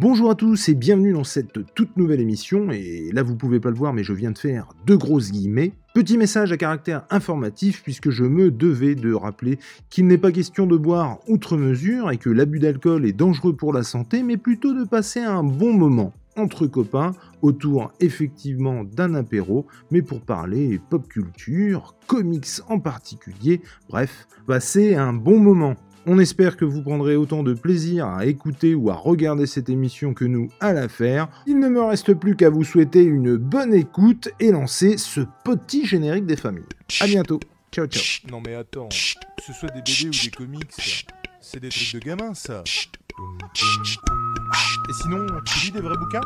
Bonjour 0.00 0.30
à 0.30 0.34
tous 0.34 0.70
et 0.70 0.74
bienvenue 0.74 1.12
dans 1.12 1.24
cette 1.24 1.74
toute 1.74 1.98
nouvelle 1.98 2.22
émission, 2.22 2.70
et 2.70 3.10
là 3.12 3.22
vous 3.22 3.36
pouvez 3.36 3.60
pas 3.60 3.68
le 3.68 3.76
voir 3.76 3.92
mais 3.92 4.02
je 4.02 4.14
viens 4.14 4.30
de 4.30 4.38
faire 4.38 4.68
deux 4.86 4.96
grosses 4.96 5.30
guillemets. 5.30 5.74
Petit 5.92 6.16
message 6.16 6.52
à 6.52 6.56
caractère 6.56 7.04
informatif 7.10 7.82
puisque 7.82 8.08
je 8.08 8.24
me 8.24 8.50
devais 8.50 8.94
de 8.94 9.12
rappeler 9.12 9.58
qu'il 9.90 10.06
n'est 10.06 10.16
pas 10.16 10.32
question 10.32 10.66
de 10.66 10.78
boire 10.78 11.18
outre 11.28 11.58
mesure 11.58 12.10
et 12.10 12.16
que 12.16 12.30
l'abus 12.30 12.60
d'alcool 12.60 13.04
est 13.04 13.12
dangereux 13.12 13.54
pour 13.54 13.74
la 13.74 13.82
santé, 13.82 14.22
mais 14.22 14.38
plutôt 14.38 14.72
de 14.72 14.84
passer 14.84 15.20
un 15.20 15.42
bon 15.42 15.74
moment 15.74 16.14
entre 16.34 16.66
copains 16.66 17.12
autour 17.42 17.92
effectivement 18.00 18.84
d'un 18.84 19.14
apéro, 19.14 19.66
mais 19.90 20.00
pour 20.00 20.22
parler 20.22 20.80
pop 20.88 21.06
culture, 21.08 21.94
comics 22.06 22.62
en 22.68 22.80
particulier, 22.80 23.60
bref, 23.90 24.26
passer 24.46 24.94
un 24.94 25.12
bon 25.12 25.38
moment. 25.38 25.76
On 26.06 26.18
espère 26.18 26.56
que 26.56 26.64
vous 26.64 26.82
prendrez 26.82 27.16
autant 27.16 27.42
de 27.42 27.52
plaisir 27.52 28.06
à 28.06 28.24
écouter 28.24 28.74
ou 28.74 28.90
à 28.90 28.94
regarder 28.94 29.46
cette 29.46 29.68
émission 29.68 30.14
que 30.14 30.24
nous 30.24 30.48
à 30.58 30.72
la 30.72 30.88
faire. 30.88 31.28
Il 31.46 31.58
ne 31.58 31.68
me 31.68 31.82
reste 31.82 32.14
plus 32.14 32.36
qu'à 32.36 32.48
vous 32.48 32.64
souhaiter 32.64 33.02
une 33.02 33.36
bonne 33.36 33.74
écoute 33.74 34.30
et 34.40 34.50
lancer 34.50 34.96
ce 34.96 35.20
petit 35.44 35.86
générique 35.86 36.24
des 36.24 36.36
familles. 36.36 36.64
A 37.00 37.06
bientôt. 37.06 37.38
Ciao 37.70 37.86
ciao. 37.86 38.02
Non 38.30 38.42
mais 38.44 38.54
attends, 38.54 38.88
que 38.88 39.42
ce 39.46 39.52
soit 39.52 39.68
des 39.68 39.82
BD 39.82 40.08
ou 40.08 40.24
des 40.24 40.30
comics, 40.30 41.06
c'est 41.40 41.60
des 41.60 41.68
trucs 41.68 41.92
de 41.94 41.98
gamins 41.98 42.34
ça. 42.34 42.64
Et 44.88 44.92
sinon, 45.02 45.26
tu 45.44 45.66
lis 45.66 45.72
des 45.72 45.80
vrais 45.80 45.96
bouquins? 45.98 46.20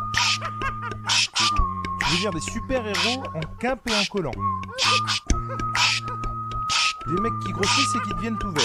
Je 2.07 2.15
veux 2.15 2.21
dire 2.21 2.33
des 2.33 2.41
super-héros 2.41 3.25
en 3.35 3.41
quimpe 3.59 3.89
et 3.89 3.93
en 3.93 4.05
collant. 4.11 4.33
Des 7.07 7.21
mecs 7.21 7.39
qui 7.45 7.53
grossissent 7.53 7.95
et 7.97 8.09
qui 8.09 8.15
deviennent 8.15 8.39
tout 8.39 8.51
verts. 8.51 8.65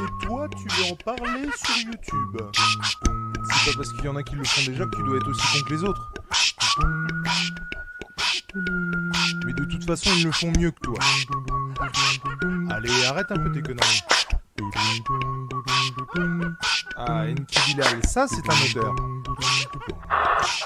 Et 0.00 0.26
toi, 0.26 0.48
tu 0.48 0.66
veux 0.68 0.92
en 0.92 0.96
parler 0.96 1.48
sur 1.56 1.76
YouTube 1.86 2.36
C'est 3.64 3.70
pas 3.72 3.76
parce 3.76 3.92
qu'il 3.92 4.04
y 4.04 4.08
en 4.08 4.16
a 4.16 4.22
qui 4.22 4.34
le 4.34 4.44
font 4.44 4.70
déjà 4.70 4.84
que 4.84 4.96
tu 4.96 5.02
dois 5.04 5.16
être 5.16 5.28
aussi 5.28 5.58
con 5.58 5.64
que 5.68 5.74
les 5.74 5.84
autres. 5.84 6.12
Mais 9.46 9.52
de 9.52 9.64
toute 9.64 9.84
façon, 9.84 10.10
ils 10.16 10.24
le 10.24 10.32
font 10.32 10.52
mieux 10.58 10.72
que 10.72 10.80
toi. 10.80 10.98
Allez, 12.70 13.04
arrête 13.04 13.30
un 13.30 13.36
peu 13.36 13.52
tes 13.52 13.62
conneries. 13.62 14.02
Ah, 16.96 17.24
Enki 17.28 17.60
Bilal, 17.68 18.04
ça 18.04 18.26
c'est 18.26 18.42
un 18.48 18.80
odeur. 18.80 18.94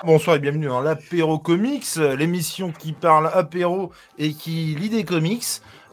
Bonsoir 0.05 0.37
et 0.37 0.39
bienvenue 0.39 0.67
dans 0.67 0.81
l'Apéro 0.81 1.39
Comics, 1.39 1.97
l'émission 1.97 2.73
qui 2.73 2.93
parle 2.93 3.31
apéro 3.33 3.93
et 4.19 4.33
qui 4.33 4.75
lit 4.75 4.89
des 4.89 5.05
comics. 5.05 5.45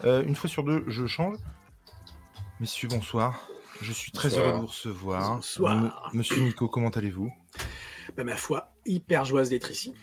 Euh, 0.04 0.24
une 0.24 0.36
fois 0.36 0.50
sur 0.50 0.64
deux, 0.64 0.84
je 0.88 1.06
change. 1.06 1.38
Messieurs, 2.60 2.88
bonsoir. 2.88 3.48
Je 3.82 3.92
suis 3.92 4.12
très 4.12 4.30
Bonsoir. 4.30 4.46
heureux 4.46 4.56
de 4.56 4.62
vous 4.62 4.68
recevoir. 4.68 5.36
Bonsoir. 5.36 6.12
Monsieur 6.14 6.42
Nico, 6.42 6.68
comment 6.68 6.90
allez-vous? 6.90 7.32
Bah, 8.16 8.24
ma 8.24 8.36
foi, 8.36 8.72
hyper 8.86 9.26
joyeuse 9.26 9.50
d'être 9.50 9.72
ici. 9.72 9.94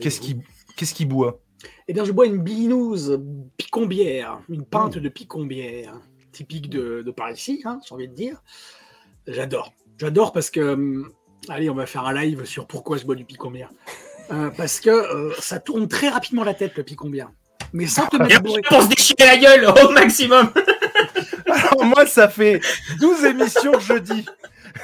Qu'est-ce 0.00 0.20
qui, 0.20 0.38
qu'est-ce 0.76 0.94
qui 0.94 1.06
boit? 1.06 1.40
Eh 1.88 1.92
bien, 1.92 2.04
je 2.04 2.12
bois 2.12 2.26
une 2.26 2.38
binouse 2.38 3.20
picombière, 3.56 4.40
une 4.48 4.64
pinte 4.64 4.98
de 4.98 5.08
picombière, 5.08 5.94
typique 6.32 6.68
de, 6.68 7.02
de 7.02 7.10
par 7.10 7.30
ici, 7.30 7.62
hein, 7.64 7.80
j'ai 7.86 7.94
envie 7.94 8.08
de 8.08 8.14
dire. 8.14 8.42
J'adore. 9.26 9.72
J'adore 9.98 10.32
parce 10.32 10.50
que, 10.50 10.74
hum, 10.74 11.12
allez, 11.48 11.70
on 11.70 11.74
va 11.74 11.86
faire 11.86 12.04
un 12.04 12.12
live 12.14 12.44
sur 12.44 12.66
pourquoi 12.66 12.96
je 12.96 13.04
bois 13.06 13.14
du 13.14 13.24
picombière. 13.24 13.70
Euh, 14.30 14.50
parce 14.50 14.80
que 14.80 14.90
euh, 14.90 15.32
ça 15.38 15.60
tourne 15.60 15.88
très 15.88 16.08
rapidement 16.08 16.44
la 16.44 16.54
tête, 16.54 16.76
le 16.76 16.82
picombière. 16.82 17.30
Mais 17.72 17.86
sans 17.86 18.06
te 18.06 18.16
mettre 18.16 18.42
bourré. 18.42 18.60
Pour 18.68 18.82
se 18.82 18.88
déchirer 18.88 19.24
la 19.26 19.36
gueule 19.38 19.66
au 19.84 19.90
maximum. 19.90 20.50
Alors 21.46 21.84
moi, 21.84 22.06
ça 22.06 22.28
fait 22.28 22.60
12 23.00 23.24
émissions 23.24 23.72
que 23.72 23.80
je 23.80 23.94
dis. 23.94 24.26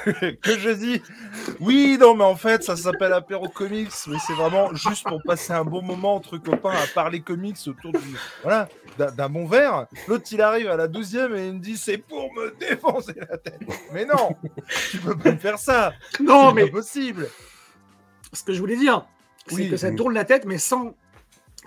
que 0.41 0.59
je 0.59 0.69
dis. 0.69 1.01
Oui, 1.59 1.97
non, 1.99 2.15
mais 2.15 2.23
en 2.23 2.35
fait, 2.35 2.63
ça 2.63 2.75
s'appelle 2.75 3.13
apéro 3.13 3.47
comics, 3.47 3.91
mais 4.07 4.17
c'est 4.25 4.33
vraiment 4.33 4.73
juste 4.75 5.03
pour 5.07 5.21
passer 5.23 5.53
un 5.53 5.63
bon 5.65 5.81
moment 5.81 6.15
entre 6.15 6.37
copains 6.37 6.71
à 6.71 6.85
parler 6.93 7.21
comics 7.21 7.57
autour 7.67 7.91
du, 7.93 8.15
voilà, 8.43 8.69
d'un 8.97 9.29
bon 9.29 9.45
verre. 9.47 9.87
L'autre, 10.07 10.25
il 10.31 10.41
arrive 10.41 10.69
à 10.69 10.75
la 10.77 10.87
12e 10.87 11.35
et 11.35 11.47
il 11.47 11.53
me 11.55 11.59
dit 11.59 11.77
c'est 11.77 11.97
pour 11.97 12.31
me 12.33 12.55
défoncer 12.59 13.15
la 13.17 13.37
tête. 13.37 13.59
Mais 13.93 14.05
non, 14.05 14.35
tu 14.91 14.97
peux 14.97 15.17
pas 15.17 15.31
me 15.31 15.37
faire 15.37 15.57
ça. 15.57 15.93
Non, 16.19 16.53
mais 16.53 16.65
pas 16.65 16.77
possible. 16.77 17.27
ce 18.33 18.43
que 18.43 18.53
je 18.53 18.59
voulais 18.59 18.77
dire, 18.77 19.05
c'est 19.47 19.55
Oui. 19.55 19.69
que 19.71 19.77
ça 19.77 19.91
tourne 19.91 20.13
la 20.13 20.25
tête, 20.25 20.45
mais 20.45 20.59
sans, 20.59 20.93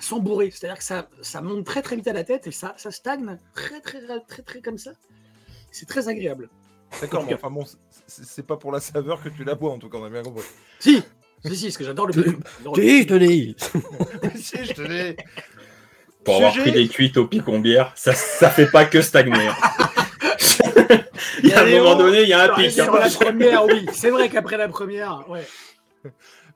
sans 0.00 0.18
bourrer. 0.18 0.50
C'est-à-dire 0.50 0.78
que 0.78 0.84
ça, 0.84 1.08
ça 1.20 1.40
monte 1.40 1.64
très 1.64 1.82
très 1.82 1.96
vite 1.96 2.08
à 2.08 2.12
la 2.12 2.24
tête 2.24 2.46
et 2.46 2.52
ça, 2.52 2.74
ça 2.76 2.90
stagne 2.90 3.38
très 3.54 3.80
très 3.80 4.00
très 4.00 4.20
très, 4.20 4.42
très 4.42 4.60
comme 4.60 4.78
ça. 4.78 4.92
C'est 5.70 5.86
très 5.86 6.08
agréable. 6.08 6.48
D'accord, 7.00 7.24
mais 7.26 7.34
enfin 7.34 7.50
bon, 7.50 7.64
c'est 8.06 8.46
pas 8.46 8.56
pour 8.56 8.72
la 8.72 8.80
saveur 8.80 9.22
que 9.22 9.30
tu 9.30 9.44
la 9.44 9.54
bois, 9.54 9.72
en 9.72 9.78
tout 9.78 9.88
cas, 9.88 9.98
on 9.98 10.04
a 10.04 10.10
bien 10.10 10.22
compris. 10.22 10.44
Si, 10.78 11.02
si, 11.44 11.56
si, 11.56 11.64
parce 11.66 11.78
que 11.78 11.84
j'adore 11.84 12.06
le 12.08 12.12
Si, 12.12 13.02
je 13.02 13.06
te 13.06 13.14
dis. 13.14 13.56
si, 14.36 14.64
je 14.64 14.72
te 14.74 14.82
l'ai. 14.82 15.16
Pour 16.24 16.36
avoir 16.36 16.52
pris 16.52 16.70
des 16.70 16.86
cuites 16.88 17.16
au 17.16 17.26
picombière, 17.26 17.92
ça, 17.96 18.12
ça 18.14 18.50
fait 18.50 18.70
pas 18.70 18.84
que 18.84 19.00
stagner. 19.00 19.32
il 21.42 21.48
y 21.48 21.52
a 21.52 21.62
un 21.62 21.66
moment 21.66 21.96
donné, 21.96 22.22
il 22.22 22.28
y 22.28 22.32
a 22.32 22.42
un 22.42 22.54
pic. 22.54 22.70
Sur 22.70 22.94
hein. 22.94 23.00
la 23.00 23.10
première, 23.10 23.64
oui. 23.64 23.86
C'est 23.92 24.10
vrai 24.10 24.28
qu'après 24.28 24.56
la 24.56 24.68
première, 24.68 25.28
ouais. 25.28 25.46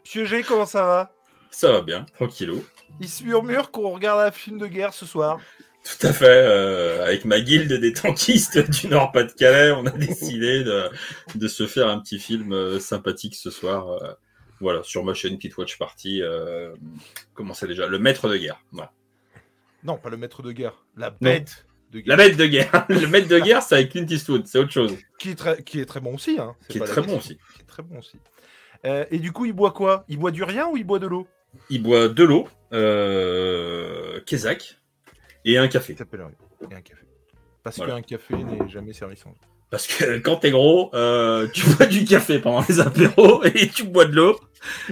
Monsieur 0.05 0.25
G, 0.25 0.45
comment 0.47 0.67
ça 0.67 0.85
va? 0.85 1.13
Ça 1.51 1.73
va 1.73 1.81
bien, 1.81 2.07
tranquillou. 2.15 2.63
Il 3.01 3.09
se 3.09 3.25
murmure 3.25 3.71
qu'on 3.71 3.91
regarde 3.91 4.21
un 4.21 4.31
film 4.31 4.59
de 4.59 4.67
guerre 4.67 4.95
ce 4.95 5.07
soir. 5.07 5.39
Tout 5.85 6.07
à 6.07 6.13
fait. 6.13 6.25
euh, 6.27 7.05
avec 7.05 7.25
ma 7.25 7.41
guilde 7.41 7.73
des 7.73 7.93
tankistes 7.93 8.59
du 8.71 8.89
Nord-Pas-de-Calais, 8.89 9.71
on 9.73 9.87
a 9.87 9.91
décidé 9.91 10.65
de, 10.65 10.89
de 11.35 11.49
se 11.49 11.67
faire 11.67 11.89
un 11.89 12.01
petit 12.01 12.19
film 12.19 12.53
euh, 12.53 12.81
sympathique 12.81 13.35
ce 13.37 13.51
soir. 13.51 13.89
euh, 14.03 14.13
voilà, 14.61 14.83
sur 14.83 15.05
ma 15.05 15.13
chaîne 15.15 15.37
Petite 15.37 15.57
Watch 15.59 15.79
Party. 15.79 16.23
comment 17.35 17.53
c'est 17.55 17.67
déjà 17.69 17.87
Le 17.87 17.99
maître 17.99 18.29
de 18.29 18.37
guerre. 18.39 18.59
Voilà. 18.73 18.91
Non, 19.85 19.99
pas 19.99 20.09
le 20.09 20.17
maître 20.17 20.43
de 20.43 20.51
guerre, 20.51 20.85
la 20.97 21.11
bête 21.11 21.67
de 21.93 22.03
La 22.07 22.17
guerre. 22.17 22.17
maître 22.17 22.37
de 22.39 22.47
guerre. 22.47 22.87
Le 22.89 23.07
maître 23.07 23.29
de 23.29 23.39
guerre, 23.39 23.63
c'est 23.63 23.75
avec 23.77 23.91
Clint 23.91 24.07
Eastwood, 24.09 24.47
c'est 24.47 24.59
autre 24.59 24.73
chose. 24.73 24.97
Qui 25.19 25.31
est 25.31 25.35
très, 25.35 25.63
qui 25.63 25.79
est 25.79 25.85
très 25.85 26.01
bon 26.01 26.15
aussi. 26.15 26.39
Hein. 26.41 26.57
c'est 26.63 26.69
Qui 26.69 26.79
est 26.79 26.81
la 26.81 26.87
très 26.89 27.03
bon 27.03 27.19
aussi. 27.19 27.37
Qui 27.55 27.61
est 27.63 27.67
très 27.67 27.83
bon 27.83 27.99
aussi. 27.99 28.19
Et 28.85 29.19
du 29.19 29.31
coup, 29.33 29.45
il 29.45 29.53
boit 29.53 29.73
quoi? 29.73 30.05
Il 30.09 30.19
boit 30.19 30.31
du 30.31 30.43
rien 30.43 30.67
ou 30.69 30.77
il 30.77 30.85
boit 30.85 30.99
de 30.99 31.07
l'eau? 31.07 31.29
Il 31.71 31.83
boit 31.83 32.09
de 32.09 32.25
l'eau, 32.25 32.49
euh, 32.73 34.21
Kézak 34.27 34.79
et 35.45 35.59
un 35.59 35.69
café. 35.69 35.95
Et 35.95 36.75
un 36.75 36.81
café. 36.81 37.03
Parce 37.63 37.77
Voilà. 37.79 37.95
qu'un 37.97 38.03
café 38.03 38.35
n'est 38.37 38.69
jamais 38.69 38.93
servi 38.93 39.17
sans 39.17 39.31
eau. 39.31 39.35
Parce 39.71 39.87
que 39.89 40.19
quand 40.19 40.37
t'es 40.37 40.51
gros, 40.53 40.91
euh, 40.95 41.49
tu 41.53 41.63
bois 41.77 41.87
du 41.87 42.05
café 42.05 42.39
pendant 42.39 42.65
les 42.69 42.81
apéros 42.81 43.43
et 43.55 43.69
tu 43.69 43.85
bois 43.85 44.05
de 44.05 44.15
l'eau. 44.15 44.39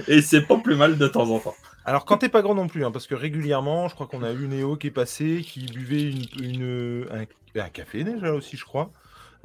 Et 0.07 0.21
c'est 0.21 0.41
pas 0.41 0.57
plus 0.57 0.75
mal 0.75 0.97
de 0.97 1.07
temps 1.07 1.29
en 1.29 1.39
temps. 1.39 1.55
Alors, 1.85 2.05
quand 2.05 2.17
t'es 2.17 2.29
pas 2.29 2.41
grand 2.41 2.55
non 2.55 2.67
plus, 2.67 2.83
hein, 2.83 2.91
parce 2.91 3.05
que 3.07 3.15
régulièrement, 3.15 3.87
je 3.87 3.93
crois 3.95 4.07
qu'on 4.07 4.23
a 4.23 4.31
eu 4.31 4.47
Néo 4.47 4.75
qui 4.75 4.87
est 4.87 4.91
passé, 4.91 5.41
qui 5.45 5.65
buvait 5.67 6.01
une, 6.01 6.25
une- 6.41 7.07
un, 7.11 7.61
un 7.61 7.69
café 7.69 8.03
déjà 8.03 8.33
aussi, 8.33 8.57
je 8.57 8.65
crois. 8.65 8.91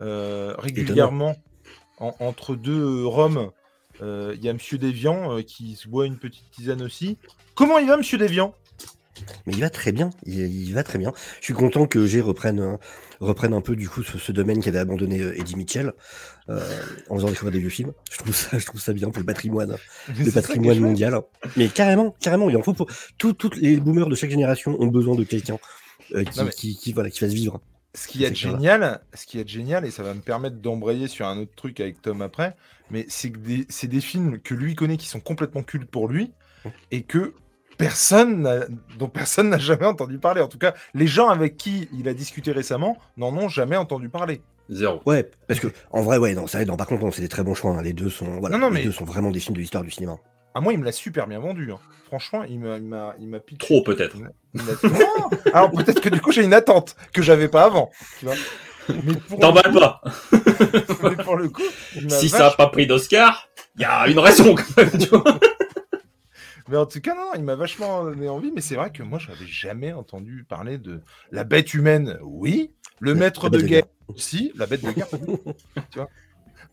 Euh, 0.01 0.55
régulièrement, 0.59 1.37
en- 1.99 2.15
entre 2.19 2.55
deux 2.57 3.05
rhums, 3.05 3.37
euh, 3.37 3.47
il 4.03 4.43
y 4.45 4.49
a 4.49 4.53
Monsieur 4.53 4.79
Déviant 4.79 5.37
euh, 5.39 5.43
qui 5.43 5.77
se 5.77 5.89
boit 5.89 6.07
une 6.07 6.17
petite 6.19 6.51
tisane 6.51 6.83
aussi. 6.83 7.19
Comment 7.55 7.79
il 7.79 7.87
va, 7.89 7.97
Monsieur 7.97 8.19
Déviant 8.19 8.55
Mais 9.47 9.53
il 9.53 9.61
va 9.61 9.71
très 9.71 9.93
bien, 9.93 10.11
il, 10.25 10.39
il 10.41 10.73
va 10.73 10.83
très 10.83 10.99
bien. 10.99 11.13
Je 11.41 11.45
suis 11.45 11.55
content 11.55 11.87
que 11.87 12.07
G 12.07 12.21
reprenne, 12.21 12.61
euh, 12.61 12.77
reprenne 13.21 13.53
un 13.53 13.61
peu 13.61 13.77
du 13.77 13.89
coup 13.89 14.03
ce, 14.03 14.17
ce 14.19 14.33
domaine 14.33 14.63
qu'avait 14.63 14.79
abandonné 14.79 15.21
euh, 15.21 15.39
Eddie 15.39 15.57
Mitchell 15.57 15.93
euh, 16.49 16.61
en 17.11 17.17
faisant 17.17 17.29
découvrir 17.29 17.53
des 17.53 17.59
vieux 17.61 17.69
films. 17.69 17.93
Je 18.11 18.19
trouve 18.19 18.35
ça, 18.35 18.59
je 18.59 18.65
trouve 18.67 18.81
ça 18.81 18.93
bien 18.95 19.11
pour 19.11 19.21
le 19.21 19.27
patrimoine, 19.27 19.77
le 20.19 20.31
patrimoine 20.33 20.81
mondial. 20.81 21.21
Mais 21.57 21.69
carrément, 21.69 22.15
carrément, 22.21 22.49
il 22.49 22.57
en 22.57 22.63
faut 22.63 22.73
pour 22.75 22.89
tout- 23.19 23.35
toutes 23.35 23.57
les 23.59 23.77
boomers 23.77 24.09
de 24.09 24.15
chaque 24.15 24.31
génération 24.31 24.77
ont 24.81 24.87
besoin 24.87 25.15
de 25.15 25.25
quelqu'un 25.25 25.59
euh, 26.15 26.25
qui, 26.25 26.39
Non, 26.39 26.47
mais- 26.47 26.51
qui, 26.53 26.77
qui, 26.77 26.93
voilà, 26.95 27.11
qui 27.11 27.19
fasse 27.19 27.33
vivre. 27.35 27.61
Ce 27.95 28.07
qui 28.07 28.25
est 28.25 28.35
génial, 28.35 29.01
ce 29.15 29.27
qui 29.27 29.41
est 29.41 29.49
génial, 29.49 29.85
et 29.85 29.91
ça 29.91 30.03
va 30.05 30.15
me 30.15 30.21
permettre 30.21 30.57
d'embrayer 30.57 31.09
sur 31.09 31.27
un 31.27 31.39
autre 31.39 31.53
truc 31.57 31.81
avec 31.81 32.01
Tom 32.03 32.23
après, 32.23 32.55
mais 32.91 33.05
c'est 33.09 33.31
que 33.31 33.39
des, 33.39 33.67
c'est 33.69 33.89
des 33.89 34.01
films 34.01 34.39
que 34.39 34.55
lui 34.55 34.75
connaît 34.77 34.97
qui 34.97 35.09
sont 35.09 35.21
complètement 35.21 35.63
cultes 35.65 35.91
pour 35.91 36.07
lui 36.09 36.31
et 36.93 37.03
que 37.03 37.35
personne, 37.79 38.43
n'a- 38.43 38.67
dont 38.99 39.09
personne 39.09 39.49
n'a 39.49 39.59
jamais 39.59 39.87
entendu 39.87 40.19
parler. 40.19 40.41
En 40.41 40.49
tout 40.49 40.59
cas, 40.59 40.75
les 40.95 41.07
gens 41.07 41.29
avec 41.31 41.57
qui 41.57 41.89
il 41.93 42.07
a 42.09 42.15
discuté 42.15 42.53
récemment 42.53 42.97
n'en 43.17 43.35
ont 43.37 43.49
jamais 43.49 43.77
entendu 43.77 44.09
parler. 44.09 44.41
Zéro. 44.69 45.01
Ouais, 45.07 45.29
parce 45.49 45.59
que 45.59 45.67
en 45.91 46.03
vrai, 46.03 46.19
ouais, 46.19 46.35
non, 46.35 46.47
ça, 46.47 46.65
non, 46.65 46.77
par 46.77 46.87
contre, 46.87 47.03
non, 47.05 47.11
c'est 47.11 47.23
des 47.23 47.29
très 47.29 47.43
bons 47.43 47.55
choix. 47.55 47.73
hein. 47.77 47.83
Les 47.83 47.93
deux 47.93 48.11
sont, 48.11 48.39
voilà, 48.39 48.57
Non, 48.57 48.67
non, 48.67 48.71
les 48.73 48.81
mais- 48.81 48.85
deux 48.85 48.93
sont 48.93 49.05
vraiment 49.05 49.33
des 49.33 49.41
films 49.41 49.57
de 49.57 49.61
l'histoire 49.61 49.83
du 49.83 49.91
cinéma. 49.91 50.17
À 50.55 50.61
moi, 50.61 50.73
il 50.73 50.79
me 50.79 50.85
l'a 50.85 50.93
super 50.93 51.27
bien 51.27 51.39
vendu. 51.39 51.71
hein. 51.73 51.79
Franchement, 52.07 52.43
il 52.45 52.59
m'a, 52.59 52.77
il 52.79 52.85
m'a, 52.85 53.15
il 53.21 53.29
m'a 53.29 53.39
piqué. 53.39 53.65
Trop 53.67 53.83
peut-être. 53.83 54.17
Non 54.17 54.31
Alors 55.55 55.71
peut-être 55.71 56.01
que 56.01 56.09
du 56.09 56.21
coup, 56.21 56.33
j'ai 56.33 56.43
une 56.43 56.55
attente 56.55 56.97
que 57.13 57.23
j'avais 57.23 57.49
pas 57.49 57.65
avant. 57.65 57.91
Tu 58.19 58.25
vois 58.27 58.35
mais 58.89 59.15
pour, 59.15 59.37
le 59.37 59.41
T'emballes 59.43 59.73
coup, 59.73 59.79
pas. 59.79 60.01
mais 61.05 61.23
pour 61.23 61.37
le 61.37 61.49
coup, 61.49 61.63
Si 62.09 62.29
ça 62.29 62.39
vachement- 62.39 62.47
a 62.49 62.57
pas 62.57 62.67
pris 62.67 62.89
d'Oscar, 62.89 63.49
il 63.77 63.83
y 63.83 63.85
a 63.85 64.09
une 64.09 64.19
raison 64.19 64.57
quand 64.57 64.77
même. 64.77 64.91
Tu 64.99 65.07
vois 65.07 65.23
Mais 66.69 66.77
en 66.77 66.87
tout 66.87 67.01
cas, 67.01 67.15
non, 67.15 67.31
il 67.37 67.43
m'a 67.45 67.55
vachement 67.55 68.03
donné 68.05 68.29
envie. 68.29 68.51
Mais 68.53 68.61
c'est 68.61 68.75
vrai 68.75 68.91
que 68.91 69.03
moi, 69.05 69.19
je 69.21 69.29
n'avais 69.29 69.47
jamais 69.47 69.93
entendu 69.93 70.45
parler 70.49 70.79
de 70.79 71.01
la 71.31 71.45
bête 71.45 71.75
humaine. 71.75 72.19
Oui. 72.23 72.73
Le 72.99 73.15
maître 73.15 73.49
de 73.49 73.59
guerre. 73.61 73.83
guerre. 73.85 74.17
Si. 74.17 74.53
La 74.57 74.67
bête 74.67 74.85
de 74.85 74.91
guerre. 74.91 75.09
pas 75.09 75.17
du 75.19 75.27
tout. 75.27 75.41
tu 75.91 75.99
vois 75.99 76.09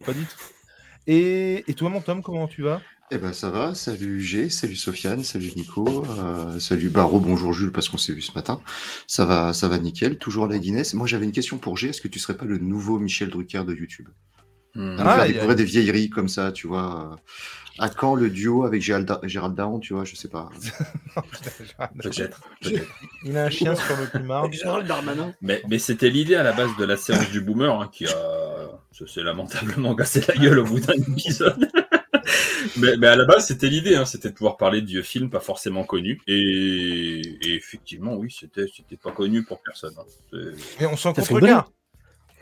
Pas 0.06 0.14
du 0.14 0.26
tout. 0.26 0.36
Et, 1.08 1.64
et 1.70 1.74
toi, 1.76 1.90
mon 1.90 2.02
Tom, 2.02 2.22
comment 2.24 2.48
tu 2.48 2.64
vas? 2.64 2.82
Eh 3.10 3.18
ben 3.20 3.32
ça 3.32 3.50
va, 3.50 3.74
salut 3.74 4.22
G, 4.22 4.50
salut 4.50 4.76
Sofiane, 4.76 5.24
salut 5.24 5.52
Nico, 5.56 6.04
euh, 6.20 6.60
salut 6.60 6.90
Barreau, 6.90 7.22
bonjour 7.22 7.54
Jules 7.54 7.72
parce 7.72 7.88
qu'on 7.88 7.98
s'est 7.98 8.12
vu 8.12 8.22
ce 8.22 8.34
matin. 8.34 8.60
Ça 9.08 9.24
va, 9.24 9.54
ça 9.54 9.70
va 9.70 9.78
nickel, 9.78 10.18
toujours 10.18 10.46
la 10.46 10.58
Guinness. 10.60 10.94
Moi 10.94 11.08
j'avais 11.08 11.24
une 11.24 11.32
question 11.32 11.58
pour 11.58 11.78
G, 11.78 11.88
est-ce 11.90 12.02
que 12.02 12.10
tu 12.10 12.20
serais 12.20 12.36
pas 12.36 12.44
le 12.44 12.58
nouveau 12.58 13.00
Michel 13.00 13.30
Drucker 13.30 13.64
de 13.64 13.74
YouTube? 13.74 14.10
À 14.76 14.80
Ah, 15.00 15.16
faire 15.16 15.26
il 15.28 15.36
y 15.38 15.40
a- 15.40 15.56
des 15.56 15.64
vieilleries 15.64 16.10
comme 16.10 16.28
ça, 16.28 16.52
tu 16.52 16.68
vois. 16.68 17.14
euh, 17.14 17.16
À 17.80 17.90
quand 17.90 18.14
le 18.16 18.30
duo 18.30 18.64
avec 18.66 18.82
Gérald, 18.82 19.08
Da- 19.08 19.22
Gérald 19.24 19.56
Daron, 19.56 19.80
tu 19.80 19.94
vois, 19.94 20.04
je 20.04 20.16
sais 20.16 20.28
pas. 20.28 20.50
Peut-être. 22.02 22.42
Il 23.24 23.38
a 23.38 23.46
un 23.46 23.50
chien 23.50 23.74
sur 23.76 23.96
le 23.98 24.08
plumard. 24.08 24.52
Gérald 24.52 24.86
Darmanin. 24.88 25.32
Mais, 25.42 25.62
mais 25.70 25.80
c'était 25.80 26.10
l'idée 26.10 26.36
à 26.36 26.44
la 26.44 26.52
base 26.54 26.72
de 26.78 26.84
la 26.86 26.98
séance 26.98 27.30
du 27.32 27.40
boomer 27.40 27.72
hein, 27.80 27.90
qui 27.92 28.06
a 28.06 28.10
ça 28.92 29.06
s'est 29.08 29.22
lamentablement 29.24 29.96
cassé 29.96 30.22
la 30.28 30.36
gueule 30.36 30.60
au 30.60 30.64
bout 30.66 30.80
d'un 30.80 30.94
épisode. 30.96 31.70
mais, 32.78 32.98
mais 32.98 33.08
à 33.08 33.16
la 33.16 33.26
base, 33.26 33.48
c'était 33.48 33.70
l'idée, 33.70 33.96
hein, 33.96 34.06
c'était 34.06 34.30
de 34.30 34.34
pouvoir 34.36 34.58
parler 34.58 34.82
de 34.82 34.88
vieux 34.88 35.02
films 35.04 35.30
pas 35.30 35.40
forcément 35.40 35.84
connus. 35.84 36.22
Et, 36.28 37.22
et 37.42 37.56
effectivement, 37.56 38.16
oui, 38.16 38.36
c'était 38.38 38.66
c'était 38.76 38.98
pas 38.98 39.12
connu 39.12 39.44
pour 39.44 39.62
personne. 39.62 39.94
hein. 39.98 40.38
Mais 40.80 40.86
on 40.86 40.98
s'en 40.98 41.14
Ça 41.14 41.22
serait 41.22 41.34
contre-regarde. 41.36 41.66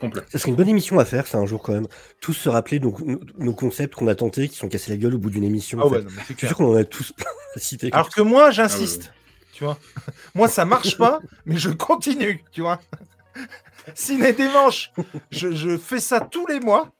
complet. 0.00 0.22
Ça 0.28 0.38
serait 0.38 0.50
une 0.50 0.56
bonne 0.56 0.68
émission 0.68 0.98
à 0.98 1.04
faire, 1.04 1.26
ça, 1.26 1.38
un 1.38 1.46
jour 1.46 1.62
quand 1.62 1.72
même. 1.72 1.86
Tous 2.20 2.32
se 2.34 2.48
rappeler 2.48 2.78
donc, 2.78 3.00
nos, 3.00 3.20
nos 3.38 3.54
concepts 3.54 3.94
qu'on 3.94 4.08
a 4.08 4.14
tentés, 4.14 4.48
qui 4.48 4.56
sont 4.56 4.68
cassés 4.68 4.90
la 4.90 4.96
gueule 4.98 5.14
au 5.14 5.18
bout 5.18 5.30
d'une 5.30 5.44
émission. 5.44 5.78
Ah 5.82 5.86
ouais, 5.86 6.02
non, 6.02 6.08
c'est 6.10 6.20
Je 6.20 6.24
suis 6.24 6.34
clair. 6.34 6.50
sûr 6.50 6.56
qu'on 6.58 6.72
en 6.72 6.76
a 6.76 6.84
tous 6.84 7.12
citer. 7.56 7.90
Alors 7.92 8.10
que 8.10 8.20
moi, 8.22 8.50
j'insiste. 8.50 9.12
Tu 9.52 9.64
vois 9.64 9.78
Moi, 10.34 10.48
ça 10.48 10.64
marche 10.66 10.98
pas, 10.98 11.20
mais 11.46 11.56
je 11.56 11.70
continue. 11.70 12.44
Tu 12.52 12.60
vois 12.60 12.80
Ciné 13.94 14.32
des 14.32 14.48
manches, 14.48 14.90
je, 15.30 15.52
je 15.52 15.76
fais 15.78 16.00
ça 16.00 16.20
tous 16.20 16.46
les 16.46 16.58
mois. 16.60 16.90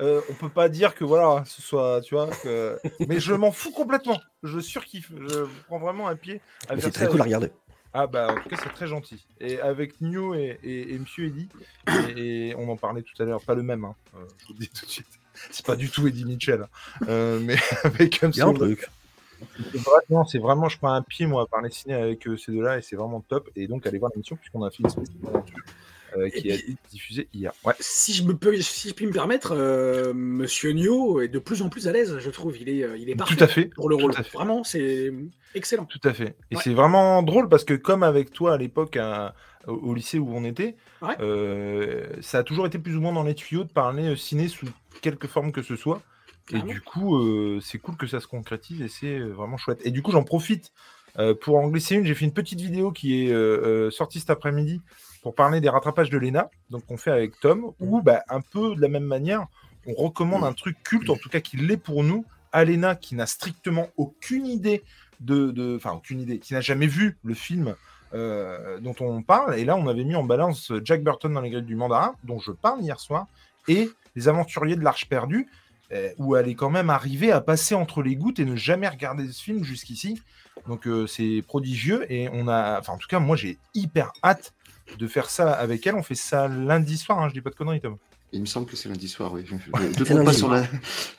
Euh, 0.00 0.20
on 0.28 0.34
peut 0.34 0.48
pas 0.48 0.68
dire 0.68 0.94
que 0.94 1.04
voilà, 1.04 1.44
ce 1.46 1.62
soit, 1.62 2.00
tu 2.02 2.14
vois, 2.14 2.28
que... 2.42 2.78
mais 3.08 3.20
je 3.20 3.32
m'en 3.32 3.52
fous 3.52 3.70
complètement. 3.70 4.20
Je 4.42 4.58
surkiffe. 4.58 5.12
Je 5.16 5.44
prends 5.66 5.78
vraiment 5.78 6.08
un 6.08 6.16
pied. 6.16 6.40
c'est 6.80 6.90
très 6.90 7.04
ça. 7.04 7.10
cool 7.10 7.20
à 7.20 7.24
regarder. 7.24 7.50
Ah 7.96 8.08
bah 8.08 8.26
en 8.36 8.42
tout 8.42 8.48
cas 8.48 8.56
c'est 8.60 8.72
très 8.74 8.88
gentil. 8.88 9.24
Et 9.40 9.60
avec 9.60 10.00
New 10.00 10.34
et, 10.34 10.58
et, 10.64 10.92
et 10.94 10.98
Monsieur 10.98 11.26
Eddy, 11.26 11.48
et, 12.16 12.48
et 12.48 12.54
on 12.56 12.68
en 12.68 12.76
parlait 12.76 13.02
tout 13.02 13.22
à 13.22 13.24
l'heure, 13.24 13.40
pas 13.40 13.54
le 13.54 13.62
même, 13.62 13.84
hein, 13.84 13.94
euh, 14.16 14.24
je 14.38 14.46
vous 14.48 14.54
le 14.54 14.58
dis 14.58 14.68
tout 14.68 14.84
de 14.84 14.90
suite. 14.90 15.06
C'est 15.52 15.64
pas 15.64 15.76
du 15.76 15.88
tout 15.88 16.08
Eddie 16.08 16.24
Mitchell, 16.24 16.62
hein. 16.62 16.68
Euh, 17.08 17.38
mais 17.40 17.54
avec 17.84 18.16
Il 18.20 18.36
y 18.36 18.40
a 18.40 18.46
un 18.46 18.48
Hamson, 18.48 18.54
truc. 18.54 18.88
c'est 19.70 19.78
vrai- 19.80 20.00
non, 20.10 20.24
c'est 20.24 20.38
vraiment, 20.40 20.68
je 20.68 20.76
prends 20.78 20.92
un 20.92 21.02
pied 21.02 21.26
moi 21.28 21.42
à 21.42 21.46
parler 21.46 21.70
ciné 21.70 21.94
avec 21.94 22.26
euh, 22.26 22.36
ces 22.36 22.50
deux-là 22.50 22.78
et 22.78 22.82
c'est 22.82 22.96
vraiment 22.96 23.20
top. 23.20 23.48
Et 23.54 23.68
donc 23.68 23.86
allez 23.86 23.98
voir 23.98 24.10
l'émission 24.12 24.34
puisqu'on 24.34 24.64
a 24.64 24.70
fait 24.72 24.82
une 24.82 24.90
spéciale 24.90 25.14
euh, 26.16 26.28
qui 26.30 26.48
été 26.48 26.76
diffusée 26.90 27.28
hier. 27.34 27.52
Ouais. 27.64 27.74
Si 27.80 28.12
je, 28.14 28.22
me 28.24 28.34
peux, 28.36 28.56
si 28.60 28.88
je 28.88 28.94
puis 28.94 29.06
me 29.06 29.12
permettre, 29.12 29.52
euh, 29.56 30.12
Monsieur 30.14 30.72
Nio 30.72 31.20
est 31.20 31.28
de 31.28 31.38
plus 31.38 31.62
en 31.62 31.68
plus 31.68 31.88
à 31.88 31.92
l'aise, 31.92 32.18
je 32.18 32.30
trouve. 32.30 32.56
Il 32.60 32.68
est, 32.68 32.82
euh, 32.82 32.96
il 32.96 33.08
est 33.10 33.14
parfait 33.16 33.36
Tout 33.36 33.44
à 33.44 33.48
fait. 33.48 33.64
pour 33.66 33.88
le 33.88 33.96
rôle. 33.96 34.12
Vraiment, 34.32 34.64
c'est 34.64 35.12
excellent. 35.54 35.84
Tout 35.86 36.00
à 36.04 36.12
fait. 36.14 36.36
Et 36.50 36.56
Ouais. 36.56 36.62
c'est 36.64 36.74
vraiment 36.74 37.22
drôle 37.22 37.48
parce 37.48 37.64
que 37.64 37.74
comme 37.74 38.02
avec 38.02 38.30
toi 38.32 38.54
à 38.54 38.56
l'époque 38.58 38.98
au, 39.66 39.72
au 39.72 39.94
lycée 39.94 40.18
où 40.18 40.30
on 40.34 40.44
était, 40.44 40.76
Ouais. 41.02 41.16
euh, 41.20 42.06
ça 42.20 42.38
a 42.38 42.42
toujours 42.42 42.66
été 42.66 42.78
plus 42.78 42.96
ou 42.96 43.00
moins 43.00 43.12
dans 43.12 43.22
les 43.24 43.34
tuyaux 43.34 43.64
de 43.64 43.72
parler 43.72 44.10
euh, 44.10 44.16
ciné 44.16 44.48
sous 44.48 44.66
quelque 45.02 45.28
forme 45.28 45.52
que 45.52 45.62
ce 45.62 45.76
soit. 45.76 46.02
Et 46.52 46.60
du 46.60 46.82
coup, 46.82 47.16
euh, 47.16 47.58
c'est 47.62 47.78
cool 47.78 47.96
que 47.96 48.06
ça 48.06 48.20
se 48.20 48.26
concrétise 48.26 48.82
et 48.82 48.88
c'est 48.88 49.18
vraiment 49.18 49.56
chouette. 49.56 49.80
Et 49.84 49.90
du 49.90 50.02
coup, 50.02 50.12
j'en 50.12 50.24
profite 50.24 50.72
euh, 51.18 51.34
pour 51.34 51.56
en 51.56 51.68
glisser 51.68 51.94
une. 51.94 52.04
J'ai 52.04 52.14
fait 52.14 52.26
une 52.26 52.34
petite 52.34 52.60
vidéo 52.60 52.92
qui 52.92 53.24
est 53.26 53.32
euh, 53.32 53.90
sortie 53.90 54.20
cet 54.20 54.28
après-midi 54.28 54.82
pour 55.24 55.34
parler 55.34 55.60
des 55.60 55.70
rattrapages 55.70 56.10
de 56.10 56.18
l'ENA, 56.18 56.50
donc 56.70 56.84
qu'on 56.86 56.98
fait 56.98 57.10
avec 57.10 57.40
Tom, 57.40 57.72
où 57.80 58.02
bah, 58.02 58.22
un 58.28 58.42
peu 58.42 58.76
de 58.76 58.80
la 58.80 58.88
même 58.88 59.04
manière, 59.04 59.46
on 59.86 59.94
recommande 59.94 60.44
un 60.44 60.52
truc 60.52 60.76
culte, 60.84 61.08
en 61.10 61.16
tout 61.16 61.30
cas 61.30 61.40
qui 61.40 61.56
l'est 61.56 61.78
pour 61.78 62.04
nous, 62.04 62.26
à 62.52 62.64
l'ENA 62.64 62.94
qui 62.94 63.14
n'a 63.16 63.26
strictement 63.26 63.88
aucune 63.96 64.46
idée 64.46 64.84
de, 65.20 65.50
de- 65.50 65.76
enfin 65.76 65.92
aucune 65.92 66.20
idée, 66.20 66.38
qui 66.38 66.52
n'a 66.52 66.60
jamais 66.60 66.86
vu 66.86 67.16
le 67.24 67.32
film 67.34 67.74
euh, 68.12 68.78
dont 68.80 68.94
on 69.00 69.22
parle. 69.22 69.58
Et 69.58 69.64
là, 69.64 69.76
on 69.76 69.88
avait 69.88 70.04
mis 70.04 70.14
en 70.14 70.24
balance 70.24 70.70
Jack 70.84 71.02
Burton 71.02 71.32
dans 71.32 71.40
les 71.40 71.50
grilles 71.50 71.62
du 71.62 71.74
mandarin, 71.74 72.14
dont 72.22 72.38
je 72.38 72.52
parle 72.52 72.82
hier 72.82 73.00
soir, 73.00 73.26
et 73.66 73.88
les 74.14 74.28
aventuriers 74.28 74.76
de 74.76 74.84
l'Arche 74.84 75.08
perdue, 75.08 75.48
euh, 75.92 76.10
où 76.18 76.36
elle 76.36 76.48
est 76.48 76.54
quand 76.54 76.70
même 76.70 76.90
arrivée 76.90 77.32
à 77.32 77.40
passer 77.40 77.74
entre 77.74 78.02
les 78.02 78.14
gouttes 78.14 78.38
et 78.40 78.44
ne 78.44 78.56
jamais 78.56 78.88
regarder 78.88 79.26
ce 79.32 79.42
film 79.42 79.64
jusqu'ici. 79.64 80.20
Donc 80.68 80.86
euh, 80.86 81.06
c'est 81.06 81.42
prodigieux 81.46 82.04
et 82.12 82.28
on 82.32 82.46
a, 82.46 82.78
enfin 82.78 82.92
en 82.92 82.98
tout 82.98 83.08
cas 83.08 83.18
moi 83.18 83.36
j'ai 83.36 83.58
hyper 83.74 84.12
hâte 84.22 84.52
de 84.98 85.06
faire 85.06 85.30
ça 85.30 85.52
avec 85.52 85.86
elle. 85.86 85.94
On 85.94 86.02
fait 86.02 86.14
ça 86.14 86.48
lundi 86.48 86.96
soir, 86.96 87.20
hein, 87.20 87.28
je 87.28 87.34
dis 87.34 87.40
pas 87.40 87.50
de 87.50 87.54
conneries 87.56 87.80
Tom. 87.80 87.96
Il 88.32 88.40
me 88.40 88.46
semble 88.46 88.66
que 88.66 88.74
c'est 88.74 88.88
lundi 88.88 89.06
soir, 89.08 89.32
oui. 89.32 89.44
Pas 90.24 90.32
sur 90.32 90.50
la... 90.50 90.64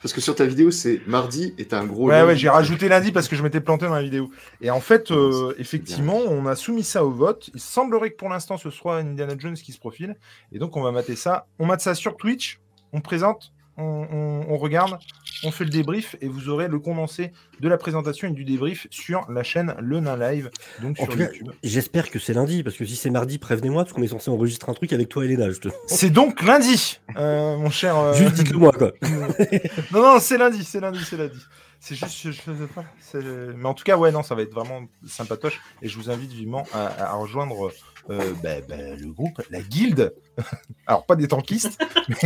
Parce 0.02 0.12
que 0.12 0.20
sur 0.20 0.34
ta 0.34 0.44
vidéo, 0.44 0.70
c'est 0.70 1.00
mardi 1.06 1.54
et 1.56 1.64
t'as 1.64 1.80
un 1.80 1.86
gros. 1.86 2.08
Ouais, 2.08 2.22
ouais, 2.22 2.36
j'ai 2.36 2.50
rajouté 2.50 2.90
lundi 2.90 3.10
parce 3.10 3.26
que 3.26 3.36
je 3.36 3.42
m'étais 3.42 3.60
planté 3.62 3.86
dans 3.86 3.94
la 3.94 4.02
vidéo. 4.02 4.30
Et 4.60 4.68
en 4.70 4.80
fait, 4.80 5.10
euh, 5.10 5.54
effectivement, 5.58 6.18
on 6.18 6.44
a 6.44 6.54
soumis 6.56 6.82
ça 6.84 7.06
au 7.06 7.10
vote. 7.10 7.48
Il 7.54 7.60
semblerait 7.60 8.10
que 8.10 8.16
pour 8.16 8.28
l'instant, 8.28 8.58
ce 8.58 8.68
soit 8.68 8.98
Indiana 8.98 9.32
Jones 9.38 9.54
qui 9.54 9.72
se 9.72 9.78
profile. 9.78 10.16
Et 10.52 10.58
donc, 10.58 10.76
on 10.76 10.82
va 10.82 10.92
mater 10.92 11.16
ça. 11.16 11.46
On 11.58 11.64
mate 11.64 11.80
ça 11.80 11.94
sur 11.94 12.18
Twitch. 12.18 12.60
On 12.92 13.00
présente, 13.00 13.50
on, 13.78 13.82
on- 14.12 14.52
on 14.52 14.58
regarde, 14.58 14.98
on 15.44 15.50
fait 15.50 15.64
le 15.64 15.70
débrief 15.70 16.16
et 16.20 16.28
vous 16.28 16.48
aurez 16.48 16.68
le 16.68 16.78
condensé 16.78 17.32
de 17.60 17.68
la 17.68 17.76
présentation 17.78 18.28
et 18.28 18.32
du 18.32 18.44
débrief 18.44 18.86
sur 18.90 19.30
la 19.30 19.42
chaîne 19.42 19.74
Le 19.80 20.00
Nain 20.00 20.16
Live, 20.16 20.50
donc 20.82 20.98
En 21.00 21.04
sur 21.04 21.12
tout 21.12 21.18
cas, 21.18 21.24
YouTube. 21.24 21.48
j'espère 21.62 22.10
que 22.10 22.18
c'est 22.18 22.32
lundi, 22.34 22.62
parce 22.62 22.76
que 22.76 22.84
si 22.84 22.96
c'est 22.96 23.10
mardi, 23.10 23.38
prévenez-moi, 23.38 23.84
parce 23.84 23.92
qu'on 23.94 24.02
est 24.02 24.08
censé 24.08 24.30
enregistrer 24.30 24.70
un 24.70 24.74
truc 24.74 24.92
avec 24.92 25.08
toi 25.08 25.24
et 25.24 25.28
Léna. 25.28 25.50
Je 25.50 25.58
te... 25.60 25.68
C'est 25.86 26.10
donc 26.10 26.42
lundi, 26.42 27.00
euh, 27.16 27.56
mon 27.56 27.70
cher. 27.70 27.96
euh, 27.96 28.14
Juste 28.14 28.34
dites-le 28.34 28.58
moi, 28.58 28.72
quoi. 28.72 28.92
Non, 29.92 30.02
non, 30.02 30.18
c'est 30.20 30.38
lundi, 30.38 30.64
c'est 30.64 30.80
lundi, 30.80 31.00
c'est 31.04 31.16
lundi. 31.16 31.38
C'est 31.78 31.94
juste, 31.94 32.32
je, 32.32 33.52
mais 33.54 33.66
en 33.68 33.74
tout 33.74 33.84
cas, 33.84 33.96
ouais, 33.96 34.10
non, 34.10 34.22
ça 34.22 34.34
va 34.34 34.42
être 34.42 34.54
vraiment 34.54 34.86
sympatoche. 35.06 35.60
Et 35.82 35.88
je 35.88 35.96
vous 35.98 36.10
invite 36.10 36.32
vivement 36.32 36.64
à, 36.72 37.10
à 37.10 37.12
rejoindre 37.14 37.70
euh, 38.10 38.32
bah, 38.42 38.54
bah, 38.68 38.76
le 38.98 39.12
groupe, 39.12 39.42
la 39.50 39.60
guilde. 39.60 40.14
Alors, 40.86 41.04
pas 41.06 41.16
des 41.16 41.28
tankistes, 41.28 41.78
mais, 42.08 42.16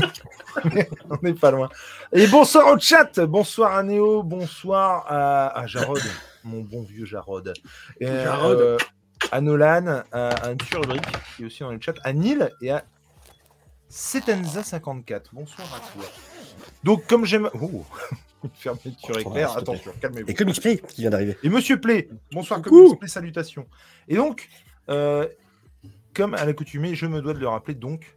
mais 0.75 0.89
on 1.11 1.17
n'est 1.23 1.35
pas 1.35 1.51
loin. 1.51 1.69
Et 2.13 2.27
bonsoir 2.29 2.69
au 2.73 2.79
chat, 2.79 3.00
bonsoir 3.27 3.75
à 3.77 3.83
Néo, 3.83 4.23
bonsoir 4.23 5.05
à, 5.09 5.59
à 5.59 5.67
Jarod, 5.67 6.01
mon 6.45 6.61
bon 6.61 6.83
vieux 6.83 7.05
Jarod. 7.05 7.53
Et, 8.01 8.07
Jarod. 8.07 8.59
euh, 8.59 8.79
à 9.31 9.41
Nolan, 9.41 10.03
à, 10.13 10.29
à 10.29 10.55
Turbrick, 10.55 11.03
qui 11.37 11.43
est 11.43 11.47
aussi 11.47 11.61
dans 11.61 11.73
le 11.73 11.81
chat, 11.81 11.95
à 12.05 12.13
Neil 12.13 12.49
et 12.63 12.71
à 12.71 12.85
Setenza54. 13.91 15.23
Bonsoir 15.33 15.69
à 15.75 15.81
toi. 15.93 16.05
Donc, 16.85 17.07
comme 17.07 17.25
j'aime. 17.25 17.51
Oh 17.61 17.85
fermeture 18.55 18.95
Oh, 19.15 19.19
éclair, 19.19 19.57
attention, 19.57 19.93
calmez-vous. 20.01 20.31
Et 20.31 20.35
Comics 20.35 20.61
Play 20.61 20.79
qui 20.79 21.03
vient 21.03 21.11
d'arriver. 21.11 21.37
Et 21.43 21.49
Monsieur 21.49 21.81
Play, 21.81 22.09
bonsoir. 22.33 22.63
Comics 22.63 22.99
Play, 22.99 23.09
salutations. 23.09 23.67
Et 24.09 24.17
donc, 24.17 24.49
euh, 24.89 25.27
comme 26.15 26.35
à 26.35 26.45
l'accoutumée, 26.45 26.95
je 26.95 27.07
me 27.07 27.21
dois 27.21 27.35
de 27.35 27.39
le 27.39 27.49
rappeler, 27.49 27.75
donc, 27.75 28.15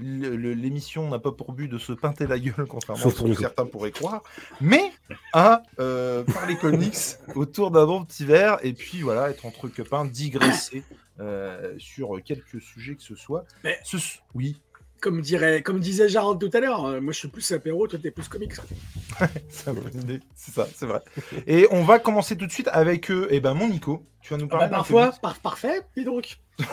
l'émission 0.00 1.08
n'a 1.08 1.18
pas 1.18 1.32
pour 1.32 1.52
but 1.52 1.68
de 1.68 1.78
se 1.78 1.92
pinter 1.92 2.26
la 2.26 2.38
gueule, 2.38 2.66
contrairement 2.68 3.02
Sauf 3.02 3.14
à 3.14 3.18
ce 3.18 3.22
que 3.24 3.34
certains 3.34 3.66
pourraient 3.66 3.92
croire, 3.92 4.22
mais 4.60 4.92
à 5.32 5.62
euh, 5.78 6.24
parler 6.24 6.56
comics 6.56 6.94
autour 7.34 7.70
d'un 7.70 7.86
bon 7.86 8.04
petit 8.04 8.24
verre, 8.24 8.58
et 8.62 8.72
puis 8.72 9.02
voilà, 9.02 9.30
être 9.30 9.46
entre 9.46 9.68
copains, 9.68 10.04
digresser 10.04 10.82
euh, 11.20 11.74
sur 11.78 12.20
quelques 12.24 12.60
sujets 12.60 12.94
que 12.96 13.02
ce 13.02 13.14
soit. 13.14 13.44
Mais- 13.62 13.78
Ce- 13.84 13.96
Oui, 14.34 14.60
Comme, 15.00 15.20
dirait, 15.20 15.62
comme 15.62 15.80
disait 15.80 16.08
Jarod 16.08 16.40
tout 16.40 16.50
à 16.56 16.60
l'heure, 16.60 16.84
euh, 16.86 17.00
moi 17.00 17.12
je 17.12 17.18
suis 17.18 17.28
plus 17.28 17.52
apéro, 17.52 17.86
toi 17.86 17.98
t'es 18.02 18.10
plus 18.10 18.26
comics. 18.28 18.52
c'est 19.48 19.70
une 19.70 19.80
bonne 19.80 20.00
idée, 20.00 20.20
c'est 20.34 20.52
ça, 20.54 20.66
c'est 20.74 20.86
vrai. 20.86 21.02
Et 21.46 21.68
on 21.70 21.84
va 21.84 21.98
commencer 21.98 22.36
tout 22.36 22.46
de 22.46 22.52
suite 22.52 22.68
avec 22.72 23.10
euh, 23.10 23.28
eh 23.30 23.38
ben, 23.40 23.54
mon 23.54 23.68
Nico. 23.68 24.04
Tu 24.22 24.32
vas 24.32 24.38
nous 24.38 24.46
Ah 24.46 24.56
parler 24.56 24.64
bah, 24.66 24.70
d'un 24.70 24.76
parfois, 24.78 25.12
par- 25.20 25.38
parfait, 25.38 25.82
et 25.96 26.04
donc. 26.04 26.38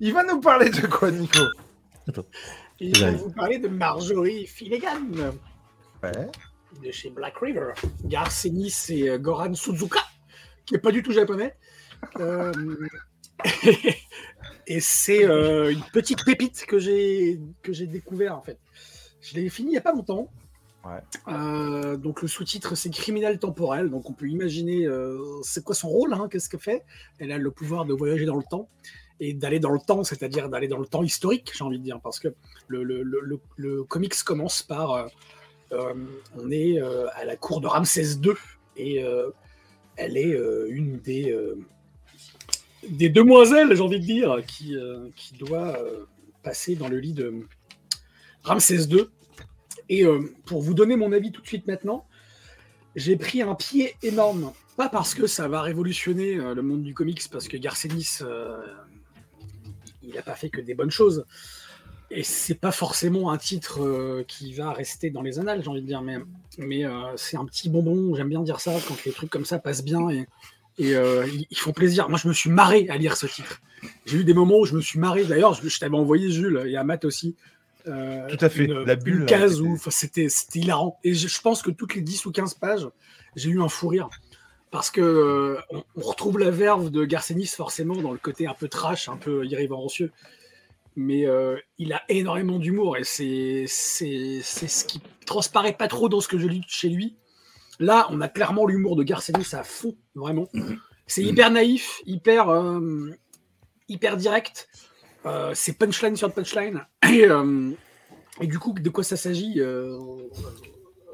Il 0.00 0.12
va 0.12 0.24
nous 0.24 0.40
parler 0.40 0.70
de 0.70 0.86
quoi, 0.86 1.10
Nico 1.10 1.40
vais 2.06 2.92
J'arrive. 2.94 3.18
vous 3.18 3.30
parler 3.32 3.58
de 3.58 3.68
Marjorie 3.68 4.46
Finnegan, 4.46 5.34
Ouais. 6.02 6.12
de 6.82 6.90
chez 6.92 7.10
Black 7.10 7.36
River. 7.38 7.72
Garcenis 8.04 8.86
et 8.90 9.10
euh, 9.10 9.18
Goran 9.18 9.54
Suzuka, 9.54 10.00
qui 10.64 10.76
est 10.76 10.78
pas 10.78 10.92
du 10.92 11.02
tout 11.02 11.12
japonais. 11.12 11.56
Euh, 12.20 12.52
et 14.68 14.80
c'est 14.80 15.24
euh, 15.24 15.72
une 15.72 15.82
petite 15.92 16.24
pépite 16.24 16.66
que 16.66 16.78
j'ai 16.78 17.40
que 17.62 17.72
j'ai 17.72 17.86
découvert 17.88 18.36
en 18.36 18.42
fait. 18.42 18.58
Je 19.20 19.34
l'ai 19.34 19.48
fini 19.48 19.72
il 19.72 19.74
y 19.74 19.78
a 19.78 19.80
pas 19.80 19.92
longtemps. 19.92 20.30
Ouais. 20.84 21.00
Euh, 21.26 21.96
donc 21.96 22.22
le 22.22 22.28
sous-titre 22.28 22.76
c'est 22.76 22.90
criminel 22.90 23.40
temporel. 23.40 23.90
Donc 23.90 24.08
on 24.08 24.12
peut 24.12 24.28
imaginer 24.28 24.86
euh, 24.86 25.18
c'est 25.42 25.64
quoi 25.64 25.74
son 25.74 25.88
rôle, 25.88 26.14
hein, 26.14 26.28
qu'est-ce 26.30 26.48
qu'elle 26.48 26.60
fait? 26.60 26.84
Elle 27.18 27.32
a 27.32 27.38
le 27.38 27.50
pouvoir 27.50 27.84
de 27.84 27.92
voyager 27.92 28.24
dans 28.24 28.36
le 28.36 28.44
temps 28.48 28.68
et 29.20 29.34
d'aller 29.34 29.58
dans 29.58 29.72
le 29.72 29.80
temps, 29.80 30.04
c'est-à-dire 30.04 30.48
d'aller 30.48 30.68
dans 30.68 30.78
le 30.78 30.86
temps 30.86 31.02
historique, 31.02 31.52
j'ai 31.56 31.64
envie 31.64 31.78
de 31.78 31.84
dire, 31.84 32.00
parce 32.00 32.20
que 32.20 32.28
le, 32.68 32.82
le, 32.82 33.02
le, 33.02 33.40
le- 33.56 33.84
comics 33.84 34.14
commence 34.22 34.62
par 34.62 34.92
euh, 34.92 35.06
euh, 35.72 35.94
on 36.36 36.50
est 36.50 36.80
euh, 36.80 37.06
à 37.14 37.24
la 37.24 37.36
cour 37.36 37.60
de 37.60 37.66
Ramsès 37.66 38.14
II 38.22 38.32
et 38.76 39.04
elle 39.96 40.16
est 40.16 40.38
une 40.68 40.98
des 40.98 41.36
des 42.88 43.08
demoiselles, 43.08 43.74
j'ai 43.74 43.82
envie 43.82 43.98
de 43.98 44.04
dire, 44.04 44.36
qui, 44.46 44.76
qui 45.16 45.34
doit 45.34 45.76
passer 46.44 46.76
dans 46.76 46.86
le 46.86 46.98
lit 47.00 47.12
de 47.12 47.44
Ramsès 48.44 48.84
II. 48.84 49.06
Et 49.88 50.04
pour 50.46 50.62
vous 50.62 50.74
donner 50.74 50.94
mon 50.94 51.10
avis 51.10 51.32
tout 51.32 51.42
de 51.42 51.46
suite 51.48 51.66
maintenant, 51.66 52.06
j'ai 52.94 53.16
pris 53.16 53.42
un 53.42 53.56
pied 53.56 53.96
énorme. 54.04 54.52
Pas 54.76 54.88
parce 54.88 55.12
que 55.12 55.26
ça 55.26 55.48
va 55.48 55.60
révolutionner 55.60 56.34
le 56.36 56.62
monde 56.62 56.84
du 56.84 56.94
comics, 56.94 57.28
parce 57.32 57.48
que 57.48 57.56
Garcenis, 57.56 58.20
il 60.08 60.14
n'a 60.14 60.22
pas 60.22 60.34
fait 60.34 60.50
que 60.50 60.60
des 60.60 60.74
bonnes 60.74 60.90
choses. 60.90 61.24
Et 62.10 62.22
c'est 62.22 62.54
pas 62.54 62.72
forcément 62.72 63.30
un 63.30 63.36
titre 63.36 63.82
euh, 63.82 64.24
qui 64.26 64.54
va 64.54 64.72
rester 64.72 65.10
dans 65.10 65.20
les 65.20 65.38
annales, 65.38 65.62
j'ai 65.62 65.68
envie 65.68 65.82
de 65.82 65.86
dire, 65.86 66.00
mais, 66.00 66.16
mais 66.56 66.86
euh, 66.86 67.16
c'est 67.16 67.36
un 67.36 67.44
petit 67.44 67.68
bonbon, 67.68 68.14
j'aime 68.14 68.30
bien 68.30 68.42
dire 68.42 68.60
ça, 68.60 68.72
quand 68.86 69.04
les 69.04 69.12
trucs 69.12 69.28
comme 69.28 69.44
ça 69.44 69.58
passent 69.58 69.84
bien 69.84 70.08
et, 70.08 70.26
et 70.78 70.96
euh, 70.96 71.26
ils, 71.50 71.58
font 71.58 71.72
plaisir. 71.72 72.08
Moi, 72.08 72.18
je 72.22 72.26
me 72.28 72.32
suis 72.32 72.48
marré 72.48 72.88
à 72.88 72.96
lire 72.96 73.14
ce 73.16 73.26
titre. 73.26 73.60
J'ai 74.06 74.18
eu 74.18 74.24
des 74.24 74.32
moments 74.32 74.58
où 74.58 74.64
je 74.64 74.74
me 74.74 74.80
suis 74.80 74.98
marré, 74.98 75.24
d'ailleurs, 75.24 75.52
je, 75.52 75.68
je 75.68 75.78
t'avais 75.78 75.96
envoyé 75.96 76.30
Jules 76.30 76.62
et 76.66 76.76
à 76.76 76.84
Matt 76.84 77.04
aussi. 77.04 77.36
Tout 77.84 77.90
à 78.40 78.48
fait, 78.50 78.64
Une, 78.64 78.84
la 78.84 78.96
bulle, 78.96 79.20
une 79.20 79.26
case 79.26 79.56
c'était- 79.56 79.62
où 79.62 79.78
c'était 79.90 80.28
hilarant. 80.54 80.98
Et 81.04 81.14
je, 81.14 81.26
je 81.26 81.40
pense 81.40 81.62
que 81.62 81.70
toutes 81.70 81.94
les 81.94 82.02
10 82.02 82.26
ou 82.26 82.32
15 82.32 82.54
pages, 82.54 82.86
j'ai 83.34 83.48
eu 83.50 83.62
un 83.62 83.68
fou 83.68 83.88
rire. 83.88 84.08
Parce 84.70 84.90
que 84.90 85.00
euh, 85.00 85.58
on, 85.70 85.82
on 85.96 86.00
retrouve 86.02 86.38
la 86.38 86.50
verve 86.50 86.90
de 86.90 87.04
Garcenis 87.06 87.46
forcément 87.46 87.96
dans 87.96 88.12
le 88.12 88.18
côté 88.18 88.46
un 88.46 88.54
peu 88.54 88.68
trash, 88.68 89.08
un 89.08 89.16
peu 89.16 89.46
irrévérencieux. 89.46 90.12
Mais 90.94 91.26
euh, 91.26 91.56
il 91.78 91.92
a 91.92 92.02
énormément 92.08 92.58
d'humour 92.58 92.96
et 92.96 93.04
c'est 93.04 93.66
ce 93.66 94.84
qui 94.84 95.00
transparaît 95.24 95.72
pas 95.72 95.88
trop 95.88 96.08
dans 96.08 96.20
ce 96.20 96.28
que 96.28 96.38
je 96.38 96.46
lis 96.46 96.62
chez 96.66 96.88
lui. 96.88 97.16
Là, 97.78 98.08
on 98.10 98.20
a 98.20 98.28
clairement 98.28 98.66
l'humour 98.66 98.96
de 98.96 99.04
Garcenis 99.04 99.46
à 99.52 99.62
fond, 99.62 99.96
vraiment. 100.14 100.48
C'est 101.06 101.22
hyper 101.22 101.50
naïf, 101.50 102.02
hyper 102.04 102.48
euh, 102.50 103.10
hyper 103.88 104.16
direct. 104.16 104.68
C'est 105.54 105.78
punchline 105.78 106.16
sur 106.16 106.32
punchline. 106.32 106.84
Et, 107.08 107.26
et 108.40 108.46
du 108.46 108.58
coup, 108.58 108.72
de 108.72 108.90
quoi 108.90 109.04
ça 109.04 109.16
s'agit 109.16 109.60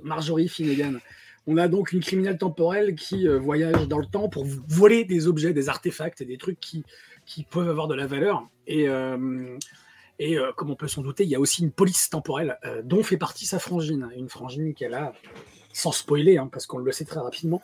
Marjorie 0.03 0.49
Finnegan? 0.49 0.99
On 1.47 1.59
a 1.59 1.69
donc 1.69 1.93
une 1.93 2.01
criminelle 2.01 2.39
temporelle 2.39 2.95
qui 2.95 3.29
euh, 3.29 3.39
voyage 3.39 3.87
dans 3.87 3.99
le 3.99 4.07
temps 4.07 4.29
pour 4.29 4.45
voler 4.47 5.05
des 5.05 5.27
objets, 5.27 5.53
des 5.53 5.69
artefacts 5.69 6.21
et 6.21 6.25
des 6.25 6.39
trucs 6.39 6.59
qui, 6.59 6.85
peuvent 7.51 7.69
avoir 7.69 7.87
de 7.87 7.95
la 7.95 8.07
valeur. 8.07 8.49
Et, 8.67 8.89
euh, 8.89 9.59
euh, 10.21 10.53
comme 10.57 10.71
on 10.71 10.77
peut 10.77 10.89
s'en 10.89 11.03
douter, 11.03 11.25
il 11.25 11.31
y 11.31 11.35
a 11.35 11.41
aussi 11.41 11.63
une 11.63 11.73
police 11.73 12.09
temporelle 12.09 12.59
dont 12.85 13.03
fait 13.03 13.19
partie 13.19 13.45
sa 13.47 13.59
frangine. 13.59 14.09
Une 14.17 14.29
frangine 14.29 14.73
qu'elle 14.75 14.95
a, 14.95 15.13
sans 15.73 15.93
spoiler, 15.93 16.39
hein, 16.39 16.49
parce 16.51 16.67
qu'on 16.67 16.79
le 16.79 16.93
sait 16.93 17.05
très 17.05 17.21
rapidement, 17.21 17.61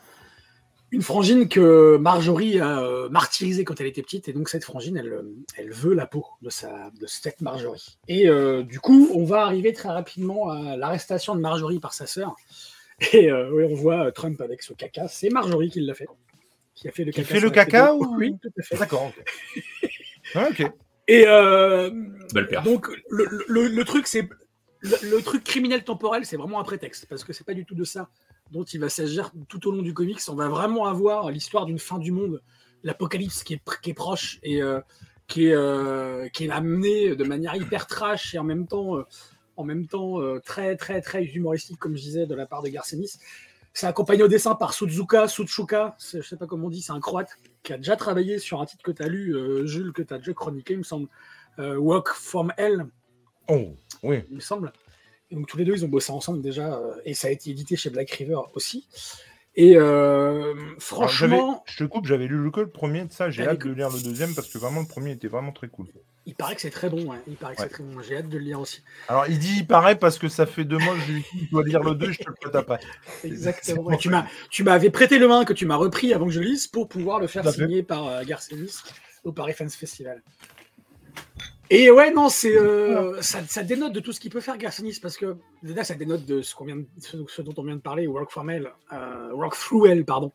une 0.90 1.02
frangine 1.02 1.48
que 1.48 1.96
Marjorie 1.98 2.58
a 2.58 3.08
martyrisée 3.10 3.64
quand 3.64 3.80
elle 3.80 3.86
était 3.86 4.02
petite. 4.02 4.28
Et 4.28 4.32
donc 4.32 4.48
cette 4.48 4.64
frangine, 4.64 4.96
elle, 4.96 5.70
veut 5.70 5.94
la 5.94 6.06
peau 6.06 6.26
de, 6.42 6.50
sa, 6.50 6.90
de 7.00 7.06
cette 7.06 7.40
Marjorie. 7.40 7.96
Et 8.08 8.28
du 8.64 8.80
coup, 8.80 9.08
on 9.14 9.24
va 9.24 9.42
arriver 9.42 9.72
très 9.72 9.88
rapidement 9.88 10.50
à 10.50 10.76
l'arrestation 10.76 11.34
de 11.34 11.40
Marjorie 11.40 11.78
par 11.78 11.94
sa 11.94 12.06
sœur. 12.06 12.34
Et 13.12 13.30
euh, 13.30 13.50
oui, 13.52 13.64
on 13.70 13.74
voit 13.74 14.06
euh, 14.06 14.10
Trump 14.10 14.40
avec 14.40 14.62
ce 14.62 14.72
caca. 14.74 15.08
C'est 15.08 15.30
Marjorie 15.30 15.70
qui 15.70 15.80
l'a 15.80 15.94
fait. 15.94 16.06
Qui 16.74 16.88
a 16.88 16.92
fait 16.92 17.04
le 17.04 17.12
Qui 17.12 17.22
caca. 17.22 17.34
fait 17.34 17.40
le 17.40 17.50
caca 17.50 17.94
ou- 17.94 18.14
Oui, 18.16 18.34
tout 18.40 18.50
à 18.58 18.62
fait. 18.62 18.76
D'accord. 18.76 19.06
ok. 19.06 19.24
Ah, 20.34 20.46
ok. 20.48 20.62
Et 21.08 21.24
euh, 21.26 21.90
donc 22.62 22.86
le, 23.10 23.26
le- 23.48 23.66
le 23.66 23.84
truc 23.84 24.06
c'est 24.06 24.28
le, 24.78 24.94
le 25.10 25.20
truc 25.22 25.42
criminel 25.42 25.82
temporel, 25.82 26.24
c'est 26.24 26.36
vraiment 26.36 26.60
un 26.60 26.62
prétexte 26.62 27.06
parce 27.06 27.24
que 27.24 27.32
c'est 27.32 27.42
pas 27.44 27.54
du 27.54 27.64
tout 27.66 27.74
de 27.74 27.82
ça 27.82 28.08
dont 28.52 28.62
il 28.62 28.78
va 28.78 28.88
s'agir 28.88 29.32
tout 29.48 29.66
au 29.66 29.72
long 29.72 29.82
du 29.82 29.92
comics. 29.92 30.20
On 30.28 30.34
va 30.36 30.48
vraiment 30.48 30.86
avoir 30.86 31.32
l'histoire 31.32 31.66
d'une 31.66 31.80
fin 31.80 31.98
du 31.98 32.12
monde, 32.12 32.40
l'apocalypse 32.84 33.42
qui 33.42 33.54
est, 33.54 33.64
pr- 33.64 33.80
qui 33.80 33.90
est 33.90 33.94
proche 33.94 34.38
et 34.44 34.62
euh, 34.62 34.80
qui 35.26 35.48
est 35.48 35.54
euh, 35.54 36.28
qui 36.28 36.44
est 36.44 36.50
amené 36.50 37.16
de 37.16 37.24
manière 37.24 37.56
hyper 37.56 37.88
trash 37.88 38.32
et 38.36 38.38
en 38.38 38.44
même 38.44 38.68
temps 38.68 38.96
euh, 38.98 39.02
en 39.60 39.64
même 39.64 39.86
temps 39.86 40.20
euh, 40.20 40.40
très 40.40 40.76
très 40.76 41.00
très 41.00 41.24
humoristique 41.24 41.78
comme 41.78 41.96
je 41.96 42.02
disais 42.02 42.26
de 42.26 42.34
la 42.34 42.46
part 42.46 42.62
de 42.62 42.68
Garcenis. 42.68 43.18
C'est 43.72 43.86
accompagné 43.86 44.22
au 44.24 44.28
dessin 44.28 44.56
par 44.56 44.74
Suzuka, 44.74 45.28
Suzuka, 45.28 45.94
c'est- 45.98 46.20
je 46.22 46.28
sais 46.28 46.36
pas 46.36 46.46
comment 46.46 46.66
on 46.66 46.70
dit, 46.70 46.82
c'est 46.82 46.92
un 46.92 46.98
croate 47.00 47.30
qui 47.62 47.72
a 47.72 47.76
déjà 47.76 47.94
travaillé 47.94 48.38
sur 48.40 48.60
un 48.60 48.66
titre 48.66 48.82
que 48.82 48.90
tu 48.90 49.00
as 49.02 49.06
lu, 49.08 49.36
euh, 49.36 49.64
Jules, 49.66 49.92
que 49.92 50.02
tu 50.02 50.12
as 50.12 50.18
déjà 50.18 50.32
chroniqué, 50.34 50.72
il 50.74 50.78
me 50.80 50.82
semble, 50.82 51.08
euh, 51.60 51.76
Walk 51.76 52.08
from 52.08 52.52
Hell, 52.58 52.86
Oh, 53.48 53.74
oui. 54.02 54.24
il 54.28 54.36
me 54.36 54.40
semble. 54.40 54.72
Et 55.30 55.36
donc 55.36 55.46
tous 55.46 55.56
les 55.56 55.64
deux, 55.64 55.74
ils 55.74 55.84
ont 55.84 55.88
bossé 55.88 56.10
ensemble 56.10 56.42
déjà, 56.42 56.74
euh, 56.74 56.94
et 57.04 57.14
ça 57.14 57.28
a 57.28 57.30
été 57.30 57.50
édité 57.50 57.76
chez 57.76 57.90
Black 57.90 58.10
River 58.10 58.40
aussi. 58.54 58.88
Et 59.56 59.76
euh, 59.76 60.54
franchement, 60.78 61.64
je 61.66 61.78
te 61.78 61.84
coupe, 61.84 62.06
j'avais 62.06 62.26
lu 62.26 62.36
le 62.42 62.50
que 62.50 62.60
le 62.60 62.70
premier 62.70 63.04
de 63.04 63.12
ça, 63.12 63.30
j'ai 63.30 63.42
Allez, 63.42 63.52
hâte 63.52 63.66
de 63.66 63.72
lire 63.72 63.90
le 63.90 64.00
deuxième 64.00 64.34
parce 64.34 64.48
que 64.48 64.58
vraiment 64.58 64.80
le 64.80 64.86
premier 64.86 65.10
était 65.10 65.26
vraiment 65.28 65.50
très 65.52 65.66
cool. 65.68 65.88
il 66.24 66.36
paraît 66.36 66.54
que 66.54 66.60
c'est 66.60 66.70
très 66.70 66.88
bon. 66.88 67.04
ouais, 67.10 67.18
Il 67.26 67.34
paraît 67.34 67.56
que 67.56 67.62
Ouais. 67.62 67.66
c'est 67.68 67.74
très 67.74 67.82
bon. 67.82 68.00
J'ai 68.00 68.16
hâte 68.18 68.28
de 68.28 68.38
le 68.38 68.44
lire 68.44 68.60
aussi. 68.60 68.82
Alors 69.08 69.26
il 69.28 69.38
dit 69.40 69.56
il 69.58 69.66
paraît 69.66 69.98
parce 69.98 70.18
que 70.18 70.28
ça 70.28 70.46
fait 70.46 70.64
deux 70.64 70.78
mois 70.78 70.94
que 70.94 71.00
je 71.00 71.12
lui 71.12 71.24
dis, 71.32 71.46
je 71.46 71.50
dois 71.50 71.64
lire 71.64 71.82
le 71.82 71.94
2, 71.96 72.12
je 72.12 72.18
te 72.18 72.28
le 72.28 72.34
prête 72.40 72.54
après. 72.54 72.78
Exactement. 73.24 73.90
Et 73.90 73.98
tu 74.50 74.62
m'avais 74.62 74.90
prêté 74.90 75.18
le 75.18 75.26
main 75.26 75.44
que 75.44 75.52
tu 75.52 75.66
m'as 75.66 75.76
repris 75.76 76.14
avant 76.14 76.26
que 76.26 76.32
je 76.32 76.40
lise 76.40 76.68
pour 76.68 76.88
pouvoir 76.88 77.18
le 77.18 77.26
faire 77.26 77.48
signer 77.50 77.82
par 77.82 78.06
euh, 78.06 78.22
Garcenis 78.24 78.76
au 79.24 79.32
Paris 79.32 79.52
Fans 79.52 79.68
Festival. 79.68 80.22
Et 81.72 81.88
ouais, 81.90 82.12
non, 82.12 82.28
c'est 82.28 82.56
euh, 82.58 83.22
ça, 83.22 83.44
ça 83.46 83.62
dénote 83.62 83.92
de 83.92 84.00
tout 84.00 84.12
ce 84.12 84.18
qu'il 84.18 84.30
peut 84.32 84.40
faire 84.40 84.58
Garcenis 84.58 84.98
parce 85.00 85.16
que 85.16 85.36
déjà 85.62 85.84
ça 85.84 85.94
dénote 85.94 86.24
de 86.24 86.42
ce, 86.42 86.52
qu'on 86.54 86.64
vient 86.64 86.76
de- 86.76 86.86
ce, 86.98 87.16
ce 87.28 87.42
dont 87.42 87.54
on 87.58 87.62
vient 87.62 87.76
de 87.76 87.80
parler, 87.80 88.08
Work 88.08 88.30
from 88.32 88.50
Hell, 88.50 88.72
euh, 88.92 89.30
Work 89.32 89.54
through 89.56 89.86
Hell, 89.86 90.04
pardon. 90.04 90.32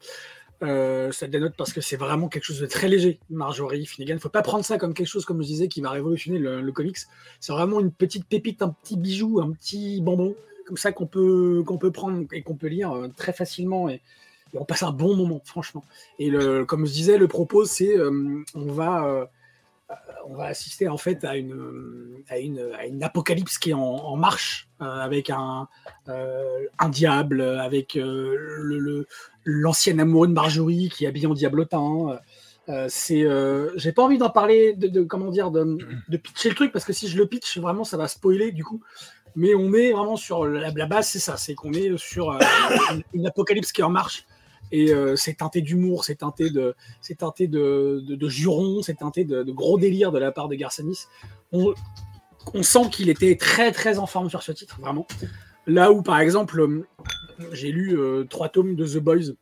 Euh, 0.63 1.11
ça 1.11 1.27
dénote 1.27 1.53
parce 1.57 1.73
que 1.73 1.81
c'est 1.81 1.97
vraiment 1.97 2.29
quelque 2.29 2.45
chose 2.45 2.61
de 2.61 2.65
très 2.65 2.87
léger, 2.87 3.19
Marjorie 3.29 3.85
Finnegan. 3.85 4.17
Faut 4.19 4.29
pas 4.29 4.41
prendre 4.41 4.63
ça 4.63 4.77
comme 4.77 4.93
quelque 4.93 5.07
chose, 5.07 5.25
comme 5.25 5.41
je 5.41 5.47
disais, 5.47 5.67
qui 5.67 5.81
va 5.81 5.89
révolutionner 5.89 6.39
le, 6.39 6.61
le 6.61 6.71
comics. 6.71 6.95
C'est 7.41 7.51
vraiment 7.51 7.81
une 7.81 7.91
petite 7.91 8.25
pépite, 8.25 8.61
un 8.61 8.69
petit 8.69 8.95
bijou, 8.95 9.41
un 9.41 9.51
petit 9.51 9.99
bonbon, 10.01 10.35
comme 10.65 10.77
ça 10.77 10.93
qu'on 10.93 11.05
peut, 11.05 11.61
qu'on 11.65 11.77
peut 11.77 11.91
prendre 11.91 12.25
et 12.31 12.41
qu'on 12.43 12.55
peut 12.55 12.67
lire 12.67 12.93
euh, 12.93 13.09
très 13.09 13.33
facilement. 13.33 13.89
Et, 13.89 13.95
et 14.53 14.57
on 14.57 14.63
passe 14.63 14.83
un 14.83 14.91
bon 14.93 15.17
moment, 15.17 15.41
franchement. 15.43 15.83
Et 16.17 16.29
le, 16.29 16.63
comme 16.63 16.85
je 16.85 16.93
disais, 16.93 17.17
le 17.17 17.27
propos, 17.27 17.65
c'est 17.65 17.97
on 17.99 18.71
va. 18.71 19.29
Euh, 19.91 19.93
on 20.27 20.35
va 20.35 20.45
assister 20.45 20.87
en 20.87 20.97
fait 20.97 21.23
à 21.23 21.35
une, 21.35 22.23
à 22.29 22.37
une, 22.37 23.03
apocalypse 23.03 23.59
qui 23.59 23.69
est 23.69 23.73
en, 23.73 24.15
marche 24.15 24.67
euh, 24.81 24.85
avec 24.85 25.29
un, 25.29 25.67
euh, 26.09 26.65
un 26.79 26.89
diable, 26.89 27.41
avec 27.41 27.97
l'ancienne 29.45 29.99
amoureux 29.99 30.27
de 30.27 30.33
Marjorie 30.33 30.89
qui 30.89 31.05
est 31.05 31.07
habillé 31.07 31.27
en 31.27 31.33
diablotin. 31.33 32.19
C'est, 32.87 33.27
j'ai 33.75 33.91
pas 33.91 34.03
envie 34.03 34.17
d'en 34.17 34.31
parler, 34.31 34.73
de, 34.73 35.03
comment 35.03 35.29
dire, 35.29 35.51
de, 35.51 36.17
pitcher 36.17 36.49
le 36.49 36.55
truc 36.55 36.71
parce 36.71 36.85
que 36.85 36.93
si 36.93 37.07
je 37.07 37.17
le 37.17 37.27
pitch, 37.27 37.59
vraiment, 37.59 37.83
ça 37.83 37.97
va 37.97 38.07
spoiler 38.07 38.51
du 38.51 38.63
coup. 38.63 38.81
Mais 39.35 39.53
on 39.53 39.73
est 39.73 39.91
vraiment 39.91 40.15
sur 40.15 40.45
la, 40.45 40.71
la 40.71 40.85
base, 40.85 41.09
c'est 41.09 41.19
ça, 41.19 41.35
c'est 41.35 41.55
qu'on 41.55 41.73
est 41.73 41.95
sur 41.97 42.31
une, 42.31 43.03
une 43.13 43.27
apocalypse 43.27 43.71
qui 43.71 43.81
est 43.81 43.83
en 43.83 43.89
marche 43.89 44.25
et 44.71 44.91
euh, 44.91 45.15
c'est 45.15 45.35
teinté 45.35 45.61
d'humour, 45.61 46.03
c'est 46.05 46.15
teinté 46.15 46.49
de, 46.49 46.75
c'est 47.01 47.15
teinté 47.15 47.47
de, 47.47 48.03
de, 48.07 48.29
jurons, 48.29 48.81
c'est 48.81 48.95
teinté 48.95 49.23
de, 49.23 49.43
gros 49.43 49.77
délires 49.77 50.11
de 50.11 50.19
la 50.19 50.31
part 50.31 50.47
de 50.47 50.55
Garcenis. 50.55 51.07
On, 51.51 51.73
on 52.53 52.63
sent 52.63 52.89
qu'il 52.91 53.09
était 53.09 53.35
très 53.35 53.71
très 53.71 53.99
en 53.99 54.07
forme 54.07 54.29
sur 54.29 54.43
ce 54.43 54.51
titre, 54.51 54.79
vraiment. 54.79 55.07
Là 55.67 55.91
où, 55.91 56.01
par 56.01 56.19
exemple, 56.19 56.59
euh, 56.59 56.85
j'ai 57.51 57.71
lu 57.71 57.97
euh, 57.97 58.23
trois 58.25 58.49
tomes 58.49 58.75
de 58.75 58.85
The 58.85 58.97
Boys, 58.97 59.33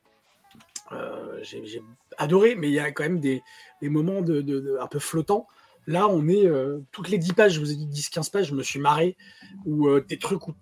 j'ai 1.42 1.82
adoré, 2.18 2.56
mais 2.56 2.68
il 2.68 2.74
y 2.74 2.80
a 2.80 2.92
quand 2.92 3.04
même 3.04 3.20
des, 3.20 3.42
des 3.82 3.90
moments 3.90 4.22
de, 4.22 4.78
un 4.80 4.88
peu 4.88 5.00
flottants. 5.00 5.48
Là, 5.88 6.08
on 6.08 6.28
est 6.30 6.48
toutes 6.92 7.10
les 7.10 7.18
10 7.18 7.34
pages, 7.34 7.54
je 7.54 7.60
vous 7.60 7.72
ai 7.72 7.76
dit 7.76 7.88
10-15 7.88 8.32
pages, 8.32 8.48
je 8.48 8.54
me 8.54 8.62
suis 8.62 8.80
marré, 8.80 9.18
ou 9.66 10.00
des 10.00 10.20
trucs, 10.20 10.48
où, 10.48 10.54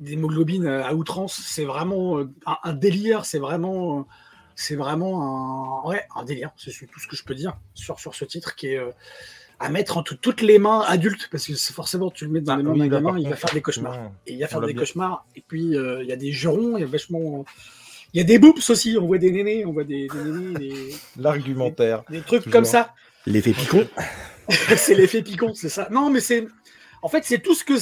des 0.00 0.12
hémoglobines 0.14 0.66
à 0.66 0.94
outrance, 0.94 1.40
c'est 1.44 1.64
vraiment 1.64 2.18
euh, 2.18 2.30
un, 2.46 2.56
un 2.64 2.72
délire, 2.72 3.24
c'est 3.24 3.38
vraiment, 3.38 4.00
euh, 4.00 4.02
c'est 4.56 4.76
vraiment 4.76 5.84
un, 5.84 5.88
ouais, 5.88 6.02
un 6.16 6.24
délire, 6.24 6.50
c'est 6.56 6.72
tout 6.86 7.00
ce 7.00 7.06
que 7.08 7.16
je 7.16 7.24
peux 7.24 7.34
dire 7.34 7.56
sur, 7.74 7.98
sur 8.00 8.14
ce 8.14 8.24
titre 8.24 8.54
qui 8.54 8.68
est 8.68 8.78
euh, 8.78 8.90
à 9.60 9.68
mettre 9.70 9.96
entre 9.96 10.14
toutes 10.14 10.42
les 10.42 10.58
mains 10.58 10.80
adultes, 10.86 11.28
parce 11.30 11.46
que 11.46 11.54
forcément 11.54 12.10
tu 12.10 12.24
le 12.24 12.32
mets 12.32 12.40
dans 12.40 12.54
Ah, 12.54 12.56
les 12.58 12.62
mains 12.64 12.72
oui, 12.72 12.78
d'un 12.80 12.88
gamin, 12.88 13.18
il 13.18 13.28
va 13.28 13.36
faire 13.36 13.52
des 13.54 13.62
cauchemars. 13.62 14.10
Et 14.26 14.34
il 14.34 14.40
va 14.40 14.48
faire 14.48 14.60
des 14.60 14.72
bien. 14.72 14.82
cauchemars. 14.82 15.24
Et 15.36 15.44
puis, 15.46 15.76
euh, 15.76 16.02
il 16.02 16.08
y 16.08 16.12
a 16.12 16.16
des 16.16 16.32
jurons, 16.32 16.76
il 16.76 16.80
y 16.80 16.84
a 16.84 16.86
vachement. 16.86 17.44
Il 18.12 18.18
y 18.18 18.20
a 18.20 18.24
des 18.24 18.38
boops 18.40 18.68
aussi, 18.70 18.96
on 19.00 19.06
voit 19.06 19.18
des 19.18 19.30
nénés, 19.30 19.64
on 19.64 19.72
voit 19.72 19.84
des, 19.84 20.08
des 20.08 20.18
nénés, 20.24 20.58
des, 20.58 20.94
L'argumentaire. 21.16 22.02
des 22.10 22.20
trucs 22.20 22.42
Toujours. 22.42 22.52
comme 22.52 22.64
ça. 22.64 22.94
L'effet 23.26 23.52
picon. 23.52 23.86
c'est 24.76 24.94
l'effet 24.94 25.22
piquant, 25.22 25.54
c'est 25.54 25.68
ça. 25.68 25.88
Non, 25.90 26.10
mais 26.10 26.20
c'est. 26.20 26.46
En 27.04 27.08
fait, 27.08 27.22
c'est 27.22 27.38
tout 27.38 27.54
ce 27.54 27.64
que. 27.64 27.74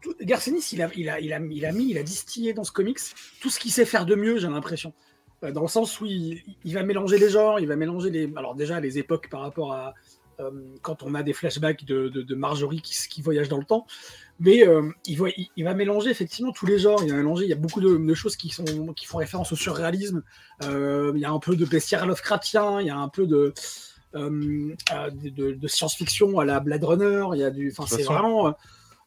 tout- 0.00 0.14
il 0.20 0.32
a, 0.32 1.38
mis, 1.40 1.90
il 1.90 1.98
a 1.98 2.02
distillé 2.04 2.52
dans 2.52 2.62
ce 2.62 2.70
comics 2.70 3.00
tout 3.40 3.50
ce 3.50 3.58
qu'il 3.58 3.72
sait 3.72 3.84
faire 3.84 4.06
de 4.06 4.14
mieux, 4.14 4.38
j'ai 4.38 4.46
l'impression. 4.46 4.94
Euh, 5.42 5.50
Dans 5.50 5.62
le 5.62 5.68
sens 5.68 6.00
où 6.00 6.06
il, 6.06 6.40
va 6.66 6.84
mélanger 6.84 7.18
les 7.18 7.30
genres, 7.30 7.58
il 7.58 7.66
va 7.66 7.74
mélanger 7.74 8.10
les. 8.10 8.32
Alors, 8.36 8.54
déjà, 8.54 8.78
les 8.78 8.96
époques 8.96 9.28
par 9.28 9.40
rapport 9.40 9.72
à. 9.72 9.94
euh, 10.38 10.52
quand 10.82 11.02
on 11.02 11.16
a 11.16 11.24
des 11.24 11.32
flashbacks 11.32 11.84
de, 11.84 12.34
Marjorie 12.36 12.80
qui, 12.80 13.20
voyage 13.22 13.48
dans 13.48 13.58
le 13.58 13.64
temps. 13.64 13.88
Mais 14.38 14.64
euh, 14.64 14.88
il, 15.04 15.18
va, 15.64 15.74
mélanger 15.74 16.10
effectivement 16.10 16.52
tous 16.52 16.66
les 16.66 16.78
genres. 16.78 17.02
Il 17.02 17.10
va 17.10 17.16
mélanger, 17.16 17.46
il 17.46 17.50
y 17.50 17.52
a 17.52 17.56
beaucoup 17.56 17.80
de, 17.80 18.14
choses 18.14 18.36
qui, 18.36 18.50
font 18.50 19.18
référence 19.18 19.50
au 19.50 19.56
surréalisme. 19.56 20.22
Il 20.62 21.18
y 21.18 21.24
a 21.24 21.30
un 21.32 21.40
peu 21.40 21.56
de 21.56 21.64
bestiaire 21.64 22.06
Lovecraftien, 22.06 22.80
il 22.80 22.86
y 22.86 22.90
a 22.90 22.96
un 22.96 23.08
peu 23.08 23.26
de, 23.26 23.52
de, 24.14 25.28
de- 25.30 25.52
de 25.52 25.68
science-fiction 25.68 26.38
à 26.38 26.44
la 26.44 26.60
Blade 26.60 26.84
Runner. 26.84 27.24
Il 27.34 27.38
y 27.40 27.44
a 27.44 27.50
du, 27.50 27.70
enfin, 27.70 27.84
c'est 27.88 28.02
façon- 28.02 28.12
vraiment. 28.12 28.48
euh, 28.48 28.52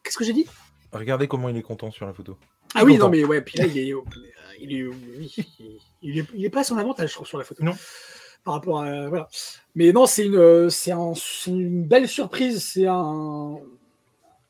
Qu'est-ce 0.02 0.16
que 0.18 0.24
j'ai 0.24 0.32
dit? 0.32 0.46
Regardez 0.92 1.26
comment 1.28 1.48
il 1.48 1.56
est 1.56 1.62
content 1.62 1.90
sur 1.90 2.06
la 2.06 2.12
photo. 2.12 2.36
Ah 2.74 2.84
oui, 2.84 2.92
content. 2.94 3.04
non, 3.06 3.10
mais 3.10 3.24
ouais, 3.24 3.40
puis 3.40 3.58
là, 3.58 3.66
il 3.66 3.78
est, 3.78 3.92
il 4.60 4.72
est, 4.74 4.86
il 6.02 6.18
est, 6.18 6.26
il 6.34 6.44
est 6.44 6.50
pas 6.50 6.60
à 6.60 6.64
son 6.64 6.76
avantage, 6.76 7.08
je 7.10 7.14
trouve, 7.14 7.26
sur 7.26 7.38
la 7.38 7.44
photo. 7.44 7.62
Non. 7.64 7.72
Par 8.44 8.54
rapport 8.54 8.82
à. 8.82 9.08
Voilà. 9.08 9.28
Mais 9.74 9.92
non, 9.92 10.06
c'est 10.06 10.26
une, 10.26 10.68
c'est 10.70 10.92
un- 10.92 11.14
une 11.46 11.84
belle 11.86 12.06
surprise. 12.08 12.62
C'est 12.62 12.86
un, 12.86 13.56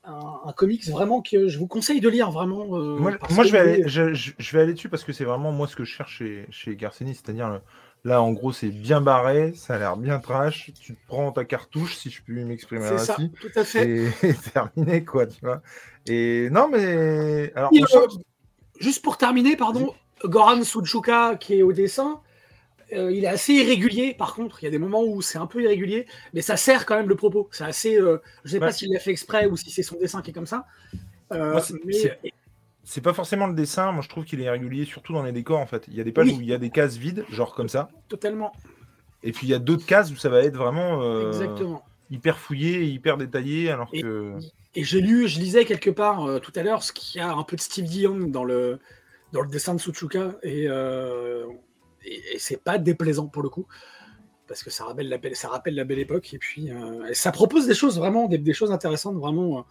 un, 0.04 0.40
un 0.44 0.52
comics 0.52 0.86
vraiment 0.88 1.22
que 1.22 1.48
je 1.48 1.58
vous 1.58 1.66
conseille 1.68 2.00
de 2.00 2.08
lire, 2.08 2.30
vraiment. 2.30 2.76
euh, 2.76 2.96
Moi, 2.98 3.12
je, 3.44 3.52
vais 3.52 3.58
aller, 3.58 3.84
je, 3.88 4.52
vais 4.52 4.60
aller 4.62 4.74
dessus 4.74 4.88
parce 4.88 5.04
que 5.04 5.12
c'est 5.12 5.24
vraiment 5.24 5.52
moi 5.52 5.66
ce 5.68 5.76
que 5.76 5.84
je 5.84 5.92
cherche 5.94 6.18
chez, 6.18 6.46
chez 6.50 6.74
Garcenis. 6.76 7.14
C'est-à-dire, 7.14 7.48
le- 7.48 7.60
là, 8.04 8.22
en 8.22 8.32
gros, 8.32 8.52
c'est 8.52 8.68
bien 8.68 9.00
barré, 9.00 9.52
ça 9.54 9.74
a 9.74 9.78
l'air 9.78 9.96
bien 9.96 10.18
trash. 10.20 10.70
Tu 10.80 10.94
prends 11.08 11.32
ta 11.32 11.44
cartouche, 11.44 11.96
si 11.96 12.10
je 12.10 12.22
puis 12.22 12.44
m'exprimer 12.44 12.86
C'est 12.86 12.98
ça, 12.98 13.14
ainsi, 13.14 13.30
tout 13.40 13.50
à 13.56 13.64
fait. 13.64 13.88
et, 13.88 14.06
et 14.22 14.34
terminé, 14.52 15.04
quoi, 15.04 15.26
tu 15.26 15.40
vois. 15.42 15.62
Et 16.06 16.48
non, 16.50 16.68
mais. 16.68 17.52
Alors, 17.54 17.70
Et, 17.72 17.82
euh, 17.82 18.06
Juste 18.80 19.02
pour 19.02 19.16
terminer, 19.16 19.56
pardon, 19.56 19.94
Goran 20.24 20.62
Suchuka 20.64 21.36
qui 21.36 21.54
est 21.54 21.62
au 21.62 21.72
dessin, 21.72 22.20
euh, 22.92 23.10
il 23.12 23.24
est 23.24 23.28
assez 23.28 23.52
irrégulier. 23.54 24.14
Par 24.14 24.34
contre, 24.34 24.62
il 24.62 24.64
y 24.66 24.68
a 24.68 24.70
des 24.70 24.78
moments 24.78 25.02
où 25.04 25.22
c'est 25.22 25.38
un 25.38 25.46
peu 25.46 25.62
irrégulier, 25.62 26.06
mais 26.34 26.42
ça 26.42 26.56
sert 26.56 26.84
quand 26.84 26.96
même 26.96 27.08
le 27.08 27.14
propos. 27.14 27.48
C'est 27.52 27.64
assez. 27.64 27.96
euh, 28.00 28.18
je 28.44 28.50
sais 28.50 28.56
Ouais. 28.56 28.66
pas 28.66 28.72
s'il 28.72 28.92
l'a 28.92 28.98
fait 28.98 29.12
exprès 29.12 29.46
ou 29.46 29.56
si 29.56 29.70
c'est 29.70 29.82
son 29.84 29.96
dessin 29.96 30.22
qui 30.22 30.30
est 30.30 30.34
comme 30.34 30.46
ça. 30.46 30.66
Moi, 31.30 31.60
c'est- 31.60 31.74
mais 31.84 32.18
c'est- 32.84 33.00
pas 33.00 33.12
forcément 33.12 33.46
le 33.46 33.54
dessin. 33.54 33.92
Moi, 33.92 34.02
je 34.02 34.08
trouve 34.08 34.24
qu'il 34.24 34.40
est 34.40 34.44
irrégulier, 34.44 34.84
surtout 34.84 35.12
dans 35.12 35.22
les 35.22 35.32
décors, 35.32 35.58
en 35.60 35.66
fait. 35.66 35.84
Il 35.88 35.94
y 35.94 36.00
a 36.00 36.04
des 36.04 36.12
pages 36.12 36.28
Oui. 36.28 36.36
où 36.38 36.40
il 36.40 36.48
y 36.48 36.54
a 36.54 36.58
des 36.58 36.70
cases 36.70 36.96
vides, 36.96 37.24
genre 37.30 37.54
comme 37.54 37.68
ça. 37.68 37.88
totalement, 38.08 38.52
Et 39.22 39.32
puis, 39.32 39.46
il 39.46 39.50
y 39.50 39.54
a 39.54 39.58
d'autres 39.58 39.86
cases 39.86 40.10
où 40.12 40.16
ça 40.16 40.28
va 40.28 40.42
être 40.42 40.56
vraiment 40.56 41.02
euh, 41.02 41.28
exactement. 41.28 41.82
hyper 42.10 42.38
fouillé 42.38 42.84
hyper 42.84 43.16
détaillé, 43.16 43.70
alors 43.70 43.88
Et- 43.92 44.02
que. 44.02 44.34
Et 44.76 44.82
j'ai 44.84 45.00
lu, 45.00 45.28
je 45.28 45.38
lisais 45.38 45.64
quelque 45.64 45.88
part 45.90 46.24
euh, 46.26 46.38
tout 46.40 46.52
à 46.56 46.62
l'heure 46.62 46.82
ce 46.82 46.92
qu'il 46.92 47.20
y 47.20 47.24
a 47.24 47.32
un 47.32 47.42
peu 47.44 47.54
de 47.56 47.60
Steve 47.60 47.84
Dion 47.86 48.18
dans 48.28 48.44
le 48.44 48.78
dans 49.32 49.40
le 49.40 49.48
dessin 49.48 49.74
de 49.74 49.80
Suchuka 49.80 50.36
et, 50.42 50.66
euh, 50.68 51.46
et, 52.04 52.34
et 52.34 52.38
c'est 52.38 52.62
pas 52.62 52.76
déplaisant 52.78 53.26
pour 53.28 53.42
le 53.42 53.48
coup 53.48 53.66
parce 54.46 54.62
que 54.62 54.70
ça 54.70 54.84
rappelle 54.84 55.08
la 55.08 55.18
belle, 55.18 55.34
ça 55.36 55.48
rappelle 55.48 55.74
la 55.76 55.84
belle 55.84 55.98
époque 56.00 56.34
et 56.34 56.38
puis 56.38 56.70
ça 57.14 57.32
propose 57.32 57.66
des 57.66 57.74
choses 57.74 57.98
vraiment 57.98 58.26
des, 58.28 58.36
des 58.38 58.52
choses 58.52 58.70
intéressantes 58.72 59.16
vraiment. 59.16 59.64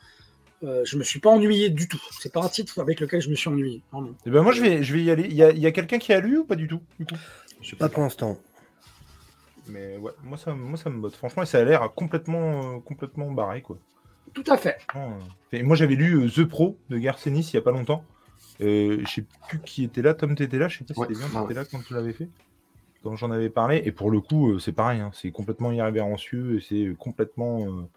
Euh, 0.63 0.83
je 0.85 0.97
me 0.97 1.03
suis 1.03 1.19
pas 1.19 1.29
ennuyé 1.29 1.69
du 1.69 1.87
tout. 1.87 2.01
C'est 2.19 2.31
pas 2.33 2.43
un 2.43 2.49
titre 2.49 2.79
avec 2.79 2.99
lequel 2.99 3.21
je 3.21 3.29
me 3.29 3.35
suis 3.35 3.49
ennuyé. 3.49 3.81
vraiment. 3.91 4.11
Eh 4.25 4.29
ben, 4.29 4.41
moi, 4.41 4.51
je 4.53 4.61
vais, 4.61 4.83
je 4.83 4.93
vais 4.93 5.03
y 5.03 5.11
aller. 5.11 5.23
Il 5.25 5.33
y 5.35 5.43
a, 5.43 5.51
il 5.51 5.59
y 5.59 5.65
a 5.65 5.71
quelqu'un 5.71 5.97
qui 5.99 6.13
a 6.13 6.19
lu 6.19 6.39
ou 6.39 6.45
pas 6.45 6.55
du 6.55 6.67
tout, 6.67 6.81
du 6.99 7.05
coup? 7.05 7.15
Pas 7.79 7.89
pour 7.89 8.03
l'instant. 8.03 8.37
Mais 9.67 9.97
ouais, 9.97 10.11
moi 10.23 10.37
ça, 10.37 10.53
moi 10.53 10.77
ça 10.77 10.89
me 10.89 10.99
botte. 10.99 11.15
Franchement, 11.15 11.43
et 11.43 11.45
ça 11.45 11.59
a 11.59 11.63
l'air 11.63 11.89
complètement, 11.95 12.75
euh, 12.75 12.79
complètement 12.79 13.31
barré 13.31 13.61
quoi. 13.61 13.77
Tout 14.33 14.43
à 14.47 14.57
fait. 14.57 14.77
Euh. 14.95 15.09
Et 15.53 15.63
moi 15.63 15.75
j'avais 15.77 15.95
lu 15.95 16.15
euh, 16.25 16.29
The 16.29 16.43
Pro 16.43 16.77
de 16.89 16.97
Garcenis 16.97 17.49
il 17.51 17.55
y 17.55 17.57
a 17.57 17.61
pas 17.61 17.71
longtemps. 17.71 18.03
Euh, 18.61 18.99
je 19.05 19.09
sais 19.09 19.25
plus 19.47 19.59
qui 19.61 19.83
était 19.85 20.01
là. 20.01 20.13
Tom 20.13 20.35
t'étais 20.35 20.57
là? 20.57 20.67
Je 20.67 20.79
sais 20.79 20.83
pas 20.83 20.93
si 20.93 20.99
Ouais, 20.99 21.07
t'étais 21.07 21.19
bien. 21.19 21.41
ouais, 21.41 21.47
T'étais 21.47 21.59
là 21.61 21.65
quand 21.71 21.81
tu 21.81 21.93
l'avais 21.93 22.11
fait. 22.13 22.27
Quand 23.03 23.15
j'en 23.15 23.31
avais 23.31 23.49
parlé. 23.49 23.81
Et 23.85 23.93
pour 23.93 24.11
le 24.11 24.19
coup, 24.19 24.51
euh, 24.51 24.59
c'est 24.59 24.73
pareil. 24.73 24.99
hein, 24.99 25.11
c'est 25.13 25.31
complètement 25.31 25.71
irrévérencieux 25.71 26.57
et 26.57 26.61
c'est 26.67 26.87
euh, 26.87 26.95
complètement 26.95 27.87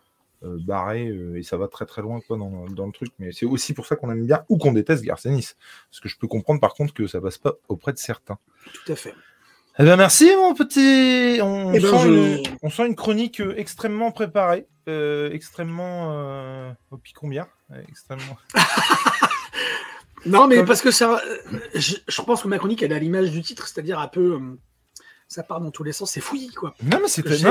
euh, 0.42 0.58
barré 0.60 1.08
euh, 1.08 1.36
et 1.38 1.42
ça 1.42 1.56
va 1.56 1.68
très 1.68 1.86
très 1.86 2.02
loin 2.02 2.20
quoi 2.20 2.36
dans, 2.36 2.66
dans 2.66 2.86
le 2.86 2.92
truc. 2.92 3.10
Mais 3.18 3.32
c'est 3.32 3.46
aussi 3.46 3.72
pour 3.74 3.86
ça 3.86 3.96
qu'on 3.96 4.10
aime 4.10 4.26
bien 4.26 4.44
ou 4.48 4.58
qu'on 4.58 4.72
déteste 4.72 5.02
Garcenis. 5.04 5.50
Parce 5.90 6.00
que 6.00 6.08
je 6.08 6.16
peux 6.18 6.26
comprendre 6.28 6.60
par 6.60 6.74
contre 6.74 6.92
que 6.94 7.06
ça 7.06 7.20
passe 7.20 7.38
pas 7.38 7.54
auprès 7.68 7.92
de 7.92 7.98
certains. 7.98 8.38
Tout 8.72 8.92
à 8.92 8.96
fait. 8.96 9.14
Eh 9.78 9.84
ben 9.84 9.96
merci 9.96 10.30
mon 10.36 10.54
petit. 10.54 11.38
On, 11.42 11.72
Eh 11.74 11.80
ben, 11.80 11.90
sent, 11.90 11.98
je- 12.04 12.08
une, 12.08 12.42
on 12.62 12.70
sent 12.70 12.86
une 12.86 12.96
chronique 12.96 13.40
euh, 13.40 13.54
extrêmement 13.58 14.10
préparée, 14.10 14.66
euh, 14.88 15.30
extrêmement 15.32 16.74
au 16.90 16.96
picon 16.96 17.28
bien, 17.28 17.46
extrêmement. 17.88 18.36
Non 20.24 20.48
mais 20.48 20.56
Comme- 20.56 20.66
parce 20.66 20.80
que 20.82 20.90
ça, 20.90 21.20
je, 21.74 21.96
je 22.08 22.22
pense 22.22 22.42
que 22.42 22.48
ma 22.48 22.58
chronique 22.58 22.82
elle 22.82 22.90
est 22.90 22.96
à 22.96 22.98
l'image 22.98 23.30
du 23.30 23.42
titre, 23.42 23.68
c'est-à-dire 23.68 24.00
un 24.00 24.08
peu 24.08 24.40
ça 25.28 25.44
part 25.44 25.60
dans 25.60 25.70
tous 25.70 25.84
les 25.84 25.92
sens, 25.92 26.10
c'est 26.10 26.20
fouillis 26.20 26.48
quoi. 26.52 26.74
Non 26.82 26.98
mais 27.00 27.06
c'était. 27.08 27.30
je 27.36 27.46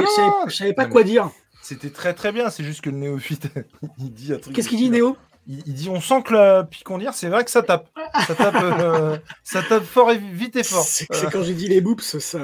savais- 0.49 0.73
pas 0.73 0.85
quoi 0.87 1.03
dire. 1.03 1.29
C'était 1.67 1.89
très 1.89 2.13
très 2.13 2.31
bien. 2.31 2.51
C'est 2.51 2.63
juste 2.63 2.81
que 2.81 2.91
le 2.91 2.97
néophyte, 2.97 3.47
il 3.97 4.13
dit 4.13 4.33
un 4.33 4.37
truc. 4.37 4.53
Qu'est-ce 4.55 4.69
qu'il 4.69 4.77
dit 4.77 4.91
Néo? 4.91 5.17
Il, 5.47 5.63
il 5.65 5.73
dit 5.73 5.89
on 5.89 5.99
sent 5.99 6.21
que 6.23 6.33
la 6.33 6.63
picondière, 6.63 7.13
c'est 7.15 7.27
vrai 7.27 7.43
que 7.43 7.49
ça 7.49 7.63
tape, 7.63 7.87
ça 8.27 8.35
tape, 8.35 8.55
euh, 8.61 9.17
ça 9.43 9.63
tape 9.63 9.83
fort 9.83 10.11
et 10.11 10.17
vite 10.17 10.55
et 10.55 10.63
fort. 10.63 10.83
C'est 10.83 11.07
c'est 11.11 11.31
quand 11.31 11.41
j'ai 11.43 11.53
dit 11.55 11.67
les 11.67 11.81
boops, 11.81 12.17
ça. 12.19 12.39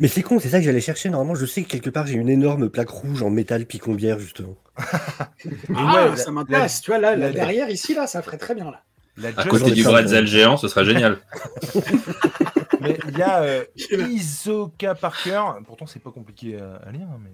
Mais 0.00 0.08
c'est 0.08 0.22
con, 0.22 0.40
c'est 0.40 0.48
ça 0.48 0.58
que 0.58 0.64
j'allais 0.64 0.80
chercher. 0.80 1.10
Normalement, 1.10 1.36
je 1.36 1.46
sais 1.46 1.62
que 1.62 1.68
quelque 1.68 1.90
part, 1.90 2.06
j'ai 2.08 2.14
une 2.14 2.28
énorme 2.28 2.68
plaque 2.68 2.88
rouge 2.90 3.22
en 3.22 3.30
métal 3.30 3.66
picombière, 3.66 4.18
justement. 4.18 4.56
Ah, 5.74 5.94
ouais, 5.94 6.08
la- 6.10 6.16
ça 6.16 6.30
m'intéresse. 6.32 6.80
Tu 6.80 6.90
vois, 6.90 6.98
là, 6.98 7.16
derrière, 7.30 7.70
ici, 7.70 7.94
là, 7.94 8.06
ça 8.08 8.20
ferait 8.22 8.38
très 8.38 8.54
bien, 8.56 8.64
là. 8.70 8.82
La 9.16 9.28
À 9.36 9.44
côté 9.44 9.70
du 9.70 9.82
bretzel 9.84 10.26
géant, 10.26 10.56
ce 10.56 10.66
serait 10.68 10.84
génial. 10.84 11.18
Mais 12.80 12.98
il 13.08 13.16
y 13.18 13.22
a 13.22 13.42
euh, 13.42 13.64
Isoka 14.10 14.94
Parker, 14.94 15.40
pourtant 15.66 15.86
c'est 15.86 16.00
pas 16.02 16.10
compliqué 16.10 16.58
à, 16.60 16.76
à 16.86 16.92
lire, 16.92 17.06
hein, 17.10 17.18
mais 17.22 17.30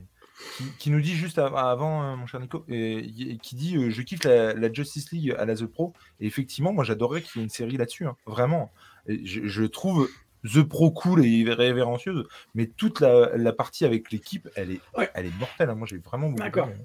qui, 0.57 0.65
qui 0.79 0.91
nous 0.91 1.01
dit 1.01 1.15
juste 1.15 1.39
av- 1.39 1.57
avant, 1.57 2.03
euh, 2.03 2.17
mon 2.17 2.27
cher 2.27 2.41
Nico, 2.41 2.65
et, 2.69 3.37
qui 3.43 3.55
dit 3.55 3.77
euh, 3.77 3.91
Je 3.91 4.03
kiffe 4.03 4.25
la, 4.25 4.55
la 4.55 4.73
Justice 4.73 5.11
League 5.13 5.35
à 5.39 5.45
la 5.45 5.55
The 5.57 5.67
Pro. 5.67 5.93
Et 6.21 6.27
effectivement, 6.27 6.73
moi 6.73 6.85
j'adorerais 6.85 7.23
qu'il 7.23 7.41
y 7.41 7.41
ait 7.41 7.45
une 7.45 7.51
série 7.51 7.77
là-dessus, 7.77 8.07
hein, 8.07 8.17
vraiment. 8.27 8.71
Et 9.09 9.25
je, 9.25 9.47
je 9.47 9.65
trouve 9.65 10.09
The 10.45 10.63
Pro 10.63 10.91
cool 10.91 11.25
et 11.25 11.45
révérencieuse, 11.53 12.25
mais 12.55 12.67
toute 12.67 13.01
la, 13.01 13.37
la 13.37 13.53
partie 13.53 13.85
avec 13.85 14.11
l'équipe, 14.11 14.49
elle 14.57 14.73
est, 14.73 14.81
Ouais. 14.97 15.09
elle 15.15 15.27
est 15.27 15.39
mortelle. 15.39 15.71
hein. 15.71 15.75
Moi 15.75 15.87
j'ai 15.89 15.99
vraiment 15.99 16.29
beaucoup 16.31 16.43
D'accord. 16.43 16.69
aimé. 16.69 16.85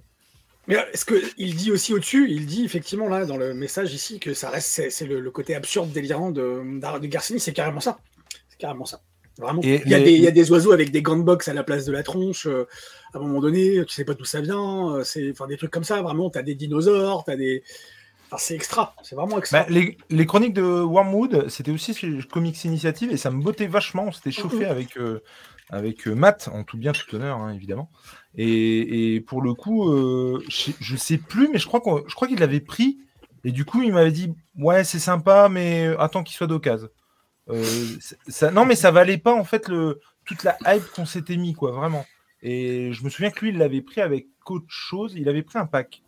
Mais 0.67 0.75
euh, 0.77 0.81
est-ce 0.93 1.05
qu'il 1.05 1.55
dit 1.55 1.71
aussi 1.71 1.93
au-dessus, 1.93 2.29
il 2.29 2.45
dit 2.45 2.65
effectivement, 2.65 3.07
là, 3.07 3.25
dans 3.25 3.37
le 3.37 3.53
message 3.53 3.93
ici, 3.93 4.19
que 4.19 4.33
ça 4.33 4.49
reste, 4.49 4.89
c'est 4.91 5.05
le, 5.05 5.21
le 5.21 5.31
côté 5.31 5.55
absurde, 5.55 5.91
délirant 5.91 6.29
de, 6.29 6.61
de 6.99 7.07
Garcini, 7.07 7.39
c'est 7.39 7.53
carrément 7.53 7.79
ça. 7.79 7.99
C'est 8.49 8.57
carrément 8.57 8.85
ça. 8.85 9.01
Vraiment. 9.39 9.61
Et 9.63 9.81
il, 9.85 9.91
y 9.91 9.93
a 9.93 9.99
les- 9.99 10.03
des, 10.05 10.11
il 10.13 10.21
y 10.21 10.27
a 10.27 10.31
des 10.31 10.51
oiseaux 10.51 10.71
avec 10.71 10.91
des 10.91 11.01
gants 11.01 11.17
de 11.17 11.23
boxe 11.23 11.47
à 11.47 11.53
la 11.53 11.63
place 11.63 11.85
de 11.85 11.91
la 11.91 12.03
tronche. 12.03 12.47
euh, 12.47 12.65
à 13.13 13.17
un 13.17 13.21
moment 13.21 13.39
donné, 13.39 13.83
tu 13.85 13.93
sais 13.93 14.03
pas 14.05 14.13
d'où 14.13 14.25
ça 14.25 14.41
vient. 14.41 14.95
euh, 14.95 15.03
c'est, 15.03 15.29
enfin, 15.31 15.47
des 15.47 15.57
trucs 15.57 15.71
comme 15.71 15.83
ça, 15.83 16.01
vraiment. 16.01 16.29
T'as 16.29 16.41
des 16.41 16.55
dinosaures, 16.55 17.23
des. 17.27 17.63
Enfin, 18.27 18.37
c'est 18.39 18.55
extra. 18.55 18.95
C'est 19.03 19.15
vraiment 19.15 19.37
extra. 19.37 19.59
Bah, 19.61 19.65
les, 19.69 19.97
les 20.09 20.25
chroniques 20.25 20.53
de 20.53 20.61
Wormwood, 20.63 21.47
c'était 21.49 21.71
aussi 21.71 21.95
Comics 22.31 22.65
Initiative 22.65 23.11
et 23.11 23.17
ça 23.17 23.31
me 23.31 23.41
bottait 23.41 23.67
vachement. 23.67 24.05
On 24.07 24.11
s'était 24.11 24.31
chauffé 24.31 24.65
avec, 24.65 24.97
euh, 24.97 25.21
avec 25.69 26.07
Matt, 26.07 26.49
en 26.53 26.63
tout 26.63 26.77
bien, 26.77 26.91
tout 26.91 27.15
honneur, 27.15 27.37
hein, 27.37 27.53
évidemment. 27.53 27.89
Et, 28.35 29.15
et 29.15 29.21
pour 29.21 29.41
le 29.41 29.53
coup, 29.53 29.93
je, 30.49 30.71
je 30.79 30.95
sais 30.97 31.17
plus, 31.17 31.47
mais 31.53 31.57
je 31.59 31.67
crois, 31.67 31.79
qu'on- 31.79 32.03
je 32.07 32.15
crois 32.15 32.27
qu'il 32.27 32.39
l'avait 32.39 32.59
pris. 32.59 32.97
Et 33.45 33.51
du 33.51 33.63
coup, 33.65 33.81
il 33.81 33.93
m'avait 33.93 34.11
dit 34.11 34.33
Ouais, 34.57 34.83
c'est 34.83 34.99
sympa, 34.99 35.47
mais 35.49 35.87
attends 35.99 36.23
qu'il 36.23 36.35
soit 36.35 36.47
d'occasion. 36.47 36.89
Euh, 37.49 37.63
ça, 38.27 38.51
non, 38.51 38.65
mais 38.65 38.75
ça 38.75 38.91
valait 38.91 39.17
pas 39.17 39.33
en 39.33 39.43
fait 39.43 39.67
le, 39.69 39.99
toute 40.25 40.43
la 40.43 40.57
hype 40.65 40.85
qu'on 40.95 41.05
s'était 41.05 41.37
mis, 41.37 41.53
quoi, 41.53 41.71
vraiment. 41.71 42.05
Et 42.41 42.91
je 42.93 43.03
me 43.03 43.09
souviens 43.09 43.31
que 43.31 43.39
lui, 43.41 43.49
il 43.49 43.57
l'avait 43.57 43.81
pris 43.81 44.01
avec 44.01 44.27
autre 44.45 44.65
chose. 44.67 45.13
Il 45.15 45.27
avait 45.29 45.43
pris 45.43 45.57
un 45.57 45.65
pack. 45.65 46.03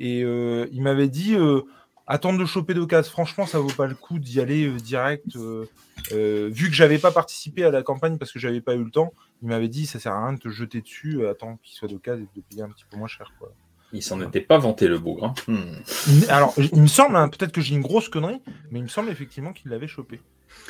Et 0.00 0.22
euh, 0.24 0.66
il 0.72 0.82
m'avait 0.82 1.08
dit 1.08 1.34
euh, 1.36 1.62
attendre 2.06 2.38
de 2.38 2.44
choper 2.44 2.74
d'occasion. 2.74 3.10
Franchement, 3.10 3.46
ça 3.46 3.58
vaut 3.58 3.68
pas 3.68 3.86
le 3.86 3.94
coup 3.94 4.18
d'y 4.18 4.40
aller 4.40 4.66
euh, 4.66 4.76
direct. 4.76 5.36
euh, 5.36 5.66
euh, 6.12 6.48
vu 6.52 6.68
que 6.68 6.74
j'avais 6.74 6.98
pas 6.98 7.10
participé 7.10 7.64
à 7.64 7.70
la 7.70 7.82
campagne 7.82 8.18
parce 8.18 8.32
que 8.32 8.38
j'avais 8.38 8.60
pas 8.60 8.74
eu 8.74 8.84
le 8.84 8.90
temps, 8.90 9.12
il 9.42 9.48
m'avait 9.48 9.68
dit 9.68 9.86
ça 9.86 9.98
sert 9.98 10.12
à 10.12 10.24
rien 10.26 10.34
de 10.34 10.38
te 10.38 10.48
jeter 10.48 10.80
dessus. 10.80 11.26
attends 11.26 11.58
qu'il 11.62 11.76
soit 11.76 11.88
d'occasion 11.88 12.24
et 12.24 12.38
de 12.38 12.44
payer 12.48 12.62
un 12.62 12.68
petit 12.70 12.84
peu 12.90 12.96
moins 12.96 13.08
cher. 13.08 13.32
Quoi. 13.38 13.52
Il 13.92 14.02
s'en 14.02 14.20
était 14.20 14.40
pas 14.40 14.58
vanté 14.58 14.86
le 14.86 14.98
bougre. 14.98 15.24
hein. 15.26 15.34
Hmm. 15.46 16.20
Alors, 16.28 16.54
il 16.56 16.80
me 16.80 16.86
semble, 16.86 17.16
hein, 17.16 17.28
peut-être 17.28 17.52
que 17.52 17.60
j'ai 17.60 17.74
une 17.74 17.82
grosse 17.82 18.08
connerie, 18.08 18.40
mais 18.70 18.78
il 18.78 18.82
me 18.82 18.88
semble 18.88 19.10
effectivement 19.10 19.52
qu'il 19.52 19.70
l'avait 19.70 19.88
chopé. 19.88 20.20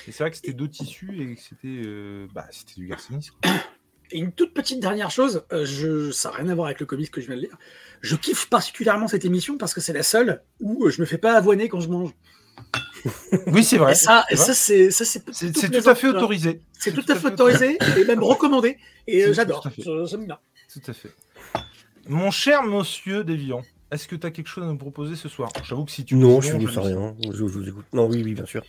Et 0.07 0.13
c'est 0.13 0.23
vrai 0.25 0.31
que 0.31 0.37
c'était 0.37 0.53
deux 0.53 0.69
tissus 0.69 1.11
et 1.21 1.35
que 1.35 1.41
c'était 1.41 1.83
euh, 1.87 2.27
bah, 2.35 2.47
c'était 2.51 2.75
du 2.81 2.87
garcinis. 2.87 3.31
quoi. 3.43 3.53
Et 4.11 4.21
une 4.21 4.33
toute 4.33 4.55
petite 4.55 4.81
dernière 4.81 5.11
chose, 5.11 5.45
euh, 5.53 5.67
je, 5.67 6.11
ça 6.13 6.31
n'a 6.31 6.37
rien 6.37 6.49
à 6.49 6.55
voir 6.55 6.69
avec 6.69 6.81
le 6.81 6.87
comics 6.87 7.11
que 7.11 7.21
je 7.21 7.27
viens 7.27 7.37
de 7.37 7.43
lire. 7.43 7.59
Je 8.01 8.17
kiffe 8.17 8.47
particulièrement 8.49 9.07
cette 9.07 9.27
émission 9.27 9.59
parce 9.59 9.75
que 9.75 9.83
c'est 9.83 9.93
la 9.93 10.03
seule 10.03 10.43
où 10.61 10.87
euh, 10.87 10.91
je 10.91 11.03
me 11.03 11.07
fais 11.07 11.19
pas 11.19 11.35
avoiner 11.35 11.69
quand 11.69 11.81
je 11.81 11.89
mange. 11.91 12.13
Oui, 13.47 13.63
c'est 13.65 13.77
vrai. 13.77 13.93
et 13.93 13.95
ça, 13.95 14.25
et 14.31 14.37
c'est 14.37 14.45
ça 14.47 14.55
c'est 14.55 14.91
ça 14.91 15.05
c'est 15.05 15.23
C'est 15.33 15.47
plutôt 15.47 15.61
c'est 15.61 15.67
tout 15.67 15.73
plaisant, 15.73 15.91
à 15.91 15.95
fait 15.95 16.01
tu 16.07 16.13
vois. 16.13 16.19
autorisé. 16.23 16.63
C'est 16.73 16.93
tout 16.93 17.05
à 17.07 17.15
fait 17.17 17.27
autorisé 17.29 17.79
et 17.99 18.05
même 18.05 18.23
recommandé. 18.23 18.79
Et 19.07 19.23
euh, 19.23 19.27
C'est 19.29 19.35
j'adore. 19.35 19.61
tout 19.63 19.69
à 19.69 19.71
fait. 19.71 19.83
Je- 19.83 20.07
J'aime 20.07 20.25
bien. 20.27 20.39
Tout 20.73 20.91
à 20.91 20.93
fait. 20.95 21.11
Mon 22.09 22.31
cher 22.31 22.63
monsieur 22.63 23.23
Déviant, 23.25 23.63
est-ce 23.91 24.07
que 24.09 24.17
tu 24.17 24.27
as 24.27 24.31
quelque 24.31 24.49
chose 24.49 24.65
à 24.65 24.67
nous 24.67 24.77
proposer 24.77 25.17
ce 25.17 25.29
soir? 25.29 25.51
J'avoue 25.65 25.85
que 25.85 25.91
si 25.91 26.05
tu 26.05 26.15
Non, 26.15 26.41
je 26.41 26.55
ne 26.57 26.67
sais. 26.67 26.81
rien. 26.81 27.15
Je, 27.25 27.33
je 27.33 27.43
vous 27.45 27.69
écoute. 27.69 27.87
Non, 27.93 28.07
oui, 28.07 28.23
oui, 28.25 28.35
bien 28.35 28.47
sûr. 28.47 28.63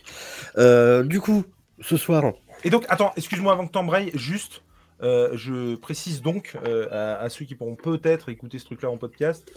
Euh, 0.58 1.02
du 1.02 1.20
coup, 1.20 1.44
ce 1.80 1.96
soir, 1.96 2.32
Et 2.64 2.70
donc, 2.70 2.84
attends, 2.88 3.12
excuse-moi 3.16 3.52
avant 3.52 3.66
que 3.66 3.72
t'embrayes, 3.72 4.10
juste, 4.14 4.62
euh, 5.02 5.30
je 5.34 5.76
précise 5.76 6.20
donc 6.22 6.56
euh, 6.66 6.88
à, 6.90 7.20
à 7.20 7.28
ceux 7.28 7.44
qui 7.44 7.54
pourront 7.54 7.74
peut-être 7.76 8.28
écouter 8.28 8.58
ce 8.58 8.64
truc-là 8.66 8.90
en 8.90 8.96
podcast, 8.98 9.50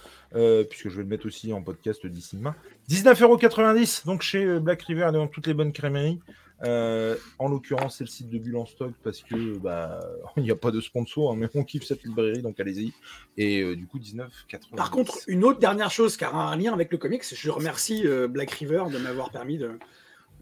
puisque 0.70 0.90
je 0.90 0.96
vais 0.98 1.04
le 1.04 1.10
mettre 1.10 1.26
aussi 1.28 1.54
en 1.54 1.62
podcast 1.62 2.06
d'ici 2.08 2.38
demain. 2.38 2.56
19,90€ 2.90 4.06
donc 4.06 4.22
chez 4.22 4.60
Black 4.60 4.82
River 4.84 5.08
et 5.10 5.12
dans 5.14 5.28
toutes 5.28 5.48
les 5.48 5.54
bonnes 5.54 5.74
crèmeries. 5.74 6.20
Euh, 6.64 7.18
en 7.40 7.50
l'occurrence, 7.50 7.98
c'est 7.98 8.04
le 8.04 8.10
site 8.10 8.30
de 8.30 8.38
Bulle 8.38 8.56
en 8.58 8.66
stock 8.66 8.94
parce 9.04 9.22
que 9.22 9.58
bah 9.58 10.00
il 10.38 10.44
n'y 10.44 10.52
a 10.52 10.56
pas 10.56 10.72
de 10.72 10.80
sponsor, 10.80 11.32
hein, 11.32 11.36
mais 11.38 11.50
on 11.56 11.64
kiffe 11.64 11.84
cette 11.84 12.04
librairie, 12.04 12.42
donc 12.42 12.60
allez-y. 12.60 12.94
Et 13.38 13.62
euh, 13.62 13.76
du 13.76 13.86
coup, 13.86 14.00
19,90. 14.00 14.76
Par 14.76 14.92
contre, 14.92 15.18
une 15.28 15.44
autre 15.44 15.60
dernière 15.60 15.92
chose 15.92 16.16
qui 16.16 16.24
a 16.24 16.34
un 16.34 16.56
lien 16.56 16.74
avec 16.74 16.92
le 16.92 16.98
comics, 16.98 17.24
je 17.34 17.50
remercie 17.50 18.08
euh, 18.08 18.28
Black 18.28 18.52
River 18.52 18.86
de 18.92 18.98
m'avoir 18.98 19.32
permis 19.32 19.58
de, 19.58 19.78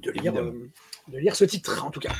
de 0.03 0.11
lire, 0.11 0.33
de 1.11 1.17
lire 1.19 1.35
ce 1.35 1.45
titre, 1.45 1.83
en 1.85 1.91
tout 1.91 1.99
cas. 1.99 2.11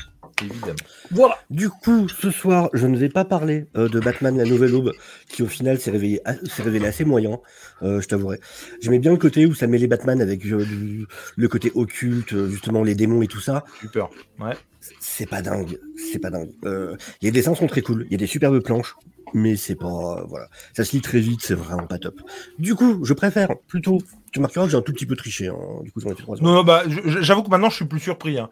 évidemment. 0.42 0.74
Voilà. 1.10 1.38
Du 1.50 1.68
coup, 1.70 2.08
ce 2.08 2.30
soir, 2.30 2.68
je 2.72 2.86
ne 2.86 2.96
vais 2.96 3.08
pas 3.08 3.24
parler 3.24 3.66
euh, 3.76 3.88
de 3.88 4.00
Batman 4.00 4.36
la 4.36 4.44
Nouvelle 4.44 4.74
Aube, 4.74 4.92
qui 5.28 5.42
au 5.42 5.46
final 5.46 5.78
s'est 5.80 5.90
révélé, 5.90 6.20
révélé 6.58 6.86
assez 6.86 7.04
moyen, 7.04 7.38
euh, 7.82 8.00
je 8.00 8.08
t'avouerai. 8.08 8.40
J'aimais 8.80 8.98
bien 8.98 9.12
le 9.12 9.16
côté 9.18 9.46
où 9.46 9.54
ça 9.54 9.66
mêlait 9.66 9.86
Batman 9.86 10.20
avec 10.20 10.44
euh, 10.46 10.64
du- 10.64 11.06
le 11.36 11.48
côté 11.48 11.72
occulte, 11.74 12.34
justement 12.48 12.82
les 12.82 12.94
démons 12.94 13.22
et 13.22 13.28
tout 13.28 13.40
ça. 13.40 13.64
Super. 13.80 14.08
Ouais. 14.40 14.54
C'est 15.00 15.26
pas 15.26 15.42
dingue, 15.42 15.78
c'est 16.12 16.18
pas 16.18 16.30
dingue. 16.30 16.50
Euh, 16.64 16.96
les 17.20 17.30
dessins 17.30 17.54
sont 17.54 17.66
très 17.68 17.82
cool, 17.82 18.04
il 18.08 18.12
y 18.12 18.14
a 18.16 18.18
des 18.18 18.26
superbes 18.26 18.60
planches, 18.62 18.96
mais 19.32 19.56
c'est 19.56 19.76
pas... 19.76 20.18
euh, 20.18 20.24
voilà. 20.28 20.48
Ça 20.76 20.84
se 20.84 20.92
lit 20.92 21.02
très 21.02 21.20
vite, 21.20 21.40
c'est 21.42 21.54
vraiment 21.54 21.86
pas 21.86 21.98
top. 21.98 22.20
Du 22.58 22.74
coup, 22.74 23.04
je 23.04 23.12
préfère 23.14 23.50
plutôt... 23.68 23.98
Tu 24.32 24.38
remarqueras 24.38 24.64
que 24.64 24.70
j'ai 24.70 24.76
un 24.78 24.82
tout 24.82 24.92
petit 24.94 25.04
peu 25.06 25.14
triché, 25.14 25.48
hein. 25.48 25.56
du 25.82 25.92
coup 25.92 26.00
j'en 26.00 26.10
ai 26.10 26.14
fait 26.14 26.22
trois 26.22 26.36
Non, 26.40 26.54
non, 26.54 26.64
bah, 26.64 26.82
j'avoue 27.20 27.42
que 27.42 27.50
maintenant, 27.50 27.68
je 27.68 27.76
suis 27.76 27.84
plus 27.84 28.00
surpris. 28.00 28.38
hein. 28.38 28.48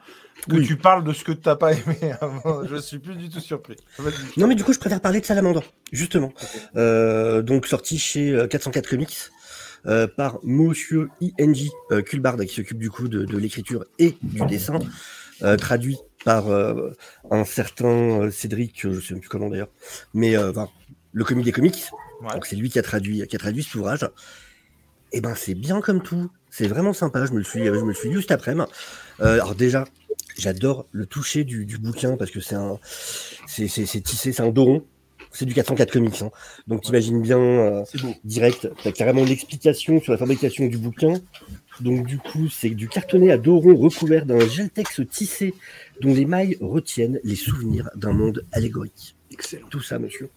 Que 0.48 0.56
Oui. 0.56 0.66
tu 0.66 0.76
parles 0.76 1.04
de 1.04 1.12
ce 1.14 1.24
que 1.24 1.32
t'as 1.32 1.56
pas 1.56 1.72
aimé 1.72 1.96
avant. 2.20 2.66
Je 2.66 2.76
suis 2.76 2.98
plus 2.98 3.16
du 3.16 3.28
tout 3.30 3.40
surpris. 3.40 3.76
Non, 4.36 4.46
mais 4.46 4.54
du 4.54 4.62
coup, 4.64 4.72
je 4.74 4.78
préfère 4.78 5.00
parler 5.00 5.20
de 5.20 5.26
Salamandre, 5.26 5.62
justement. 5.92 6.32
Euh, 6.76 7.40
donc, 7.42 7.66
sorti 7.66 7.98
chez 7.98 8.30
euh, 8.30 8.46
404 8.46 8.88
Comics 8.88 9.16
euh, 9.86 10.06
par 10.06 10.38
Monsieur 10.42 11.08
I.N.J. 11.22 11.70
euh, 11.92 12.02
Kulbard, 12.02 12.36
qui 12.38 12.54
s'occupe 12.54 12.78
du 12.78 12.90
coup 12.90 13.08
de, 13.08 13.24
de 13.24 13.38
l'écriture 13.38 13.84
et 13.98 14.16
du 14.22 14.44
dessin, 14.46 14.78
euh, 15.42 15.56
traduit 15.56 15.96
par 16.26 16.48
euh, 16.48 16.90
un 17.30 17.44
certain 17.46 17.86
euh, 18.24 18.30
Cédric, 18.30 18.84
euh, 18.84 18.92
je 18.92 19.00
sais 19.00 19.14
même 19.14 19.20
plus 19.22 19.30
comment 19.30 19.48
d'ailleurs, 19.48 19.68
mais 20.12 20.36
euh, 20.36 20.52
le 21.12 21.24
comique 21.24 21.46
des 21.46 21.52
comics. 21.52 21.84
Ouais. 22.20 22.34
Donc, 22.34 22.44
c'est 22.44 22.56
lui 22.56 22.68
qui 22.68 22.78
a 22.78 22.82
traduit, 22.82 23.26
qui 23.26 23.36
a 23.36 23.38
traduit 23.38 23.62
cet 23.62 23.74
ouvrage. 23.76 24.06
Et 25.12 25.20
ben, 25.20 25.34
c'est 25.34 25.54
bien 25.54 25.80
comme 25.80 26.02
tout. 26.02 26.30
C'est 26.50 26.68
vraiment 26.68 26.92
sympa. 26.92 27.24
Je 27.26 27.32
me 27.32 27.38
le 27.38 27.44
suis, 27.44 27.64
je 27.64 27.70
me 27.70 27.88
le 27.88 27.94
suis 27.94 28.12
cet 28.20 28.30
après-midi. 28.32 28.66
Euh, 29.20 29.34
alors 29.34 29.54
déjà, 29.54 29.84
j'adore 30.38 30.86
le 30.92 31.06
toucher 31.06 31.44
du, 31.44 31.64
du 31.66 31.78
bouquin 31.78 32.16
parce 32.16 32.30
que 32.30 32.40
c'est 32.40 32.54
un, 32.56 32.78
c'est, 33.46 33.68
c'est, 33.68 33.86
c'est 33.86 34.00
tissé, 34.00 34.32
c'est 34.32 34.42
un 34.42 34.50
doron. 34.50 34.84
C'est 35.32 35.44
du 35.44 35.54
404 35.54 35.92
comics. 35.92 36.22
hein. 36.22 36.30
Donc 36.66 36.82
t'imagines 36.82 37.22
bien 37.22 37.38
euh, 37.38 37.84
direct, 38.24 38.68
t'as 38.82 38.90
carrément 38.90 39.22
l'explication 39.24 40.00
sur 40.00 40.10
la 40.10 40.18
fabrication 40.18 40.66
du 40.66 40.76
bouquin. 40.76 41.14
Donc 41.80 42.04
du 42.04 42.18
coup, 42.18 42.48
c'est 42.48 42.70
du 42.70 42.88
cartonné 42.88 43.30
à 43.30 43.38
dos 43.38 43.60
rond 43.60 43.76
recouvert 43.76 44.26
d'un 44.26 44.40
geltex 44.40 45.00
tissé 45.08 45.54
dont 46.00 46.12
les 46.12 46.24
mailles 46.24 46.56
retiennent 46.60 47.20
les 47.22 47.36
souvenirs 47.36 47.90
d'un 47.94 48.12
monde 48.12 48.44
allégorique. 48.50 49.14
Excellent. 49.30 49.68
Tout 49.70 49.80
ça, 49.80 50.00
monsieur. 50.00 50.30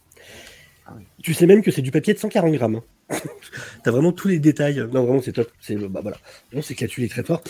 Tu 1.21 1.33
sais 1.33 1.45
même 1.45 1.61
que 1.61 1.71
c'est 1.71 1.81
du 1.81 1.91
papier 1.91 2.13
de 2.13 2.19
140 2.19 2.53
grammes. 2.53 2.81
hein. 3.09 3.17
T'as 3.83 3.91
vraiment 3.91 4.11
tous 4.11 4.27
les 4.27 4.39
détails. 4.39 4.79
Non, 4.91 5.05
vraiment, 5.05 5.21
c'est 5.21 5.33
top. 5.33 5.51
C'est 5.59 5.75
bah 5.75 6.01
voilà. 6.01 6.17
Il 6.51 6.59
est 7.03 7.09
très 7.09 7.23
fort. 7.23 7.41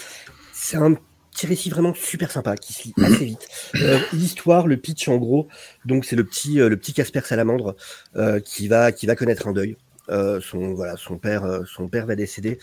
C'est 0.52 0.78
un 0.78 0.96
petit 1.34 1.48
récit 1.48 1.69
vraiment 1.69 1.93
super 1.93 2.32
sympa 2.32 2.56
qui 2.56 2.74
se 2.74 2.84
lit 2.84 2.93
assez 3.04 3.26
vite. 3.26 3.48
Euh, 3.76 4.00
L'histoire, 4.13 4.67
le 4.67 4.78
pitch, 4.78 5.08
en 5.08 5.17
gros, 5.17 5.48
donc 5.86 6.06
c'est 6.06 6.15
le 6.15 6.24
petit, 6.24 6.62
euh, 6.62 6.69
le 6.69 6.78
petit 6.78 6.93
Casper 6.93 7.22
Salamandre 7.22 7.76
euh, 8.15 8.39
qui 8.39 8.67
va, 8.67 8.91
qui 8.91 9.08
va 9.08 9.15
connaître 9.15 9.48
un 9.48 9.54
deuil. 9.54 9.76
Son 10.10 10.74
voilà, 10.74 10.98
son 10.98 11.17
père, 11.17 11.62
son 11.65 11.88
père 11.88 12.06
va 12.06 12.17
décéder 12.17 12.60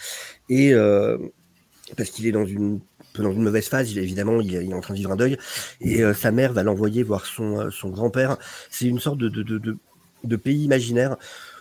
et 0.50 0.74
parce 1.96 2.10
qu'il 2.10 2.26
est 2.26 2.32
dans 2.32 2.44
une 2.44 2.80
dans 3.18 3.32
une 3.32 3.42
mauvaise 3.42 3.66
phase, 3.66 3.96
évidemment, 3.96 4.40
il 4.40 4.54
est, 4.54 4.72
en 4.74 4.80
train 4.80 4.92
de 4.94 4.98
vivre 4.98 5.10
un 5.10 5.16
deuil 5.16 5.38
et 5.80 6.02
sa 6.12 6.30
mère 6.32 6.52
va 6.52 6.62
l'envoyer 6.62 7.02
voir 7.02 7.24
son, 7.24 7.70
son 7.70 7.88
grand-père. 7.88 8.36
C'est 8.70 8.84
une 8.84 9.00
sorte 9.00 9.16
de, 9.18 9.28
de, 9.30 9.78
de 10.24 10.36
pays 10.36 10.64
imaginaire. 10.64 11.16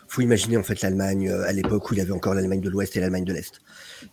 Faut 0.10 0.22
imaginer 0.24 0.58
en 0.58 0.63
fait 0.63 0.82
l'Allemagne 0.82 1.30
euh, 1.30 1.48
à 1.48 1.54
l'époque 1.54 1.91
où 1.91 1.93
il 1.93 1.98
y 1.98 2.02
avait 2.02 2.12
encore 2.12 2.34
l'Allemagne 2.34 2.62
de 2.62 2.69
l'Ouest 2.69 2.98
et 2.98 3.00
l'Allemagne 3.00 3.26
de 3.26 3.34
l'Est. 3.34 3.62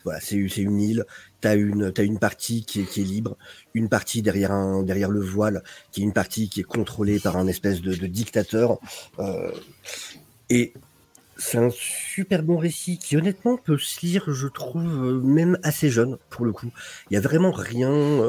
Voilà, 0.05 0.21
c'est 0.21 0.37
une 0.37 0.79
île. 0.79 1.07
T'as 1.41 1.57
une 1.57 1.91
t'as 1.91 2.05
une 2.05 2.19
partie 2.19 2.67
qui 2.67 2.81
est, 2.81 2.85
qui 2.85 3.01
est 3.01 3.05
libre, 3.05 3.39
une 3.73 3.89
partie 3.89 4.21
derrière 4.21 4.53
un 4.53 4.83
derrière 4.83 5.11
le 5.11 5.21
voile, 5.21 5.63
qui 5.93 6.03
est 6.03 6.05
une 6.05 6.13
partie 6.13 6.51
qui 6.51 6.61
est 6.61 6.65
contrôlée 6.65 7.19
par 7.19 7.39
un 7.39 7.47
espèce 7.47 7.81
de, 7.81 7.95
dictateur. 8.07 8.79
Euh, 9.21 9.51
et 10.51 10.75
c'est 11.39 11.57
un 11.57 11.71
super 11.71 12.43
bon 12.43 12.59
récit 12.59 12.99
qui 12.99 13.17
honnêtement 13.17 13.57
peut 13.57 13.79
se 13.79 14.05
lire, 14.05 14.25
je 14.29 14.49
trouve, 14.49 14.85
euh, 14.85 15.21
même 15.23 15.59
assez 15.63 15.89
jeune 15.89 16.19
pour 16.29 16.45
le 16.45 16.53
coup. 16.53 16.71
Il 17.11 17.15
y 17.15 17.17
a 17.17 17.21
vraiment 17.21 17.53
rien. 17.53 18.21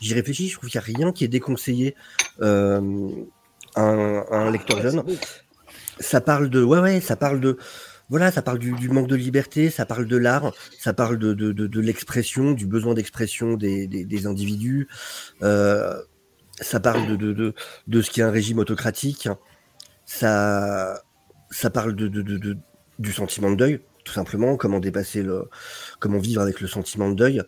J'y 0.00 0.14
réfléchis, 0.14 0.48
je 0.48 0.58
trouve 0.58 0.70
qu'il 0.70 0.78
y 0.78 0.82
a 0.82 0.96
rien 0.96 1.10
qui 1.10 1.24
est 1.24 1.28
déconseillé 1.28 1.96
un 4.44 4.50
lecteur 4.50 4.80
jeune. 4.82 5.02
Ça 6.00 6.20
parle 6.20 6.50
de 6.50 6.62
ouais 6.62 6.80
ouais 6.80 7.00
ça 7.00 7.16
parle 7.16 7.40
de 7.40 7.56
voilà 8.10 8.30
ça 8.30 8.42
parle 8.42 8.58
du, 8.58 8.88
manque 8.88 9.08
de 9.08 9.16
liberté 9.16 9.70
ça 9.70 9.86
parle 9.86 10.06
de 10.06 10.16
l'art 10.16 10.52
ça 10.78 10.92
parle 10.92 11.18
de, 11.18 11.32
de, 11.32 11.80
l'expression 11.80 12.52
du 12.52 12.66
besoin 12.66 12.94
d'expression 12.94 13.54
des, 13.54 13.86
des, 13.86 14.26
individus. 14.26 14.88
Euh, 15.42 16.00
ça 16.60 16.80
parle 16.80 17.16
de, 17.16 17.54
de, 17.86 18.02
ce 18.02 18.10
qui 18.10 18.20
est 18.20 18.24
un 18.24 18.30
régime 18.30 18.58
autocratique. 18.58 19.28
Ça 20.04 21.02
ça 21.50 21.70
parle 21.70 21.94
de- 21.94 22.56
du 22.98 23.12
sentiment 23.12 23.50
de 23.50 23.56
deuil 23.56 23.80
tout 24.04 24.12
simplement 24.12 24.56
comment 24.56 24.80
dépasser 24.80 25.22
le 25.22 25.48
comment 25.98 26.18
vivre 26.18 26.42
avec 26.42 26.60
le 26.60 26.68
sentiment 26.68 27.08
de 27.08 27.14
deuil. 27.14 27.42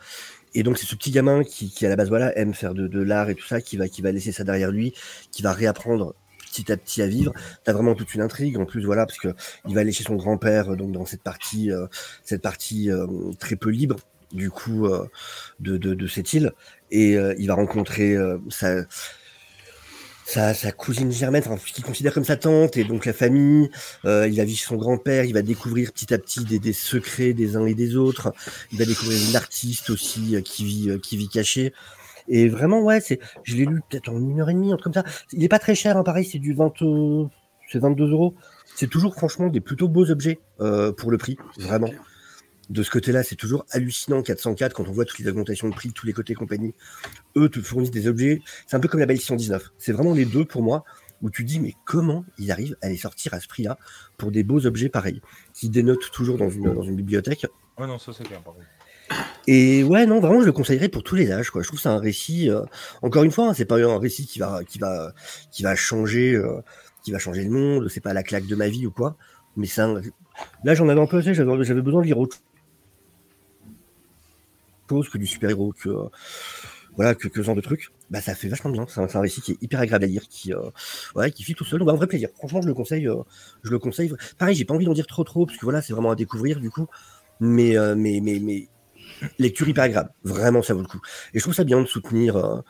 Et 0.55 0.63
donc 0.63 0.79
c'est 0.79 0.87
ce 0.87 0.95
petit 0.97 1.11
gamin 1.11 1.45
qui, 1.45 1.71
qui 1.71 1.85
à 1.85 1.89
la 1.91 1.97
base 1.97 2.09
voilà 2.09 2.37
aime 2.39 2.55
faire 2.55 2.73
de, 2.75 2.89
de 2.89 3.01
l'art 3.03 3.29
et 3.29 3.35
tout 3.35 3.47
ça 3.47 3.61
qui 3.61 3.77
va 3.77 3.89
qui 3.89 4.01
va 4.01 4.11
laisser 4.11 4.33
ça 4.33 4.43
derrière 4.43 4.71
lui 4.71 4.95
qui 5.31 5.43
va 5.43 5.53
réapprendre 5.53 6.15
petit 6.57 6.73
à 6.73 6.77
petit 6.77 7.03
à 7.03 7.07
vivre. 7.07 7.33
T'as 7.65 7.73
vraiment 7.73 7.95
toute 7.95 8.15
une 8.15 8.23
intrigue 8.23 8.57
en 8.57 8.65
plus 8.65 8.85
voilà 8.85 9.07
parce 9.07 9.19
que 9.19 9.29
il 9.69 9.75
va 9.75 9.81
aller 9.81 9.93
chez 9.93 10.05
son 10.05 10.17
grand-père 10.17 10.77
donc 10.77 10.93
dans 10.93 11.07
cette 11.07 11.23
partie 11.23 11.71
euh, 11.71 11.87
cette 12.25 12.43
partie 12.43 12.91
euh, 12.91 13.07
très 13.39 13.57
peu 13.57 13.71
libre 13.71 13.97
du 14.33 14.51
coup 14.51 14.87
euh, 14.87 15.07
de, 15.61 15.77
de, 15.77 16.07
cette 16.07 16.33
île. 16.33 16.53
Et 16.91 17.13
il 17.13 17.47
va 17.49 17.55
rencontrer 17.55 18.17
sa 18.49 18.85
sa, 20.25 20.73
cousine 20.73 21.13
germaine, 21.13 21.43
enfin, 21.47 21.57
qu'il 21.73 21.85
considère 21.85 22.13
comme 22.13 22.25
sa 22.25 22.37
tante, 22.37 22.77
et 22.77 22.85
donc 22.85 23.07
la 23.07 23.13
famille, 23.13 23.71
il 24.05 24.11
va 24.37 24.45
vivre 24.45 24.59
chez 24.59 24.67
son 24.67 24.77
grand-père, 24.77 25.25
il 25.25 25.35
va 25.35 25.43
découvrir 25.43 25.93
petit 25.93 26.13
à 26.13 26.19
petit 26.19 26.45
des, 26.45 26.59
des 26.59 26.73
secrets 26.73 27.33
des 27.33 27.57
uns 27.57 27.67
et 27.67 27.75
des 27.75 27.97
autres, 27.97 28.33
il 28.73 28.79
va 28.79 28.85
découvrir 28.85 29.21
une 29.29 29.37
artiste 29.37 29.91
aussi 29.91 30.41
qui 30.45 30.65
vit 30.65 31.01
qui 31.01 31.17
vit 31.17 31.29
cachée. 31.29 31.73
Et 32.29 32.49
vraiment, 32.49 32.83
ouais, 32.83 33.01
c'est, 33.01 33.21
je 33.45 33.57
l'ai 33.57 33.67
lu 33.67 33.81
peut-être 33.89 34.09
en 34.09 34.19
une 34.19 34.41
heure 34.41 34.51
et 34.51 34.55
demie, 34.55 34.73
un 34.73 34.77
truc 34.77 34.95
comme 34.95 35.05
ça. 35.05 35.09
Il 35.33 35.43
est 35.45 35.49
pas 35.49 35.59
très 35.59 35.75
cher, 35.75 35.97
hein, 35.97 36.03
pareil, 36.03 36.25
c'est 36.25 36.39
du 36.39 36.55
20, 36.55 36.83
euh, 36.83 37.25
c'est 37.71 37.79
22 37.79 38.11
euros. 38.11 38.35
C'est 38.75 38.89
toujours, 38.89 39.15
franchement, 39.15 39.49
des 39.49 39.61
plutôt 39.61 39.89
beaux 39.89 40.11
objets 40.11 40.41
euh, 40.61 40.93
pour 40.93 41.11
le 41.11 41.19
prix, 41.19 41.37
vraiment. 41.59 41.91
De 42.69 42.83
ce 42.83 42.91
côté-là, 42.91 43.23
c'est 43.23 43.37
toujours 43.37 43.65
hallucinant 43.71 44.23
404 44.23 44.75
quand 44.75 44.89
on 44.89 44.93
voit 44.93 45.05
toutes 45.05 45.21
les 45.21 45.29
augmentations 45.29 45.69
de 45.69 45.75
prix 45.75 45.91
de 45.91 45.95
tous 45.95 46.07
les 46.07 46.13
côtés 46.13 46.35
compagnie. 46.35 46.75
Eux 47.37 47.49
te 47.49 47.61
fournissent 47.61 47.93
des 47.93 48.09
objets. 48.09 48.43
C'est 48.67 48.77
un 48.77 48.81
peu 48.81 48.89
comme 48.89 48.99
la 48.99 49.07
belle 49.07 49.21
619. 49.21 49.71
C'est 49.79 49.93
vraiment 49.93 50.13
les 50.13 50.25
deux 50.25 50.45
pour 50.45 50.63
moi 50.63 50.85
où 51.23 51.31
tu 51.31 51.45
dis 51.45 51.61
mais 51.61 51.75
comment 51.85 52.25
ils 52.39 52.51
arrivent 52.51 52.77
à 52.83 52.89
les 52.89 52.97
sortir 52.97 53.35
à 53.35 53.41
ce 53.41 53.49
prix-là 53.49 53.79
pour 54.17 54.33
des 54.33 54.43
beaux 54.43 54.67
objets 54.67 54.89
pareils 54.89 55.23
qui 55.55 55.71
dénotent 55.71 56.11
toujours 56.11 56.39
dans 56.39 56.51
une, 56.51 56.75
dans 56.75 56.83
une 56.83 56.97
bibliothèque. 56.97 57.47
Ouais, 57.79 57.87
non, 57.87 57.99
ça 57.99 58.13
c'est 58.13 58.25
clair, 58.25 58.43
par 58.43 58.55
contre. 58.55 58.67
Et 59.47 59.85
ouais, 59.85 60.07
non, 60.07 60.21
vraiment, 60.21 60.41
je 60.41 60.47
le 60.47 60.53
conseillerais 60.53 60.89
pour 60.89 61.03
tous 61.03 61.15
les 61.15 61.31
âges. 61.31 61.51
Quoi. 61.51 61.63
Je 61.63 61.69
trouve 61.69 61.79
que 61.79 61.83
c'est 61.83 61.89
un 61.89 61.99
récit. 61.99 62.51
euh, 62.51 62.63
encore 63.03 63.23
une 63.23 63.31
fois, 63.31 63.49
hein, 63.49 63.55
c'est 63.55 63.65
pas 63.65 63.77
un 63.77 63.99
récit 63.99 64.27
qui 64.27 64.39
va, 64.39 64.65
qui 64.65 64.79
va, 64.79 65.13
qui 65.53 65.63
va 65.63 65.77
changer, 65.77 66.35
euh, 66.35 66.61
qui 67.05 67.13
va 67.13 67.19
changer 67.19 67.45
le 67.45 67.51
monde. 67.51 67.89
C'est 67.89 68.01
pas 68.01 68.13
la 68.13 68.23
claque 68.23 68.47
de 68.47 68.57
ma 68.57 68.69
vie 68.69 68.87
ou 68.87 68.91
quoi. 68.91 69.17
Mais 69.57 69.69
un... 69.79 70.01
là, 70.65 70.75
j'en 70.75 70.89
avais 70.89 71.01
un 71.01 71.07
peu 71.07 71.19
assez. 71.19 71.35
J'avais, 71.35 71.81
besoin 71.81 72.01
de 72.01 72.07
lire 72.07 72.19
autre 72.19 72.39
chose 74.89 75.09
que 75.09 75.19
du 75.19 75.27
super 75.27 75.51
héros, 75.51 75.73
que 75.73 75.89
euh, 75.89 76.09
voilà, 76.97 77.15
que, 77.15 77.29
ce 77.33 77.43
genre 77.43 77.57
de 77.57 77.61
trucs. 77.61 77.91
Bah, 78.11 78.21
ça 78.21 78.35
fait 78.35 78.49
vachement 78.49 78.71
bien. 78.71 78.87
C'est 78.89 79.17
un, 79.17 79.21
récit 79.21 79.41
qui 79.41 79.53
est 79.53 79.63
hyper 79.63 79.81
agréable 79.81 80.05
à 80.05 80.09
lire, 80.09 80.23
qui, 80.29 80.53
ouais, 81.15 81.31
qui 81.31 81.45
fit 81.45 81.55
tout 81.55 81.65
seul. 81.65 81.79
Donc, 81.79 81.87
bah, 81.87 81.93
un 81.93 81.97
vrai 81.97 82.09
plaisir. 82.09 82.31
Franchement, 82.37 82.63
je 82.63 82.69
le 82.69 82.75
conseille. 82.75 83.09
je 83.63 83.71
le 83.71 83.79
conseille. 83.79 84.13
Pareil, 84.39 84.57
j'ai 84.57 84.65
pas 84.65 84.75
envie 84.75 84.87
d'en 84.87 84.93
dire 84.93 85.07
trop, 85.07 85.23
trop, 85.23 85.47
parce 85.47 85.57
que 85.57 85.65
voilà, 85.65 85.83
c'est 85.83 85.93
vraiment 85.93 86.11
à 86.11 86.17
découvrir 86.17 86.59
du 86.59 86.71
coup. 86.71 86.89
Mais, 87.39 87.77
mais, 87.95 88.21
mais 88.21 88.69
lecture 89.39 89.69
hyper 89.69 89.85
agréable. 89.85 90.11
Vraiment, 90.25 90.63
ça 90.63 90.75
vaut 90.75 90.81
le 90.83 90.87
coup. 90.89 91.01
Et 91.35 91.39
je 91.39 91.43
trouve 91.45 91.55
ça 91.55 91.65
bien 91.65 91.81
de 91.81 91.87
soutenir, 91.87 92.37
euh, 92.37 92.61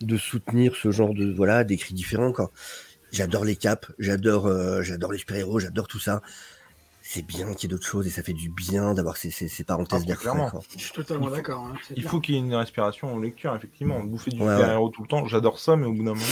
de 0.00 0.16
soutenir 0.16 0.74
ce 0.76 0.90
genre 0.90 1.14
de 1.14 1.32
voilà 1.32 1.64
d'écrits 1.64 1.94
différents. 1.94 2.32
Quoi. 2.32 2.50
J'adore 3.12 3.44
les 3.44 3.56
caps, 3.56 3.90
j'adore, 3.98 4.46
euh, 4.46 4.82
j'adore 4.82 5.12
les 5.12 5.18
super-héros, 5.18 5.58
j'adore 5.58 5.88
tout 5.88 5.98
ça. 5.98 6.22
C'est 7.02 7.26
bien 7.26 7.54
qu'il 7.54 7.68
y 7.68 7.72
ait 7.72 7.74
d'autres 7.76 7.86
choses 7.88 8.06
et 8.06 8.10
ça 8.10 8.22
fait 8.22 8.32
du 8.34 8.50
bien 8.50 8.94
d'avoir 8.94 9.16
ces, 9.16 9.30
ces, 9.30 9.48
ces 9.48 9.64
parenthèses 9.64 10.04
Ah, 10.08 10.14
clairement. 10.14 10.48
quoi. 10.50 10.60
Je 10.76 10.82
suis 10.84 10.92
totalement 10.92 11.26
Il 11.26 11.30
faut- 11.30 11.36
d'accord. 11.36 11.64
hein, 11.64 11.74
c'est 11.88 11.94
Il 11.96 12.02
clair. 12.02 12.10
faut 12.12 12.20
qu'il 12.20 12.34
y 12.36 12.38
ait 12.38 12.40
une 12.40 12.54
respiration 12.54 13.12
en 13.12 13.18
lecture, 13.18 13.54
effectivement. 13.56 13.98
Bouffer 14.04 14.30
du 14.30 14.40
Ouais, 14.40 14.54
super-héros 14.56 14.90
tout 14.90 15.02
le 15.02 15.08
temps, 15.08 15.26
j'adore 15.26 15.58
ça, 15.58 15.74
mais 15.76 15.86
au 15.86 15.92
bout 15.92 16.04
d'un 16.04 16.14
moment, 16.14 16.22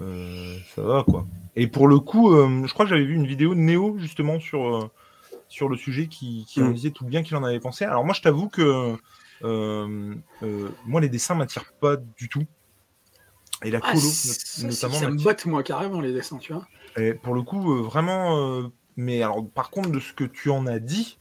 euh, 0.00 0.56
ça 0.74 0.82
va, 0.82 1.04
quoi. 1.04 1.26
Et 1.56 1.66
pour 1.66 1.88
le 1.88 1.98
coup, 1.98 2.32
euh, 2.32 2.66
je 2.66 2.72
crois 2.72 2.84
que 2.86 2.90
j'avais 2.90 3.04
vu 3.04 3.14
une 3.14 3.26
vidéo 3.26 3.54
de 3.54 3.60
Néo, 3.60 3.96
justement, 3.98 4.38
sur, 4.40 4.76
euh, 4.76 4.90
sur 5.48 5.68
le 5.68 5.76
sujet 5.76 6.08
qui, 6.08 6.46
qui 6.46 6.62
en 6.62 6.68
Mm. 6.68 6.74
disait 6.74 6.90
tout 6.90 7.04
le 7.04 7.10
bien 7.10 7.22
qu'il 7.22 7.36
en 7.36 7.44
avait 7.44 7.60
pensé. 7.60 7.84
Alors 7.84 8.04
moi, 8.04 8.14
je 8.14 8.20
t'avoue 8.22 8.48
que 8.48 8.96
euh, 9.42 10.14
euh, 10.42 10.68
moi, 10.84 11.00
les 11.00 11.08
dessins 11.08 11.34
m'attirent 11.34 11.72
pas 11.80 11.96
du 11.96 12.28
tout. 12.28 12.44
Et 13.64 13.70
la 13.70 13.80
Ah, 13.80 13.92
colo, 13.92 14.02
ça, 14.02 14.62
notamment. 14.62 14.94
ça 14.94 15.10
me 15.10 15.16
botte, 15.18 15.46
moi, 15.46 15.62
carrément, 15.62 16.00
les 16.00 16.12
dessins, 16.12 16.38
tu 16.38 16.52
vois. 16.52 16.66
Et 16.96 17.14
pour 17.14 17.34
le 17.34 17.42
coup, 17.42 17.72
euh, 17.74 17.82
vraiment. 17.82 18.36
euh, 18.38 18.68
mais 18.96 19.22
alors, 19.22 19.48
par 19.50 19.70
contre, 19.70 19.90
de 19.90 20.00
ce 20.00 20.12
que 20.12 20.24
tu 20.24 20.50
en 20.50 20.66
as 20.66 20.78
dit, 20.80 21.18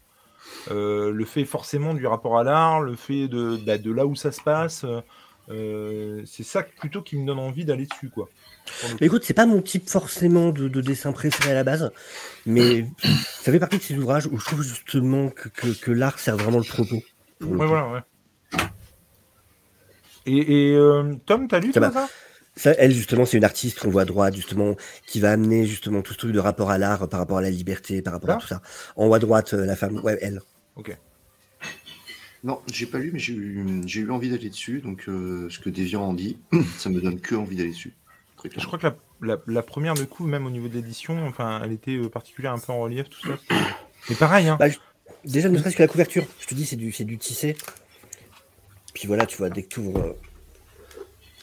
euh, 0.69 1.11
le 1.11 1.25
fait 1.25 1.45
forcément 1.45 1.93
du 1.93 2.07
rapport 2.07 2.39
à 2.39 2.43
l'art, 2.43 2.81
le 2.81 2.95
fait 2.95 3.27
de, 3.27 3.57
bah, 3.57 3.77
de 3.77 3.91
là 3.91 4.05
où 4.05 4.15
ça 4.15 4.31
se 4.31 4.41
passe, 4.41 4.85
euh, 5.49 6.23
c'est 6.25 6.43
ça 6.43 6.63
plutôt 6.63 7.01
qui 7.01 7.17
me 7.17 7.25
donne 7.25 7.39
envie 7.39 7.65
d'aller 7.65 7.85
dessus, 7.85 8.09
quoi. 8.09 8.29
Mais 8.99 9.07
écoute, 9.07 9.23
c'est 9.23 9.33
pas 9.33 9.45
mon 9.45 9.61
type 9.61 9.89
forcément 9.89 10.49
de, 10.49 10.67
de 10.67 10.81
dessin 10.81 11.13
préféré 11.13 11.51
à 11.51 11.53
la 11.53 11.63
base, 11.63 11.91
mais 12.45 12.85
ça 13.03 13.51
fait 13.51 13.59
partie 13.59 13.77
de 13.77 13.83
ces 13.83 13.97
ouvrages 13.97 14.27
où 14.27 14.37
je 14.37 14.45
trouve 14.45 14.61
justement 14.61 15.29
que, 15.29 15.49
que, 15.49 15.67
que 15.67 15.91
l'art 15.91 16.19
sert 16.19 16.35
vraiment 16.37 16.57
le 16.57 16.65
propos. 16.65 17.01
le 17.39 17.47
Ouais, 17.47 17.65
voilà, 17.65 17.89
ouais. 17.89 17.99
Et, 20.25 20.71
et, 20.71 20.75
euh, 20.75 21.15
Tom, 21.25 21.47
t'as 21.47 21.59
lu 21.59 21.71
Ça 21.71 21.91
ça? 21.91 22.09
Ça, 22.57 22.71
elle, 22.79 22.91
justement, 22.91 23.25
c'est 23.25 23.37
une 23.37 23.43
artiste 23.43 23.79
qu'on 23.79 23.91
voit 23.91 24.01
à 24.01 24.05
droite, 24.05 24.35
justement, 24.35 24.75
qui 25.05 25.19
va 25.19 25.31
amener 25.31 25.65
justement 25.65 26.01
tout 26.01 26.13
ce 26.13 26.17
truc 26.17 26.31
de 26.31 26.39
rapport 26.39 26.71
à 26.71 26.79
l'art, 26.79 27.07
par 27.07 27.19
rapport 27.19 27.37
à 27.37 27.41
la 27.41 27.51
liberté, 27.51 28.01
par 28.01 28.13
rapport 28.13 28.29
Là 28.29 28.35
à 28.35 28.39
tout 28.39 28.47
ça. 28.47 28.61
En 28.95 29.05
haut 29.05 29.13
à 29.13 29.19
droite, 29.19 29.53
euh, 29.53 29.65
la 29.65 29.75
femme, 29.75 30.01
ouais, 30.03 30.17
elle. 30.21 30.41
Non, 32.43 32.61
j'ai 32.71 32.85
pas 32.85 32.99
lu, 32.99 33.11
mais 33.11 33.19
j'ai 33.19 33.33
eu, 33.33 33.65
j'ai 33.85 34.01
eu 34.01 34.11
envie 34.11 34.29
d'aller 34.29 34.49
dessus. 34.49 34.79
Donc, 34.79 35.05
euh, 35.09 35.47
ce 35.49 35.59
que 35.59 35.69
Deviant 35.69 36.03
en 36.03 36.13
dit, 36.13 36.37
ça 36.77 36.89
me 36.89 37.01
donne 37.01 37.19
que 37.19 37.35
envie 37.35 37.55
d'aller 37.55 37.71
dessus. 37.71 37.93
Très 38.37 38.49
Je 38.55 38.65
crois 38.65 38.77
que 38.77 38.85
la, 38.87 38.95
la, 39.21 39.37
la 39.47 39.63
première 39.63 39.95
de 39.95 40.03
coup, 40.05 40.27
même 40.27 40.45
au 40.45 40.49
niveau 40.51 40.67
de 40.67 40.75
l'édition, 40.75 41.25
enfin, 41.27 41.59
elle 41.63 41.71
était 41.71 41.95
euh, 41.97 42.09
particulière, 42.09 42.53
un 42.53 42.59
peu 42.59 42.71
en 42.71 42.79
relief, 42.81 43.09
tout 43.09 43.19
ça. 43.27 43.37
Mais 44.09 44.15
pareil, 44.15 44.47
hein. 44.47 44.57
Bah, 44.59 44.69
je- 44.69 44.77
Déjà, 45.25 45.49
ne 45.49 45.57
serait-ce 45.57 45.75
que 45.75 45.81
la 45.81 45.87
couverture, 45.87 46.25
je 46.39 46.45
te 46.45 46.53
dis, 46.53 46.65
c'est 46.65 46.75
du, 46.75 46.91
c'est 46.91 47.03
du 47.03 47.17
tissé. 47.17 47.57
Puis 48.93 49.07
voilà, 49.07 49.25
tu 49.25 49.37
vois, 49.37 49.49
dès 49.49 49.63
que 49.63 49.69
tu 49.69 49.79
ouvres, 49.79 50.15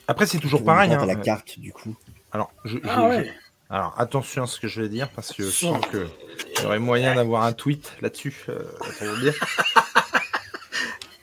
Après, 0.07 0.27
c'est 0.27 0.39
toujours 0.39 0.65
pareil. 0.65 0.91
la 0.91 1.01
Hein. 1.03 1.17
carte, 1.17 1.59
du 1.59 1.73
coup. 1.73 1.95
Alors, 2.33 2.53
je, 2.65 2.77
je- 2.79 2.83
Ah 2.85 3.23
je- 3.23 3.29
alors, 3.71 3.95
attention 3.99 4.45
à 4.45 4.47
ce 4.47 4.61
que 4.61 4.69
je 4.69 4.81
vais 4.83 4.89
dire, 4.89 5.11
parce 5.11 5.33
que 5.33 5.43
je 5.43 5.51
sens 5.51 5.85
que 5.87 6.07
il 6.57 6.63
y 6.63 6.67
aurait 6.67 6.79
moyen 6.79 7.15
d'avoir 7.17 7.43
un 7.45 7.53
tweet 7.53 7.93
là-dessus, 8.01 8.35
euh, 8.49 8.61
pour 8.99 9.09
vous 9.09 9.21
dire. 9.21 9.35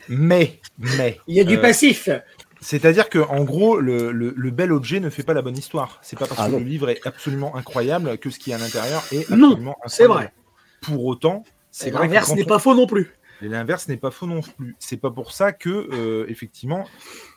Mais, 0.10 0.60
mais. 0.78 1.20
Il 1.28 1.36
y 1.36 1.40
a 1.40 1.44
du 1.44 1.58
euh, 1.58 1.62
passif. 1.62 2.10
C'est-à-dire 2.60 3.10
que, 3.10 3.20
en 3.20 3.44
gros, 3.44 3.80
le, 3.80 4.12
le- 4.12 4.34
le 4.38 4.52
bel 4.52 4.72
objet 4.72 5.00
ne 5.00 5.10
fait 5.10 5.24
pas 5.24 5.34
la 5.34 5.42
bonne 5.42 5.58
histoire. 5.58 6.00
C'est 6.02 6.18
pas 6.18 6.28
parce 6.28 6.40
Ah 6.42 6.48
que 6.48 6.52
non. 6.52 6.60
le 6.60 6.66
livre 6.66 6.90
est 6.90 7.06
absolument 7.08 7.56
incroyable 7.56 8.18
que 8.20 8.30
ce 8.30 8.38
qu'il 8.40 8.52
y 8.52 8.54
a 8.54 8.58
à 8.58 8.60
l'intérieur 8.60 9.04
est 9.12 9.30
Non, 9.32 9.50
absolument 9.52 9.78
c'est 9.88 10.04
incroyable. 10.04 10.34
Pour 10.82 11.06
autant, 11.06 11.44
c'est 11.72 11.90
vrai 11.92 12.04
L'inverse 12.04 12.34
n'est 12.36 12.44
on- 12.44 12.48
pas 12.48 12.60
faux 12.60 12.76
non 12.76 12.86
plus. 12.88 13.12
Et 13.44 13.48
l'inverse 13.48 13.88
n'est 13.88 13.98
pas 13.98 14.12
faux 14.12 14.28
non 14.28 14.42
plus. 14.42 14.76
C'est 14.78 14.98
pas 14.98 15.10
pour 15.10 15.32
ça 15.32 15.52
que, 15.54 15.70
euh, 15.70 16.26
effectivement, 16.30 16.86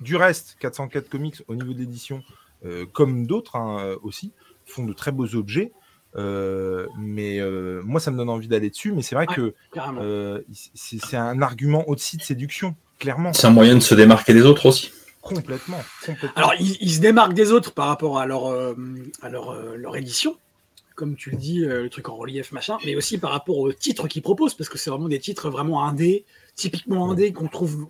du 0.01 0.17
reste, 0.17 0.57
404 0.61 1.09
Comics, 1.09 1.37
au 1.49 1.55
niveau 1.55 1.73
de 1.73 1.79
l'édition, 1.79 2.23
euh, 2.67 2.85
comme 2.93 3.27
d'autres 3.27 3.57
hein, 3.57 3.97
aussi, 4.03 4.33
font 4.67 4.85
de 4.85 4.93
très 4.93 5.13
beaux 5.13 5.35
objets. 5.35 5.73
Euh, 6.17 6.87
mais 6.99 7.41
euh, 7.41 7.83
moi, 7.85 8.01
ça 8.01 8.11
me 8.11 8.17
donne 8.17 8.29
envie 8.31 8.49
d'aller 8.49 8.71
dessus. 8.71 8.93
Mais 8.93 9.03
c'est 9.03 9.15
vrai 9.15 9.27
Ouais. 9.29 9.35
que 9.35 9.55
euh, 9.99 10.41
c'est 10.75 11.17
un 11.17 11.43
argument 11.43 11.89
aussi 11.89 12.17
de 12.17 12.23
séduction, 12.23 12.75
clairement. 12.99 13.33
C'est 13.33 13.47
un 13.47 13.51
moyen 13.51 13.75
de 13.75 13.81
se 13.81 13.95
démarquer 13.95 14.33
des 14.35 14.43
autres 14.43 14.67
aussi. 14.67 14.93
Complètement. 15.23 15.81
complètement. 16.05 16.37
Alors, 16.37 16.53
ils, 16.61 16.77
ils 16.81 16.93
se 16.93 17.01
démarquent 17.01 17.33
des 17.35 17.51
autres 17.51 17.73
par 17.73 17.87
rapport 17.89 18.19
à 18.19 18.27
leur, 18.27 18.47
euh, 18.47 18.75
à 19.23 19.29
leur, 19.31 19.51
euh, 19.51 19.75
leur 19.77 19.97
édition, 19.97 20.37
comme 20.97 21.17
tu 21.17 21.31
le 21.31 21.37
dis, 21.39 21.65
euh, 21.65 21.83
le 21.83 21.89
truc 21.89 22.09
en 22.11 22.17
relief, 22.17 22.53
machin, 22.53 22.77
mais 22.85 22.95
aussi 22.95 23.17
par 23.19 23.31
rapport 23.31 23.59
aux 23.59 23.73
titres 23.73 24.07
qu'ils 24.07 24.21
proposent, 24.23 24.55
parce 24.55 24.69
que 24.69 24.77
c'est 24.79 24.91
vraiment 24.91 25.09
des 25.09 25.19
titres 25.19 25.49
vraiment 25.49 25.83
indés, 25.89 26.25
typiquement 26.57 27.11
indés, 27.11 27.33
qu'on 27.33 27.49
trouve, 27.49 27.89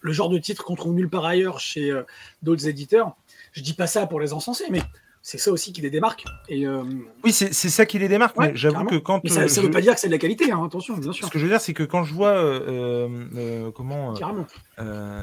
le 0.00 0.12
genre 0.12 0.28
de 0.28 0.38
titre 0.38 0.64
qu'on 0.64 0.74
trouve 0.74 0.92
nulle 0.94 1.08
part 1.08 1.24
ailleurs 1.24 1.60
chez 1.60 1.90
euh, 1.90 2.02
d'autres 2.42 2.66
éditeurs. 2.66 3.14
Je 3.52 3.62
dis 3.62 3.74
pas 3.74 3.86
ça 3.86 4.06
pour 4.08 4.18
les 4.20 4.32
encenser, 4.32 4.64
mais 4.68 4.82
c'est 5.24 5.38
ça 5.38 5.52
aussi 5.52 5.72
qui 5.72 5.80
les 5.80 5.90
démarque. 5.90 6.24
Et, 6.48 6.66
euh, 6.66 6.82
oui, 7.24 7.32
c'est 7.32 7.52
ça 7.52 7.86
qui 7.86 7.98
les 7.98 8.08
démarque. 8.08 8.36
Ouais, 8.38 8.48
mais 8.50 8.56
j'avoue 8.56 8.84
que 8.84 8.96
quand 8.96 9.20
mais 9.22 9.30
ça 9.30 9.40
euh, 9.40 9.44
ne 9.44 9.48
je- 9.48 9.60
veut 9.60 9.70
pas 9.70 9.80
dire 9.80 9.94
que 9.94 10.00
c'est 10.00 10.08
de 10.08 10.12
la 10.12 10.18
qualité, 10.18 10.50
hein, 10.50 10.62
attention, 10.64 10.96
bien 10.96 11.12
sûr. 11.12 11.26
ce 11.26 11.30
que 11.30 11.38
je 11.38 11.44
veux 11.44 11.50
dire, 11.50 11.60
c'est 11.60 11.74
que 11.74 11.84
quand 11.84 12.02
je 12.04 12.12
vois 12.12 12.30
euh, 12.30 12.60
euh, 12.68 13.24
euh, 13.36 13.70
comment 13.70 14.12
euh, 14.12 14.16
Carrément. 14.18 14.46
Euh, 14.80 15.22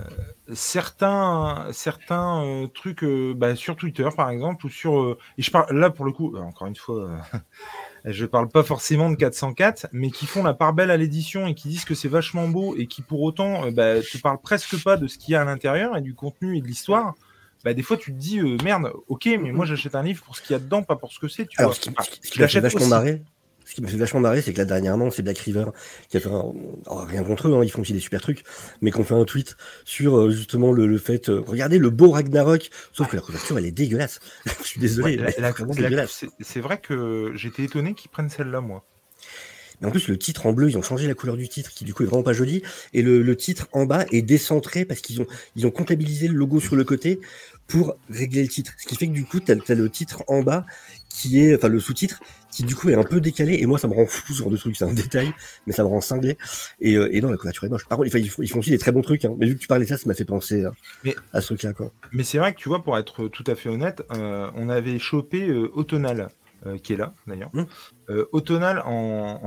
certains 0.53 1.67
certains 1.71 2.43
euh, 2.45 2.67
trucs 2.67 3.03
euh, 3.03 3.33
bah, 3.35 3.55
sur 3.55 3.75
Twitter 3.75 4.07
par 4.15 4.29
exemple 4.29 4.65
ou 4.65 4.69
sur 4.69 4.99
euh, 4.99 5.17
et 5.37 5.41
je 5.41 5.51
parle 5.51 5.75
là 5.77 5.89
pour 5.89 6.05
le 6.05 6.11
coup 6.11 6.35
euh, 6.35 6.39
encore 6.39 6.67
une 6.67 6.75
fois 6.75 6.95
euh, 6.95 7.37
je 8.05 8.25
parle 8.25 8.47
pas 8.49 8.63
forcément 8.63 9.09
de 9.09 9.15
404 9.15 9.87
mais 9.91 10.11
qui 10.11 10.25
font 10.27 10.43
la 10.43 10.53
part 10.53 10.73
belle 10.73 10.91
à 10.91 10.97
l'édition 10.97 11.47
et 11.47 11.55
qui 11.55 11.67
disent 11.69 11.85
que 11.85 11.95
c'est 11.95 12.07
vachement 12.07 12.47
beau 12.47 12.75
et 12.77 12.87
qui 12.87 13.01
pour 13.01 13.21
autant 13.21 13.65
euh, 13.65 13.71
bah, 13.71 14.01
te 14.01 14.17
parlent 14.19 14.39
presque 14.41 14.81
pas 14.83 14.97
de 14.97 15.07
ce 15.07 15.17
qu'il 15.17 15.33
y 15.33 15.35
a 15.35 15.41
à 15.41 15.45
l'intérieur 15.45 15.97
et 15.97 16.01
du 16.01 16.13
contenu 16.15 16.57
et 16.57 16.61
de 16.61 16.67
l'histoire 16.67 17.15
bah, 17.63 17.73
des 17.73 17.83
fois 17.83 17.97
tu 17.97 18.11
te 18.13 18.17
dis 18.17 18.39
euh, 18.39 18.57
merde 18.63 18.91
ok 19.07 19.25
mais 19.41 19.51
moi 19.51 19.65
j'achète 19.65 19.95
un 19.95 20.03
livre 20.03 20.23
pour 20.23 20.35
ce 20.35 20.41
qu'il 20.41 20.51
y 20.53 20.55
a 20.55 20.59
dedans 20.59 20.83
pas 20.83 20.95
pour 20.95 21.11
ce 21.11 21.19
que 21.19 21.27
c'est 21.27 21.45
tu 21.45 21.59
Alors, 21.59 21.71
vois. 21.71 21.75
ce 21.75 21.81
qui, 21.81 21.89
Ah, 21.97 22.03
ce 22.21 22.39
m'a 22.39 22.47
fait 22.47 22.59
vachement 22.59 22.87
marrer, 22.87 23.21
ce 23.65 23.75
qui 23.75 23.81
m'a 23.83 23.87
fait 23.87 23.97
vachement 23.97 24.19
marrer, 24.19 24.41
c'est 24.41 24.51
que 24.51 24.57
là, 24.57 24.65
dernièrement, 24.65 25.11
c'est 25.11 25.21
Black 25.21 25.37
River 25.37 25.65
qui 26.09 26.17
a 26.17 26.19
fait 26.19 26.29
un, 26.29 26.53
alors, 26.87 27.05
rien 27.05 27.23
contre 27.23 27.49
eux, 27.49 27.53
hein, 27.53 27.63
ils 27.63 27.69
font 27.69 27.81
aussi 27.81 27.93
des 27.93 27.99
super 27.99 28.19
trucs, 28.19 28.43
mais 28.81 28.89
qu'on 28.89 29.03
fait 29.03 29.13
un 29.13 29.25
tweet 29.25 29.57
sur 29.85 30.17
euh, 30.17 30.31
justement 30.31 30.71
le, 30.71 30.87
le 30.87 30.97
fait, 30.97 31.29
euh, 31.29 31.43
regardez 31.45 31.77
le 31.77 31.91
beau 31.91 32.09
Ragnarok, 32.09 32.71
sauf 32.93 33.09
que 33.09 33.15
la 33.15 33.21
couverture, 33.21 33.59
elle 33.59 33.65
est 33.67 33.71
dégueulasse. 33.71 34.19
Je 34.63 34.67
suis 34.67 34.79
désolé, 34.79 35.19
Ouais, 35.19 35.35
c'est 36.39 36.61
vrai 36.61 36.79
que 36.79 37.31
j'étais 37.35 37.63
étonné 37.63 37.93
qu'ils 37.93 38.09
prennent 38.09 38.29
celle-là 38.29 38.61
moi 38.61 38.83
Mais 39.81 39.87
en 39.87 39.91
plus, 39.91 40.07
le 40.07 40.17
titre 40.17 40.45
en 40.45 40.53
bleu, 40.53 40.69
ils 40.69 40.77
ont 40.77 40.81
changé 40.81 41.07
la 41.07 41.13
couleur 41.13 41.37
du 41.37 41.47
titre, 41.47 41.71
qui 41.71 41.85
du 41.85 41.93
coup 41.93 42.03
est 42.03 42.05
vraiment 42.05 42.23
pas 42.23 42.33
joli. 42.33 42.61
Et 42.93 43.01
le, 43.01 43.21
le 43.21 43.35
titre 43.35 43.67
en 43.71 43.85
bas 43.85 44.05
est 44.11 44.21
décentré 44.21 44.85
parce 44.85 45.01
qu'ils 45.01 45.21
ont, 45.21 45.27
ils 45.55 45.65
ont 45.65 45.71
comptabilisé 45.71 46.27
le 46.27 46.33
logo 46.33 46.59
sur 46.59 46.75
le 46.75 46.83
côté 46.83 47.19
pour 47.67 47.95
régler 48.09 48.41
le 48.41 48.49
titre. 48.49 48.73
Ce 48.77 48.87
qui 48.87 48.95
fait 48.95 49.07
que 49.07 49.13
du 49.13 49.25
coup, 49.25 49.39
tu 49.39 49.51
as, 49.51 49.75
le 49.75 49.89
titre 49.89 50.23
en 50.27 50.41
bas 50.41 50.65
qui 51.09 51.39
est, 51.41 51.55
enfin 51.55 51.67
le 51.67 51.79
sous-titre, 51.79 52.19
qui 52.51 52.63
du 52.63 52.75
coup 52.75 52.89
est 52.89 52.95
un 52.95 53.03
peu 53.03 53.21
décalé. 53.21 53.57
Et 53.59 53.65
moi, 53.65 53.77
ça 53.77 53.87
me 53.87 53.93
rend 53.93 54.05
fou 54.05 54.33
ce 54.33 54.39
genre 54.39 54.49
de 54.49 54.57
truc. 54.57 54.75
C'est 54.75 54.85
un 54.85 54.93
détail, 54.93 55.31
mais 55.67 55.73
ça 55.73 55.83
me 55.83 55.87
rend 55.87 56.01
cinglé. 56.01 56.37
Et, 56.81 56.95
euh, 56.95 57.09
et 57.15 57.21
non, 57.21 57.29
la 57.29 57.37
couverture 57.37 57.65
est 57.65 57.69
moche. 57.69 57.85
Par 57.87 57.97
contre, 57.97 58.15
ils, 58.15 58.29
font, 58.29 58.59
aussi 58.59 58.69
des 58.71 58.77
très 58.77 58.91
bons 58.91 59.01
trucs. 59.01 59.23
Hein. 59.25 59.35
Mais 59.37 59.45
vu 59.45 59.55
que 59.55 59.59
tu 59.59 59.67
parlais 59.67 59.85
de 59.85 59.89
ça, 59.89 59.97
ça 59.97 60.07
m'a 60.07 60.13
fait 60.13 60.25
penser 60.25 60.65
à, 60.65 60.71
Mais- 61.03 61.15
à 61.33 61.41
ce 61.41 61.47
truc-là. 61.47 61.73
Quoi. 61.73 61.91
Mais 62.11 62.23
c'est 62.23 62.37
vrai 62.37 62.53
que 62.53 62.59
tu 62.59 62.69
vois, 62.69 62.83
pour 62.83 62.97
être 62.97 63.27
tout 63.27 63.43
à 63.47 63.55
fait 63.55 63.69
honnête, 63.69 64.03
euh, 64.13 64.49
on 64.55 64.69
avait 64.69 64.97
chopé 64.97 65.47
euh, 65.47 65.69
Autonal, 65.73 66.29
euh, 66.65 66.77
qui 66.77 66.93
est 66.93 66.97
là 66.97 67.13
d'ailleurs. 67.27 67.49
Mm. 67.53 67.63
Euh, 68.09 68.25
Autonal 68.31 68.81
en, 68.85 69.39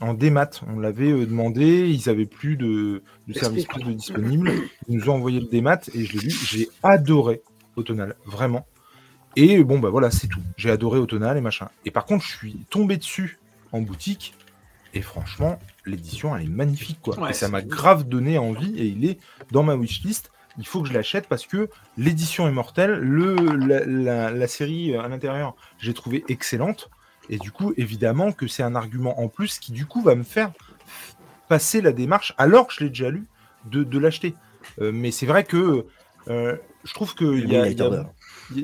en, 0.00 0.06
en 0.06 0.14
démat, 0.14 0.50
on 0.66 0.78
l'avait 0.78 1.12
euh, 1.12 1.26
demandé, 1.26 1.88
ils 1.88 2.08
avaient 2.08 2.26
plus 2.26 2.56
de, 2.56 3.02
de 3.28 3.32
service 3.34 3.66
plus 3.66 3.82
de 3.82 3.92
disponible. 3.92 4.50
Ils 4.88 4.98
nous 4.98 5.10
ont 5.10 5.14
envoyé 5.14 5.40
le 5.40 5.46
démat 5.46 5.80
et 5.94 6.04
je 6.04 6.12
l'ai 6.14 6.24
lu. 6.24 6.30
J'ai 6.30 6.68
adoré 6.82 7.42
Autonal, 7.76 8.16
vraiment. 8.26 8.66
Et 9.36 9.62
bon, 9.64 9.78
bah 9.78 9.90
voilà, 9.90 10.10
c'est 10.10 10.28
tout. 10.28 10.40
J'ai 10.56 10.70
adoré 10.70 10.98
Autonal 10.98 11.36
et 11.36 11.40
machin. 11.40 11.68
Et 11.84 11.90
par 11.90 12.04
contre, 12.04 12.24
je 12.24 12.36
suis 12.36 12.56
tombé 12.70 12.96
dessus 12.96 13.38
en 13.72 13.80
boutique. 13.80 14.34
Et 14.96 15.02
franchement, 15.02 15.58
l'édition, 15.86 16.36
elle 16.36 16.44
est 16.44 16.48
magnifique, 16.48 17.00
quoi. 17.02 17.18
Ouais, 17.18 17.30
et 17.30 17.32
ça 17.32 17.48
m'a 17.48 17.62
grave 17.62 18.04
donné 18.04 18.38
envie. 18.38 18.76
Et 18.76 18.86
il 18.86 19.04
est 19.04 19.18
dans 19.50 19.64
ma 19.64 19.74
wishlist 19.74 20.30
il 20.58 20.66
faut 20.66 20.82
que 20.82 20.88
je 20.88 20.92
l'achète 20.94 21.26
parce 21.28 21.46
que 21.46 21.68
l'édition 21.96 22.46
est 22.48 22.52
mortelle, 22.52 22.92
le, 22.98 23.34
la, 23.34 23.84
la- 23.84 24.30
la 24.30 24.48
série 24.48 24.94
euh, 24.94 25.02
à 25.02 25.08
l'intérieur, 25.08 25.54
j'ai 25.78 25.94
trouvé 25.94 26.24
excellente. 26.28 26.90
Et 27.30 27.38
du 27.38 27.50
coup, 27.50 27.72
évidemment 27.76 28.32
que 28.32 28.46
c'est 28.46 28.62
un 28.62 28.74
argument 28.74 29.18
en 29.20 29.28
plus 29.28 29.58
qui, 29.58 29.72
du 29.72 29.86
coup, 29.86 30.02
va 30.02 30.14
me 30.14 30.22
faire 30.24 30.52
passer 31.48 31.80
la 31.80 31.92
démarche, 31.92 32.34
alors 32.38 32.66
que 32.66 32.74
je 32.74 32.80
l'ai 32.84 32.88
déjà 32.90 33.10
lu, 33.10 33.24
de, 33.66 33.82
de 33.84 33.98
l'acheter. 33.98 34.34
Euh, 34.80 34.92
mais 34.92 35.10
c'est 35.10 35.26
vrai 35.26 35.44
que 35.44 35.86
euh, 36.28 36.56
je 36.84 36.92
trouve 36.94 37.14
qu'il 37.14 37.48
y, 37.48 37.52
y, 37.52 37.56
a- 37.56 37.68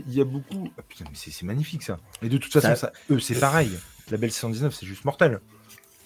y 0.09 0.25
beaucoup. 0.25 0.69
Ah, 0.79 0.83
putain, 0.89 1.05
mais 1.11 1.17
c'est 1.17 1.43
magnifique 1.45 1.83
ça. 1.83 1.99
Et 2.23 2.29
de 2.29 2.39
toute 2.39 2.53
façon, 2.53 2.69
Ça- 2.69 2.77
ça, 2.77 2.93
eux, 3.11 3.19
c'est 3.19 3.39
pareil. 3.39 3.71
La 4.11 4.17
belle 4.17 4.31
619, 4.33 4.75
c'est 4.75 4.87
juste 4.87 5.05
mortel. 5.05 5.41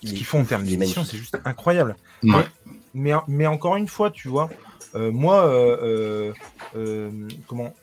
Ce 0.05 0.11
qu'ils 0.12 0.25
font 0.27 0.40
en 0.40 0.44
termes 0.44 0.64
magnifique. 0.64 0.99
c'est 1.05 1.16
juste 1.16 1.38
incroyable. 1.47 1.97
Ouais. 2.23 2.44
Mais, 2.92 3.12
mais 3.27 3.47
encore 3.47 3.77
une 3.77 3.88
fois, 3.88 4.11
tu 4.11 4.29
vois, 4.29 4.51
euh, 4.53 4.55
moi, 4.94 5.46
euh, 5.46 5.76
euh, 5.83 6.33
euh, 6.76 7.28
comment? 7.46 7.74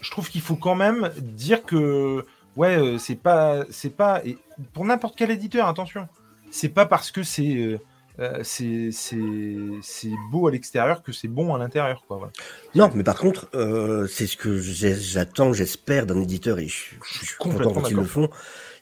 Je 0.00 0.10
trouve 0.10 0.28
qu'il 0.30 0.40
faut 0.40 0.56
quand 0.56 0.74
même 0.74 1.10
dire 1.18 1.64
que, 1.64 2.24
ouais, 2.56 2.76
euh, 2.76 2.98
c'est 2.98 3.16
pas, 3.16 3.64
c'est 3.70 3.94
pas, 3.96 4.22
et 4.24 4.38
pour 4.72 4.84
n'importe 4.84 5.16
quel 5.16 5.30
éditeur, 5.30 5.66
attention, 5.68 6.08
c'est 6.50 6.68
pas 6.68 6.86
parce 6.86 7.10
que 7.10 7.22
c'est, 7.22 7.56
euh, 7.56 7.78
euh, 8.18 8.40
c'est, 8.44 8.90
c'est, 8.92 9.16
c'est 9.82 10.12
beau 10.30 10.46
à 10.46 10.50
l'extérieur 10.50 11.02
que 11.02 11.12
c'est 11.12 11.28
bon 11.28 11.54
à 11.54 11.58
l'intérieur, 11.58 12.02
quoi. 12.06 12.16
voilà. 12.18 12.32
Non, 12.74 12.90
mais 12.94 13.02
par 13.02 13.18
contre, 13.18 13.48
euh, 13.54 14.06
c'est 14.06 14.26
ce 14.26 14.36
que 14.36 14.58
j'attends, 14.58 15.52
j'espère 15.52 16.06
d'un 16.06 16.20
éditeur, 16.22 16.58
et 16.58 16.68
je, 16.68 16.94
je 17.04 17.26
suis 17.26 17.36
content 17.36 17.72
quand 17.72 17.90
ils 17.90 17.96
le 17.96 18.04
font, 18.04 18.30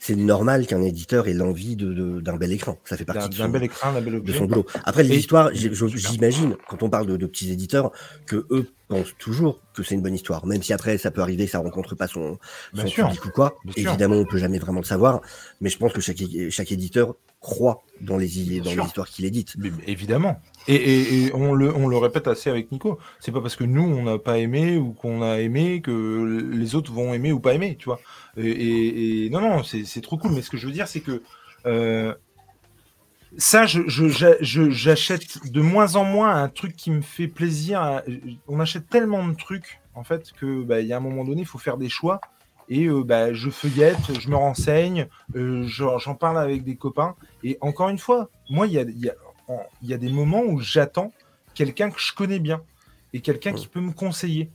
c'est 0.07 0.17
normal 0.17 0.67
qu'un 0.67 0.83
éditeur 0.83 1.29
ait 1.29 1.33
l'envie 1.33 1.77
de, 1.77 1.95
de- 1.95 2.21
d'un 2.21 2.37
bel 2.37 2.53
écran. 2.53 2.77
Ça 2.85 2.99
fait 2.99 3.07
partie 3.07 3.31
de 3.31 3.37
d'un 3.39 3.45
son, 3.45 3.51
bel 3.51 3.63
écran, 3.63 3.91
d'un 3.95 4.03
bel 4.03 4.13
de 4.13 4.19
objet. 4.19 4.37
son 4.37 4.45
boulot. 4.45 4.67
Après, 4.85 5.03
les 5.03 5.17
histoires, 5.17 5.49
j'imagine, 5.55 6.57
quand 6.69 6.83
on 6.83 6.91
parle 6.91 7.07
de, 7.07 7.17
de 7.17 7.27
petits 7.27 7.51
éditeurs, 7.51 7.91
que 8.27 8.45
eux 8.51 8.67
pensent 8.89 9.15
toujours 9.19 9.63
que 9.73 9.83
c'est 9.83 9.95
une 9.95 10.03
bonne 10.03 10.15
histoire. 10.15 10.45
Même 10.45 10.63
si 10.63 10.75
après, 10.75 10.99
ça 10.99 11.11
peut 11.11 11.23
arriver 11.23 11.47
ça 11.47 11.59
rencontre 11.59 11.95
pas 11.95 12.07
son, 12.07 12.39
son 12.75 12.85
public 12.85 13.25
ou 13.25 13.31
quoi. 13.31 13.57
Bien 13.65 13.73
sûr. 13.73 13.89
Évidemment, 13.93 14.17
on 14.17 14.27
peut 14.27 14.37
jamais 14.37 14.59
vraiment 14.59 14.81
le 14.81 14.85
savoir. 14.85 15.23
Mais 15.63 15.71
je 15.71 15.79
pense 15.79 15.95
que 15.95 16.03
chaque 16.03 16.71
éditeur 16.73 17.15
croit 17.45 17.85
dans 18.01 18.17
les, 18.17 18.27
dans 18.61 18.71
les 18.71 18.77
histoires 18.87 19.09
qu'il 19.09 19.25
édite. 19.27 19.55
Mais- 19.59 19.71
évidemment. 19.87 20.41
Et, 20.67 20.75
et- 20.75 21.25
et 21.27 21.35
on, 21.35 21.53
le, 21.55 21.73
on 21.77 21.87
le 21.89 21.97
répète 21.99 22.27
assez 22.27 22.49
avec 22.51 22.73
Nico. 22.73 22.99
C'est 23.21 23.33
pas 23.33 23.41
parce 23.43 23.55
que 23.55 23.65
nous, 23.65 23.83
on 23.83 24.03
n'a 24.05 24.19
pas 24.19 24.39
aimé 24.39 24.79
ou 24.79 24.93
qu'on 24.95 25.23
a 25.23 25.41
aimé 25.41 25.81
que 25.83 26.41
les 26.53 26.75
autres 26.75 26.91
vont 26.93 27.13
aimer 27.15 27.33
ou 27.33 27.39
pas 27.41 27.53
aimer, 27.55 27.77
tu 27.79 27.85
vois. 27.85 28.01
Et, 28.37 29.29
non, 29.31 29.41
non, 29.43 29.63
c'est 29.63 30.01
trop 30.01 30.17
cool. 30.19 30.33
Mais 30.33 30.43
ce 30.43 30.49
que 30.51 30.57
je 30.57 30.67
veux 30.67 30.73
dire, 30.73 30.89
c'est 30.89 31.01
que 31.03 31.23
euh, 31.67 32.15
ça, 33.37 33.67
je- 33.67 33.87
je- 33.89 34.09
je- 34.41 34.71
j'achète 34.71 35.51
de 35.53 35.61
moins 35.61 35.97
en 35.97 36.05
moins 36.05 36.35
un 36.43 36.49
truc 36.49 36.75
qui 36.77 36.91
me 36.91 37.03
fait 37.03 37.29
plaisir. 37.29 38.03
On 38.49 38.59
achète 38.61 38.89
tellement 38.89 39.27
de 39.27 39.35
trucs, 39.35 39.81
en 39.95 40.05
fait, 40.05 40.33
que 40.41 40.63
bah, 40.63 40.81
y 40.81 40.93
a 40.93 40.97
un 40.97 41.01
moment 41.01 41.25
donné, 41.25 41.43
il 41.43 41.47
faut 41.47 41.59
faire 41.59 41.77
des 41.77 41.89
choix. 41.89 42.21
Et 42.69 42.87
euh, 42.87 43.03
bah, 43.05 43.33
je 43.33 43.51
feuillette, 43.51 44.19
je 44.21 44.29
me 44.29 44.37
renseigne, 44.37 45.07
euh, 45.37 45.65
j'en 45.67 46.15
parle 46.15 46.39
avec 46.39 46.65
des 46.65 46.77
copains. 46.77 47.15
Et 47.43 47.59
encore 47.61 47.89
une 47.91 47.99
fois, 47.99 48.31
moi, 48.49 48.67
il 48.67 48.73
y 48.73 48.79
a, 48.79 48.83
il 48.83 48.99
y 48.99 49.09
a- 49.11 49.15
en- 49.49 49.63
il 49.83 49.89
y 49.91 49.95
a 49.95 49.99
des 49.99 50.09
moments 50.09 50.43
où 50.43 50.61
j'attends 50.61 51.13
quelqu'un 51.55 51.91
que 51.91 52.01
je 52.01 52.13
connais 52.15 52.39
bien 52.39 52.63
et 53.13 53.21
quelqu'un 53.21 53.53
qui 53.53 53.67
peut 53.69 53.81
me 53.81 53.93
conseiller. 53.93 54.51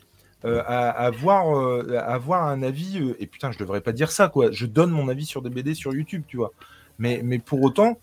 euh, 0.46 0.62
à, 0.66 0.90
à 0.90 1.06
avoir, 1.08 1.50
à 1.98 2.14
avoir 2.14 2.48
un 2.48 2.64
avis, 2.64 3.14
et 3.20 3.28
putain, 3.28 3.52
je 3.52 3.58
devrais 3.60 3.82
pas 3.82 3.92
dire 3.92 4.10
ça, 4.10 4.30
quoi. 4.30 4.52
Je 4.52 4.66
donne 4.66 4.90
mon 4.90 5.10
avis 5.10 5.26
sur 5.26 5.42
des 5.42 5.50
BD 5.50 5.74
sur 5.76 5.94
YouTube, 5.94 6.24
tu 6.30 6.38
vois. 6.38 6.54
Mais, 6.98 7.20
mais 7.26 7.40
pour 7.40 7.62
autant, 7.62 8.00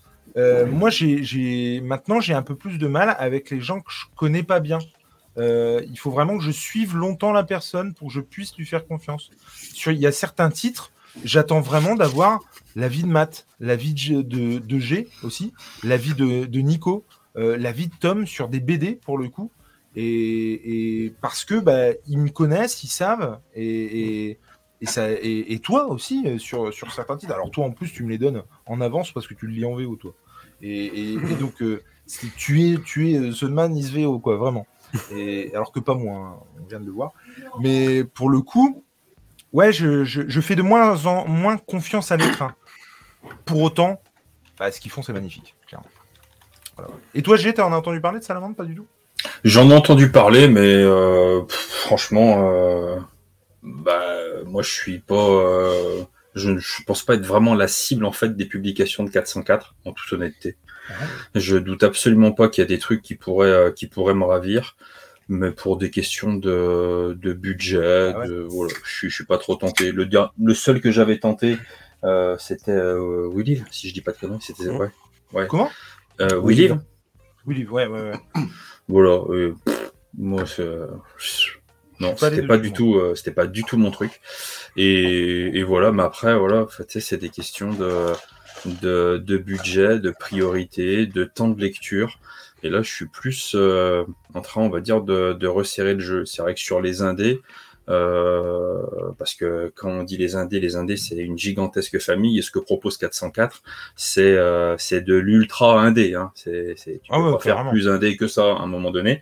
moi, 0.67 0.91
j'ai, 0.91 1.81
maintenant, 1.81 2.21
j'ai 2.21 2.35
un 2.35 2.43
peu 2.43 2.55
plus 2.55 2.77
de 2.77 2.87
mal 2.87 3.17
avec 3.19 3.49
les 3.51 3.61
gens 3.63 3.81
que 3.81 3.91
je 3.91 4.05
connais 4.17 4.43
pas 4.43 4.61
bien. 4.61 4.79
Euh, 5.39 5.83
il 5.89 5.99
faut 5.99 6.11
vraiment 6.11 6.39
que 6.39 6.45
je 6.45 6.51
suive 6.51 6.97
longtemps 6.97 7.33
la 7.33 7.45
personne 7.45 7.95
pour 7.95 8.09
que 8.09 8.15
je 8.15 8.21
puisse 8.21 8.57
lui 8.57 8.67
faire 8.67 8.87
confiance. 8.87 9.31
Il 9.87 9.99
y 9.99 10.07
a 10.07 10.13
certains 10.13 10.51
titres, 10.51 10.93
j'attends 11.25 11.61
vraiment 11.61 11.95
d'avoir 11.95 12.41
l'avis 12.75 13.03
de 13.03 13.09
Matt, 13.09 13.47
l'avis 13.61 13.95
de, 13.95 14.23
de, 14.23 14.59
de 14.59 14.79
G 14.79 15.09
aussi, 15.23 15.53
l'avis 15.83 16.15
de, 16.15 16.47
de 16.47 16.61
Nico, 16.61 17.05
euh, 17.37 17.57
l'avis 17.57 17.89
de 17.89 17.95
Tom 18.01 18.27
sur 18.27 18.49
des 18.49 18.61
BD 18.61 18.95
pour 18.95 19.19
le 19.19 19.29
coup. 19.29 19.51
Et, 19.99 21.15
parce 21.23 21.45
que 21.45 21.55
bah, 21.55 21.95
ils 22.07 22.19
me 22.19 22.29
connaissent, 22.29 22.85
ils 22.85 22.89
savent, 22.89 23.41
et, 23.55 24.39
et, 24.83 24.87
ça, 24.87 25.11
et, 25.11 25.59
toi 25.61 25.87
aussi 25.87 26.23
euh, 26.27 26.39
sur, 26.39 26.73
sur 26.73 26.93
certains 26.93 27.17
titres. 27.17 27.33
Alors 27.33 27.51
toi 27.51 27.65
en 27.65 27.71
plus 27.71 27.91
tu 27.91 28.05
me 28.05 28.11
les 28.11 28.19
donnes 28.19 28.43
en 28.67 28.81
avance 28.83 29.13
parce 29.13 29.27
que 29.27 29.33
tu 29.33 29.47
le 29.47 29.53
lis 29.53 29.65
en 29.65 29.75
VO 29.75 29.97
toi. 29.97 30.15
Et, 30.61 31.17
donc 31.41 31.63
euh, 31.63 31.83
tu 32.37 32.71
es 32.71 32.79
tu 32.83 33.11
es 33.11 33.19
euh, 33.19 33.33
The 33.33 33.45
Man 33.45 33.75
is 33.77 33.91
VO 33.91 34.19
quoi 34.19 34.37
vraiment. 34.37 34.67
Alors 35.55 35.73
que 35.73 35.81
pas 35.81 35.95
moi, 35.95 36.17
hein, 36.17 36.47
on 36.61 36.67
vient 36.67 36.81
de 36.81 36.87
le 36.87 36.93
voir. 36.93 37.13
Mais 37.61 38.05
pour 38.05 38.29
le 38.29 38.41
coup, 38.41 38.85
ouais, 39.53 39.73
je, 39.73 40.41
fais 40.41 40.57
de 40.57 40.63
moins 40.63 41.07
en 41.07 41.27
moins 41.27 41.57
confiance 41.57 42.13
à 42.13 42.17
l'écran. 42.17 42.51
Pour 43.45 43.61
autant, 43.63 44.01
bah, 44.59 44.71
ce 44.71 44.81
qu'ils 44.81 44.91
font 44.91 45.03
c'est 45.03 45.13
magnifique. 45.13 45.57
clairement. 45.67 45.87
Et 47.15 47.23
toi, 47.23 47.37
G, 47.37 47.55
t'en 47.55 47.73
as 47.73 47.77
entendu 47.77 48.01
parler 48.01 48.19
de 48.19 48.25
Salamandre? 48.25 48.55
Pas 48.55 48.65
du 48.65 48.75
tout? 48.75 48.87
J'en 49.45 49.71
ai 49.71 49.75
entendu 49.75 50.11
parler, 50.11 50.47
mais 50.49 50.61
euh, 50.61 51.43
franchement, 51.49 52.51
euh, 52.51 52.97
bah, 53.63 54.05
moi 54.45 54.63
je 54.63 54.71
suis 54.71 54.99
pas, 54.99 55.15
euh, 55.15 56.05
je, 56.35 56.59
je 56.59 56.83
pense 56.85 57.03
pas 57.03 57.15
être 57.15 57.25
vraiment 57.25 57.55
la 57.55 57.67
cible 57.67 58.05
en 58.05 58.13
fait 58.13 58.37
des 58.37 58.45
publications 58.45 59.05
de 59.05 59.11
404, 59.11 59.75
en 59.85 59.93
toute 59.93 60.13
honnêteté. 60.13 60.57
Je 61.35 61.57
doute 61.57 61.83
absolument 61.83 62.33
pas 62.33 62.49
qu'il 62.49 62.63
y 62.63 62.65
a 62.65 62.69
des 62.69 62.79
trucs 62.79 63.03
qui 63.03 63.15
pourraient, 63.15 63.51
euh, 63.51 63.71
qui 63.71 63.87
pourraient 63.87 64.15
me 64.15 64.25
ravir, 64.25 64.77
mais 65.29 65.51
pour 65.51 65.77
des 65.77 65.91
questions 65.91 66.35
de, 66.35 67.17
de 67.21 67.33
budget, 67.33 68.13
Ah 68.15 68.19
ouais. 68.21 68.29
de, 68.29 68.35
voilà, 68.49 68.73
je 68.85 69.09
je 69.09 69.15
suis 69.15 69.25
pas 69.25 69.39
trop 69.39 69.57
tenté. 69.57 69.93
Le, 69.93 70.55
seul 70.55 70.81
que 70.81 70.91
j'avais 70.91 71.19
tenté, 71.19 71.59
euh, 72.05 72.37
c'était 72.39 72.71
euh, 72.73 73.29
Willy, 73.33 73.63
si 73.71 73.89
je 73.89 73.95
dis 73.95 74.01
pas 74.01 74.13
de 74.13 74.19
conneries, 74.19 74.41
c'était 74.43 74.71
Mhm. 74.71 74.77
ouais, 74.77 74.91
ouais. 75.33 75.47
Comment? 75.49 75.71
Euh, 76.21 76.41
Willy. 76.43 76.69
Willy. 76.69 76.79
Oui, 77.47 77.67
ouais, 77.71 77.87
ouais, 77.87 78.01
ouais. 78.11 78.21
Voilà. 78.89 79.23
euh, 79.31 79.55
pff, 79.65 79.83
moi, 80.19 80.45
non, 82.01 82.15
c'était 82.17 82.47
pas 82.47 82.59
du 82.59 82.73
tout, 82.73 82.97
euh, 82.97 83.15
c'était 83.15 83.33
pas 83.33 83.47
du 83.47 83.63
tout 83.65 83.77
mon 83.77 83.91
truc. 83.91 84.21
Et, 84.77 85.59
et 85.59 85.63
voilà, 85.63 85.93
mais 85.93 86.03
après, 86.03 86.37
voilà, 86.39 86.63
en 86.63 86.67
fait, 86.67 87.01
c'est 87.01 87.17
des 87.17 87.31
questions 87.31 87.73
de, 87.73 88.13
de, 88.83 89.23
de 89.25 89.37
budget, 89.37 89.99
de 89.99 90.11
priorité, 90.11 91.07
de 91.07 91.25
temps 91.25 91.49
de 91.49 91.61
lecture. 91.61 92.19
Et 92.63 92.71
là, 92.71 92.83
je 92.83 92.91
suis 92.91 93.07
plus 93.07 93.53
euh, 93.55 94.05
en 94.35 94.41
train, 94.41 94.63
on 94.63 94.69
va 94.69 94.81
dire, 94.81 95.03
de, 95.03 95.35
de 95.35 95.47
resserrer 95.47 95.95
le 95.95 96.01
jeu. 96.01 96.25
C'est 96.25 96.43
vrai 96.43 96.55
que 96.55 96.61
sur 96.61 96.81
les 96.81 97.03
indés, 97.03 97.41
euh, 97.89 98.83
parce 99.19 99.35
que 99.35 99.73
quand 99.77 99.91
on 99.91 100.03
dit 100.03 100.17
les 100.17 100.35
indés, 100.35 100.59
les 100.59 100.77
indés, 100.77 100.97
c'est 100.97 101.17
une 101.17 101.39
gigantesque 101.39 101.99
famille. 102.01 102.39
Et 102.39 102.43
ce 102.43 102.51
que 102.51 102.59
propose 102.59 102.97
404, 102.97 103.63
c'est 103.95 104.23
euh, 104.23 104.77
c'est 104.79 105.03
de 105.03 105.15
l'ultra 105.15 105.81
indé. 105.81 106.15
Hein. 106.15 106.33
C'est, 106.35 106.75
c'est, 106.77 107.01
tu 107.03 107.11
Ah 107.11 107.19
peux 107.19 107.25
ouais, 107.27 107.33
pas 107.33 107.39
faire 107.39 107.69
plus 107.71 107.89
indé 107.89 108.17
que 108.17 108.27
ça 108.27 108.43
à 108.43 108.63
un 108.63 108.67
moment 108.67 108.91
donné. 108.91 109.21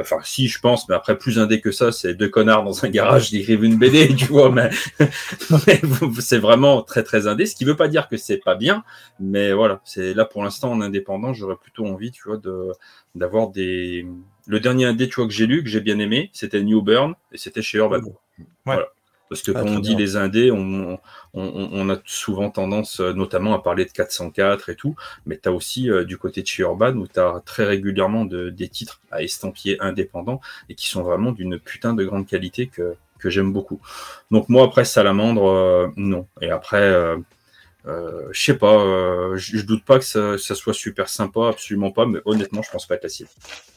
Enfin, 0.00 0.18
si, 0.22 0.48
je 0.48 0.60
pense, 0.60 0.88
mais 0.88 0.94
après, 0.94 1.18
plus 1.18 1.38
indé 1.38 1.60
que 1.60 1.70
ça, 1.70 1.92
c'est 1.92 2.14
deux 2.14 2.28
connards 2.28 2.64
dans 2.64 2.84
un 2.84 2.88
garage 2.88 3.28
qui 3.28 3.38
écrivent 3.38 3.64
une 3.64 3.76
BD, 3.76 4.14
tu 4.16 4.26
vois, 4.26 4.50
mais, 4.50 4.70
mais 5.66 5.80
c'est 6.20 6.38
vraiment 6.38 6.82
très, 6.82 7.02
très 7.02 7.26
indé, 7.26 7.46
ce 7.46 7.54
qui 7.54 7.64
veut 7.64 7.76
pas 7.76 7.88
dire 7.88 8.08
que 8.08 8.16
c'est 8.16 8.38
pas 8.38 8.54
bien, 8.54 8.84
mais 9.20 9.52
voilà, 9.52 9.80
c'est 9.84 10.14
là, 10.14 10.24
pour 10.24 10.42
l'instant, 10.44 10.72
en 10.72 10.80
indépendant, 10.80 11.32
j'aurais 11.32 11.56
plutôt 11.56 11.86
envie, 11.86 12.10
tu 12.10 12.22
vois, 12.26 12.36
de, 12.36 12.72
d'avoir 13.14 13.48
des, 13.48 14.06
le 14.46 14.60
dernier 14.60 14.86
indé, 14.86 15.08
tu 15.08 15.16
vois, 15.16 15.26
que 15.26 15.32
j'ai 15.32 15.46
lu, 15.46 15.62
que 15.62 15.68
j'ai 15.68 15.80
bien 15.80 15.98
aimé, 15.98 16.30
c'était 16.32 16.62
New 16.62 16.82
Burn, 16.82 17.14
et 17.32 17.38
c'était 17.38 17.62
chez 17.62 17.78
Urban. 17.78 18.00
Voilà. 18.64 18.86
Parce 19.28 19.42
que 19.42 19.50
Ah, 19.54 19.60
quand 19.60 19.66
on 19.68 19.78
dit 19.80 19.90
bien. 19.96 19.98
les 19.98 20.16
indés, 20.16 20.50
on, 20.52 20.94
on, 20.94 20.98
on- 21.34 21.68
on 21.72 21.90
a 21.90 21.96
souvent 22.06 22.50
tendance, 22.50 23.00
euh, 23.00 23.12
notamment, 23.12 23.54
à 23.54 23.62
parler 23.62 23.84
de 23.84 23.90
404 23.90 24.68
et 24.70 24.76
tout, 24.76 24.94
mais 25.26 25.38
tu 25.42 25.48
as 25.48 25.52
aussi 25.52 25.90
euh, 25.90 26.04
du 26.04 26.16
côté 26.18 26.42
de 26.42 26.46
chez 26.46 26.62
Urban 26.62 26.94
où 26.96 27.06
tu 27.08 27.18
as 27.18 27.42
très 27.44 27.64
régulièrement 27.64 28.24
de, 28.24 28.50
des 28.50 28.68
titres 28.68 29.00
à 29.10 29.22
estampiller 29.22 29.80
indépendants 29.80 30.40
et 30.68 30.74
qui 30.76 30.88
sont 30.88 31.02
vraiment 31.02 31.32
d'une 31.32 31.58
putain 31.58 31.94
de 31.94 32.04
grande 32.04 32.26
qualité 32.26 32.68
que, 32.68 32.94
que 33.18 33.28
j'aime 33.30 33.52
beaucoup. 33.52 33.80
Donc 34.30 34.48
moi, 34.48 34.64
après 34.64 34.84
Salamandre, 34.84 35.44
euh, 35.48 35.88
non. 35.96 36.26
Et 36.40 36.50
après, 36.50 36.82
euh, 36.82 37.16
euh, 37.86 38.28
je 38.32 38.42
sais 38.42 38.56
pas, 38.58 38.78
euh, 38.80 39.36
je 39.36 39.60
doute 39.62 39.84
pas 39.84 39.98
que 39.98 40.04
ça, 40.04 40.38
ça 40.38 40.54
soit 40.56 40.74
super 40.74 41.08
sympa, 41.08 41.48
absolument 41.48 41.92
pas, 41.92 42.06
mais 42.06 42.18
honnêtement, 42.24 42.62
je 42.62 42.70
pense 42.70 42.86
pas 42.86 42.96
être 42.96 43.04
la 43.04 43.08
cible. 43.08 43.30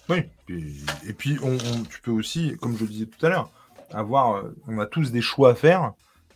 Oui. 0.09 0.23
Et, 0.49 1.09
et 1.09 1.13
puis, 1.13 1.37
on, 1.43 1.53
on- 1.53 1.83
tu 1.83 2.01
peux 2.01 2.11
aussi, 2.11 2.57
comme 2.59 2.75
je 2.75 2.83
le 2.83 2.89
disais 2.89 3.05
tout 3.05 3.23
à 3.25 3.29
l'heure, 3.29 3.51
avoir, 3.93 4.37
euh, 4.37 4.55
on 4.67 4.79
a 4.79 4.85
tous 4.85 5.11
des 5.11 5.21
choix 5.21 5.51
à 5.51 5.55
faire. 5.55 5.93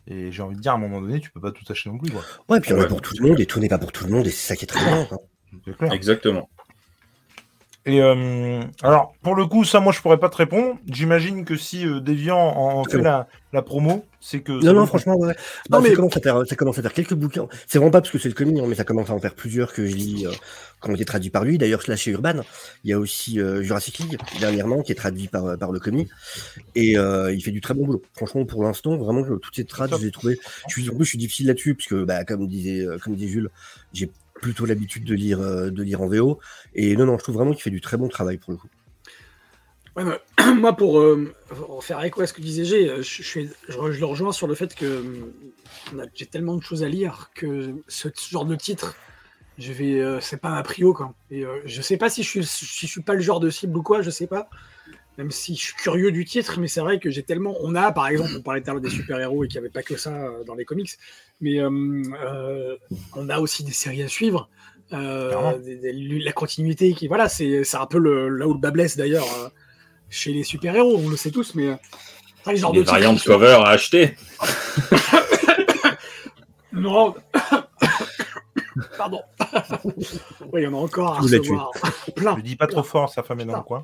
Et 0.07 0.31
j'ai 0.31 0.41
envie 0.43 0.55
de 0.55 0.61
dire, 0.61 0.73
à 0.73 0.75
un 0.75 0.79
moment 0.79 0.99
donné, 1.01 1.19
tu 1.21 1.31
peux 1.31 1.39
pas 1.39 1.51
tout 1.51 1.63
acheter 1.69 1.89
non 1.89 1.97
plus. 1.97 2.11
Quoi. 2.11 2.21
Ouais, 2.49 2.59
puis 2.59 2.71
il 2.71 2.73
y 2.73 2.75
en 2.75 2.79
a 2.79 2.83
Ouais. 2.83 2.89
pour 2.89 3.01
tout 3.01 3.13
le 3.17 3.27
monde 3.27 3.39
et 3.39 3.45
tout 3.45 3.59
n'est 3.59 3.69
pas 3.69 3.77
pour 3.77 3.91
tout 3.93 4.05
le 4.05 4.11
monde 4.11 4.27
et 4.27 4.31
c'est 4.31 4.47
ça 4.47 4.55
qui 4.57 4.65
est 4.65 4.67
très 4.67 4.83
bien. 4.83 5.07
Exactement. 5.91 6.49
Et 7.85 8.01
euh, 8.01 8.61
alors, 8.81 9.13
pour 9.23 9.35
le 9.35 9.45
coup, 9.45 9.65
ça, 9.65 9.81
moi, 9.81 9.91
je 9.91 9.99
pourrais 9.99 10.17
pas 10.19 10.29
te 10.29 10.37
répondre. 10.37 10.77
J'imagine 10.89 11.43
que 11.43 11.57
si 11.57 11.85
euh, 11.85 11.99
Deviant 11.99 12.37
en, 12.39 12.83
C'est 12.85 12.91
fait 12.91 12.97
bon. 12.99 13.03
la, 13.03 13.27
la 13.51 13.61
promo, 13.61 14.05
c'est 14.21 14.39
que. 14.39 14.53
Non, 14.53 14.71
non, 14.71 14.85
franchement, 14.85 15.17
ouais. 15.17 15.27
Non, 15.27 15.33
Bah, 15.69 15.79
mais- 15.83 15.89
ça, 15.89 15.95
commence 15.97 16.15
à 16.15 16.21
faire, 16.21 16.47
ça 16.47 16.55
commence 16.55 16.79
à 16.79 16.81
faire 16.81 16.93
quelques 16.93 17.13
bouquins. 17.13 17.45
C'est 17.67 17.79
vraiment 17.79 17.91
pas 17.91 17.99
parce 17.99 18.11
que 18.11 18.19
c'est 18.19 18.29
le 18.29 18.35
comic, 18.35 18.57
hein, 18.57 18.65
mais 18.69 18.75
ça 18.75 18.85
commence 18.85 19.09
à 19.09 19.13
en 19.13 19.19
faire 19.19 19.35
plusieurs 19.35 19.73
que 19.73 19.85
je 19.85 19.95
lis, 19.97 20.25
euh, 20.25 20.31
qui 20.81 20.89
ont 20.89 20.95
été 20.95 21.03
traduits 21.03 21.29
par 21.29 21.43
lui. 21.43 21.57
D'ailleurs, 21.57 21.81
là, 21.89 21.97
chez 21.97 22.11
Urban, 22.11 22.35
il 22.85 22.89
y 22.91 22.93
a 22.93 22.99
aussi 22.99 23.41
euh, 23.41 23.61
Jurassic 23.63 23.97
League, 23.99 24.17
dernièrement, 24.39 24.81
qui 24.81 24.93
est 24.93 24.95
traduit 24.95 25.27
par, 25.27 25.57
par 25.57 25.73
le 25.73 25.79
comic. 25.81 26.07
Et 26.75 26.91
il 26.93 27.41
fait 27.43 27.51
du 27.51 27.59
très 27.59 27.73
bon 27.73 27.85
boulot. 27.85 28.01
Franchement, 28.15 28.45
pour 28.45 28.63
l'instant, 28.63 28.95
vraiment, 28.95 29.23
toutes 29.25 29.55
ces 29.57 29.65
trades, 29.65 29.91
je 29.93 29.97
les 30.03 30.07
ai 30.07 30.11
trouvées. 30.11 30.39
Je 30.69 30.73
suis, 30.79 30.89
en 30.89 30.95
plus, 30.95 31.03
je 31.03 31.09
suis 31.09 31.17
difficile 31.17 31.47
là-dessus, 31.47 31.75
puisque, 31.75 31.95
bah, 31.95 32.23
comme 32.23 32.47
disait, 32.47 32.85
comme 33.03 33.15
disait 33.15 33.27
Jules, 33.29 33.49
j'ai 33.91 34.09
plutôt 34.43 34.65
l'habitude 34.65 35.06
de 35.06 35.15
lire, 35.15 35.39
euh, 35.39 35.69
de 35.71 35.82
lire 35.82 36.01
en 36.01 36.08
VO. 36.08 36.39
Et 36.75 36.95
non, 36.97 37.06
non, 37.06 37.17
je 37.17 37.23
trouve 37.23 37.36
vraiment 37.36 37.53
qu'il 37.53 37.62
fait 37.62 37.69
du 37.69 37.82
très 37.82 37.97
bon 37.97 38.10
travail 38.10 38.38
pour 38.38 38.51
le 38.51 38.58
coup. 38.58 38.67
Moi, 40.56 40.73
pour, 40.73 40.99
euh, 40.99 41.34
faire 41.82 42.03
écho 42.03 42.21
à 42.21 42.27
ce 42.27 42.34
que 42.34 42.41
disait 42.41 42.65
G, 42.65 42.89
euh, 42.89 43.03
je, 43.03 43.39
le 43.69 44.06
rejoins 44.06 44.32
sur 44.32 44.47
le 44.47 44.56
fait 44.56 44.73
que 44.73 44.86
euh, 44.86 46.06
j'ai 46.15 46.25
tellement 46.25 46.56
de 46.56 46.63
choses 46.63 46.84
à 46.84 46.89
lire 46.89 47.29
que 47.36 47.75
ce, 47.88 48.10
genre 48.29 48.45
de 48.45 48.56
titre, 48.56 48.95
je 49.60 49.71
vais, 49.71 50.19
c'est 50.19 50.41
pas 50.41 50.49
ma 50.49 50.63
prio 50.63 50.93
quoi. 50.93 51.13
Et 51.29 51.43
je 51.65 51.82
sais 51.82 51.97
pas 51.97 52.10
si 52.10 52.23
je 52.23 52.29
suis, 52.29 52.45
si 52.45 52.88
je 52.88 52.91
suis 52.91 53.03
pas 53.03 53.13
le 53.13 53.21
genre 53.21 53.39
de 53.39 53.51
cible 53.51 53.77
ou 53.77 53.84
quoi, 53.84 54.01
je 54.01 54.10
sais 54.10 54.25
pas. 54.25 54.49
Même 55.17 55.30
si 55.30 55.56
je 55.56 55.62
suis 55.62 55.76
curieux 55.76 56.12
du 56.12 56.26
titre, 56.26 56.60
mais 56.60 56.67
c'est 56.67 56.80
vrai 56.82 56.99
que 56.99 57.12
j'ai 57.12 57.21
tellement. 57.23 57.56
On 57.62 57.76
a, 57.76 57.91
par 57.91 58.08
exemple, 58.08 58.32
on 58.36 58.41
parlait 58.41 58.62
tout 58.62 58.71
à 58.71 58.73
l'heure 58.73 58.82
des 58.82 58.89
super-héros 58.89 59.43
et 59.43 59.47
qu'il 59.47 59.60
n'y 59.60 59.65
avait 59.65 59.71
pas 59.73 59.84
que 59.84 59.95
ça 59.95 60.10
euh, 60.12 60.43
dans 60.43 60.56
les 60.56 60.65
comics, 60.65 60.89
mais 61.39 61.60
euh, 61.60 61.69
euh, 62.26 62.76
on 63.15 63.30
a 63.30 63.39
aussi 63.39 63.63
des 63.63 63.71
séries 63.73 64.02
à 64.02 64.08
suivre. 64.08 64.49
euh, 64.91 65.30
Clairement. 65.30 65.57
des- 65.57 65.76
des- 65.76 66.20
la 66.20 66.32
continuité 66.34 66.93
qui 66.93 67.07
voilà 67.07 67.30
c'est 67.30 67.64
c'est 67.64 67.78
un 67.78 67.86
peu 67.86 67.99
le, 67.99 68.28
là 68.30 68.47
où 68.47 68.53
le 68.53 68.59
bas 68.59 68.72
blesse 68.72 68.97
d'ailleurs 68.97 69.26
euh, 69.43 69.49
chez 70.09 70.34
les 70.34 70.43
super-héros, 70.43 70.97
on 70.97 71.09
le 71.09 71.16
sait 71.16 71.32
tous, 71.32 71.53
mais 71.55 71.68
euh, 71.68 71.76
enfin, 72.41 72.53
les 72.53 72.59
Des 72.61 72.68
de 72.68 72.74
titres 72.80 72.91
variantes 72.91 73.20
sont- 73.20 73.30
cover 73.32 73.57
à 73.64 73.68
acheter. 73.70 74.16
Non, 76.72 77.14
Pardon. 78.97 79.22
oui, 80.51 80.61
il 80.61 80.64
y 80.64 80.68
en 80.68 80.74
a 80.74 80.78
encore 80.78 81.18
à 81.18 81.22
Vous 81.22 81.28
l'êtes 81.28 81.41
recevoir. 81.41 81.70
Plein. 82.16 82.36
Je 82.38 82.41
dis 82.41 82.55
pas 82.55 82.66
trop 82.68 82.82
fort, 82.82 83.14
sa 83.14 83.22
femme 83.22 83.39
est 83.41 83.45
dans 83.45 83.57
le 83.57 83.64
coin. 83.64 83.84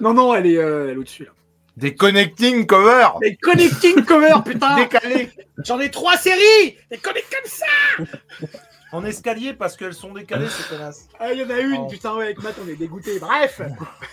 Non, 0.00 0.14
non, 0.14 0.34
elle 0.34 0.46
est, 0.46 0.56
euh, 0.58 0.88
elle 0.88 0.94
est 0.94 0.98
au-dessus. 0.98 1.24
là. 1.24 1.30
Des 1.76 1.94
connecting 1.94 2.66
cover 2.66 3.08
Les 3.22 3.36
connecting 3.36 4.04
cover, 4.04 4.34
putain 4.44 4.76
Décalés 4.82 5.30
J'en 5.64 5.78
ai 5.80 5.90
trois 5.90 6.16
séries 6.16 6.76
Des 6.90 6.98
connect 6.98 7.26
comme 7.30 7.50
ça 7.50 8.46
En 8.92 9.04
escalier 9.04 9.54
parce 9.54 9.76
qu'elles 9.76 9.94
sont 9.94 10.12
décalées, 10.12 10.48
ces 10.48 10.68
connasses. 10.68 11.08
Ah, 11.20 11.32
il 11.32 11.38
y 11.38 11.44
en 11.44 11.50
a 11.50 11.60
une, 11.60 11.82
Oh. 11.82 11.86
putain, 11.86 12.12
ouais, 12.16 12.24
avec 12.24 12.42
Matt, 12.42 12.56
on 12.62 12.68
est 12.68 12.74
dégoûté. 12.74 13.20
Bref 13.20 13.60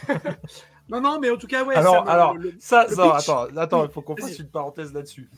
Non, 0.90 1.02
non, 1.02 1.20
mais 1.20 1.30
en 1.32 1.36
tout 1.36 1.48
cas, 1.48 1.64
ouais. 1.66 1.76
alors, 1.76 2.06
me- 2.06 2.10
alors, 2.10 2.34
le- 2.36 2.54
ça, 2.60 2.86
le 2.88 2.96
ça, 2.96 3.04
pitch. 3.18 3.28
attends, 3.28 3.48
attends, 3.58 3.86
il 3.86 3.92
faut 3.92 4.02
qu'on 4.02 4.14
Vas-y. 4.14 4.30
fasse 4.30 4.40
une 4.40 4.50
parenthèse 4.50 4.94
là-dessus. 4.94 5.30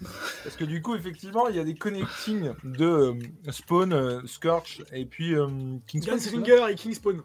Parce 0.43 0.55
que 0.55 0.63
du 0.65 0.81
coup, 0.83 0.93
effectivement, 0.95 1.47
il 1.47 1.55
y 1.55 1.59
a 1.59 1.63
des 1.63 1.73
connectings 1.73 2.51
de 2.63 2.85
euh, 2.85 3.13
Spawn, 3.49 3.91
euh, 3.93 4.21
Scorch 4.27 4.81
et 4.93 5.05
puis 5.05 5.33
euh, 5.33 5.47
Kingsman. 5.87 6.19
c'est 6.19 6.29
ça 6.29 6.35
Gunslinger 6.37 6.71
et 6.71 6.75
Kingspawn. 6.75 7.21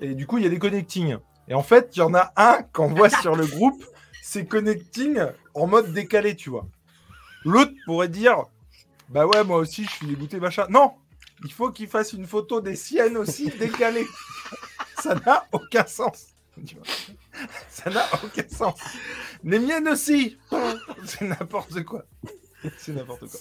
Et 0.00 0.14
du 0.14 0.26
coup, 0.26 0.38
il 0.38 0.44
y 0.44 0.46
a 0.46 0.50
des 0.50 0.58
connectings. 0.58 1.18
Et 1.48 1.54
en 1.54 1.62
fait, 1.62 1.90
il 1.96 1.98
y 1.98 2.02
en 2.02 2.14
a 2.14 2.32
un 2.36 2.62
qu'on 2.72 2.88
voit 2.88 3.10
sur 3.10 3.36
le 3.36 3.46
groupe, 3.46 3.84
c'est 4.22 4.46
connecting 4.46 5.20
en 5.54 5.66
mode 5.66 5.92
décalé, 5.92 6.36
tu 6.36 6.50
vois. 6.50 6.66
L'autre 7.44 7.72
pourrait 7.84 8.08
dire, 8.08 8.44
bah 9.08 9.26
ouais, 9.26 9.44
moi 9.44 9.58
aussi, 9.58 9.84
je 9.84 9.90
suis 9.90 10.06
dégoûté, 10.06 10.38
machin. 10.38 10.66
Non, 10.70 10.92
il 11.44 11.52
faut 11.52 11.70
qu'il 11.70 11.88
fasse 11.88 12.12
une 12.12 12.26
photo 12.26 12.60
des 12.60 12.76
siennes 12.76 13.16
aussi 13.16 13.48
décalées. 13.58 14.06
Ça 15.02 15.14
n'a 15.14 15.46
aucun 15.52 15.86
sens. 15.86 16.28
Ça 17.68 17.90
n'a 17.90 18.06
aucun 18.24 18.48
sens. 18.48 18.78
Les 19.42 19.58
miennes 19.58 19.88
aussi. 19.88 20.38
C'est 21.04 21.22
n'importe 21.22 21.82
quoi. 21.82 22.04
C'est 22.78 22.92
n'importe 22.92 23.26
quoi. 23.28 23.40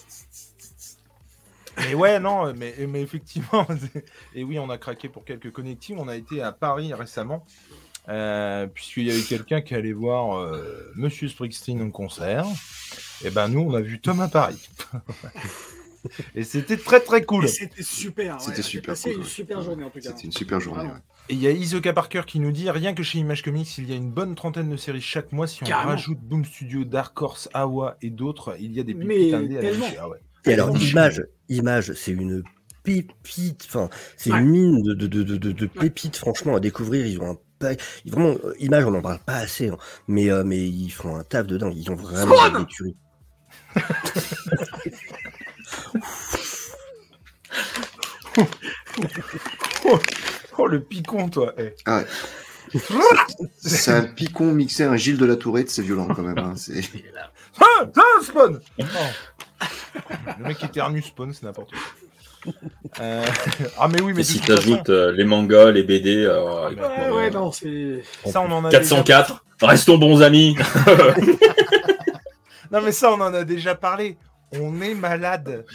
Mais 1.78 1.93
ouais, 1.93 2.20
non, 2.20 2.54
mais, 2.54 2.76
mais 2.88 3.02
effectivement, 3.02 3.66
et 4.36 4.43
oui, 4.43 4.60
on 4.60 4.70
a 4.70 4.78
craqué 4.78 5.08
pour 5.10 5.24
quelques 5.24 5.52
connectings. 5.52 5.97
On 5.99 6.08
a 6.08 6.16
été 6.16 6.41
à 6.41 6.52
Paris 6.52 6.93
récemment, 6.93 7.45
euh, 8.10 8.68
puisqu'il 8.68 9.06
y 9.08 9.12
avait 9.12 9.22
quelqu'un 9.22 9.62
qui 9.62 9.76
allait 9.76 9.93
voir 9.93 10.38
euh, 10.39 10.91
Monsieur 10.95 11.28
Springsteen 11.30 11.82
en 11.82 11.91
concert. 11.91 12.45
Et 13.24 13.30
ben 13.30 13.47
nous, 13.47 13.60
on 13.62 13.74
a 13.76 13.82
vu 13.82 13.99
Tom 14.02 14.20
à 14.20 14.28
Paris. 14.28 14.70
et 16.36 16.43
c'était 16.43 16.78
très 16.78 16.99
très 16.99 17.24
cool. 17.24 17.45
Et 17.45 17.47
C'était 17.47 17.84
super. 17.84 18.36
ouais. 18.36 18.39
C'était 18.43 18.62
super 18.64 18.95
cool, 18.99 19.12
une 19.14 19.20
ouais. 19.20 19.26
super 19.26 19.62
journée 19.62 19.84
en 19.84 19.89
tout 19.89 19.99
cas. 19.99 20.10
C'était 20.10 20.24
une 20.24 20.32
super 20.32 20.60
journée. 20.60 20.86
Ouais. 20.86 20.95
Et 21.30 21.34
il 21.36 21.41
y 21.41 21.47
a 21.47 21.52
Isoka 21.52 21.93
Parker 21.93 22.24
qui 22.26 22.39
nous 22.39 22.52
dit 22.52 22.70
rien 22.72 22.93
que 22.95 23.04
chez 23.04 23.20
Image 23.20 23.43
Comics, 23.43 23.78
il 23.78 23.88
y 23.89 23.93
a 23.93 23.95
une 23.95 24.10
bonne 24.10 24.34
trentaine 24.36 24.70
de 24.70 24.76
séries 24.78 25.02
chaque 25.02 25.32
mois. 25.32 25.45
Si 25.47 25.62
on 25.64 25.68
Carrément. 25.68 25.91
rajoute 25.91 26.20
Boom 26.20 26.43
Studio, 26.43 26.84
Dark 26.84 27.22
Horse, 27.22 27.47
Awa 27.54 27.97
et 28.02 28.10
d'autres, 28.10 28.56
il 28.60 28.74
y 28.74 28.80
a 28.80 28.84
des 28.84 28.95
Mais 28.95 29.06
pépites 29.06 29.34
indées 29.36 29.58
à. 29.60 29.72
Ah 30.02 30.10
ouais. 30.10 30.18
Et 30.45 30.54
alors, 30.54 30.76
image, 30.76 31.24
image, 31.49 31.93
c'est 31.93 32.12
une 32.14 32.41
pépite, 32.84 33.64
enfin, 33.68 33.89
c'est 34.18 34.32
Ouais. 34.32 34.39
une 34.39 34.49
mine 34.49 34.82
de, 34.82 34.95
de, 34.95 35.06
de, 35.06 35.22
de, 35.24 35.38
de- 35.38 35.52
de 35.52 35.66
pépites, 35.68 36.18
franchement, 36.18 36.56
à 36.56 36.60
découvrir. 36.60 37.06
Ils 37.06 37.22
ont 37.22 37.30
un 37.34 37.38
pa- 37.62 37.82
Vraiment, 38.05 38.36
euh, 38.43 38.53
image, 38.59 38.86
on 38.86 38.91
n'en 38.91 39.01
parle 39.01 39.20
pas 39.20 39.36
assez, 39.36 39.70
hein, 39.70 39.78
mais, 40.07 40.30
euh, 40.30 40.43
mais 40.43 40.59
ils 40.68 40.89
font 40.89 41.16
un 41.16 41.24
taf 41.24 41.47
de 41.47 41.57
dingue. 41.57 41.76
Ils 41.76 41.89
ont 41.91 41.95
vraiment 41.95 42.36
Spawn 42.36 42.57
des 42.59 42.66
tueries. 42.66 42.95
Oh 50.57 50.68
le 50.68 50.82
picon, 50.84 51.30
toi. 51.30 51.53
eh. 51.57 51.74
C'est 53.59 53.91
un 53.91 54.03
picon 54.03 54.51
mixé 54.53 54.84
à 54.84 54.91
un 54.91 54.95
Gilles 54.97 55.18
de 55.18 55.26
la 55.26 55.36
Tourette, 55.36 55.70
c'est 55.70 55.82
violent 55.82 56.07
quand 56.07 56.22
même. 56.22 56.38
hein, 56.38 56.53
c'est- 56.55 56.82
Ah, 57.59 57.86
ah, 57.95 58.24
Spawn 58.24 58.62
Oh. 58.80 58.84
Le 60.39 60.43
mec 60.47 60.64
éternue 60.64 61.01
Spawn, 61.01 61.34
c'est 61.34 61.43
n'importe 61.43 61.72
quoi. 61.72 61.80
Euh, 62.99 63.25
Ah 63.79 63.87
mais 63.87 64.01
oui, 64.01 64.13
mais 64.13 64.23
si 64.23 64.39
tu 64.39 64.51
façon, 64.51 64.73
ajoutes 64.73 64.89
les 64.89 65.23
mangas, 65.23 65.71
les 65.71 65.83
BD, 65.83 66.25
alors, 66.25 66.69
Ouais, 66.69 66.75
Ouais, 66.75 67.09
ouais, 67.11 67.29
non, 67.31 67.51
c'est. 67.51 68.03
ça 68.25 68.41
on 68.41 68.51
en 68.51 68.65
a 68.65 68.69
déjà- 68.69 68.79
404, 68.79 69.45
restons 69.61 69.97
bons 69.97 70.21
amis. 70.21 70.55
Non 72.71 72.81
mais 72.81 72.91
ça 72.93 73.11
on 73.11 73.19
en 73.19 73.33
a 73.33 73.43
déjà 73.43 73.75
parlé. 73.75 74.17
On 74.53 74.81
est 74.81 74.93
malade. 74.95 75.65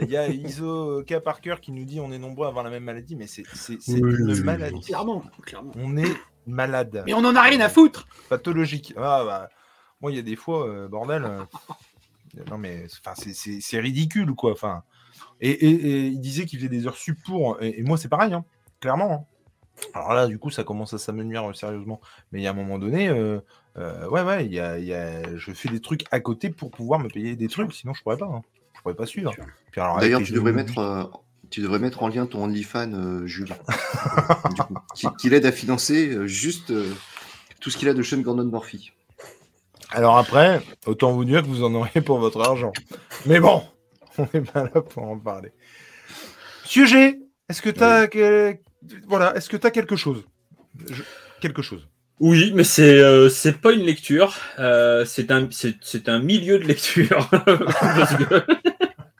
Il 0.00 0.08
y 0.10 0.16
a 0.16 0.28
Iso 0.28 1.02
K. 1.06 1.18
Parker 1.18 1.56
qui 1.60 1.72
nous 1.72 1.84
dit 1.84 2.00
on 2.00 2.10
est 2.12 2.18
nombreux 2.18 2.46
à 2.46 2.48
avoir 2.50 2.64
la 2.64 2.70
même 2.70 2.84
maladie, 2.84 3.16
mais 3.16 3.26
c'est 3.26 3.42
Oui, 3.88 3.98
une 3.98 4.06
oui, 4.06 4.14
oui. 4.32 4.40
maladie. 4.42 4.80
Clairement, 4.80 5.22
clairement. 5.44 5.72
On 5.76 5.96
est 5.96 6.14
malade. 6.46 7.02
Mais 7.06 7.12
on 7.14 7.18
en 7.24 7.36
a 7.36 7.42
rien 7.42 7.60
à 7.60 7.68
foutre 7.68 8.06
pathologique. 8.30 8.94
Ah, 8.96 9.22
bah, 9.26 9.48
moi, 10.00 10.10
il 10.10 10.16
y 10.16 10.18
a 10.18 10.22
des 10.22 10.36
fois, 10.36 10.66
euh, 10.68 10.88
bordel. 10.88 11.24
euh, 11.24 11.38
non, 12.50 12.56
mais 12.58 12.86
enfin, 13.04 13.14
c'est 13.60 13.80
ridicule, 13.80 14.32
quoi. 14.34 14.52
Enfin, 14.52 14.82
et, 15.40 15.50
et- 15.50 15.70
et 15.90 16.06
il 16.06 16.20
disait 16.20 16.44
qu'il 16.46 16.58
faisait 16.58 16.68
des 16.68 16.86
heures 16.86 16.96
sup 16.96 17.18
pour. 17.24 17.60
Et, 17.62 17.80
et 17.80 17.82
moi, 17.82 17.96
c'est 17.98 18.08
pareil, 18.08 18.32
hein, 18.34 18.44
clairement. 18.80 19.12
hein. 19.12 19.24
Alors 19.94 20.12
là, 20.12 20.26
du 20.26 20.38
coup, 20.38 20.50
ça 20.50 20.64
commence 20.64 20.92
à 20.94 20.98
s'amenuire 20.98 21.48
euh, 21.48 21.52
sérieusement. 21.52 22.00
Mais 22.32 22.40
il 22.40 22.42
y 22.42 22.46
a 22.46 22.50
un 22.50 22.54
moment 22.54 22.78
donné, 22.78 23.08
euh, 23.08 23.38
euh, 23.76 24.08
ouais, 24.08 24.22
ouais, 24.22 24.44
il 24.46 24.52
y 24.52 24.58
a, 24.60 24.78
y 24.78 24.92
a- 24.92 25.36
je 25.36 25.52
fais 25.52 25.68
des 25.68 25.80
trucs 25.80 26.04
à 26.10 26.18
côté 26.20 26.50
pour 26.50 26.70
pouvoir 26.72 26.98
me 26.98 27.08
payer 27.08 27.36
des 27.36 27.46
trucs, 27.48 27.72
sinon 27.72 27.94
je 27.94 28.02
pourrais 28.02 28.16
pas. 28.16 28.26
hein. 28.26 28.42
Je 28.76 28.80
pourrais 28.82 28.94
pas 28.94 29.06
suivre. 29.06 29.32
D'ailleurs, 30.00 30.20
tu 30.26 30.32
devrais 30.32 30.52
mettre. 30.56 30.78
euh, 30.78 31.04
Tu 31.50 31.60
devrais 31.62 31.78
mettre 31.78 32.02
en 32.02 32.08
lien 32.08 32.26
ton 32.26 32.44
OnlyFans, 32.44 32.92
euh, 32.92 33.26
Jules, 33.26 33.54
coup, 34.66 34.74
qui, 34.94 35.06
qui 35.18 35.30
l'aide 35.30 35.46
à 35.46 35.52
financer 35.52 36.08
euh, 36.10 36.26
juste 36.26 36.70
euh, 36.72 36.92
tout 37.60 37.70
ce 37.70 37.76
qu'il 37.78 37.88
a 37.88 37.94
de 37.94 38.02
Sean 38.02 38.18
Gordon 38.20 38.44
Murphy. 38.44 38.92
Alors 39.90 40.18
après, 40.18 40.60
autant 40.86 41.12
vous 41.12 41.24
dire 41.24 41.42
que 41.42 41.46
vous 41.46 41.62
en 41.64 41.74
aurez 41.74 42.00
pour 42.02 42.18
votre 42.18 42.40
argent. 42.42 42.72
Mais 43.26 43.40
bon, 43.40 43.62
on 44.22 44.28
n'est 44.34 44.40
pas 44.44 44.64
là 44.64 44.80
pour 44.82 45.04
en 45.04 45.18
parler. 45.18 45.52
Monsieur 46.64 46.86
G, 46.86 47.18
est-ce 47.48 47.62
que 47.62 47.70
tu 47.70 47.82
as 47.82 48.08
voilà, 49.06 49.34
est-ce 49.36 49.48
que 49.48 49.56
tu 49.56 49.70
quelque 49.70 49.96
chose? 49.96 50.24
Je- 50.90 51.02
Quelque 51.40 51.62
chose. 51.62 51.86
Oui, 52.20 52.52
mais 52.54 52.64
c'est 52.64 52.98
euh, 53.00 53.28
c'est 53.28 53.60
pas 53.60 53.72
une 53.72 53.84
lecture, 53.84 54.34
euh, 54.58 55.04
c'est 55.04 55.30
un 55.30 55.48
c'est 55.50 56.08
un 56.08 56.18
milieu 56.18 56.58
de 56.58 56.64
lecture. 56.64 57.28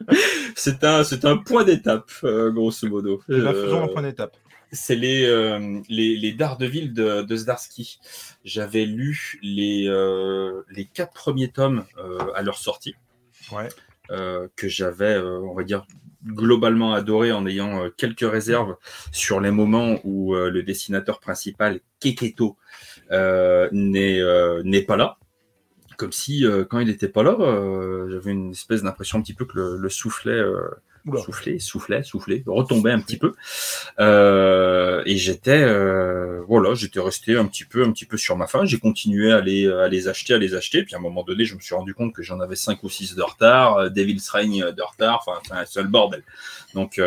C'est 0.57 0.83
un 0.85 1.05
c'est 1.05 1.25
un 1.25 1.37
point 1.37 1.65
d'étape 1.65 2.11
euh, 2.25 2.51
grosso 2.51 2.89
modo. 2.89 3.23
Eh 3.29 3.33
ben, 3.41 3.47
Euh, 3.49 3.65
faisons 3.65 3.85
un 3.85 3.89
point 3.89 4.03
d'étape. 4.03 4.37
c'est 4.73 4.97
les, 4.97 5.23
les, 5.89 6.17
les 6.17 6.33
Daredevil 6.33 6.93
de, 6.93 7.23
de 7.23 7.37
Zdarsky. 7.37 8.01
J'avais 8.45 8.85
lu 8.85 9.39
les, 9.43 9.89
les 10.71 10.85
quatre 10.87 11.13
premiers 11.13 11.49
tomes 11.49 11.85
à 12.35 12.43
leur 12.43 12.59
sortie, 12.59 12.95
Ouais. 13.53 13.69
Euh, 14.11 14.49
que 14.57 14.69
j'avais, 14.69 15.17
euh, 15.17 15.41
on 15.41 15.55
va 15.55 15.65
dire, 15.65 15.87
globalement 16.25 16.95
adoré 16.95 17.31
en 17.31 17.47
ayant 17.47 17.85
euh, 17.85 17.91
quelques 17.95 18.29
réserves 18.29 18.77
sur 19.13 19.41
les 19.41 19.51
moments 19.51 20.01
où 20.05 20.35
le 20.35 20.63
dessinateur 20.63 21.21
principal, 21.21 21.81
Keketo, 22.01 22.57
n'est 23.11 24.83
pas 24.87 24.97
là. 24.97 25.19
Comme 25.97 26.13
si, 26.13 26.45
quand 26.71 26.79
il 26.79 26.87
n'était 26.87 27.09
pas 27.09 27.23
là, 27.23 27.37
j'avais 28.09 28.31
une 28.31 28.53
espèce 28.53 28.83
d'impression 28.83 29.19
un 29.19 29.23
petit 29.23 29.35
peu 29.35 29.45
que 29.45 29.59
le, 29.59 29.77
le 29.77 29.89
soufflet 29.89 30.41
Oula. 31.09 31.23
soufflait, 31.23 31.59
soufflait, 31.59 32.03
soufflait, 32.03 32.43
retombait 32.47 32.93
un 32.93 33.01
petit 33.01 33.17
peu. 33.17 33.35
Euh, 34.01 35.03
et 35.07 35.17
j'étais, 35.17 35.63
euh, 35.63 36.43
voilà, 36.47 36.75
j'étais 36.75 37.01
resté 37.01 37.37
un 37.37 37.47
petit 37.47 37.65
peu, 37.65 37.85
un 37.85 37.93
petit 37.93 38.05
peu 38.05 38.17
sur 38.17 38.37
ma 38.37 38.47
faim. 38.47 38.65
J'ai 38.65 38.79
continué 38.79 39.33
à 39.33 39.41
les, 39.41 39.71
à 39.71 39.89
les 39.89 40.09
acheter, 40.09 40.35
à 40.35 40.39
les 40.39 40.55
acheter. 40.55 40.83
Puis 40.83 40.95
à 40.95 40.99
un 40.99 41.01
moment 41.01 41.23
donné, 41.23 41.45
je 41.45 41.55
me 41.55 41.61
suis 41.61 41.75
rendu 41.75 41.95
compte 41.95 42.13
que 42.15 42.23
j'en 42.23 42.41
avais 42.41 42.57
cinq 42.57 42.83
ou 42.83 42.89
six 42.89 43.15
de 43.15 43.23
retard, 43.23 43.77
euh, 43.77 43.89
Devil's 43.89 44.29
Reign 44.29 44.71
de 44.71 44.83
retard. 44.83 45.25
Enfin, 45.27 45.41
un 45.51 45.67
seul 45.67 45.87
bordel. 45.87 46.23
Donc, 46.75 47.01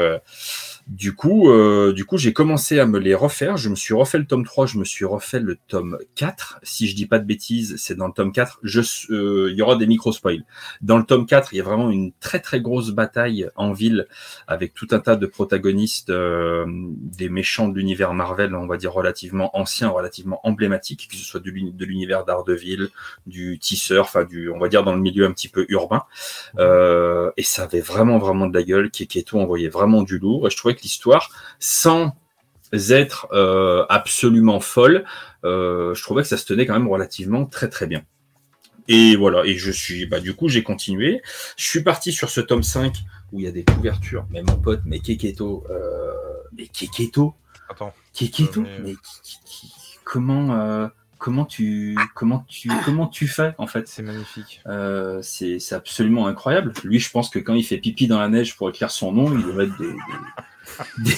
du 0.92 1.16
coup, 1.16 1.50
euh, 1.50 1.94
du 1.94 2.04
coup, 2.04 2.18
j'ai 2.18 2.34
commencé 2.34 2.78
à 2.78 2.86
me 2.86 3.00
les 3.00 3.16
refaire. 3.16 3.56
Je 3.56 3.70
me 3.70 3.76
suis 3.76 3.94
refait 3.94 4.18
le 4.18 4.26
tome 4.26 4.44
3, 4.44 4.66
je 4.66 4.78
me 4.78 4.84
suis 4.84 5.06
refait 5.06 5.40
le 5.40 5.58
tome 5.70 5.98
4. 6.16 6.60
Si 6.64 6.86
je 6.86 6.96
dis 6.98 7.06
pas 7.06 7.18
de 7.18 7.24
bêtises, 7.24 7.76
c'est 7.78 7.96
dans 7.96 8.08
le 8.08 8.14
tome 8.14 8.34
4. 8.34 8.60
Je, 8.62 8.82
euh, 9.12 9.48
il 9.50 9.56
y 9.58 9.62
aura 9.62 9.78
des 9.78 9.88
micro-spoils. 9.88 10.44
Dans 10.82 10.98
le 10.98 11.06
tome 11.06 11.26
4, 11.26 11.54
il 11.54 11.58
y 11.58 11.62
a 11.62 11.64
vraiment 11.64 11.90
une 11.92 12.12
très 12.20 12.42
très 12.42 12.60
grosse 12.60 12.90
bataille 12.92 13.48
en 13.56 13.72
ville 13.72 14.06
avec 14.48 14.74
tout 14.74 14.90
un 14.92 15.00
tas 15.00 15.16
de 15.16 15.26
protagonistes, 15.28 16.10
euh, 16.10 16.66
des 16.68 17.30
méchants 17.30 17.70
de 17.70 17.78
l'univers 17.78 18.14
Marvel, 18.14 18.54
on 18.54 18.68
va 18.68 18.76
dire 18.76 18.92
relativement 18.92 19.58
anciens, 19.58 19.88
relativement 19.88 20.42
emblématiques, 20.44 21.08
que 21.10 21.16
ce 21.16 21.24
soit 21.24 21.40
de 21.40 21.50
l'uni- 21.50 21.72
de 21.72 21.86
l'univers 21.86 22.26
d'Ardeville, 22.26 22.90
du 23.28 23.60
tisseur, 23.60 24.04
enfin 24.04 24.26
du, 24.26 24.50
on 24.50 24.60
va 24.60 24.68
dire 24.68 24.84
dans 24.84 24.94
le 24.94 25.02
milieu 25.02 25.26
un 25.26 25.32
petit 25.32 25.48
peu 25.48 25.66
urbain. 25.70 26.04
Euh, 26.60 27.32
et 27.38 27.44
ça 27.44 27.64
avait 27.64 27.80
vraiment 27.80 28.18
vraiment 28.18 28.48
de 28.48 28.54
la 28.54 28.64
gueule. 28.64 28.92
Keketo 28.92 29.40
envoyait 29.40 29.70
vraiment 29.70 30.04
du 30.04 30.20
lourd. 30.20 30.48
Et 30.48 30.50
je 30.50 30.58
trouvais 30.58 30.76
que 30.76 30.81
l'histoire, 30.84 31.30
sans 31.60 32.16
être 32.90 33.28
euh, 33.34 33.86
absolument 33.90 34.60
folle, 34.60 35.04
euh, 35.44 35.94
je 35.94 36.02
trouvais 36.04 36.22
que 36.24 36.28
ça 36.28 36.38
se 36.38 36.46
tenait 36.46 36.66
quand 36.66 36.74
même 36.74 36.88
relativement 36.88 37.46
très 37.46 37.70
très 37.70 37.88
bien. 37.88 38.04
Et 38.88 39.16
voilà, 39.16 39.46
et 39.46 39.58
je 39.58 39.72
suis, 39.72 40.06
bah, 40.06 40.20
du 40.20 40.34
coup, 40.36 40.48
j'ai 40.50 40.64
continué. 40.64 41.22
Je 41.58 41.66
suis 41.66 41.84
parti 41.84 42.12
sur 42.12 42.30
ce 42.30 42.42
tome 42.42 42.64
5 42.64 42.94
où 43.32 43.40
il 43.40 43.46
y 43.46 43.48
a 43.48 43.52
des 43.52 43.64
couvertures. 43.64 44.26
Mais 44.32 44.42
mon 44.42 44.56
pote, 44.58 44.82
mais 44.86 45.00
Keketo, 45.00 45.64
euh, 45.70 46.12
mais 46.58 46.68
Keketo, 46.68 47.36
Attends. 47.70 47.94
Keketo, 48.14 48.62
Euh, 48.62 48.64
mais- 48.64 48.80
mais 48.84 48.94
qui- 48.96 49.22
qui- 49.24 49.68
qui- 49.70 49.72
comment, 50.04 50.54
euh, 50.60 50.88
comment 51.20 51.46
tu, 51.46 51.98
comment 52.16 52.44
tu, 52.50 52.70
comment 52.84 53.08
tu 53.08 53.28
fais 53.28 53.54
en 53.58 53.68
fait? 53.68 53.88
C'est 53.88 54.02
magnifique. 54.02 54.62
Euh, 54.68 55.20
c'est 55.22 55.60
c'est 55.60 55.76
absolument 55.76 56.28
incroyable. 56.28 56.74
Lui, 56.84 57.00
je 57.00 57.10
pense 57.12 57.30
que 57.30 57.40
quand 57.40 57.54
il 57.54 57.64
fait 57.64 57.78
pipi 57.78 58.08
dans 58.08 58.20
la 58.20 58.28
neige 58.28 58.58
pour 58.58 58.70
écrire 58.70 58.92
son 58.92 59.12
nom, 59.14 59.32
il 59.38 59.44
doit 59.44 59.54
mettre 59.54 59.78
des, 59.78 59.88
des, 59.88 59.94
des, 60.98 61.14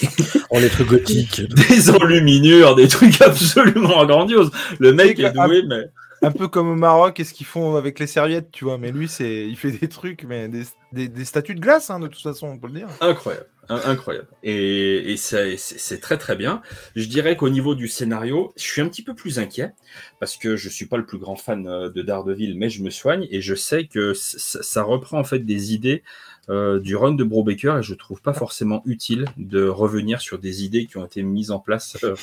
En 0.50 0.60
lettres 0.60 0.84
gothiques. 0.84 1.42
des 1.70 1.90
enluminures, 1.90 2.76
des 2.76 2.88
trucs 2.88 3.22
absolument 3.22 4.06
grandioses. 4.06 4.52
Le 4.80 4.94
mec 4.94 5.20
est 5.20 5.32
doué, 5.32 5.64
mais 5.68 5.86
Un 6.22 6.32
peu 6.32 6.48
comme 6.48 6.70
au 6.70 6.76
Maroc, 6.76 7.16
qu'est-ce 7.16 7.34
qu'ils 7.34 7.46
font 7.46 7.76
avec 7.76 8.00
les 8.00 8.08
serviettes, 8.08 8.50
tu 8.52 8.64
vois. 8.66 8.78
Mais 8.78 8.92
lui, 8.92 9.08
c'est, 9.10 9.48
il 9.48 9.58
fait 9.58 9.72
des 9.72 9.90
trucs, 9.90 10.24
mais 10.24 10.48
des, 10.48 10.64
des, 10.92 11.08
des 11.10 11.26
statues 11.26 11.56
de 11.56 11.60
glace, 11.60 11.90
hein, 11.90 12.00
de 12.00 12.08
toute 12.08 12.22
façon, 12.22 12.48
on 12.48 12.58
peut 12.58 12.68
le 12.68 12.74
dire. 12.74 12.88
incroyable, 13.02 13.48
in- 13.68 13.82
incroyable. 13.86 14.28
Et, 14.42 15.12
et 15.14 15.18
c'est 15.18 16.00
très 16.00 16.18
très 16.18 16.36
bien. 16.38 16.62
Je 16.96 17.06
dirais 17.08 17.36
qu'au 17.36 17.50
niveau 17.50 17.76
du 17.76 17.90
scénario, 17.90 18.54
je 18.56 18.64
suis 18.64 18.82
un 18.82 18.88
petit 18.88 19.04
peu 19.04 19.16
plus 19.16 19.38
inquiet 19.38 19.74
parce 20.20 20.38
que 20.38 20.56
je 20.56 20.70
suis 20.70 20.86
pas 20.86 20.98
le 20.98 21.06
plus 21.06 21.18
grand 21.18 21.36
fan 21.36 21.68
euh, 21.68 21.90
de 21.90 22.02
Daredevil, 22.02 22.56
mais 22.58 22.70
je 22.70 22.84
me 22.84 22.90
soigne 22.90 23.28
et 23.30 23.42
je 23.42 23.56
sais 23.56 23.86
que 23.88 24.14
ça 24.14 24.84
reprend 24.84 25.20
en 25.20 25.24
fait 25.26 25.40
des 25.40 25.74
idées 25.74 26.04
euh, 26.50 26.80
du 26.80 26.96
run 26.96 27.14
de 27.14 27.24
Brubaker 27.24 27.78
et 27.78 27.84
je 27.84 27.94
trouve 27.94 28.22
pas 28.22 28.34
forcément 28.34 28.82
utile 28.86 29.26
de 29.38 29.68
revenir 29.68 30.22
sur 30.22 30.40
des 30.40 30.64
idées 30.64 30.86
qui 30.86 30.98
ont 30.98 31.06
été 31.06 31.24
mises 31.24 31.52
en 31.52 31.60
place. 31.60 31.98
euh, 32.04 32.16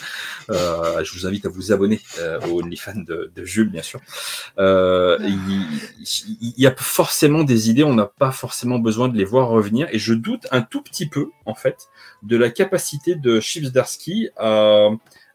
euh, 0.51 1.03
je 1.05 1.13
vous 1.15 1.27
invite 1.27 1.47
à 1.47 1.49
vous 1.49 1.73
abonner 1.73 2.01
euh, 2.19 2.41
au 2.49 2.61
OnlyFans 2.63 3.01
de, 3.07 3.33
de 3.35 3.45
Jules, 3.45 3.71
bien 3.71 3.83
sûr. 3.83 4.01
Il, 4.59 6.55
y 6.57 6.67
a 6.67 6.75
forcément 6.77 7.45
des 7.45 7.71
idées, 7.71 7.85
on 7.85 7.95
n'a 7.95 8.07
pas 8.07 8.33
forcément 8.33 8.79
besoin 8.79 9.09
de 9.09 9.17
les 9.17 9.25
voir 9.25 9.49
revenir 9.49 9.89
et 9.91 9.99
je 9.99 10.15
doute 10.15 10.47
un 10.51 10.63
tout 10.63 10.83
petit 10.83 11.09
peu, 11.09 11.31
en 11.47 11.55
fait, 11.55 11.89
de 12.23 12.37
la 12.37 12.51
capacité 12.51 13.15
de 13.15 13.41
Chips 13.41 13.73
Darsky 13.73 14.29
à 14.37 14.91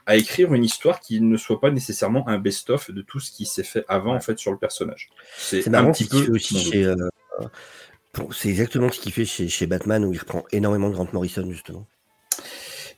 à 0.05 0.15
écrire 0.15 0.53
une 0.53 0.63
histoire 0.63 0.99
qui 0.99 1.19
ne 1.21 1.37
soit 1.37 1.59
pas 1.59 1.71
nécessairement 1.71 2.27
un 2.27 2.37
best-of 2.37 2.91
de 2.91 3.01
tout 3.01 3.19
ce 3.19 3.31
qui 3.31 3.45
s'est 3.45 3.63
fait 3.63 3.85
avant 3.87 4.15
en 4.15 4.19
fait 4.19 4.37
sur 4.37 4.51
le 4.51 4.57
personnage. 4.57 5.09
C'est 5.37 5.73
un 5.73 5.91
petit 5.91 6.05
peu 6.05 6.31
aussi 6.31 6.59
chez. 6.59 6.85
euh, 6.85 6.95
pour- 8.15 8.33
C'est 8.33 8.49
exactement 8.49 8.91
ce 8.91 8.99
qu'il 8.99 9.11
fait 9.11 9.25
chez, 9.25 9.47
chez 9.47 9.67
Batman 9.67 10.03
où 10.05 10.11
il 10.13 10.19
reprend 10.19 10.43
énormément 10.51 10.89
de 10.89 10.95
Grant 10.95 11.07
Morrison 11.13 11.47
justement. 11.51 11.85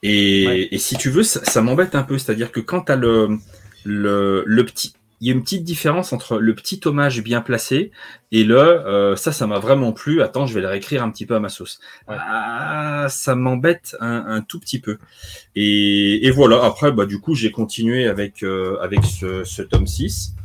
Et, 0.04 0.46
Ouais. 0.48 0.68
et 0.72 0.78
si 0.78 0.96
tu 0.98 1.10
veux, 1.10 1.24
ça, 1.24 1.44
ça 1.44 1.62
m'embête 1.62 1.96
un 1.96 2.04
peu. 2.04 2.18
C'est-à-dire 2.18 2.52
que 2.52 2.60
quand 2.60 2.82
tu 2.82 2.92
as 2.92 2.96
le, 2.96 3.38
le, 3.84 4.44
le 4.46 4.66
petit. 4.66 4.94
Il 5.20 5.26
y 5.28 5.32
a 5.32 5.34
une 5.34 5.42
petite 5.42 5.64
différence 5.64 6.14
entre 6.14 6.38
le 6.38 6.54
petit 6.54 6.80
hommage 6.86 7.24
bien 7.24 7.42
placé 7.42 7.90
et 8.32 8.44
le 8.44 8.56
euh, 8.60 9.16
ça, 9.16 9.32
ça 9.32 9.48
m'a 9.48 9.58
vraiment 9.58 9.92
plu. 9.92 10.22
Attends, 10.22 10.46
je 10.46 10.54
vais 10.54 10.62
le 10.62 10.68
réécrire 10.68 11.02
un 11.02 11.10
petit 11.10 11.26
peu 11.26 11.34
à 11.34 11.40
ma 11.40 11.50
sauce. 11.50 11.80
Ouais. 12.08 12.16
Ah, 12.20 13.08
ça 13.10 13.34
m'embête 13.34 13.96
un, 14.00 14.24
un 14.28 14.42
tout 14.42 14.60
petit 14.60 14.78
peu. 14.80 15.00
Et, 15.56 16.28
et 16.28 16.30
voilà. 16.30 16.64
Après, 16.64 16.92
bah, 16.92 17.08
du 17.08 17.18
coup, 17.20 17.34
j'ai 17.34 17.50
continué 17.50 18.08
avec, 18.08 18.44
euh, 18.44 18.78
avec 18.80 19.04
ce, 19.06 19.44
ce 19.44 19.64
tome 19.64 19.88
6 19.88 20.36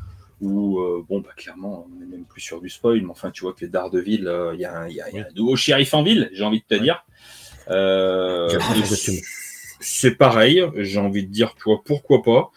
où, 0.42 0.80
euh, 0.80 1.02
bon, 1.08 1.20
bah, 1.20 1.30
clairement, 1.36 1.86
on 1.90 1.98
n'est 2.00 2.04
même 2.06 2.24
plus 2.26 2.40
sur 2.42 2.60
du 2.60 2.68
spoil, 2.68 3.00
mais 3.00 3.08
enfin, 3.10 3.30
tu 3.30 3.42
vois 3.44 3.54
que 3.54 3.64
Daredevil, 3.64 4.26
euh, 4.26 4.52
il 4.54 4.60
y, 4.60 4.64
a 4.66 4.80
un- 4.80 4.88
il 4.88 4.94
y, 4.96 5.00
a- 5.00 5.08
y 5.10 5.18
a 5.18 5.22
un 5.22 5.34
nouveau 5.34 5.56
shérif 5.56 5.94
en 5.94 6.02
ville, 6.02 6.28
j'ai 6.32 6.44
envie 6.44 6.60
de 6.60 6.76
te 6.76 6.82
dire. 6.82 7.04
Euh, 7.70 8.48
c'est 9.80 10.16
pareil, 10.16 10.64
j'ai 10.76 10.98
envie 10.98 11.24
de 11.26 11.30
dire, 11.32 11.54
tu 11.56 11.62
vois, 11.64 11.80
pourquoi 11.84 12.22
pas. 12.22 12.50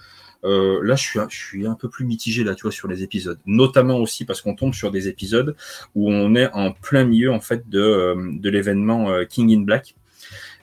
Euh, 0.44 0.80
là, 0.84 0.96
je 0.96 1.02
suis, 1.04 1.20
un- 1.20 1.28
je 1.30 1.38
suis 1.38 1.66
un 1.66 1.74
peu 1.76 1.90
plus 1.90 2.06
mitigé 2.06 2.44
là, 2.44 2.54
tu 2.56 2.64
vois, 2.64 2.72
sur 2.72 2.88
les 2.88 3.02
épisodes, 3.04 3.40
notamment 3.48 3.98
aussi 3.98 4.26
parce 4.26 4.42
qu'on 4.42 4.54
tombe 4.56 4.74
sur 4.76 4.92
des 4.92 5.08
épisodes 5.08 5.56
où 5.96 6.12
on 6.12 6.36
est 6.36 6.52
en 6.54 6.72
plein 6.72 7.04
milieu 7.06 7.32
en 7.32 7.40
fait 7.40 7.68
de, 7.70 7.80
euh, 7.80 8.16
de 8.34 8.50
l'événement 8.50 9.10
euh, 9.10 9.26
King 9.26 9.52
in 9.58 9.62
Black. 9.62 9.96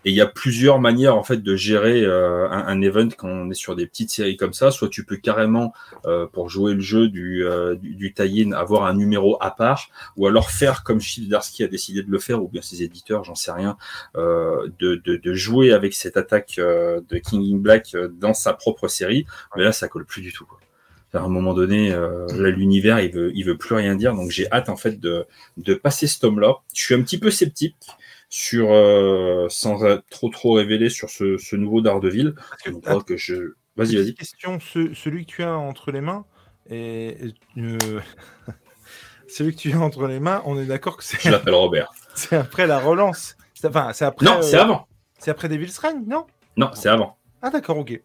Et 0.05 0.11
il 0.11 0.16
y 0.16 0.20
a 0.20 0.26
plusieurs 0.26 0.80
manières 0.80 1.16
en 1.16 1.22
fait 1.22 1.42
de 1.42 1.55
gérer 1.55 2.05
euh, 2.05 2.48
un, 2.50 2.66
un 2.66 2.80
event 2.82 3.09
quand 3.16 3.28
on 3.28 3.50
est 3.50 3.55
sur 3.55 3.76
des 3.76 3.86
petites 3.86 4.11
séries 4.11 4.36
comme 4.36 4.53
ça. 4.53 4.70
Soit 4.70 4.88
tu 4.88 5.05
peux 5.05 5.16
carrément, 5.16 5.72
euh, 6.07 6.26
pour 6.26 6.48
jouer 6.48 6.74
le 6.74 6.80
jeu 6.80 7.09
du, 7.09 7.44
euh, 7.44 7.76
du, 7.76 7.94
du 7.94 8.12
tie-in, 8.12 8.53
avoir 8.53 8.84
un 8.84 8.94
numéro 8.94 9.36
à 9.40 9.53
part, 9.53 9.88
ou 10.16 10.26
alors 10.26 10.50
faire 10.50 10.82
comme 10.82 11.00
Chip 11.00 11.28
Darsky 11.28 11.62
a 11.62 11.68
décidé 11.68 12.03
de 12.03 12.11
le 12.11 12.18
faire, 12.18 12.42
ou 12.42 12.48
bien 12.48 12.62
ses 12.62 12.82
éditeurs, 12.82 13.22
j'en 13.24 13.36
sais 13.36 13.53
rien, 13.53 13.76
euh, 14.16 14.68
de, 14.80 14.96
de, 14.96 15.16
de 15.16 15.34
jouer 15.34 15.72
avec 15.72 15.94
cette 15.94 16.16
attaque 16.16 16.57
euh, 16.59 17.00
de 17.09 17.18
King 17.18 17.55
in 17.55 17.59
Black 17.59 17.94
euh, 17.94 18.09
dans 18.09 18.34
sa 18.34 18.55
propre 18.55 18.88
série. 18.88 19.24
Mais 19.57 19.62
là, 19.62 19.72
ça 19.72 19.86
colle 19.88 20.05
plus 20.05 20.22
du 20.22 20.32
tout. 20.32 20.46
Quoi. 20.46 20.59
À 21.14 21.18
un 21.20 21.28
moment 21.28 21.53
donné, 21.53 21.92
euh, 21.92 22.26
l'univers, 22.50 22.98
il 23.00 23.12
veut, 23.12 23.30
il 23.34 23.44
veut 23.44 23.59
plus 23.59 23.74
rien 23.74 23.94
dire. 23.96 24.14
Donc, 24.14 24.30
j'ai 24.30 24.50
hâte 24.50 24.70
en 24.70 24.76
fait 24.76 24.98
de, 24.98 25.26
de 25.59 25.74
passer 25.74 26.07
ce 26.07 26.18
tome-là. 26.18 26.57
Je 26.74 26.82
suis 26.82 26.94
un 26.94 27.03
petit 27.03 27.18
peu 27.18 27.30
sceptique 27.30 27.76
sur, 28.33 28.72
euh, 28.72 29.47
sans 29.51 29.85
euh, 29.85 29.99
trop 30.09 30.30
trop 30.30 30.55
révéler 30.55 30.89
sur 30.89 31.11
ce, 31.11 31.37
ce 31.37 31.55
nouveau 31.55 31.83
Daredevil. 31.83 32.35
Parce 32.35 32.62
que, 32.62 32.70
Je 32.70 33.03
que 33.05 33.16
je. 33.18 33.35
Vas-y, 33.76 33.97
vas-y. 33.97 34.14
question, 34.14 34.59
ce- 34.59 34.95
celui 34.95 35.26
que 35.26 35.33
tu 35.33 35.43
as 35.43 35.53
entre 35.55 35.93
les 35.93 36.01
mains, 36.01 36.24
et, 36.70 37.14
euh, 37.59 37.76
celui 39.28 39.55
que 39.55 39.61
tu 39.61 39.72
as 39.72 39.78
entre 39.80 40.07
les 40.07 40.18
mains, 40.18 40.43
on 40.47 40.59
est 40.59 40.64
d'accord 40.64 40.97
que 40.97 41.03
Je 41.05 41.09
c'est 41.18 41.30
l'appelle 41.30 41.55
Robert. 41.55 41.93
c'est 42.14 42.37
après 42.37 42.66
la 42.66 42.78
relance. 42.78 43.37
Enfin, 43.64 43.91
c'est 43.93 44.07
après. 44.07 44.24
Non, 44.24 44.39
euh, 44.39 44.43
c'est 44.43 44.57
avant. 44.57 44.89
C'est 45.18 45.30
après 45.30 45.49
Devil's 45.51 45.76
Reign, 45.78 46.03
non? 46.09 46.24
Non, 46.57 46.70
c'est 46.74 46.89
avant. 46.89 47.18
Ah 47.43 47.51
d'accord, 47.51 47.76
ok. 47.76 48.01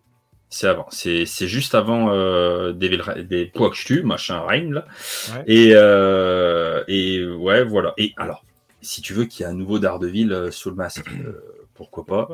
C'est 0.50 0.68
avant. 0.68 0.88
C'est 0.90 1.26
c'est 1.26 1.48
juste 1.48 1.74
avant 1.74 2.10
euh, 2.12 2.74
Devil, 2.74 3.02
des 3.30 3.46
poids 3.46 3.70
que 3.70 3.76
je 3.78 3.86
tue, 3.86 4.04
machin 4.04 4.42
Reign 4.42 4.74
là. 4.74 4.86
Ouais. 5.34 5.44
Et 5.48 5.70
euh, 5.74 6.84
et 6.90 7.26
ouais, 7.26 7.64
voilà. 7.64 7.94
Et 7.98 8.14
alors, 8.18 8.44
si 8.88 9.02
tu 9.02 9.14
veux 9.14 9.26
qu'il 9.26 9.42
y 9.42 9.44
ait 9.44 9.52
un 9.52 9.56
nouveau 9.56 9.80
Daredevil 9.80 10.32
euh, 10.32 10.52
sous 10.52 10.70
le 10.70 10.76
masque, 10.76 11.08
euh, 11.26 11.44
pourquoi 11.74 12.06
pas. 12.06 12.30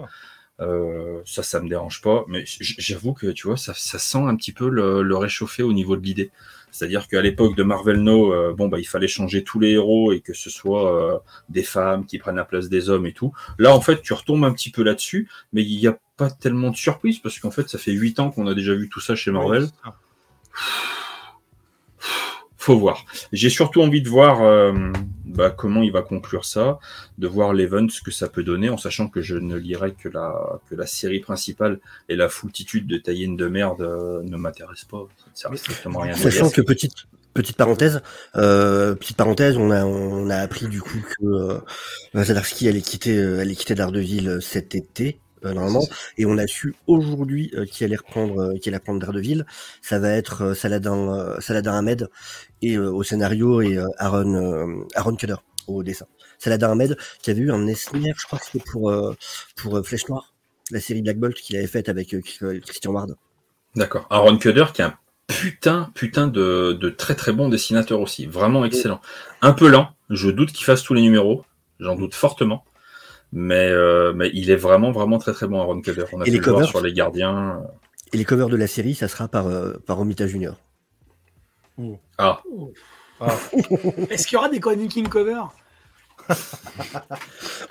Euh, 0.61 1.21
ça, 1.25 1.41
ça 1.41 1.59
me 1.59 1.67
dérange 1.67 2.01
pas, 2.01 2.25
mais 2.27 2.43
j'avoue 2.45 3.13
que 3.13 3.27
tu 3.27 3.47
vois, 3.47 3.57
ça, 3.57 3.73
ça 3.75 3.97
sent 3.97 4.19
un 4.19 4.35
petit 4.35 4.51
peu 4.51 4.69
le, 4.69 5.01
le 5.01 5.17
réchauffer 5.17 5.63
au 5.63 5.73
niveau 5.73 5.97
de 5.97 6.03
l'idée. 6.03 6.31
C'est-à-dire 6.71 7.07
qu'à 7.07 7.21
l'époque 7.21 7.55
de 7.55 7.63
Marvel 7.63 8.01
No, 8.01 8.33
euh, 8.33 8.53
bon 8.53 8.67
bah 8.67 8.79
il 8.79 8.87
fallait 8.87 9.07
changer 9.07 9.43
tous 9.43 9.59
les 9.59 9.71
héros 9.71 10.11
et 10.11 10.21
que 10.21 10.33
ce 10.33 10.49
soit 10.49 11.15
euh, 11.15 11.19
des 11.49 11.63
femmes 11.63 12.05
qui 12.05 12.17
prennent 12.17 12.35
la 12.35 12.45
place 12.45 12.69
des 12.69 12.89
hommes 12.89 13.05
et 13.05 13.13
tout. 13.13 13.33
Là, 13.59 13.75
en 13.75 13.81
fait, 13.81 14.01
tu 14.01 14.13
retombes 14.13 14.43
un 14.43 14.53
petit 14.53 14.71
peu 14.71 14.83
là-dessus, 14.83 15.29
mais 15.53 15.63
il 15.63 15.77
n'y 15.77 15.87
a 15.87 15.97
pas 16.17 16.31
tellement 16.31 16.69
de 16.69 16.75
surprise 16.75 17.19
parce 17.19 17.39
qu'en 17.39 17.51
fait, 17.51 17.69
ça 17.69 17.77
fait 17.77 17.91
huit 17.91 18.19
ans 18.19 18.31
qu'on 18.31 18.47
a 18.47 18.55
déjà 18.55 18.73
vu 18.73 18.89
tout 18.89 18.99
ça 18.99 19.15
chez 19.15 19.31
Marvel. 19.31 19.63
Oui. 19.63 19.91
Faut 22.63 22.79
voir. 22.79 23.05
J'ai 23.33 23.49
surtout 23.49 23.81
envie 23.81 24.01
de 24.01 24.07
voir 24.07 24.41
euh, 24.41 24.71
bah, 25.25 25.49
comment 25.49 25.83
il 25.83 25.91
va 25.91 26.01
conclure 26.01 26.45
ça, 26.45 26.79
de 27.17 27.27
voir 27.27 27.51
l'event, 27.51 27.89
ce 27.89 28.01
que 28.01 28.09
ça 28.09 28.29
peut 28.29 28.41
donner, 28.41 28.69
en 28.69 28.77
sachant 28.77 29.09
que 29.09 29.21
je 29.21 29.35
ne 29.35 29.57
lirai 29.57 29.91
que 29.91 30.07
la, 30.07 30.61
que 30.69 30.75
la 30.75 30.85
série 30.85 31.19
principale 31.19 31.81
et 32.07 32.15
la 32.15 32.29
foultitude 32.29 32.87
de 32.87 32.95
tie 32.95 33.27
de 33.27 33.47
merde 33.47 33.81
euh, 33.81 34.23
ne 34.23 34.37
m'intéresse 34.37 34.85
pas. 34.85 35.05
Ça 35.35 35.49
ne 35.49 35.57
sert 35.57 35.57
strictement 35.57 35.99
à 35.99 36.03
rien. 36.03 36.13
Sachant 36.13 36.49
que 36.49 36.61
petite 36.61 36.93
petite 37.33 37.57
parenthèse, 37.57 38.01
euh, 38.37 38.95
petite 38.95 39.17
parenthèse, 39.17 39.57
on 39.57 39.69
a 39.69 39.83
on 39.85 40.29
a 40.29 40.37
appris 40.37 40.67
du 40.67 40.81
coup 40.81 40.99
que 41.19 41.25
euh, 41.25 41.59
Zadarsky 42.15 42.69
allait 42.69 42.81
quitter 42.81 43.17
euh, 43.17 43.41
allait 43.41 43.55
quitter 43.55 43.75
Daredevil 43.75 44.39
cet 44.41 44.73
été. 44.73 45.19
Normalement, 45.43 45.85
et 46.17 46.25
on 46.25 46.37
a 46.37 46.47
su 46.47 46.75
aujourd'hui 46.87 47.51
euh, 47.55 47.65
qui 47.65 47.83
allait 47.83 47.95
reprendre, 47.95 48.39
euh, 48.39 48.57
qui 48.57 48.69
allait 48.69 48.77
reprendre 48.77 48.99
Daredevil. 48.99 49.45
Ça 49.81 49.99
va 49.99 50.09
être 50.09 50.43
euh, 50.43 50.53
Saladin, 50.53 51.35
Saladin 51.39 51.73
Ahmed 51.73 52.09
et 52.61 52.77
au 52.77 53.03
scénario 53.03 53.61
et 53.61 53.77
Aaron, 53.97 54.85
Aaron 54.95 55.17
au 55.67 55.83
dessin. 55.83 56.05
Saladin 56.39 56.71
Ahmed 56.71 56.97
qui 57.21 57.31
avait 57.31 57.41
eu 57.41 57.51
un 57.51 57.67
Esmer, 57.67 58.13
je 58.17 58.25
crois 58.25 58.39
que 58.39 58.45
c'était 58.45 58.63
pour 58.71 58.93
pour 59.55 59.85
Flèche 59.85 60.07
Noire, 60.07 60.33
la 60.71 60.79
série 60.79 61.01
Black 61.01 61.17
Bolt 61.17 61.35
qu'il 61.35 61.57
avait 61.57 61.67
faite 61.67 61.89
avec 61.89 62.15
Christian 62.61 62.91
Ward. 62.91 63.15
D'accord. 63.75 64.07
Aaron 64.09 64.37
Cudder 64.37 64.65
qui 64.73 64.81
est 64.81 64.85
un 64.85 64.97
putain, 65.27 65.91
putain 65.93 66.27
de, 66.27 66.73
de 66.73 66.89
très 66.89 67.15
très 67.15 67.33
bon 67.33 67.49
dessinateur 67.49 67.99
aussi. 67.99 68.25
Vraiment 68.25 68.63
excellent. 68.65 69.01
Un 69.41 69.53
peu 69.53 69.67
lent. 69.67 69.89
Je 70.09 70.29
doute 70.29 70.51
qu'il 70.51 70.65
fasse 70.65 70.83
tous 70.83 70.93
les 70.93 71.01
numéros. 71.01 71.43
J'en 71.79 71.95
doute 71.95 72.13
fortement. 72.13 72.63
Mais, 73.35 73.67
euh, 73.67 74.13
mais 74.13 74.29
il 74.33 74.51
est 74.51 74.55
vraiment, 74.55 74.91
vraiment 74.91 75.17
très 75.17 75.33
très 75.33 75.47
bon, 75.47 75.59
Aaron 75.59 75.81
Cudder. 75.81 76.05
On 76.13 76.21
a 76.21 76.23
Et 76.23 76.25
pu 76.25 76.31
les 76.31 76.37
le 76.37 76.43
covers 76.43 76.67
sur 76.67 76.81
les 76.81 76.93
gardiens. 76.93 77.63
Et 78.13 78.17
les 78.17 78.25
covers 78.25 78.47
de 78.47 78.55
la 78.55 78.67
série, 78.67 78.93
ça 78.93 79.07
sera 79.07 79.27
par 79.27 79.47
euh, 79.47 79.73
par 79.87 79.97
Romita 79.97 80.27
Junior. 80.27 80.59
Ah, 82.19 82.41
Est-ce 84.09 84.27
qu'il 84.27 84.35
y 84.35 84.37
aura 84.37 84.49
des 84.49 84.59
King 84.87 85.07
cover 85.07 85.41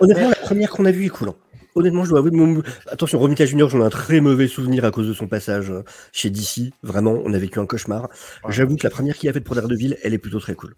Honnêtement, 0.01 0.31
la 0.31 0.35
première 0.37 0.71
qu'on 0.71 0.85
a 0.85 0.91
vue 0.91 1.07
est 1.07 1.11
cool. 1.11 1.29
hein. 1.29 1.35
Honnêtement, 1.75 2.05
je 2.05 2.11
dois 2.11 2.19
avouer, 2.19 2.33
mon- 2.33 2.63
attention, 2.91 3.19
Romita 3.19 3.47
Junior, 3.47 3.71
j'en 3.71 3.81
ai 3.81 3.85
un 3.85 3.91
très 3.91 4.21
mauvais 4.21 4.49
souvenir 4.49 4.85
à 4.85 4.91
cause 4.91 5.09
de 5.09 5.15
son 5.15 5.27
passage 5.27 5.71
euh, 5.71 5.85
chez 6.13 6.29
DC. 6.29 6.73
Vraiment, 6.83 7.13
on 7.25 7.33
a 7.33 7.39
vécu 7.39 7.61
un 7.61 7.67
cauchemar. 7.67 8.09
Ouais. 8.45 8.53
J'avoue 8.53 8.77
que 8.77 8.85
la 8.85 8.91
première 8.91 9.17
qu'il 9.17 9.29
a 9.31 9.33
faite 9.33 9.45
pour 9.45 9.55
Daredevil, 9.55 9.97
elle 10.03 10.13
est 10.13 10.19
plutôt 10.19 10.41
très 10.41 10.55
cool. 10.55 10.75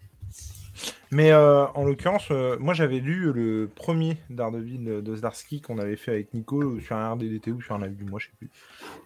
Mais 1.11 1.31
euh, 1.31 1.65
en 1.75 1.85
l'occurrence, 1.85 2.27
euh, 2.31 2.57
moi 2.59 2.73
j'avais 2.73 2.99
lu 2.99 3.31
le 3.31 3.69
premier 3.73 4.17
Daredevil 4.29 5.01
de 5.01 5.15
Zdarsky 5.15 5.61
qu'on 5.61 5.77
avait 5.77 5.95
fait 5.95 6.11
avec 6.11 6.33
Nico 6.33 6.61
euh, 6.61 6.79
sur 6.81 6.95
un 6.95 7.13
RDDT 7.13 7.51
ou 7.51 7.61
sur 7.61 7.75
un 7.75 7.85
live 7.85 7.95
du 7.95 8.03
mois, 8.03 8.19
je 8.19 8.27
sais 8.27 8.33
plus. 8.37 8.49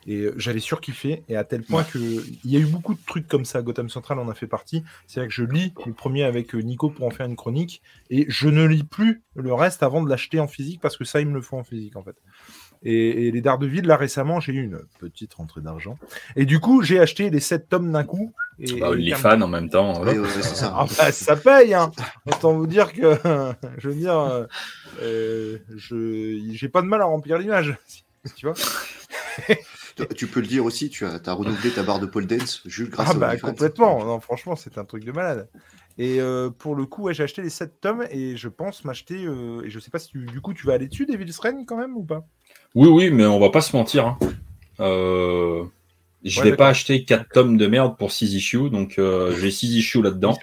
Et 0.07 0.21
euh, 0.21 0.33
j'avais 0.37 0.59
surkiffé, 0.59 1.23
et 1.27 1.35
à 1.35 1.43
tel 1.43 1.63
point 1.63 1.83
que 1.83 1.99
il 1.99 2.51
y 2.51 2.55
a 2.57 2.59
eu 2.59 2.65
beaucoup 2.65 2.93
de 2.93 2.99
trucs 3.05 3.27
comme 3.27 3.45
ça. 3.45 3.61
Gotham 3.61 3.89
Central 3.89 4.19
en 4.19 4.29
a 4.29 4.33
fait 4.33 4.47
partie. 4.47 4.83
C'est 5.07 5.19
vrai 5.19 5.27
que 5.27 5.33
je 5.33 5.43
lis 5.43 5.73
le 5.85 5.93
premier 5.93 6.23
avec 6.23 6.55
euh, 6.55 6.59
Nico 6.59 6.89
pour 6.89 7.05
en 7.05 7.11
faire 7.11 7.25
une 7.25 7.35
chronique, 7.35 7.81
et 8.09 8.25
je 8.29 8.47
ne 8.49 8.65
lis 8.65 8.83
plus 8.83 9.21
le 9.35 9.53
reste 9.53 9.83
avant 9.83 10.01
de 10.01 10.09
l'acheter 10.09 10.39
en 10.39 10.47
physique 10.47 10.81
parce 10.81 10.97
que 10.97 11.03
ça, 11.03 11.21
il 11.21 11.27
me 11.27 11.35
le 11.35 11.41
faut 11.41 11.57
en 11.57 11.63
physique 11.63 11.95
en 11.95 12.03
fait. 12.03 12.15
Et, 12.83 13.27
et 13.27 13.31
les 13.31 13.41
Daredevil, 13.41 13.81
là 13.85 13.97
récemment, 13.97 14.39
j'ai 14.39 14.53
eu 14.53 14.63
une 14.63 14.79
petite 14.99 15.33
rentrée 15.33 15.59
d'argent. 15.61 15.97
Et 16.37 16.45
du 16.45 16.59
coup, 16.61 16.81
j'ai 16.81 16.99
acheté 16.99 17.29
les 17.29 17.39
7 17.41 17.67
tomes 17.67 17.91
d'un 17.91 18.03
coup. 18.05 18.31
Et, 18.59 18.79
Bah, 18.79 18.91
et- 18.93 18.97
les 18.97 19.13
fans 19.15 19.41
en 19.41 19.47
même 19.47 19.69
temps. 19.69 19.93
voilà. 19.93 20.11
Ouais, 20.13 20.17
ouais, 20.19 20.25
ouais, 20.27 20.33
c'est 20.41 20.55
ça. 20.55 20.73
Ah 20.77 20.85
bah, 20.97 21.11
ça 21.11 21.35
paye, 21.35 21.73
hein. 21.73 21.91
Autant 22.25 22.53
vous 22.53 22.67
dire 22.67 22.93
que, 22.93 23.17
je 23.79 23.89
veux 23.89 23.95
dire, 23.95 24.17
euh, 24.17 24.45
euh, 25.01 25.57
je, 25.75 26.39
j'ai 26.53 26.69
pas 26.69 26.81
de 26.81 26.87
mal 26.87 27.01
à 27.01 27.05
remplir 27.05 27.37
l'image. 27.37 27.75
Tu 28.35 28.45
vois 28.45 28.55
Tu- 30.15 30.27
peux 30.27 30.39
le 30.41 30.47
dire 30.47 30.65
aussi, 30.65 30.89
tu 30.89 31.05
as, 31.05 31.19
as 31.25 31.33
renouvelé 31.33 31.71
ta 31.71 31.83
barre 31.83 31.99
de 31.99 32.05
pole 32.05 32.25
dance, 32.25 32.61
Jules, 32.65 32.89
grâce 32.89 33.09
Ah 33.11 33.15
à 33.15 33.15
bah 33.15 33.27
OnlyFans. 33.29 33.47
complètement. 33.49 34.05
Non, 34.05 34.19
franchement, 34.19 34.55
c'est 34.55 34.77
un 34.77 34.85
truc 34.85 35.03
de 35.05 35.11
malade. 35.11 35.47
Et 35.99 36.19
euh, 36.21 36.49
pour 36.49 36.75
le 36.75 36.85
coup, 36.87 37.03
ouais, 37.03 37.13
j'ai 37.13 37.23
acheté 37.23 37.43
les 37.43 37.49
7 37.51 37.79
tomes 37.81 38.07
et 38.11 38.37
je 38.37 38.47
pense 38.49 38.85
m'acheter. 38.85 39.25
euh, 39.25 39.63
et 39.65 39.69
je 39.69 39.79
sais 39.79 39.91
pas 39.91 39.99
si 39.99 40.09
tu- 40.09 40.29
du 40.31 40.41
coup 40.41 40.53
tu 40.55 40.65
vas 40.67 40.73
aller 40.73 40.87
dessus, 40.87 41.05
Devil's 41.05 41.39
Reign 41.39 41.65
quand 41.67 41.77
même 41.77 41.95
ou 41.97 42.03
pas? 42.05 42.27
Oui, 42.75 42.87
oui, 42.89 43.09
mais 43.11 43.25
on 43.25 43.39
va 43.39 43.49
pas 43.49 43.61
se 43.61 43.75
mentir. 43.75 44.05
hein. 44.05 44.17
Euh, 44.79 45.65
je 46.23 46.41
Ouais, 46.41 46.49
vais 46.49 46.55
pas 46.55 46.69
acheter 46.69 47.05
4 47.05 47.29
tomes 47.31 47.57
de 47.57 47.67
merde 47.67 47.97
pour 47.97 48.11
6 48.11 48.33
issues, 48.35 48.69
donc 48.69 48.99
j'ai 49.31 49.51
6 49.51 49.75
issues 49.77 50.01
là-dedans. 50.01 50.39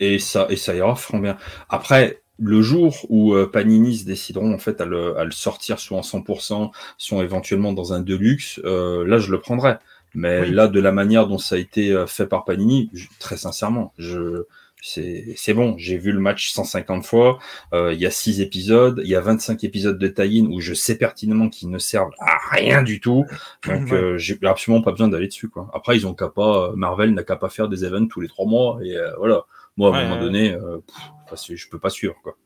Et 0.00 0.18
ça 0.18 0.46
et 0.50 0.56
ça 0.56 0.74
ira 0.74 0.96
franchement 0.96 1.20
bien. 1.20 1.38
Après, 1.70 2.22
le 2.38 2.62
jour 2.62 2.96
où 3.10 3.34
Panini 3.52 3.98
se 3.98 4.06
décideront 4.06 4.54
en 4.54 4.58
fait 4.58 4.80
à 4.80 4.86
le, 4.86 5.16
à 5.18 5.24
le 5.24 5.32
sortir 5.32 5.80
soit 5.80 5.98
en 5.98 6.02
100%, 6.04 6.72
soit 6.98 7.24
éventuellement 7.24 7.72
dans 7.72 7.92
un 7.94 8.00
deluxe, 8.00 8.60
là 8.64 9.18
je 9.18 9.30
le 9.32 9.40
prendrai. 9.40 9.76
Mais 10.14 10.44
Oui. 10.44 10.46
là, 10.46 10.68
de 10.68 10.80
la 10.80 10.92
manière 10.92 11.26
dont 11.28 11.38
ça 11.38 11.56
a 11.56 11.58
été 11.58 12.04
fait 12.08 12.26
par 12.26 12.44
Panini, 12.44 12.90
je- 12.94 13.08
très 13.20 13.36
sincèrement, 13.36 13.92
je 13.98 14.44
c'est 14.80 15.54
bon. 15.54 15.76
J'ai 15.78 15.98
vu 15.98 16.12
le 16.12 16.20
match 16.20 16.50
150 16.52 17.04
fois. 17.04 17.38
euh, 17.72 17.92
Il 17.92 18.00
y 18.00 18.06
a 18.06 18.10
6 18.10 18.40
épisodes, 18.40 19.00
il 19.04 19.10
y 19.10 19.14
a 19.16 19.20
25 19.20 19.62
épisodes 19.64 19.98
de 19.98 20.08
tie-in 20.08 20.46
où 20.46 20.60
je 20.60 20.74
sais 20.74 20.96
pertinemment 20.96 21.48
qu'ils 21.48 21.70
ne 21.70 21.78
servent 21.78 22.12
à 22.20 22.38
rien 22.52 22.82
du 22.82 23.00
tout. 23.00 23.24
Donc 23.66 23.92
euh, 23.92 24.18
j'ai 24.18 24.38
absolument 24.44 24.82
pas 24.82 24.92
besoin 24.92 25.08
d'aller 25.08 25.28
dessus. 25.28 25.48
Quoi. 25.48 25.68
Après, 25.74 25.96
ils 25.96 26.06
ont 26.06 26.14
qu'à 26.14 26.28
pas, 26.28 26.72
Marvel 26.76 27.12
n'a 27.14 27.24
qu'à 27.24 27.36
pas 27.36 27.48
faire 27.48 27.68
des 27.68 27.84
events 27.84 28.06
tous 28.08 28.20
les 28.20 28.28
trois 28.28 28.46
mois 28.46 28.78
et 28.84 28.96
euh, 28.96 29.14
voilà. 29.18 29.42
Moi, 29.76 29.94
à 29.94 29.98
un 29.98 30.02
Ouais, 30.02 30.08
moment 30.08 30.20
donné, 30.20 30.52
euh, 30.54 30.78
pff, 30.78 30.96
enfin, 31.24 31.36
c'est- 31.36 31.56
je 31.56 31.68
peux 31.68 31.78
pas 31.78 31.90
suivre. 31.90 32.16
Quoi. 32.22 32.36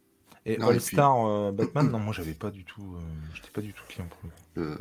Et 0.44 0.58
Non, 0.58 0.68
All 0.68 0.80
Star 0.80 1.26
euh, 1.26 1.52
Batman, 1.52 1.90
non, 1.90 1.98
moi 1.98 2.12
j'avais 2.12 2.34
pas 2.34 2.50
du 2.50 2.64
tout. 2.64 2.82
euh, 2.96 3.00
J'étais 3.34 3.50
pas 3.50 3.60
du 3.62 3.72
tout 3.72 3.84
client 3.88 4.06
pour 4.08 4.30
le. 4.56 4.62
Euh, 4.62 4.76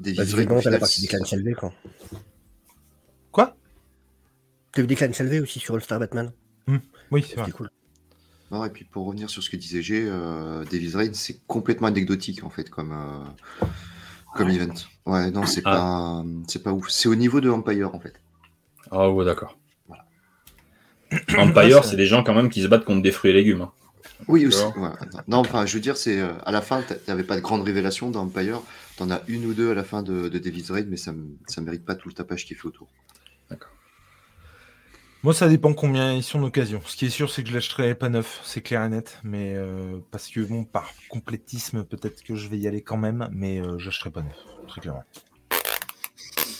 des 0.00 0.12
Bah, 0.14 0.24
t'as 0.26 0.70
la 0.70 0.78
partie 0.78 1.00
des 1.00 1.06
clans 1.08 1.24
Salvé, 1.24 1.52
quoi. 1.54 1.72
Quoi? 3.30 3.56
T'as 4.72 4.82
eu 4.82 4.86
des 4.86 5.40
aussi 5.40 5.60
sur 5.60 5.74
All-Star 5.76 6.00
Batman 6.00 6.32
Oui, 7.10 7.24
c'est 7.28 7.36
vrai. 7.38 7.50
Cool. 7.52 7.70
Non, 8.50 8.64
et 8.64 8.70
puis 8.70 8.84
pour 8.84 9.06
revenir 9.06 9.30
sur 9.30 9.42
ce 9.42 9.50
que 9.50 9.56
disait 9.56 9.82
G, 9.82 10.04
euh, 10.06 10.64
Devil's 10.64 10.94
Reign, 10.94 11.14
c'est 11.14 11.40
complètement 11.46 11.88
anecdotique 11.88 12.44
en 12.44 12.50
fait 12.50 12.70
comme, 12.70 12.92
euh, 12.92 13.66
comme 14.36 14.48
event. 14.50 14.74
Ouais, 15.06 15.30
non, 15.30 15.46
c'est 15.46 15.62
Ah. 15.64 15.70
pas, 15.72 16.24
c'est 16.48 16.62
pas 16.62 16.72
ouf. 16.72 16.88
C'est 16.90 17.08
au 17.08 17.14
niveau 17.14 17.40
de 17.40 17.50
Empire 17.50 17.94
en 17.94 18.00
fait. 18.00 18.14
Ah 18.90 19.10
ouais, 19.10 19.24
d'accord. 19.24 19.58
Voilà. 19.88 20.04
Empire, 21.38 21.84
c'est- 21.84 21.96
des 21.96 22.06
gens 22.06 22.22
quand 22.22 22.34
même 22.34 22.48
qui 22.50 22.62
se 22.62 22.68
battent 22.68 22.84
contre 22.84 23.02
des 23.02 23.12
fruits 23.12 23.30
et 23.30 23.34
légumes. 23.34 23.62
hein. 23.62 23.72
Oui, 24.28 24.46
aussi. 24.46 24.62
D'accord. 24.62 24.96
Non, 25.26 25.38
enfin, 25.38 25.66
je 25.66 25.74
veux 25.74 25.80
dire, 25.80 25.96
c'est 25.96 26.20
euh, 26.20 26.32
à 26.46 26.52
la 26.52 26.62
fin, 26.62 26.80
t'a- 26.82 26.94
t'avais 26.94 27.24
pas 27.24 27.36
de 27.36 27.40
grande 27.40 27.62
révélation 27.62 28.10
dans 28.10 28.22
Empire. 28.22 28.60
T'en 28.96 29.10
as 29.10 29.20
une 29.26 29.44
ou 29.46 29.54
deux 29.54 29.70
à 29.72 29.74
la 29.74 29.84
fin 29.84 30.02
de, 30.02 30.28
de 30.28 30.38
Devil's 30.38 30.70
Reign, 30.70 30.86
mais 30.88 30.96
ça, 30.96 31.12
ça 31.46 31.60
mérite 31.60 31.84
pas 31.84 31.94
tout 31.96 32.08
le 32.08 32.14
tapage 32.14 32.46
qui 32.46 32.54
est 32.54 32.56
fait 32.56 32.66
autour. 32.66 32.88
Moi, 35.24 35.32
ça 35.32 35.48
dépend 35.48 35.72
combien 35.72 36.12
ils 36.12 36.22
sont 36.22 36.38
d'occasion. 36.38 36.82
Ce 36.84 36.96
qui 36.96 37.06
est 37.06 37.10
sûr, 37.10 37.30
c'est 37.30 37.42
que 37.42 37.48
je 37.48 37.54
l'achèterai 37.54 37.94
pas 37.94 38.10
neuf, 38.10 38.42
c'est 38.44 38.60
clair 38.60 38.84
et 38.84 38.90
net. 38.90 39.20
Mais 39.24 39.54
euh, 39.54 39.96
parce 40.10 40.28
que 40.28 40.40
bon, 40.40 40.64
par 40.64 40.92
complétisme, 41.08 41.82
peut-être 41.82 42.22
que 42.22 42.34
je 42.34 42.46
vais 42.46 42.58
y 42.58 42.68
aller 42.68 42.82
quand 42.82 42.98
même, 42.98 43.26
mais 43.32 43.58
euh, 43.58 43.78
j'achèterai 43.78 44.10
pas 44.10 44.20
neuf, 44.20 44.36
très 44.68 44.82
clairement. 44.82 45.04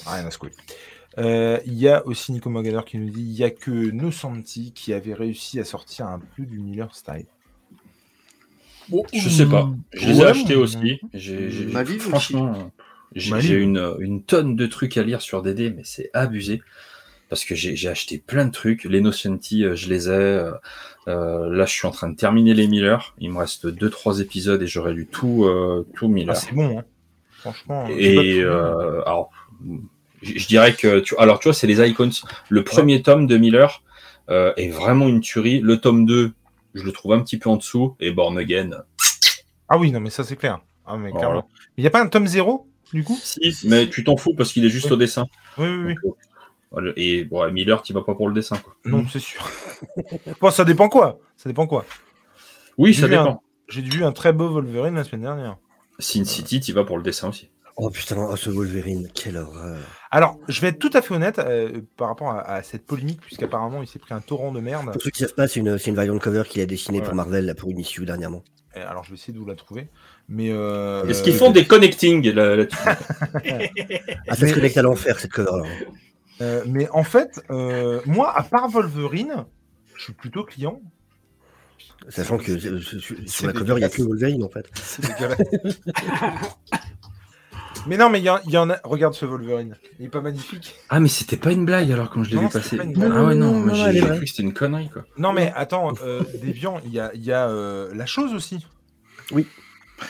Rien 0.06 0.24
à 0.24 0.30
secouer. 0.30 0.52
Euh, 1.18 1.60
Il 1.66 1.74
y 1.74 1.90
a 1.90 2.06
aussi 2.06 2.32
Nico 2.32 2.48
Magaler 2.48 2.80
qui 2.86 2.96
nous 2.96 3.10
dit 3.10 3.20
il 3.20 3.36
y 3.36 3.44
a 3.44 3.50
que 3.50 3.70
Nosanti 3.70 4.72
qui 4.72 4.94
avait 4.94 5.12
réussi 5.12 5.60
à 5.60 5.64
sortir 5.64 6.06
un 6.06 6.20
peu 6.34 6.46
du 6.46 6.58
Miller 6.58 6.94
Style. 6.94 7.26
Je 9.12 9.28
sais 9.28 9.46
pas. 9.46 9.70
Je 9.92 10.08
les 10.08 10.20
ai 10.20 10.24
achetés 10.24 10.56
aussi. 10.56 11.00
J'ai, 11.12 11.50
franchement, 11.98 12.72
j'ai, 13.14 13.56
une, 13.56 13.94
une 13.98 14.22
tonne 14.22 14.56
de 14.56 14.66
trucs 14.66 14.96
à 14.96 15.02
lire 15.02 15.20
sur 15.20 15.42
DD, 15.42 15.74
mais 15.76 15.84
c'est 15.84 16.08
abusé. 16.14 16.62
Parce 17.35 17.45
que 17.45 17.57
j'ai, 17.57 17.89
acheté 17.89 18.18
plein 18.18 18.45
de 18.45 18.53
trucs. 18.53 18.85
Les 18.85 19.01
Nocenti, 19.01 19.64
euh, 19.64 19.74
je 19.74 19.89
les 19.89 20.09
ai. 20.09 20.12
euh, 20.12 20.53
euh, 21.09 21.49
là, 21.53 21.64
je 21.66 21.72
suis 21.72 21.85
en 21.89 21.91
train 21.91 22.09
de 22.09 22.14
terminer 22.14 22.55
les 22.55 22.68
Miller. 22.68 23.12
Il 23.18 23.32
me 23.32 23.39
reste 23.39 23.66
2-3 23.66 24.20
épisodes 24.20 24.62
et 24.62 24.68
j'aurai 24.68 24.93
lu 24.95 25.09
tout, 25.11 25.45
tout 25.97 26.07
Ah, 26.07 26.09
Miller. 26.09 26.37
c'est 26.37 26.53
bon, 26.53 26.78
hein. 26.78 26.85
franchement. 27.41 27.89
Et 27.91 28.41
alors, 28.45 29.32
je 30.22 30.47
dirais 30.47 30.74
que 30.74 31.01
tu, 31.01 31.16
alors 31.18 31.41
tu 31.41 31.49
vois, 31.49 31.55
c'est 31.55 31.66
les 31.66 31.80
icons. 31.91 32.09
Le 32.51 32.62
premier 32.62 33.03
tome 33.03 33.26
de 33.26 33.37
Miller 33.37 33.82
est 34.28 34.70
vraiment 34.70 35.09
une 35.09 35.20
tuerie. 35.20 35.59
Le 35.59 35.80
tome 35.80 36.07
2, 36.07 36.30
je 36.74 36.85
le 36.85 36.93
trouve 36.93 37.14
un 37.14 37.20
petit 37.20 37.37
peu 37.39 37.51
en 37.51 37.57
dessous. 37.57 37.97
Et 37.99 38.12
Born 38.12 38.39
Again, 38.39 38.85
Ah 39.68 39.76
oui, 39.76 39.91
non, 39.91 39.99
mais 39.99 40.11
ça 40.11 40.22
c'est 40.22 40.37
clair. 40.37 40.61
Ah, 40.87 40.97
mais 40.97 41.11
Voilà. 41.11 41.45
Il 41.76 41.80
n'y 41.80 41.89
a 41.89 41.91
pas 41.91 42.01
un 42.01 42.07
tome 42.07 42.28
0 42.28 42.68
du 42.93 43.03
coup? 43.03 43.18
Si, 43.20 43.57
mais 43.64 43.91
tu 43.91 44.05
t'en 44.05 44.16
fous 44.16 44.35
parce 44.35 44.53
qu'il 44.53 44.64
est 44.64 44.68
juste 44.68 44.87
Oui. 44.87 44.93
au 44.93 44.97
dessin. 44.97 45.26
Oui, 45.59 45.66
oui, 45.66 45.85
oui. 45.87 45.95
Donc. 46.05 46.14
Et 46.96 47.24
bon, 47.24 47.50
Miller, 47.52 47.82
tu 47.82 47.92
vas 47.92 48.02
pas 48.02 48.14
pour 48.14 48.28
le 48.28 48.34
dessin. 48.34 48.56
Quoi. 48.58 48.74
Non, 48.84 49.04
c'est 49.10 49.18
sûr. 49.20 49.48
bon, 50.40 50.50
ça 50.50 50.64
dépend 50.64 50.88
quoi 50.88 51.18
Ça 51.36 51.48
dépend 51.48 51.66
quoi 51.66 51.84
Oui, 52.78 52.94
ça 52.94 53.06
un- 53.06 53.08
dépend. 53.08 53.42
J'ai 53.68 53.82
vu 53.82 54.04
un 54.04 54.12
très 54.12 54.32
beau 54.32 54.48
Wolverine 54.50 54.94
la 54.94 55.04
semaine 55.04 55.22
dernière. 55.22 55.56
Sin 55.98 56.24
City, 56.24 56.60
tu 56.60 56.72
vas 56.72 56.84
pour 56.84 56.96
le 56.98 57.02
dessin 57.02 57.28
aussi. 57.28 57.50
Oh 57.76 57.90
putain, 57.90 58.16
oh, 58.30 58.36
ce 58.36 58.50
Wolverine, 58.50 59.08
quelle 59.14 59.36
horreur. 59.36 59.78
Alors, 60.12 60.38
je 60.48 60.60
vais 60.60 60.68
être 60.68 60.78
tout 60.78 60.90
à 60.92 61.02
fait 61.02 61.12
honnête 61.14 61.40
euh, 61.40 61.80
par 61.96 62.06
rapport 62.08 62.30
à, 62.30 62.40
à 62.42 62.62
cette 62.62 62.86
polémique, 62.86 63.20
puisqu'apparemment 63.20 63.82
il 63.82 63.88
s'est 63.88 63.98
pris 63.98 64.14
un 64.14 64.20
torrent 64.20 64.52
de 64.52 64.60
merde. 64.60 64.92
Pour 64.92 65.02
ceux 65.02 65.10
qui 65.10 65.20
savent 65.20 65.34
pas, 65.34 65.48
c'est 65.48 65.58
une, 65.60 65.76
c'est 65.78 65.90
une 65.90 65.96
variante 65.96 66.20
cover 66.22 66.44
qu'il 66.48 66.62
a 66.62 66.66
dessinée 66.66 67.00
Ouais. 67.00 67.04
pour 67.04 67.14
Marvel 67.14 67.46
là, 67.46 67.54
pour 67.54 67.70
une 67.70 67.78
issue 67.80 68.04
dernièrement. 68.04 68.44
Et 68.76 68.80
Alors, 68.80 69.02
je 69.02 69.10
vais 69.10 69.14
essayer 69.16 69.32
de 69.32 69.38
vous 69.38 69.46
la 69.46 69.56
trouver. 69.56 69.88
Mais. 70.28 70.50
Euh, 70.52 71.04
Est-ce 71.08 71.22
qu'ils 71.24 71.34
font 71.34 71.50
des 71.50 71.64
connectings 71.64 72.28
là- 72.32 72.54
là-dessus 72.56 72.76
Ah, 74.28 74.34
ça 74.36 74.46
se 74.46 74.54
connecte 74.54 74.76
à 74.76 74.82
l'enfer 74.82 75.18
cette 75.18 75.32
cover 75.32 75.62
là. 75.68 75.74
Euh, 76.41 76.62
mais 76.66 76.89
en 76.91 77.05
fait, 77.05 77.41
euh, 77.51 78.01
moi, 78.07 78.37
à 78.37 78.43
part 78.43 78.68
Wolverine, 78.68 79.45
je 79.97 80.03
suis 80.05 80.12
plutôt 80.12 80.45
client. 80.45 80.80
Sachant 82.09 82.37
que 82.39 82.53
euh, 82.53 82.80
sur- 83.26 83.47
la 83.47 83.53
cover, 83.55 83.74
il 83.74 83.78
n'y 83.78 83.85
a 83.85 83.89
que 83.89 84.03
Wolverine 84.03 84.43
en 84.45 84.49
fait. 84.51 84.66
Mais 87.87 87.97
non, 87.99 88.09
mais 88.09 88.20
il 88.20 88.24
y, 88.24 88.57
en 88.59 88.70
a. 88.70 88.80
Regarde 88.85 89.14
ce 89.14 89.26
Wolverine. 89.26 89.76
Il 89.99 90.07
est 90.07 90.09
pas 90.09 90.22
magnifique. 90.22 90.74
Ah, 90.89 91.01
mais 91.01 91.09
c'était 91.09 91.37
pas 91.37 91.53
une 91.53 91.66
blague 91.66 91.93
alors 91.93 92.09
quand 92.11 92.24
je 92.24 92.30
l'ai 92.30 92.39
vu 92.39 92.49
passer. 92.49 92.76
pas. 92.78 92.85
Ah 93.12 93.24
ouais, 93.24 93.35
non, 93.35 93.53
Non, 93.61 93.74
j'ai 93.74 94.01
cru 94.01 94.20
que 94.20 94.26
c'était 94.26 94.43
une 94.43 94.55
connerie 94.55 94.89
quoi. 94.89 95.05
Non, 95.18 95.32
mais 95.32 95.53
attends, 95.55 95.93
euh, 96.03 96.22
Déviant, 96.43 96.80
il 96.87 96.93
y 96.93 97.01
a, 97.01 97.11
il 97.14 97.22
y 97.22 97.32
a 97.32 97.49
euh, 97.49 97.93
la 97.95 98.07
chose 98.07 98.32
aussi. 98.32 98.66
Mais, 99.35 99.45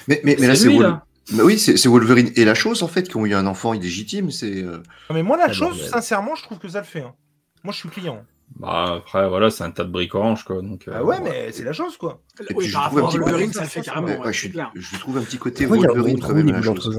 mais, 0.08 0.20
mais 0.24 0.34
là, 0.46 0.54
C'est 0.54 0.62
c'est 0.62 0.68
lui, 0.68 0.76
Wol- 0.78 0.82
là. 0.82 1.04
Mais 1.32 1.42
oui, 1.42 1.58
c'est 1.58 1.86
Wolverine 1.88 2.30
et 2.36 2.44
la 2.44 2.54
chose 2.54 2.82
en 2.82 2.88
fait 2.88 3.08
qui 3.08 3.16
ont 3.16 3.24
eu 3.24 3.34
un 3.34 3.46
enfant 3.46 3.72
illégitime. 3.72 4.30
C'est 4.30 4.62
euh, 4.62 4.78
Non, 5.08 5.14
mais 5.14 5.22
moi, 5.22 5.36
la 5.38 5.44
Ah, 5.48 5.52
chose, 5.52 5.70
bordel. 5.76 5.88
sincèrement, 5.88 6.34
je 6.36 6.42
trouve 6.42 6.58
que 6.58 6.68
ça 6.68 6.80
le 6.80 6.84
fait. 6.84 7.00
hein. 7.00 7.14
Moi, 7.62 7.72
je 7.72 7.78
suis 7.78 7.88
client. 7.88 8.24
Bah, 8.56 8.96
après, 8.98 9.26
voilà, 9.28 9.50
c'est 9.50 9.64
un 9.64 9.70
tas 9.70 9.84
de 9.84 9.90
briques 9.90 10.14
orange 10.14 10.44
quoi. 10.44 10.60
Donc, 10.60 10.86
euh, 10.86 10.92
Ah 10.94 11.02
ouais, 11.02 11.18
mais 11.22 11.50
c'est 11.50 11.64
la 11.64 11.72
chose, 11.72 11.96
quoi. 11.96 12.20
Et 12.40 12.44
puis, 12.44 12.54
Oui, 12.56 12.66
je 12.66 12.72
par 12.74 12.88
trouve 12.88 12.98
un 12.98 13.02
rapport 13.04 13.08
à 13.08 13.12
petit 13.12 13.18
Wolverine, 13.30 13.52
ça 13.54 13.62
le 13.62 13.68
fait 13.68 13.80
carrément. 13.80 14.06
ouais, 14.06 14.18
ouais, 14.18 14.26
ouais, 14.26 14.32
je, 14.34 14.98
trouve 14.98 15.16
un 15.16 15.22
petit 15.22 15.38
côté 15.38 15.66
Pourquoi 15.66 15.86
il 15.86 15.86
Wolverine 15.88 16.20
quand 16.20 16.34
même 16.34 16.50
la 16.50 16.62
chose. 16.62 16.98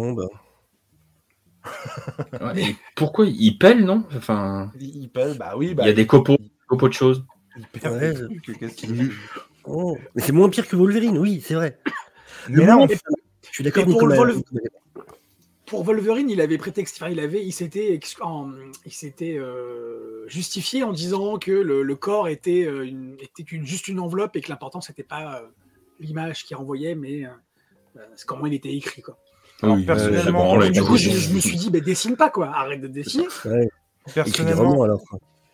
et 2.56 2.76
pourquoi 2.96 3.26
il 3.28 3.58
pèle, 3.60 3.86
non? 3.86 4.06
Enfin, 4.18 4.72
Il 4.80 5.04
il 5.04 5.10
pèle, 5.10 5.38
bah 5.38 5.54
oui. 5.56 5.68
il 5.70 5.76
Bah, 5.76 5.86
y 5.86 5.90
a 5.90 5.94
des 5.94 6.08
copeaux, 6.08 6.38
copeaux 6.68 6.88
de 6.90 6.94
choses. 6.94 7.24
il 7.76 8.70
qu'il 8.74 9.12
Oh, 9.66 9.98
Mais 10.16 10.22
c'est 10.22 10.32
moins 10.32 10.50
pire 10.50 10.68
que 10.68 10.76
Wolverine, 10.76 11.18
oui, 11.18 11.44
c'est 11.46 11.56
vrai. 11.56 11.80
Mais 12.50 12.66
là, 12.66 12.78
on- 12.78 12.88
est 12.88 13.00
suis 13.56 13.64
d'accord, 13.64 13.84
Et 13.84 13.86
pour 13.92 14.08
le 14.08 14.16
Nicolas. 14.16 14.34
vol- 14.34 14.44
Pour 15.66 15.84
Wolverine, 15.84 16.30
il 16.30 16.42
avait 16.42 16.60
prétexte, 16.60 16.98
enfin, 17.02 17.10
il 17.12 17.20
avait, 17.20 17.44
il 17.44 17.52
s'était, 17.52 17.94
ex- 17.94 18.16
en- 18.22 18.52
il 18.86 18.92
s'était 18.92 19.36
euh, 19.36 20.28
justifié 20.28 20.84
en 20.84 20.94
disant 20.94 21.40
que 21.40 21.52
le, 21.52 21.82
le 21.82 21.96
corps 21.96 22.28
était, 22.28 22.66
euh, 22.68 22.86
une, 22.86 23.16
était 23.20 23.42
qu'une- 23.44 23.66
juste 23.66 23.88
une 23.88 24.00
enveloppe 24.00 24.36
et 24.36 24.42
que 24.42 24.50
l'important 24.50 24.80
c'était 24.80 25.02
pas 25.04 25.40
euh, 25.42 25.48
l'image 26.00 26.44
qu'il 26.46 26.56
renvoyait, 26.56 26.94
mais 26.94 27.24
comment 28.28 28.46
il 28.46 28.54
était 28.54 28.74
écrit 28.76 29.02
quoi. 29.02 29.18
Alors, 29.64 29.76
Oui, 29.78 29.86
personnellement, 29.86 30.58
du 30.60 30.84
coup, 30.84 30.92
des- 30.94 30.98
je, 31.00 31.10
je 31.18 31.34
me 31.34 31.40
suis 31.40 31.56
dit, 31.56 31.70
bah, 31.72 31.80
dessine 31.80 32.16
pas 32.16 32.30
quoi, 32.30 32.50
arrête 32.50 32.82
de 32.82 32.88
dessiner. 32.88 33.26
Ouais, 33.46 33.68
personnellement, 34.14 34.84
alors. 34.84 35.02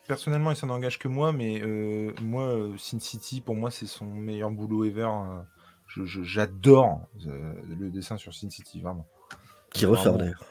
personnellement, 0.07 0.51
il 0.51 0.57
s'en 0.57 0.69
engage 0.69 0.99
que 0.99 1.07
moi, 1.07 1.31
mais 1.31 1.61
euh, 1.61 2.11
moi, 2.21 2.67
Sin 2.77 2.99
City, 2.99 3.39
pour 3.39 3.55
moi, 3.55 3.71
c'est 3.71 3.85
son 3.85 4.05
meilleur 4.07 4.51
boulot 4.51 4.83
ever. 4.83 5.03
euh, 5.03 5.07
je- 5.07 5.09
je- 5.39 5.60
J'adore 6.23 7.01
euh, 7.27 7.53
le 7.79 7.89
dessin 7.89 8.17
sur 8.17 8.33
Sin 8.33 8.49
City, 8.49 8.81
vraiment. 8.81 9.05
Qui 9.73 9.85
ressort 9.85 10.17
d'ailleurs. 10.17 10.45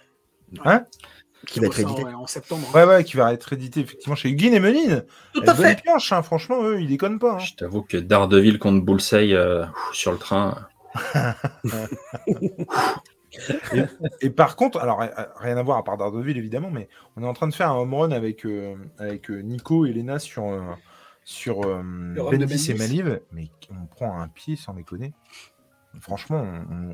Hein? 0.64 0.84
Qui 1.46 1.60
va 1.60 1.66
être 1.66 1.78
édité. 1.80 2.04
ouais, 2.04 2.12
en 2.12 2.26
septembre. 2.26 2.68
Ouais, 2.74 2.84
ouais, 2.84 3.04
qui 3.04 3.16
va 3.16 3.32
être 3.32 3.52
édité 3.52 3.80
effectivement 3.80 4.14
chez 4.16 4.34
Guin 4.34 4.52
et 4.52 4.60
Meline. 4.60 5.04
Tout 5.32 5.42
à 5.46 5.54
fait. 5.54 5.82
hein, 5.88 6.22
franchement, 6.22 6.62
eux, 6.64 6.80
ils 6.80 6.88
déconnent 6.88 7.18
pas. 7.18 7.34
hein. 7.34 7.38
Je 7.38 7.54
t'avoue 7.54 7.82
que 7.82 7.96
Daredevil 7.96 8.58
contre 8.58 8.84
Bullseye 8.84 9.34
euh, 9.34 9.64
sur 9.92 10.12
le 10.12 10.18
train. 10.18 10.66
Et, 13.72 13.82
et 14.22 14.30
par 14.30 14.56
contre, 14.56 14.80
alors 14.80 14.98
ri- 15.00 15.08
rien 15.36 15.56
à 15.56 15.62
voir 15.62 15.78
à 15.78 15.84
part 15.84 15.96
Daredevil 15.96 16.36
évidemment, 16.36 16.70
mais 16.70 16.88
on 17.16 17.22
est 17.22 17.26
en 17.26 17.32
train 17.32 17.46
de 17.46 17.54
faire 17.54 17.70
un 17.70 17.76
home 17.76 17.94
run 17.94 18.10
avec, 18.10 18.44
euh, 18.44 18.74
avec 18.98 19.30
Nico 19.30 19.86
et 19.86 19.92
Lena 19.92 20.18
sur, 20.18 20.46
euh, 20.48 20.60
sur 21.30 21.62
euh, 21.64 21.80
Bendis 22.16 22.70
et. 22.72 22.74
Maliv, 22.74 23.20
mais 23.30 23.48
on 23.70 23.86
prend 23.86 24.20
un 24.20 24.26
pied 24.26 24.56
sans 24.56 24.74
déconner. 24.74 25.12
Franchement, 26.00 26.44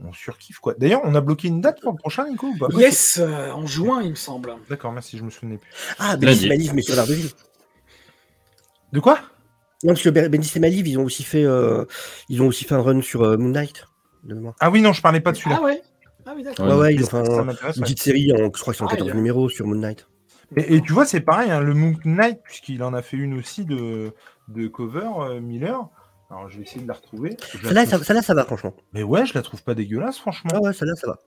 on, 0.04 0.12
surkiffe 0.12 0.58
quoi. 0.58 0.74
D'ailleurs, 0.78 1.00
on 1.04 1.14
a 1.14 1.20
bloqué 1.20 1.48
une 1.48 1.60
date 1.60 1.80
pour 1.80 1.92
le 1.92 1.98
prochain, 1.98 2.28
Nico 2.28 2.46
ou 2.48 2.56
pas? 2.58 2.68
Yes, 2.72 3.18
euh, 3.18 3.50
en 3.50 3.66
juin, 3.66 4.02
il 4.02 4.10
me 4.10 4.14
semble. 4.14 4.54
D'accord, 4.68 4.92
merci, 4.92 5.16
je 5.18 5.24
me 5.24 5.30
souvenais 5.30 5.56
plus. 5.58 5.70
Ah. 5.98 6.16
Bendis 6.16 6.46
et 6.46 6.48
Maliv, 6.48 6.74
mais 6.74 6.82
sur 6.82 6.96
Daredevil. 6.96 7.30
De 8.92 9.00
quoi? 9.00 9.18
Non, 9.84 9.92
parce 9.92 10.02
que 10.02 10.08
Ben- 10.10 10.30
Bendis 10.30 10.52
et 10.54 10.60
Maliv, 10.60 10.86
ils 10.86 10.98
ont 10.98 11.04
aussi 11.04 11.24
fait, 11.24 11.44
euh, 11.44 11.84
ils 12.28 12.42
ont 12.42 12.46
aussi 12.46 12.64
fait 12.64 12.74
un 12.74 12.80
run 12.82 13.00
sur 13.02 13.22
euh, 13.22 13.36
Moon 13.36 13.50
Knight. 13.50 13.84
Ah 14.60 14.70
oui, 14.70 14.80
non, 14.82 14.92
je 14.92 15.00
parlais 15.02 15.20
pas 15.20 15.32
de 15.32 15.36
celui-là. 15.36 15.58
Ah 15.60 15.64
ouais? 15.64 15.82
Ah 16.26 16.32
oui, 16.34 16.42
d'accord. 16.42 16.66
Ouais. 16.66 16.74
Ouais, 16.74 16.94
ils 16.94 17.04
ont 17.04 17.06
fait 17.06 17.16
un- 17.18 17.48
une 17.48 17.82
petite 17.82 18.00
série, 18.02 18.32
en, 18.32 18.50
je 18.54 18.60
crois 18.60 18.72
que 18.72 18.78
c'est 18.78 18.82
en 18.84 18.86
Ah, 18.86 18.90
14 18.90 19.08
il 19.08 19.12
a- 19.12 19.14
numéros 19.14 19.48
sur 19.48 19.66
Moon 19.66 19.76
Knight. 19.78 20.08
Et, 20.56 20.76
et 20.76 20.80
tu 20.82 20.92
vois, 20.92 21.04
c'est 21.04 21.20
pareil, 21.20 21.50
hein, 21.50 21.60
le 21.60 21.74
Moon 21.74 21.94
Knight, 22.04 22.38
puisqu'il 22.44 22.82
en 22.82 22.94
a 22.94 23.02
fait 23.02 23.16
une 23.16 23.38
aussi 23.38 23.64
de, 23.64 24.12
de 24.48 24.68
cover, 24.68 25.08
euh, 25.20 25.40
Miller. 25.40 25.88
Alors, 26.30 26.48
je 26.48 26.56
vais 26.58 26.62
essayer 26.64 26.82
de 26.82 26.88
la 26.88 26.94
retrouver. 26.94 27.36
Celle-là, 27.62 27.86
trouve- 27.86 28.02
ça, 28.04 28.20
ça 28.22 28.34
va, 28.34 28.44
franchement. 28.44 28.74
Mais 28.92 29.02
ouais, 29.02 29.26
je 29.26 29.34
la 29.34 29.42
trouve 29.42 29.62
pas 29.62 29.74
dégueulasse, 29.74 30.18
franchement. 30.18 30.50
Ah 30.54 30.60
ouais, 30.60 30.72
celle-là, 30.72 30.94
ça 30.96 31.06
va. 31.08 31.18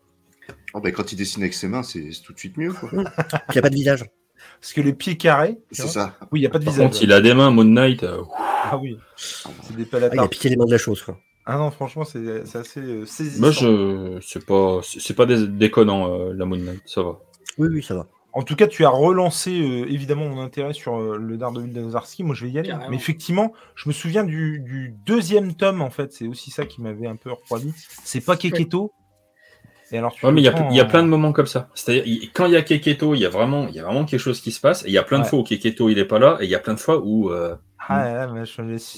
Oh, 0.73 0.79
bah, 0.81 0.91
quand 0.91 1.11
il 1.11 1.15
dessine 1.15 1.43
avec 1.43 1.53
ses 1.53 1.67
mains, 1.67 1.83
c'est 1.83 2.09
tout 2.23 2.33
de 2.33 2.39
suite 2.39 2.57
mieux. 2.57 2.71
quoi. 2.73 2.89
Puis 2.89 2.99
il 2.99 3.53
n'y 3.53 3.59
a 3.59 3.61
pas 3.61 3.69
de 3.69 3.75
visage. 3.75 4.05
Parce 4.61 4.73
que 4.73 4.81
les 4.81 4.93
pieds 4.93 5.17
carrés, 5.17 5.57
C'est 5.71 5.87
ça. 5.87 6.15
oui, 6.31 6.39
il 6.39 6.41
n'y 6.43 6.47
a 6.47 6.49
pas 6.49 6.59
de 6.59 6.65
Par 6.65 6.73
visage. 6.73 6.87
contre, 6.91 7.03
il 7.03 7.11
a 7.13 7.21
des 7.21 7.33
mains, 7.33 7.51
Moon 7.51 7.65
Knight. 7.65 8.03
euh, 8.03 8.23
Ah 8.37 8.77
oui, 8.77 8.97
c'est 9.15 9.75
des 9.75 9.87
Ah, 9.93 10.09
il 10.13 10.19
a 10.19 10.27
piqué 10.27 10.49
les 10.49 10.55
mains 10.55 10.65
de 10.65 10.71
la 10.71 10.77
chose. 10.77 11.01
Quoi. 11.03 11.17
Ah 11.45 11.57
non, 11.57 11.71
franchement, 11.71 12.03
c'est 12.03 12.41
assez 12.55 12.79
euh, 12.79 13.05
saisissant. 13.05 13.39
Moi, 13.41 13.51
je. 13.51 14.19
C'est 14.21 14.45
pas, 14.45 14.79
c'est 14.83 15.13
pas 15.15 15.25
dé- 15.25 15.47
déconnant, 15.47 16.13
euh, 16.13 16.33
la 16.33 16.45
Moon 16.45 16.57
Knight, 16.57 16.81
ça 16.85 17.03
va. 17.03 17.19
Oui, 17.57 17.67
oui, 17.71 17.83
ça 17.83 17.95
va. 17.95 18.07
En 18.31 18.43
tout 18.43 18.55
cas, 18.55 18.67
tu 18.67 18.85
as 18.85 18.89
relancé 18.89 19.51
euh, 19.59 19.91
évidemment 19.91 20.27
mon 20.29 20.41
intérêt 20.41 20.73
sur 20.73 20.97
euh, 20.99 21.17
le 21.17 21.37
Daredevil 21.37 21.73
de 21.73 21.81
Nazarski. 21.81 22.23
Moi, 22.23 22.35
je 22.35 22.45
vais 22.45 22.51
y 22.51 22.59
aller. 22.59 22.69
Carrément. 22.69 22.89
Mais 22.91 22.95
effectivement, 22.95 23.53
je 23.75 23.89
me 23.89 23.93
souviens 23.93 24.23
du, 24.23 24.59
du 24.59 24.93
deuxième 25.05 25.55
tome, 25.55 25.81
en 25.81 25.89
fait. 25.89 26.13
C'est 26.13 26.27
aussi 26.27 26.51
ça 26.51 26.65
qui 26.65 26.81
m'avait 26.81 27.07
un 27.07 27.15
peu 27.15 27.31
refroidi. 27.31 27.73
C'est 28.03 28.21
pas 28.21 28.37
Keketo. 28.37 28.91
Et 29.91 29.97
alors, 29.97 30.13
tu 30.13 30.23
Ouais, 30.23 30.31
mais 30.31 30.41
il 30.41 30.45
y, 30.45 30.47
a, 30.47 30.71
y 30.71 30.81
en- 30.81 30.85
plein 30.85 31.01
de 31.01 31.07
moments 31.07 31.31
comme 31.31 31.47
ça. 31.47 31.69
C'est-à-dire, 31.73 32.03
quand 32.33 32.45
il 32.45 32.53
y 32.53 32.55
a 32.55 32.61
Keketo, 32.61 33.15
il 33.15 33.21
y 33.21 33.25
a 33.25 33.29
vraiment, 33.29 33.67
il 33.67 33.73
y 33.73 33.79
a 33.79 33.83
vraiment 33.85 34.05
quelque 34.05 34.19
chose 34.19 34.39
qui 34.41 34.51
se 34.51 34.59
passe. 34.61 34.85
Et 34.85 34.89
il 34.89 34.93
y 34.93 34.99
a 34.99 35.03
plein 35.03 35.17
de 35.17 35.23
Ouais. 35.23 35.29
fois 35.29 35.39
où 35.39 35.43
Keketo, 35.43 35.89
il 35.89 35.97
est 35.97 36.05
pas 36.05 36.19
là. 36.19 36.37
Et 36.41 36.43
il 36.43 36.49
y 36.51 36.55
a 36.55 36.59
plein 36.59 36.75
de 36.75 36.79
fois 36.79 36.99
où. 37.03 37.31
euh, 37.31 37.55
Ah, 37.87 38.27
ouais, 38.27 38.33
mais 38.33 38.45
je 38.45 38.53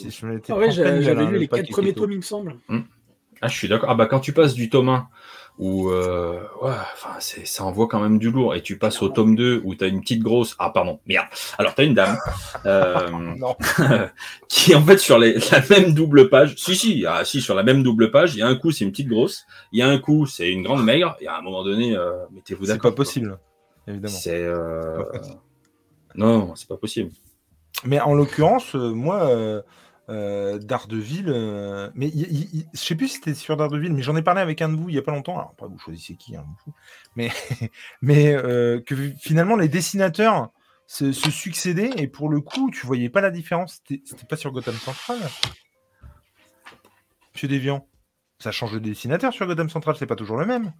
je 0.10 0.26
me 0.26 0.34
l'étais 0.34 0.52
Ah 0.52 0.58
ouais, 0.58 0.70
j'avais 0.72 0.90
hein, 1.24 1.28
lu 1.28 1.34
le 1.34 1.38
les 1.40 1.48
quatre 1.48 1.70
premiers 1.70 1.88
Keketo. 1.94 2.02
tomes, 2.02 2.12
il 2.12 2.18
me 2.18 2.22
semble. 2.22 2.58
Ah, 3.44 3.48
je 3.48 3.56
suis 3.58 3.68
d'accord. 3.70 3.90
Ah, 3.90 3.96
bah, 3.96 4.06
quand 4.06 4.20
tu 4.20 4.34
passes 4.34 4.54
du 4.54 4.70
tome 4.70 4.90
1, 4.90 5.08
où, 5.62 5.92
euh, 5.92 6.42
ouais, 6.64 6.74
c'est, 7.20 7.46
ça 7.46 7.64
envoie 7.64 7.88
quand 7.88 8.00
même 8.00 8.18
du 8.18 8.32
lourd, 8.32 8.56
et 8.56 8.64
tu 8.64 8.80
passes 8.80 9.00
au 9.04 9.10
tome 9.10 9.36
2, 9.36 9.62
où 9.64 9.76
t'as 9.76 9.88
une 9.88 10.02
petite 10.02 10.24
grosse, 10.24 10.56
ah, 10.58 10.72
pardon, 10.72 11.00
merde. 11.06 11.28
Alors, 11.60 11.76
t'as 11.76 11.84
une 11.84 11.94
dame, 11.94 12.18
euh, 12.66 13.08
qui, 14.50 14.74
en 14.74 14.82
fait, 14.82 14.98
sur 14.98 15.20
les, 15.20 15.36
la 15.52 15.62
même 15.70 15.94
double 15.94 16.30
page, 16.30 16.56
si, 16.58 16.76
si, 16.76 17.06
ah, 17.08 17.24
si, 17.26 17.42
sur 17.42 17.54
la 17.54 17.62
même 17.62 17.84
double 17.84 18.10
page, 18.10 18.34
il 18.34 18.40
y 18.40 18.42
a 18.42 18.48
un 18.48 18.56
coup, 18.56 18.72
c'est 18.72 18.86
une 18.86 18.92
petite 18.92 19.08
grosse, 19.08 19.46
il 19.72 19.78
y 19.78 19.84
a 19.84 19.88
un 19.88 20.00
coup, 20.00 20.26
c'est 20.26 20.50
une 20.50 20.64
grande 20.64 20.84
maigre, 20.84 21.16
et 21.22 21.28
à 21.28 21.38
un 21.38 21.42
moment 21.44 21.64
donné, 21.64 21.96
euh, 21.96 22.14
mettez-vous 22.32 22.66
C'est 22.66 22.72
d'accord. 22.72 22.92
pas 22.92 22.96
possible, 22.96 23.38
évidemment. 23.88 24.18
C'est, 24.18 24.44
euh, 24.44 25.04
non, 26.16 26.56
c'est 26.56 26.68
pas 26.68 26.78
possible. 26.78 27.12
Mais 27.86 28.00
en 28.00 28.16
l'occurrence, 28.16 28.76
euh, 28.76 28.90
moi, 28.90 29.64
euh, 30.10 30.58
Daredevil, 30.60 31.26
euh, 31.28 31.90
mais 31.96 32.08
il- 32.10 32.56
il- 32.56 32.66
je 32.74 32.80
sais 32.80 32.96
plus 32.96 33.08
si 33.08 33.16
c'était 33.16 33.34
sur 33.34 33.56
Daredevil, 33.56 33.94
mais 33.94 34.02
j'en 34.02 34.16
ai 34.16 34.22
parlé 34.22 34.42
avec 34.42 34.62
un 34.62 34.70
de 34.70 34.76
vous 34.76 34.90
il 34.90 34.96
y 34.96 34.98
a 34.98 35.02
pas 35.02 35.12
longtemps. 35.12 35.38
Alors 35.38 35.52
après, 35.54 35.68
vous 35.68 35.78
choisissez 35.80 36.16
qui, 36.16 36.36
hein. 36.36 36.46
Mais, 37.16 37.30
mais 38.02 38.34
euh, 38.34 38.82
que 38.82 38.96
finalement, 39.20 39.56
les 39.56 39.68
dessinateurs 39.70 40.50
se, 40.88 41.12
se 41.14 41.32
succédaient 41.32 41.92
et 41.98 42.08
pour 42.08 42.30
le 42.30 42.42
coup, 42.42 42.70
tu 42.72 42.86
voyais 42.86 43.10
pas 43.10 43.22
la 43.22 43.32
différence. 43.32 43.82
C'était 43.88 44.26
pas 44.28 44.36
sur 44.36 44.52
Gotham 44.52 44.76
Central. 44.76 45.18
Monsieur 47.34 47.48
Deviant, 47.48 47.88
ça 48.40 48.52
change 48.52 48.74
de 48.74 48.80
dessinateur 48.80 49.32
sur 49.34 49.46
Gotham 49.48 49.70
Central, 49.70 49.96
c'est 49.98 50.08
pas 50.08 50.16
toujours 50.18 50.38
le 50.38 50.46
même. 50.46 50.74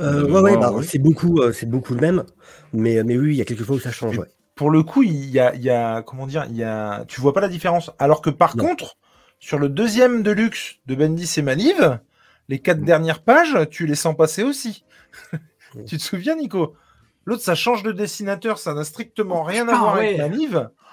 Euh, 0.00 0.28
ouais, 0.40 0.56
bah, 0.56 0.72
oui. 0.72 0.84
c'est 0.86 0.98
beaucoup, 0.98 1.40
euh, 1.40 1.52
c'est 1.52 1.68
beaucoup 1.68 1.94
le 1.94 2.00
même. 2.00 2.24
Mais, 2.72 3.04
mais 3.04 3.16
oui, 3.18 3.34
il 3.34 3.36
y 3.36 3.42
a 3.42 3.44
quelques 3.44 3.64
fois 3.64 3.76
où 3.76 3.80
ça 3.80 3.92
change. 3.92 4.18
Pour 4.62 4.70
le 4.70 4.84
coup, 4.84 5.02
il 5.02 5.28
y 5.28 5.40
a, 5.40 5.52
il 5.56 5.62
y 5.64 5.70
a- 5.70 6.02
comment 6.02 6.24
dire, 6.24 6.46
il 6.48 6.56
y 6.56 6.62
a, 6.62 7.04
tu 7.08 7.20
vois 7.20 7.32
pas 7.32 7.40
la 7.40 7.48
différence. 7.48 7.90
Alors 7.98 8.22
que 8.22 8.30
par 8.30 8.56
Non. 8.56 8.64
contre, 8.64 8.96
sur 9.40 9.58
le 9.58 9.68
deuxième 9.68 10.22
Deluxe 10.22 10.76
de 10.86 10.94
Bendis 10.94 11.28
et 11.36 11.42
Maliv, 11.42 11.98
les 12.48 12.60
quatre 12.60 12.78
Mm. 12.78 12.84
dernières 12.84 13.22
pages, 13.22 13.58
tu 13.72 13.86
les 13.86 13.96
sens 13.96 14.16
passer 14.16 14.44
aussi. 14.44 14.84
Tu 15.88 15.96
te 15.96 16.02
souviens, 16.02 16.36
Nico? 16.36 16.76
L'autre, 17.24 17.42
ça 17.42 17.56
change 17.56 17.82
de 17.82 17.90
dessinateur, 17.90 18.58
ça 18.58 18.72
n'a 18.72 18.84
strictement 18.84 19.42
rien 19.42 19.66
à 19.68 19.72
Ah, 19.74 19.78
voir 19.78 19.96
avec. 19.96 20.20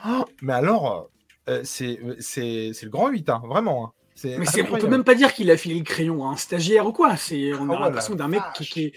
Oh, 0.07 0.25
mais 0.41 0.53
alors, 0.53 1.11
euh, 1.47 1.61
c'est, 1.63 1.99
c'est, 2.19 2.71
c'est 2.73 2.85
le 2.85 2.89
grand 2.89 3.09
8, 3.09 3.29
hein, 3.29 3.43
vraiment. 3.45 3.85
hein. 3.85 3.91
C'est 4.15 4.35
Mais 4.39 4.47
c'est- 4.47 4.63
on 4.67 4.77
peut 4.77 4.87
même 4.87 5.03
pas 5.03 5.13
dire 5.13 5.31
qu'il 5.31 5.51
a 5.51 5.57
filé 5.57 5.75
le 5.75 5.83
crayon 5.83 6.27
à 6.27 6.31
un 6.31 6.37
stagiaire 6.37 6.87
ou 6.87 6.91
quoi. 6.91 7.17
C'est, 7.17 7.53
on 7.53 7.69
Ah 7.69 7.75
a 7.77 7.79
l'impression 7.81 8.15
d'un 8.15 8.29
mec 8.29 8.41
qui, 8.55 8.65
qui 8.65 8.83
est. 8.85 8.93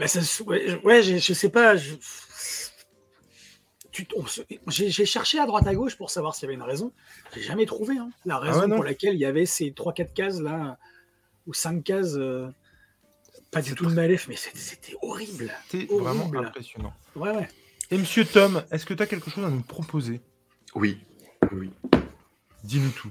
Bah, 0.00 0.08
ça 0.08 0.20
se- 0.20 0.42
ouais, 0.42 0.80
ouais, 0.82 1.00
je 1.00 1.32
sais 1.32 1.48
pas. 1.50 1.76
je- 1.76 1.94
J'ai 4.68 4.90
j'ai 4.90 5.04
cherché 5.06 5.38
à 5.38 5.46
droite 5.46 5.66
à 5.66 5.74
gauche 5.74 5.96
pour 5.96 6.10
savoir 6.10 6.34
s'il 6.34 6.44
y 6.44 6.46
avait 6.46 6.54
une 6.54 6.62
raison. 6.62 6.92
J'ai 7.34 7.42
jamais 7.42 7.66
trouvé 7.66 7.96
hein, 7.98 8.10
la 8.24 8.38
raison 8.38 8.58
Ah 8.58 8.62
ouais, 8.62 8.68
non. 8.68 8.76
pour 8.76 8.84
laquelle 8.84 9.14
il 9.14 9.20
y 9.20 9.24
avait 9.24 9.46
ces 9.46 9.70
3-4 9.70 10.12
cases 10.12 10.40
là, 10.40 10.78
ou 11.46 11.54
5 11.54 11.82
cases. 11.82 12.14
euh, 12.16 12.48
pas 13.50 13.62
du 13.62 13.74
tout 13.74 13.86
de 13.86 13.92
malef, 13.94 14.28
mais 14.28 14.36
c'était- 14.36 14.58
c'était 14.58 14.94
horrible. 15.02 15.52
C'était 15.68 15.92
horrible. 15.92 16.08
vraiment 16.28 16.46
impressionnant. 16.46 16.92
Ouais, 17.16 17.30
ouais. 17.30 17.48
Et 17.90 17.98
Monsieur 17.98 18.24
Tom, 18.24 18.62
est-ce 18.70 18.86
que 18.86 18.94
tu 18.94 19.02
as 19.02 19.06
quelque 19.06 19.28
chose 19.28 19.44
à 19.44 19.50
nous 19.50 19.62
proposer? 19.62 20.20
Oui. 20.76 21.00
Oui. 21.50 21.70
Dis-nous 22.62 22.90
tout. 22.90 23.10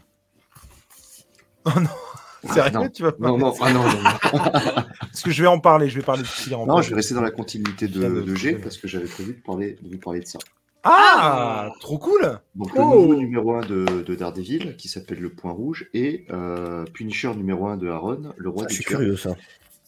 Oh 1.66 1.72
non, 1.82 2.54
sérieux, 2.54 2.72
non. 2.72 2.90
tu 2.90 3.04
vas 3.04 3.12
pas 3.12 3.28
Non, 3.28 3.38
non, 3.38 3.54
ah 3.60 3.74
non, 3.74 3.84
non, 3.84 4.02
non. 4.02 4.10
Parce 5.02 5.22
que 5.24 5.32
je 5.32 5.42
vais 5.42 5.50
en 5.50 5.60
parler, 5.60 5.90
je 5.90 5.96
vais 6.00 6.06
parler 6.06 6.24
de 6.24 6.56
Non, 6.66 6.82
je 6.82 6.90
vais 6.92 6.96
rester 6.96 7.14
dans 7.14 7.22
la 7.22 7.32
continuité 7.32 7.88
de- 7.90 8.22
de 8.22 8.36
G 8.36 8.54
parce 8.56 8.78
que 8.78 8.88
j'avais 8.88 9.08
prévu 9.08 9.34
de, 9.34 9.42
parler, 9.42 9.78
de 9.82 9.90
vous 9.90 9.98
parler 10.00 10.22
de 10.22 10.26
ça. 10.26 10.40
Ah, 10.84 11.72
trop 11.82 11.98
cool 11.98 12.40
Donc 12.56 12.72
Oh. 12.76 12.80
le 12.80 13.02
nouveau 13.02 13.16
numéro 13.16 13.54
1 13.56 13.62
de, 13.66 14.02
de 14.04 14.16
Daredevil 14.16 14.76
qui 14.78 14.88
s'appelle 14.88 15.20
Le 15.20 15.30
Point 15.30 15.52
Rouge 15.52 15.90
et 15.94 16.26
euh, 16.30 16.86
Punisher 16.94 17.34
numéro 17.36 17.68
1 17.68 17.78
de 17.78 17.88
Aaron, 17.90 18.34
le 18.38 18.50
roi 18.50 18.64
Ah, 18.66 18.68
je 18.70 18.70
des 18.70 18.76
suis 18.76 18.86
tueurs, 18.86 19.00
curieux, 19.00 19.18
ça. 19.18 19.36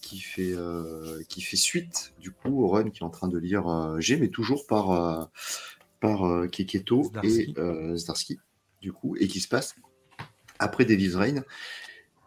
qui 0.02 0.20
fait, 0.20 0.52
euh, 0.54 1.22
qui 1.30 1.42
fait 1.42 1.56
suite 1.58 2.14
du 2.20 2.32
coup 2.32 2.64
au 2.64 2.68
run 2.68 2.90
qui 2.90 3.00
est 3.00 3.06
en 3.06 3.10
train 3.10 3.30
de 3.30 3.38
lire 3.38 3.68
euh, 3.70 4.00
G, 4.02 4.18
mais 4.18 4.28
toujours 4.28 4.68
par, 4.68 4.92
euh, 4.92 5.24
par 6.02 6.26
euh, 6.28 6.48
Keketo 6.48 7.04
Zdarsky. 7.06 7.42
et 7.42 7.54
euh, 7.60 7.96
Zdarsky, 7.96 8.40
du 8.82 8.92
coup, 8.92 9.16
et 9.18 9.28
qui 9.28 9.40
se 9.40 9.48
passe 9.48 9.76
après 10.60 10.84
Davis 10.86 11.16
Reign. 11.16 11.44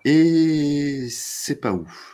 Et 0.07 1.07
c'est 1.11 1.61
pas 1.61 1.73
ouf. 1.73 2.14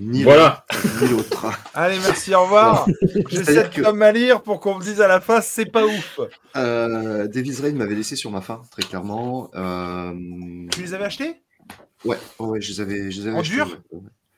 Ni 0.00 0.22
Voilà. 0.22 0.64
l'autre. 1.10 1.46
Allez, 1.74 1.98
merci, 1.98 2.34
au 2.34 2.44
revoir 2.44 2.86
J'essaie 3.30 3.64
de 3.64 3.68
que- 3.68 3.82
comme 3.82 4.00
à 4.02 4.12
lire 4.12 4.42
pour 4.42 4.58
qu'on 4.60 4.78
me 4.78 4.82
dise 4.82 5.00
à 5.00 5.08
la 5.08 5.20
fin, 5.20 5.40
c'est 5.40 5.66
pas 5.66 5.84
ouf 5.84 6.20
Euh, 6.56 7.28
Davis 7.28 7.60
Reign 7.60 7.76
m'avait 7.76 7.94
laissé 7.94 8.16
sur 8.16 8.30
ma 8.30 8.40
faim, 8.40 8.62
très 8.70 8.82
clairement. 8.82 9.50
Euh, 9.54 10.12
Tu 10.72 10.82
les 10.82 10.94
avais 10.94 11.04
achetés? 11.04 11.42
Ouais, 12.04 12.16
ouais, 12.38 12.46
ouais, 12.48 12.60
je 12.60 12.72
les 12.72 12.80
avais, 12.80 13.10
je 13.10 13.20
les 13.20 13.26
avais 13.28 13.36
En 13.36 13.40
achetés, 13.40 13.54
dur? 13.56 13.78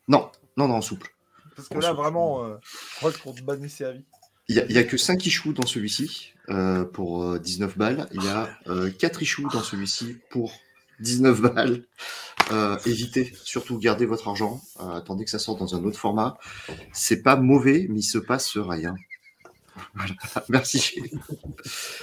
Non, 0.09 0.31
non, 0.57 0.67
non, 0.69 0.75
en 0.77 0.81
souple. 0.83 1.15
Parce 1.55 1.69
que 1.69 1.79
là, 1.79 1.93
vraiment, 1.93 2.45
euh, 2.45 2.57
je 2.65 2.97
crois 2.97 3.13
qu'on 3.13 3.33
te 3.33 3.43
bannissait 3.43 3.85
à 3.85 3.93
vie. 3.93 4.05
Il 4.49 4.57
n'y 4.57 4.61
a, 4.61 4.65
il 4.65 4.73
y 4.73 4.79
a 4.79 4.85
que 4.85 4.97
5 4.97 5.25
issues 5.25 5.53
dans 5.53 5.67
celui-ci 5.67 6.33
euh, 6.51 6.85
pour 6.85 7.23
euh, 7.23 7.39
19 7.39 7.79
balles. 7.79 8.09
Il 8.13 8.25
y 8.25 8.29
a 8.29 8.51
euh, 8.67 8.91
4 8.91 9.23
issues 9.23 9.47
dans 9.53 9.63
celui-ci 9.63 10.17
pour 10.31 10.53
19 11.01 11.41
balles. 11.41 11.85
Euh, 12.51 12.77
évitez, 12.87 13.33
surtout 13.45 13.79
gardez 13.79 14.07
votre 14.07 14.29
argent. 14.29 14.61
Euh, 14.81 14.97
attendez 14.97 15.25
que 15.25 15.31
ça 15.31 15.39
sorte 15.39 15.59
dans 15.61 15.75
un 15.75 15.85
autre 15.85 15.99
format. 15.99 16.39
C'est 16.93 17.23
pas 17.23 17.37
mauvais, 17.37 17.87
mais 17.89 18.01
il 18.01 18.05
se 18.05 18.19
passe 18.19 18.57
rien. 18.57 18.95
Merci. 20.49 21.01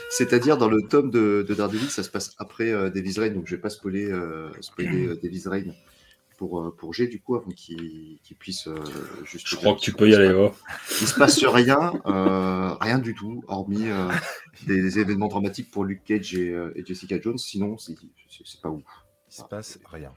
C'est-à-dire 0.10 0.58
dans 0.58 0.70
le 0.70 0.82
tome 0.88 1.12
de, 1.12 1.46
de 1.48 1.54
Daredevil, 1.54 1.90
ça 1.90 2.04
se 2.04 2.10
passe 2.10 2.34
après 2.38 2.72
euh, 2.72 2.90
Davis 2.90 3.20
Reign, 3.20 3.34
donc 3.34 3.48
je 3.48 3.56
vais 3.56 3.62
pas 3.62 3.70
spoiler, 3.70 4.12
spoiler 4.62 5.16
Davis 5.22 5.48
Reign 5.48 5.74
pour, 6.40 6.62
euh, 6.62 6.76
pour 6.76 6.94
G 6.94 7.08
du 7.08 7.22
coup 7.22 7.36
avant 7.36 7.52
qu'il 7.52 8.18
puisse 8.40 8.68
euh, 8.68 8.82
juste. 9.26 9.46
Je 9.46 9.58
crois 9.58 9.76
que 9.76 9.82
tu 9.82 9.92
peux 9.92 10.10
y 10.10 10.16
aller, 10.16 10.32
va. 10.32 10.54
Il 11.02 11.08
se 11.08 11.14
passe 11.14 11.44
rien, 11.44 11.94
euh, 12.06 12.74
rien 12.80 12.98
du 12.98 13.14
tout, 13.14 13.44
hormis 13.50 13.90
euh, 13.90 14.08
des, 14.66 14.82
des 14.82 15.00
événements 15.00 15.28
dramatiques 15.28 15.70
pour 15.70 15.84
Luke 15.84 16.04
Cage 16.06 16.34
et, 16.34 16.56
et 16.76 16.86
Jessica 16.86 17.20
Jones. 17.20 17.38
Sinon, 17.38 17.78
c'est 17.78 17.96
pas 18.62 18.70
ouf. 18.70 18.84
Il 19.30 19.36
se 19.36 19.44
passe 19.44 19.80
rien. 19.86 20.12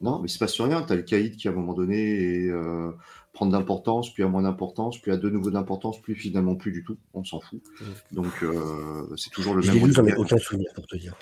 Non, 0.00 0.18
mais 0.20 0.26
il 0.26 0.30
se 0.30 0.38
passe 0.38 0.58
rien. 0.58 0.82
T'as 0.82 0.96
le 0.96 1.02
caïd 1.02 1.36
qui, 1.36 1.46
à 1.48 1.50
un 1.50 1.54
moment 1.54 1.74
donné, 1.74 2.44
est, 2.46 2.48
euh, 2.48 2.90
prend 3.34 3.46
d'importance, 3.46 4.12
puis 4.12 4.22
a 4.22 4.28
moins 4.28 4.42
d'importance, 4.42 4.98
puis 4.98 5.12
a 5.12 5.16
de 5.18 5.28
nouveau 5.28 5.50
d'importance, 5.50 6.00
puis 6.00 6.14
finalement 6.14 6.56
plus 6.56 6.72
du 6.72 6.82
tout. 6.82 6.96
On 7.12 7.24
s'en 7.24 7.40
fout. 7.40 7.62
Donc, 8.10 8.42
euh, 8.42 9.06
c'est 9.16 9.30
toujours 9.30 9.54
le 9.54 9.60
Je 9.60 9.70
même. 9.70 9.92
j'en 9.92 10.06
ai 10.06 10.16
aucun 10.16 10.38
souvenir 10.38 10.72
pour 10.74 10.86
te 10.86 10.96
dire. 10.96 11.14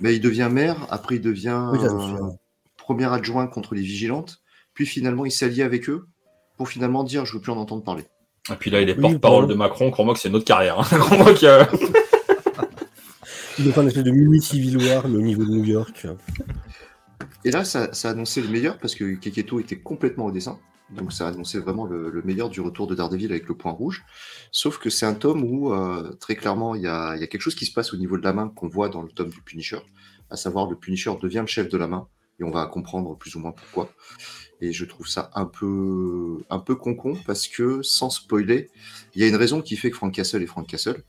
Mais 0.00 0.14
il 0.16 0.20
devient 0.20 0.50
maire, 0.52 0.86
après 0.90 1.16
il 1.16 1.20
devient 1.20 1.70
Oui, 1.72 1.78
premier 2.88 3.12
adjoint 3.12 3.46
contre 3.48 3.74
les 3.74 3.82
vigilantes, 3.82 4.40
puis 4.72 4.86
finalement 4.86 5.26
il 5.26 5.30
s'allie 5.30 5.60
avec 5.60 5.90
eux, 5.90 6.06
pour 6.56 6.70
finalement 6.70 7.04
dire 7.04 7.26
je 7.26 7.34
veux 7.34 7.40
plus 7.40 7.52
en 7.52 7.58
entendre 7.58 7.84
parler. 7.84 8.04
Et 8.50 8.54
puis 8.54 8.70
là, 8.70 8.80
il 8.80 8.88
est 8.88 8.94
Oui, 8.96 9.02
porte-parole 9.02 9.46
de 9.46 9.52
Macron. 9.52 9.90
Crois-moi 9.90 10.14
que 10.14 10.20
c'est 10.20 10.30
notre 10.30 10.46
carrière. 10.46 10.78
hein. 10.80 10.84
Crois-moi 10.98 11.34
que, 11.34 11.66
Il 13.58 13.64
doit 13.64 13.74
faire 13.74 13.82
une 13.82 13.88
espèce 13.90 14.04
de 14.04 14.10
mini 14.10 14.40
Civil 14.40 14.78
War, 14.78 15.06
mais 15.06 15.18
au 15.18 15.20
niveau 15.20 15.44
de 15.44 15.50
New 15.50 15.64
York. 15.64 16.06
Et 17.44 17.50
là, 17.50 17.62
ça, 17.64 17.92
ça 17.92 18.08
annonçait 18.08 18.40
le 18.40 18.48
meilleur 18.48 18.78
parce 18.78 18.94
que 18.94 19.16
Keketo 19.16 19.60
était 19.60 19.78
complètement 19.80 20.24
au 20.26 20.30
dessin. 20.30 20.58
Donc 20.90 21.12
ça 21.12 21.28
annonçait 21.28 21.58
vraiment 21.58 21.84
le, 21.84 22.08
le 22.08 22.22
meilleur 22.22 22.48
du 22.48 22.62
retour 22.62 22.86
de 22.86 22.94
Daredevil 22.94 23.30
avec 23.30 23.46
le 23.48 23.54
point 23.54 23.72
rouge. 23.72 24.02
Sauf 24.50 24.78
que 24.78 24.88
c'est 24.88 25.04
un 25.04 25.12
tome 25.12 25.44
où, 25.44 25.74
euh, 25.74 26.14
très 26.18 26.34
clairement, 26.36 26.74
il 26.74 26.80
y 26.82 26.86
a, 26.86 27.14
il 27.16 27.20
y 27.20 27.24
a 27.24 27.26
quelque 27.26 27.42
chose 27.42 27.54
qui 27.54 27.66
se 27.66 27.72
passe 27.74 27.92
au 27.92 27.98
niveau 27.98 28.16
de 28.16 28.24
la 28.24 28.32
main 28.32 28.48
qu'on 28.56 28.68
voit 28.68 28.88
dans 28.88 29.02
le 29.02 29.10
tome 29.10 29.28
du 29.28 29.42
Punisher. 29.42 29.80
À 30.30 30.36
savoir, 30.36 30.70
le 30.70 30.76
Punisher 30.76 31.12
devient 31.20 31.40
le 31.42 31.46
chef 31.46 31.68
de 31.68 31.76
la 31.76 31.86
main. 31.88 32.08
Et 32.40 32.44
on 32.44 32.50
va 32.50 32.66
comprendre 32.66 33.16
plus 33.16 33.34
ou 33.34 33.40
moins 33.40 33.52
pourquoi. 33.52 33.92
Et 34.60 34.72
je 34.72 34.84
trouve 34.84 35.08
ça 35.08 35.30
un 35.34 35.46
peu, 35.46 36.42
un 36.50 36.58
peu 36.58 36.74
con 36.74 36.96
parce 37.26 37.48
que, 37.48 37.82
sans 37.82 38.10
spoiler, 38.10 38.70
il 39.14 39.22
y 39.22 39.24
a 39.24 39.28
une 39.28 39.36
raison 39.36 39.62
qui 39.62 39.76
fait 39.76 39.90
que 39.90 39.96
Frank 39.96 40.14
Castle 40.14 40.42
est 40.42 40.46
Frank 40.46 40.66
Castle. 40.66 41.02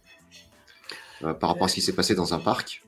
euh, 1.23 1.33
par 1.33 1.49
rapport 1.49 1.65
à 1.65 1.67
ce 1.67 1.75
qui 1.75 1.81
s'est 1.81 1.93
passé 1.93 2.15
dans 2.15 2.33
un 2.33 2.39
parc. 2.39 2.83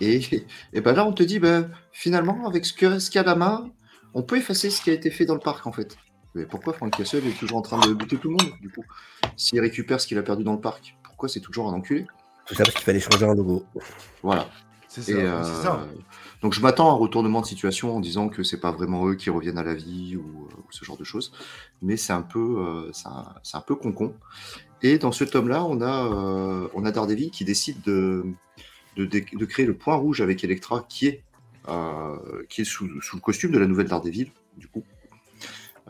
Et, 0.00 0.44
et 0.72 0.80
ben 0.80 0.94
là, 0.94 1.06
on 1.06 1.12
te 1.12 1.22
dit, 1.22 1.38
ben, 1.38 1.70
finalement, 1.92 2.46
avec 2.46 2.64
ce 2.64 2.72
qu'il 2.72 2.88
y 2.88 3.18
a 3.18 3.20
à 3.20 3.24
la 3.24 3.34
main, 3.34 3.70
on 4.14 4.22
peut 4.22 4.36
effacer 4.36 4.70
ce 4.70 4.82
qui 4.82 4.90
a 4.90 4.92
été 4.92 5.10
fait 5.10 5.24
dans 5.24 5.34
le 5.34 5.40
parc, 5.40 5.66
en 5.66 5.72
fait. 5.72 5.96
Mais 6.34 6.46
pourquoi 6.46 6.72
Frank 6.72 6.96
Castle 6.96 7.26
est 7.26 7.38
toujours 7.38 7.58
en 7.58 7.62
train 7.62 7.78
de 7.86 7.92
buter 7.92 8.16
tout 8.16 8.28
le 8.28 8.36
monde, 8.36 8.52
du 8.60 8.70
coup? 8.70 8.84
S'il 9.36 9.60
récupère 9.60 10.00
ce 10.00 10.06
qu'il 10.06 10.18
a 10.18 10.22
perdu 10.22 10.44
dans 10.44 10.54
le 10.54 10.60
parc, 10.60 10.96
pourquoi 11.02 11.28
c'est 11.28 11.40
toujours 11.40 11.68
un 11.68 11.74
enculé? 11.74 12.06
Tout 12.46 12.54
ça 12.54 12.64
parce 12.64 12.74
qu'il 12.74 12.84
fallait 12.84 13.00
changer 13.00 13.24
un 13.26 13.34
logo. 13.34 13.64
Voilà. 14.22 14.48
C'est 14.92 15.02
ça. 15.02 15.12
Euh, 15.12 15.42
ça. 15.42 15.86
donc 16.42 16.52
je 16.52 16.60
m'attends 16.60 16.90
à 16.90 16.92
un 16.92 16.96
retournement 16.96 17.40
de 17.40 17.46
situation 17.46 17.96
en 17.96 18.00
disant 18.00 18.28
que 18.28 18.42
c'est 18.42 18.60
pas 18.60 18.72
vraiment 18.72 19.08
eux 19.08 19.14
qui 19.14 19.30
reviennent 19.30 19.56
à 19.56 19.62
la 19.62 19.72
vie 19.72 20.16
ou, 20.16 20.20
euh, 20.20 20.54
ou 20.58 20.66
ce 20.70 20.84
genre 20.84 20.98
de 20.98 21.04
choses, 21.04 21.32
mais 21.80 21.96
c'est 21.96 22.12
un 22.12 22.20
peu, 22.20 22.58
euh, 22.58 22.92
c'est 22.92 23.08
un, 23.56 23.60
peu 23.62 23.74
concon. 23.74 24.14
Et 24.82 24.98
dans 24.98 25.10
ce 25.10 25.24
tome-là, 25.24 25.64
on 25.64 25.80
a, 25.80 26.68
on 26.74 26.84
a 26.84 26.90
Daredevil 26.90 27.30
qui 27.30 27.46
décide 27.46 27.80
de, 27.82 28.26
de, 28.96 29.44
créer 29.46 29.64
le 29.64 29.74
point 29.74 29.94
rouge 29.94 30.20
avec 30.20 30.44
Electra 30.44 30.84
qui 30.88 31.06
est, 31.06 31.22
qui 32.50 32.60
est 32.60 32.64
sous, 32.64 33.00
sous 33.00 33.16
le 33.16 33.22
costume 33.22 33.52
de 33.52 33.58
la 33.58 33.66
nouvelle 33.66 33.86
Daredevil, 33.86 34.30
du 34.58 34.66
coup. 34.66 34.84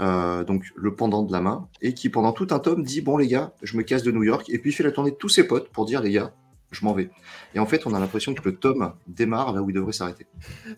Euh, 0.00 0.42
donc 0.44 0.64
le 0.74 0.94
pendant 0.94 1.22
de 1.22 1.32
la 1.32 1.40
main, 1.40 1.68
et 1.82 1.92
qui 1.92 2.08
pendant 2.08 2.32
tout 2.32 2.46
un 2.50 2.58
tome 2.58 2.82
dit 2.82 3.02
bon 3.02 3.18
les 3.18 3.28
gars, 3.28 3.52
je 3.62 3.76
me 3.76 3.82
casse 3.82 4.02
de 4.02 4.10
New 4.10 4.22
York, 4.22 4.48
et 4.48 4.58
puis 4.58 4.70
il 4.70 4.72
fait 4.72 4.82
la 4.82 4.90
tournée 4.90 5.10
de 5.10 5.16
tous 5.16 5.28
ses 5.28 5.46
potes 5.46 5.68
pour 5.68 5.84
dire 5.84 6.00
les 6.00 6.12
gars, 6.12 6.32
je 6.72 6.84
m'en 6.84 6.92
vais. 6.94 7.10
Et 7.54 7.58
en 7.58 7.66
fait, 7.66 7.86
on 7.86 7.94
a 7.94 8.00
l'impression 8.00 8.34
que 8.34 8.42
le 8.48 8.56
tome 8.56 8.94
démarre 9.06 9.52
là 9.52 9.62
où 9.62 9.70
il 9.70 9.74
devrait 9.74 9.92
s'arrêter. 9.92 10.26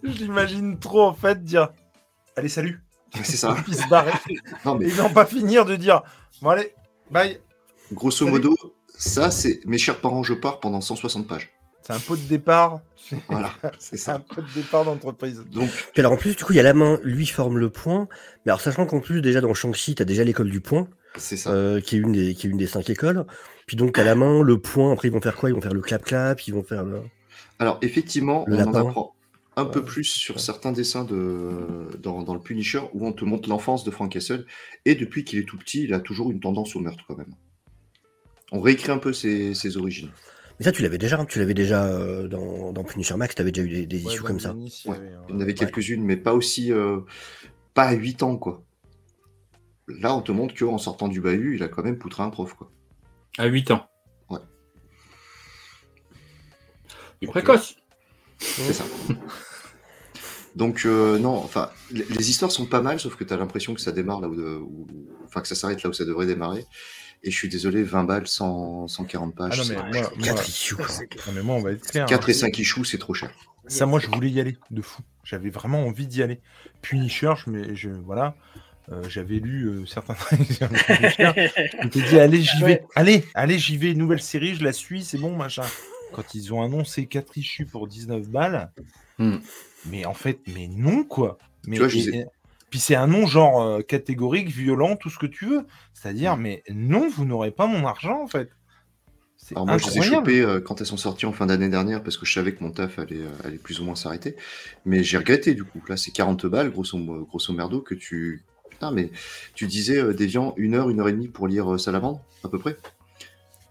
J'imagine 0.02 0.78
trop 0.78 1.02
en 1.02 1.14
fait 1.14 1.42
dire 1.44 1.70
Allez, 2.36 2.48
salut. 2.48 2.82
C'est 3.22 3.36
ça. 3.36 3.56
Puis 3.64 3.74
se 3.74 3.88
barrer. 3.88 4.12
Non, 4.64 4.74
mais 4.76 4.88
Et 4.88 4.94
non 4.94 5.08
pas 5.10 5.24
finir 5.26 5.64
de 5.64 5.76
dire 5.76 6.02
Bon, 6.42 6.50
allez, 6.50 6.74
bye. 7.10 7.38
grosso 7.92 8.24
Salut. 8.24 8.32
modo, 8.32 8.56
ça, 8.88 9.30
c'est 9.30 9.60
mes 9.66 9.78
chers 9.78 10.00
parents, 10.00 10.22
je 10.22 10.34
pars 10.34 10.60
pendant 10.60 10.80
160 10.80 11.26
pages. 11.28 11.50
C'est 11.82 11.92
un 11.92 12.00
pot 12.00 12.16
de 12.16 12.22
départ. 12.22 12.80
Voilà, 13.28 13.52
c'est 13.78 13.96
C'est 13.98 14.10
un 14.10 14.14
ça. 14.14 14.18
pot 14.20 14.40
de 14.40 14.52
départ 14.54 14.84
d'entreprise. 14.84 15.44
Donc, 15.52 15.68
Puis 15.92 16.00
alors 16.00 16.12
en 16.12 16.16
plus, 16.16 16.34
du 16.34 16.42
coup, 16.44 16.52
il 16.54 16.56
y 16.56 16.60
a 16.60 16.62
la 16.64 16.72
main, 16.74 16.98
lui 17.04 17.26
forme 17.26 17.58
le 17.58 17.68
point. 17.70 18.08
Mais 18.44 18.50
alors 18.50 18.60
sachant 18.62 18.86
qu'en 18.86 19.00
plus, 19.00 19.20
déjà 19.20 19.40
dans 19.42 19.52
Shang-Chi, 19.54 19.94
t'as 19.94 20.04
déjà 20.04 20.24
l'école 20.24 20.50
du 20.50 20.60
point, 20.60 20.88
c'est 21.16 21.36
ça. 21.36 21.50
euh, 21.50 21.80
qui, 21.80 21.96
est 21.96 21.98
une 22.00 22.12
des, 22.12 22.34
qui 22.34 22.46
est 22.46 22.50
une 22.50 22.56
des 22.56 22.66
cinq 22.66 22.88
écoles. 22.90 23.26
Puis 23.66 23.76
donc 23.76 23.98
à 23.98 24.04
la 24.04 24.14
main, 24.14 24.42
le 24.42 24.58
point, 24.58 24.92
après 24.92 25.08
ils 25.08 25.10
vont 25.12 25.20
faire 25.20 25.36
quoi? 25.36 25.50
Ils 25.50 25.54
vont 25.54 25.60
faire 25.60 25.74
le 25.74 25.80
clap-clap, 25.80 26.40
ils 26.46 26.52
vont 26.54 26.62
faire 26.62 26.84
le... 26.84 27.00
Alors, 27.58 27.78
effectivement, 27.82 28.44
Le 28.46 28.56
on 28.58 28.66
en 28.66 28.74
apprend 28.74 29.14
un 29.56 29.64
peu 29.64 29.84
plus 29.84 30.04
sur 30.04 30.40
certains 30.40 30.72
dessins 30.72 31.04
de... 31.04 31.88
dans, 32.02 32.22
dans 32.22 32.34
le 32.34 32.40
Punisher 32.40 32.80
où 32.92 33.06
on 33.06 33.12
te 33.12 33.24
montre 33.24 33.48
l'enfance 33.48 33.84
de 33.84 33.90
Frank 33.90 34.10
Castle. 34.10 34.44
Et 34.84 34.94
depuis 34.96 35.24
qu'il 35.24 35.38
est 35.38 35.44
tout 35.44 35.56
petit, 35.56 35.84
il 35.84 35.94
a 35.94 36.00
toujours 36.00 36.30
une 36.30 36.40
tendance 36.40 36.74
au 36.76 36.80
meurtre 36.80 37.04
quand 37.06 37.16
même. 37.16 37.34
On 38.52 38.60
réécrit 38.60 38.90
un 38.92 38.98
peu 38.98 39.12
ses, 39.12 39.54
ses 39.54 39.76
origines. 39.76 40.10
Mais 40.58 40.64
ça, 40.64 40.72
tu 40.72 40.82
l'avais 40.82 40.98
déjà, 40.98 41.24
tu 41.24 41.38
l'avais 41.40 41.54
déjà 41.54 41.84
euh, 41.86 42.28
dans, 42.28 42.72
dans 42.72 42.84
Punisher 42.84 43.16
Max, 43.16 43.34
t'avais 43.34 43.50
déjà 43.50 43.66
eu 43.66 43.70
des, 43.70 43.86
des 43.86 44.04
issues 44.04 44.22
comme 44.22 44.38
ça. 44.38 44.52
Ouais, 44.52 44.96
Il 45.28 45.34
y 45.34 45.38
en 45.38 45.40
avait 45.40 45.54
quelques-unes, 45.54 46.04
mais 46.04 46.16
pas 46.16 46.32
aussi. 46.34 46.72
euh, 46.72 47.00
pas 47.74 47.84
à 47.84 47.92
8 47.92 48.22
ans, 48.22 48.36
quoi. 48.36 48.62
Là, 49.88 50.14
on 50.14 50.22
te 50.22 50.32
montre 50.32 50.54
qu'en 50.56 50.78
sortant 50.78 51.08
du 51.08 51.20
bahut, 51.20 51.56
il 51.56 51.62
a 51.62 51.68
quand 51.68 51.82
même 51.82 51.98
poutré 51.98 52.22
un 52.22 52.30
prof, 52.30 52.54
quoi. 52.54 52.70
À 53.38 53.46
8 53.46 53.70
ans. 53.70 53.88
Ouais. 54.30 54.38
Il 57.20 57.28
est 57.28 57.30
précoce. 57.30 57.76
C'est 58.38 58.72
ça. 58.72 58.84
Donc, 60.56 60.82
euh, 60.86 61.18
non, 61.18 61.34
enfin, 61.36 61.70
les, 61.90 62.04
les 62.04 62.30
histoires 62.30 62.52
sont 62.52 62.66
pas 62.66 62.80
mal, 62.80 63.00
sauf 63.00 63.16
que 63.16 63.24
tu 63.24 63.32
as 63.32 63.36
l'impression 63.36 63.74
que 63.74 63.80
ça 63.80 63.90
démarre 63.90 64.20
là 64.20 64.28
où, 64.28 64.36
de- 64.36 64.58
où- 64.62 64.86
Enfin, 65.26 65.40
que 65.40 65.48
ça 65.48 65.56
s'arrête 65.56 65.82
là 65.82 65.90
où 65.90 65.92
ça 65.92 66.04
devrait 66.04 66.26
démarrer. 66.26 66.64
Et 67.24 67.30
je 67.32 67.36
suis 67.36 67.48
désolé, 67.48 67.82
20 67.82 68.04
balles, 68.04 68.28
100, 68.28 68.86
140 68.86 69.34
pages. 69.34 69.52
Ah 69.52 69.56
non, 69.56 69.68
mais 69.68 69.74
c'est- 69.92 70.00
moi, 70.00 70.10
moi, 70.16 70.24
Quatre 70.26 70.48
issues, 70.48 70.76
non, 70.76 71.32
mais 71.34 71.42
moi, 71.42 71.56
on 71.56 71.62
va 71.62 71.72
être 71.72 71.84
clair. 71.90 72.06
4 72.06 72.24
hein. 72.24 72.30
et 72.30 72.34
5 72.34 72.58
issues, 72.58 72.84
c'est 72.84 72.98
trop 72.98 73.14
cher. 73.14 73.32
Ça, 73.66 73.86
moi, 73.86 73.98
je 73.98 74.06
voulais 74.08 74.30
y 74.30 74.38
aller 74.38 74.56
de 74.70 74.82
fou. 74.82 75.02
J'avais 75.24 75.50
vraiment 75.50 75.86
envie 75.86 76.06
d'y 76.06 76.22
aller. 76.22 76.40
Punisher, 76.82 77.32
je, 77.44 77.50
mais 77.50 77.74
je, 77.74 77.88
voilà, 77.90 78.36
euh, 78.92 79.02
j'avais 79.08 79.36
lu 79.38 79.64
euh, 79.66 79.86
certains. 79.86 80.14
Je 80.30 81.84
m'étais 81.84 82.00
dit, 82.08 82.18
allez, 82.18 82.42
j'y 82.42 82.62
vais. 82.62 82.82
Allez, 82.94 83.24
allez, 83.34 83.58
j'y 83.58 83.76
vais. 83.76 83.94
Nouvelle 83.94 84.20
série, 84.22 84.54
je 84.54 84.64
la 84.64 84.72
suis, 84.72 85.02
c'est 85.04 85.18
bon, 85.18 85.34
machin. 85.36 85.64
Quand 86.12 86.34
ils 86.34 86.52
ont 86.54 86.62
annoncé 86.62 87.06
4 87.06 87.38
issues 87.38 87.66
pour 87.66 87.88
19 87.88 88.28
balles, 88.28 88.70
Hmm. 89.18 89.36
mais 89.86 90.04
en 90.06 90.14
fait, 90.14 90.40
mais 90.54 90.66
non, 90.68 91.04
quoi. 91.04 91.38
Mais, 91.68 91.78
vois, 91.78 91.86
et- 91.94 91.98
et- 92.08 92.24
puis 92.68 92.80
c'est 92.80 92.96
un 92.96 93.06
nom 93.06 93.26
genre 93.28 93.62
euh, 93.62 93.80
catégorique, 93.82 94.48
violent, 94.48 94.96
tout 94.96 95.08
ce 95.08 95.18
que 95.18 95.26
tu 95.26 95.46
veux. 95.46 95.66
C'est-à-dire, 95.92 96.36
mais 96.36 96.64
non, 96.68 97.08
vous 97.08 97.24
n'aurez 97.24 97.52
pas 97.52 97.66
mon 97.68 97.86
argent, 97.86 98.20
en 98.22 98.26
fait. 98.26 98.50
Alors 99.52 99.66
moi, 99.66 99.78
je 99.78 99.86
les 99.90 99.98
ai 99.98 100.02
chopés 100.02 100.40
euh, 100.40 100.60
quand 100.60 100.80
elles 100.80 100.86
sont 100.86 100.96
sorties 100.96 101.26
en 101.26 101.32
fin 101.32 101.46
d'année 101.46 101.68
dernière 101.68 102.02
parce 102.02 102.16
que 102.16 102.24
je 102.26 102.32
savais 102.32 102.54
que 102.54 102.64
mon 102.64 102.70
taf 102.70 102.98
allait, 102.98 103.20
allait 103.44 103.58
plus 103.58 103.78
ou 103.78 103.84
moins 103.84 103.94
s'arrêter. 103.94 104.36
Mais 104.86 105.04
j'ai 105.04 105.18
regretté 105.18 105.54
du 105.54 105.62
coup. 105.64 105.80
Là, 105.88 105.96
c'est 105.96 106.10
40 106.12 106.46
balles, 106.46 106.70
grosso, 106.70 106.98
grosso 107.26 107.52
merdo, 107.52 107.80
que 107.82 107.94
tu. 107.94 108.42
Putain, 108.74 108.90
mais 108.90 109.10
tu 109.54 109.66
disais, 109.66 109.98
euh, 109.98 110.12
Déviant, 110.12 110.52
une 110.56 110.74
heure, 110.74 110.90
une 110.90 111.00
heure 111.00 111.08
et 111.08 111.12
demie 111.12 111.28
pour 111.28 111.46
lire 111.48 111.72
euh, 111.74 111.78
Salamandre, 111.78 112.20
à 112.44 112.48
peu 112.48 112.58
près 112.58 112.76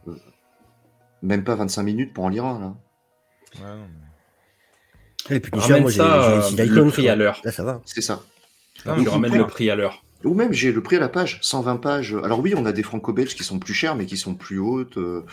Euh, 0.08 0.16
Même 1.22 1.44
pas 1.44 1.56
25 1.56 1.84
minutes 1.84 2.14
pour 2.14 2.24
en 2.24 2.30
lire 2.30 2.46
un, 2.46 2.60
là. 2.60 2.66
Ouais, 3.62 3.68
non, 3.78 3.86
mais- 5.30 5.34
Les 5.36 5.40
Punisher, 5.40 5.68
Ramène 5.68 5.82
moi 5.84 5.92
j'ai 5.92 5.98
ça, 5.98 6.50
j'ai 6.56 6.62
euh, 6.64 6.66
le 6.66 6.86
prix 6.90 7.08
à 7.10 7.16
l'heure. 7.16 7.42
Là, 7.44 7.52
ça 7.52 7.64
va. 7.64 7.82
C'est 7.86 8.02
ça. 8.02 8.24
Non, 8.86 8.96
mais 8.98 9.08
ramènes 9.10 9.32
c'est 9.32 9.38
le 9.38 9.48
prix 9.48 9.70
à 9.70 9.76
l'heure. 9.76 10.04
Ou 10.24 10.34
même, 10.34 10.54
j'ai 10.54 10.72
le 10.72 10.82
prix 10.82 10.96
à 10.96 11.00
la 11.02 11.10
page, 11.10 11.40
120 11.42 11.78
pages. 11.78 12.16
Alors 12.24 12.40
oui, 12.40 12.54
on 12.58 12.66
a 12.66 12.72
des 12.72 12.82
franco-belges 12.84 13.36
qui 13.36 13.44
sont 13.44 13.60
plus 13.60 13.74
chers, 13.74 13.96
mais 13.96 14.06
qui 14.06 14.16
sont 14.18 14.36
plus 14.36 14.58
hautes, 14.58 14.98
euh, 14.98 15.26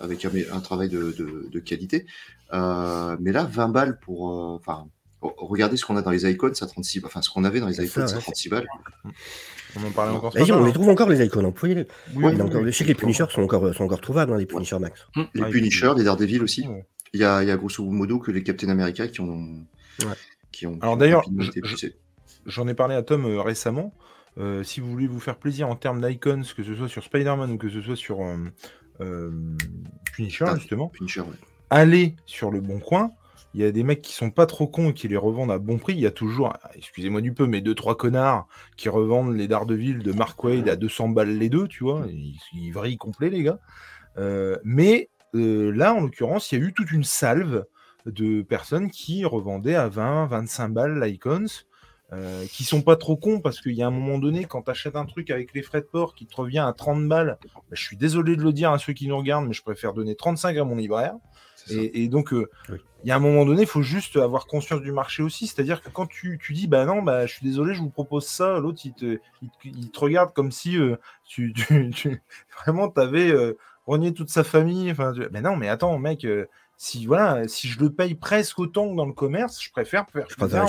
avec 0.00 0.24
un, 0.24 0.30
un 0.52 0.60
travail 0.60 0.88
de, 0.88 1.12
de- 1.12 1.46
de 1.50 1.58
qualité. 1.60 2.04
Euh, 2.52 3.16
mais 3.20 3.30
là, 3.32 3.44
20 3.44 3.68
balles 3.68 3.98
pour... 4.00 4.24
Enfin, 4.24 4.86
regardez 5.22 5.76
ce 5.76 5.84
qu'on 5.84 5.96
a 5.96 6.02
dans 6.02 6.10
les 6.10 6.28
icônes, 6.30 6.54
ça 6.54 6.66
36 6.66 7.02
Enfin, 7.04 7.22
ce 7.22 7.30
qu'on 7.30 7.44
avait 7.44 7.60
dans 7.60 7.68
les 7.68 7.76
icônes, 7.76 8.06
ça, 8.06 8.08
ça 8.08 8.16
ouais. 8.16 8.22
36 8.22 8.48
balles. 8.48 8.66
On 9.76 9.84
en 9.86 9.90
parlait 9.90 10.12
encore 10.14 10.32
on 10.36 10.44
les 10.44 10.50
hein. 10.50 10.72
trouve 10.72 10.88
encore 10.90 11.08
les 11.08 11.24
icônes, 11.24 11.44
hein. 11.44 11.48
vous 11.48 11.52
pouvez 11.54 11.74
les- 11.74 11.86
Oui, 12.14 12.26
encore- 12.40 12.60
oui. 12.62 12.66
Je 12.66 12.70
sais 12.76 12.84
que 12.84 12.88
les 12.88 12.94
Punisher 12.94 13.24
sont 13.30 13.42
encore, 13.42 13.74
sont 13.74 13.84
encore 13.84 14.00
trouvables, 14.00 14.32
hein, 14.32 14.36
les 14.38 14.46
Punisher 14.46 14.78
Max. 14.78 15.06
Les 15.34 15.40
Ouais, 15.42 15.50
Punisher, 15.50 15.92
les 15.96 16.04
Daredevil 16.04 16.42
aussi. 16.42 16.66
Ouais. 16.68 16.84
Il 17.14 17.20
y 17.20 17.24
a, 17.24 17.42
il 17.42 17.48
y 17.48 17.50
a 17.50 17.56
grosso 17.56 17.82
modo 17.84 18.18
que 18.18 18.30
les 18.30 18.42
Captain 18.42 18.68
America 18.68 19.06
qui 19.08 19.20
ont... 19.20 19.64
Ouais. 20.00 20.06
Qui 20.50 20.66
ont 20.66 20.78
Alors 20.82 20.96
d'ailleurs. 20.98 21.24
J'en 22.46 22.66
ai 22.68 22.74
parlé 22.74 22.94
à 22.94 23.02
Tom 23.02 23.24
euh, 23.24 23.40
récemment. 23.40 23.94
Euh, 24.38 24.62
si 24.62 24.80
vous 24.80 24.90
voulez 24.90 25.06
vous 25.06 25.20
faire 25.20 25.36
plaisir 25.36 25.68
en 25.68 25.76
termes 25.76 26.00
d'icons, 26.06 26.42
que 26.56 26.62
ce 26.64 26.74
soit 26.74 26.88
sur 26.88 27.04
Spider-Man 27.04 27.52
ou 27.52 27.58
que 27.58 27.68
ce 27.68 27.80
soit 27.82 27.96
sur 27.96 28.20
euh, 28.22 28.36
euh, 29.00 29.30
Punisher, 30.12 30.46
Ah. 30.48 30.56
justement, 30.56 30.88
Punisher, 30.88 31.20
ouais. 31.20 31.26
allez 31.70 32.16
sur 32.26 32.50
le 32.50 32.60
bon 32.60 32.78
coin. 32.80 33.10
Il 33.54 33.60
y 33.60 33.64
a 33.64 33.72
des 33.72 33.82
mecs 33.82 34.02
qui 34.02 34.14
sont 34.14 34.30
pas 34.30 34.46
trop 34.46 34.66
cons 34.66 34.90
et 34.90 34.94
qui 34.94 35.08
les 35.08 35.16
revendent 35.16 35.50
à 35.50 35.58
bon 35.58 35.78
prix. 35.78 35.94
Il 35.94 36.00
y 36.00 36.06
a 36.06 36.10
toujours, 36.10 36.54
excusez-moi 36.74 37.20
du 37.20 37.34
peu, 37.34 37.46
mais 37.46 37.60
deux 37.60 37.74
trois 37.74 37.96
connards 37.96 38.46
qui 38.76 38.88
revendent 38.88 39.34
les 39.34 39.48
Daredevil 39.48 39.98
de 39.98 40.12
Mark 40.12 40.42
Wade 40.42 40.68
à 40.68 40.76
200 40.76 41.10
balles 41.10 41.36
les 41.36 41.48
deux, 41.48 41.68
tu 41.68 41.84
vois. 41.84 42.06
Ils, 42.52 42.70
vrillent 42.72 42.96
complet 42.96 43.28
les 43.28 43.42
gars. 43.42 43.58
Euh, 44.18 44.56
mais 44.64 45.10
euh, 45.34 45.70
là, 45.70 45.94
en 45.94 46.00
l'occurrence, 46.00 46.50
il 46.52 46.58
y 46.58 46.62
a 46.62 46.66
eu 46.66 46.72
toute 46.72 46.90
une 46.90 47.04
salve 47.04 47.64
de 48.06 48.42
personnes 48.42 48.90
qui 48.90 49.24
revendaient 49.24 49.74
à 49.74 49.88
20, 49.88 50.26
25 50.26 50.68
balles 50.70 51.02
l'Icons. 51.02 51.46
Euh, 52.14 52.44
qui 52.52 52.64
sont 52.64 52.82
pas 52.82 52.96
trop 52.96 53.16
cons 53.16 53.40
parce 53.40 53.62
qu'il 53.62 53.72
y 53.72 53.82
a 53.82 53.86
un 53.86 53.90
moment 53.90 54.18
donné, 54.18 54.44
quand 54.44 54.60
tu 54.60 54.70
achètes 54.70 54.96
un 54.96 55.06
truc 55.06 55.30
avec 55.30 55.54
les 55.54 55.62
frais 55.62 55.80
de 55.80 55.86
port 55.86 56.14
qui 56.14 56.26
te 56.26 56.36
revient 56.36 56.58
à 56.58 56.74
30 56.74 57.08
balles, 57.08 57.38
bah, 57.42 57.60
je 57.72 57.82
suis 57.82 57.96
désolé 57.96 58.36
de 58.36 58.42
le 58.42 58.52
dire 58.52 58.70
à 58.70 58.78
ceux 58.78 58.92
qui 58.92 59.08
nous 59.08 59.16
regardent, 59.16 59.46
mais 59.46 59.54
je 59.54 59.62
préfère 59.62 59.94
donner 59.94 60.14
35 60.14 60.58
à 60.58 60.64
mon 60.64 60.76
libraire. 60.76 61.14
Et, 61.70 62.02
et 62.04 62.08
donc, 62.08 62.32
euh, 62.32 62.48
il 62.68 62.74
Oui. 62.74 62.78
y 63.04 63.10
a 63.10 63.16
un 63.16 63.20
moment 63.20 63.44
donné, 63.44 63.62
il 63.62 63.68
faut 63.68 63.82
juste 63.82 64.16
avoir 64.16 64.46
conscience 64.46 64.80
du 64.80 64.92
marché 64.92 65.22
aussi. 65.22 65.46
C'est-à-dire 65.46 65.82
que 65.82 65.88
quand 65.90 66.06
tu, 66.06 66.38
tu 66.42 66.52
dis, 66.52 66.66
bah 66.66 66.84
non, 66.84 67.02
bah, 67.02 67.26
je 67.26 67.34
suis 67.34 67.46
désolé, 67.46 67.74
je 67.74 67.80
vous 67.80 67.90
propose 67.90 68.26
ça, 68.26 68.58
l'autre, 68.58 68.80
il 68.84 68.92
te, 68.94 69.18
il, 69.42 69.48
te- 69.50 69.68
il 69.68 69.90
te 69.90 69.98
regarde 70.00 70.32
comme 70.32 70.50
si 70.52 70.76
euh, 70.78 70.96
tu, 71.24 71.52
tu, 71.54 71.90
tu- 71.90 72.22
vraiment, 72.64 72.88
tu 72.88 73.00
avais 73.00 73.32
renié 73.86 74.12
toute 74.14 74.28
sa 74.30 74.44
famille. 74.44 74.90
Enfin, 74.90 75.12
tu- 75.12 75.26
mais 75.32 75.40
non, 75.40 75.56
mais 75.56 75.68
attends, 75.68 75.98
mec, 75.98 76.24
euh, 76.24 76.46
si 76.78 77.06
voilà, 77.06 77.46
si 77.46 77.68
je 77.68 77.78
le 77.78 77.90
paye 77.92 78.14
presque 78.16 78.58
autant 78.58 78.90
que 78.90 78.96
dans 78.96 79.06
le 79.06 79.12
commerce, 79.12 79.62
je 79.62 79.70
préfère 79.70 80.04
faire 80.10 80.26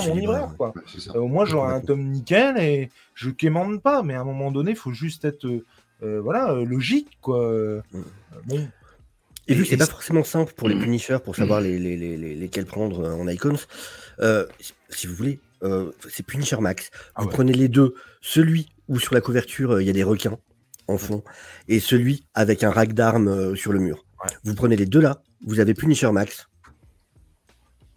mon 0.08 0.14
libraire, 0.14 0.48
ouais. 0.50 0.56
Quoi. 0.56 0.72
Ouais. 0.76 0.82
Euh, 1.16 1.18
au 1.20 1.26
moins, 1.26 1.44
j'aurai 1.44 1.72
un 1.74 1.80
tome 1.80 2.04
nickel 2.04 2.56
et 2.58 2.88
je 3.14 3.30
quémande 3.30 3.82
pas. 3.82 4.02
Mais 4.04 4.14
à 4.14 4.20
un 4.20 4.24
moment 4.24 4.52
donné, 4.52 4.72
il 4.72 4.76
faut 4.76 4.92
juste 4.92 5.24
être 5.24 5.44
euh, 5.46 5.64
euh, 6.04 6.20
voilà, 6.20 6.52
euh, 6.52 6.64
logique. 6.64 7.18
Quoi. 7.20 7.40
Euh, 7.42 7.80
Mm. 7.92 8.02
bon. 8.46 8.68
Et 9.48 9.54
vu 9.54 9.62
que 9.64 9.68
c'est 9.68 9.76
pas 9.76 9.86
forcément 9.86 10.24
simple 10.24 10.52
pour 10.54 10.68
les 10.68 10.74
punishers 10.78 11.18
pour 11.24 11.36
savoir 11.36 11.60
les, 11.60 11.78
les, 11.78 11.96
les, 11.96 12.16
les- 12.16 12.34
lesquels 12.34 12.64
prendre 12.66 13.00
euh, 13.04 13.12
en 13.14 13.28
icons, 13.28 13.56
euh, 14.20 14.46
si 14.88 15.06
vous 15.06 15.14
voulez, 15.14 15.38
euh, 15.62 15.90
c'est 16.08 16.24
Punisher 16.24 16.56
Max. 16.58 16.90
Ah 17.14 17.22
Vous 17.22 17.28
ouais. 17.28 17.34
prenez 17.34 17.52
les 17.52 17.68
deux, 17.68 17.94
celui 18.22 18.70
où 18.88 18.98
sur 18.98 19.12
la 19.14 19.20
couverture 19.20 19.72
euh, 19.72 19.82
il 19.82 19.86
y 19.86 19.90
a 19.90 19.92
des 19.94 20.02
requins 20.02 20.38
en 20.88 20.98
fond, 20.98 21.22
et 21.68 21.80
celui 21.80 22.24
avec 22.34 22.62
un 22.64 22.70
rack 22.70 22.92
d'armes 22.94 23.28
euh, 23.28 23.54
sur 23.54 23.72
le 23.72 23.78
mur. 23.80 24.04
Ouais. 24.22 24.30
Vous 24.44 24.54
prenez 24.54 24.76
les 24.76 24.86
deux 24.86 25.00
là, 25.00 25.22
vous 25.46 25.60
avez 25.60 25.74
Punisher 25.74 26.10
Max. 26.12 26.46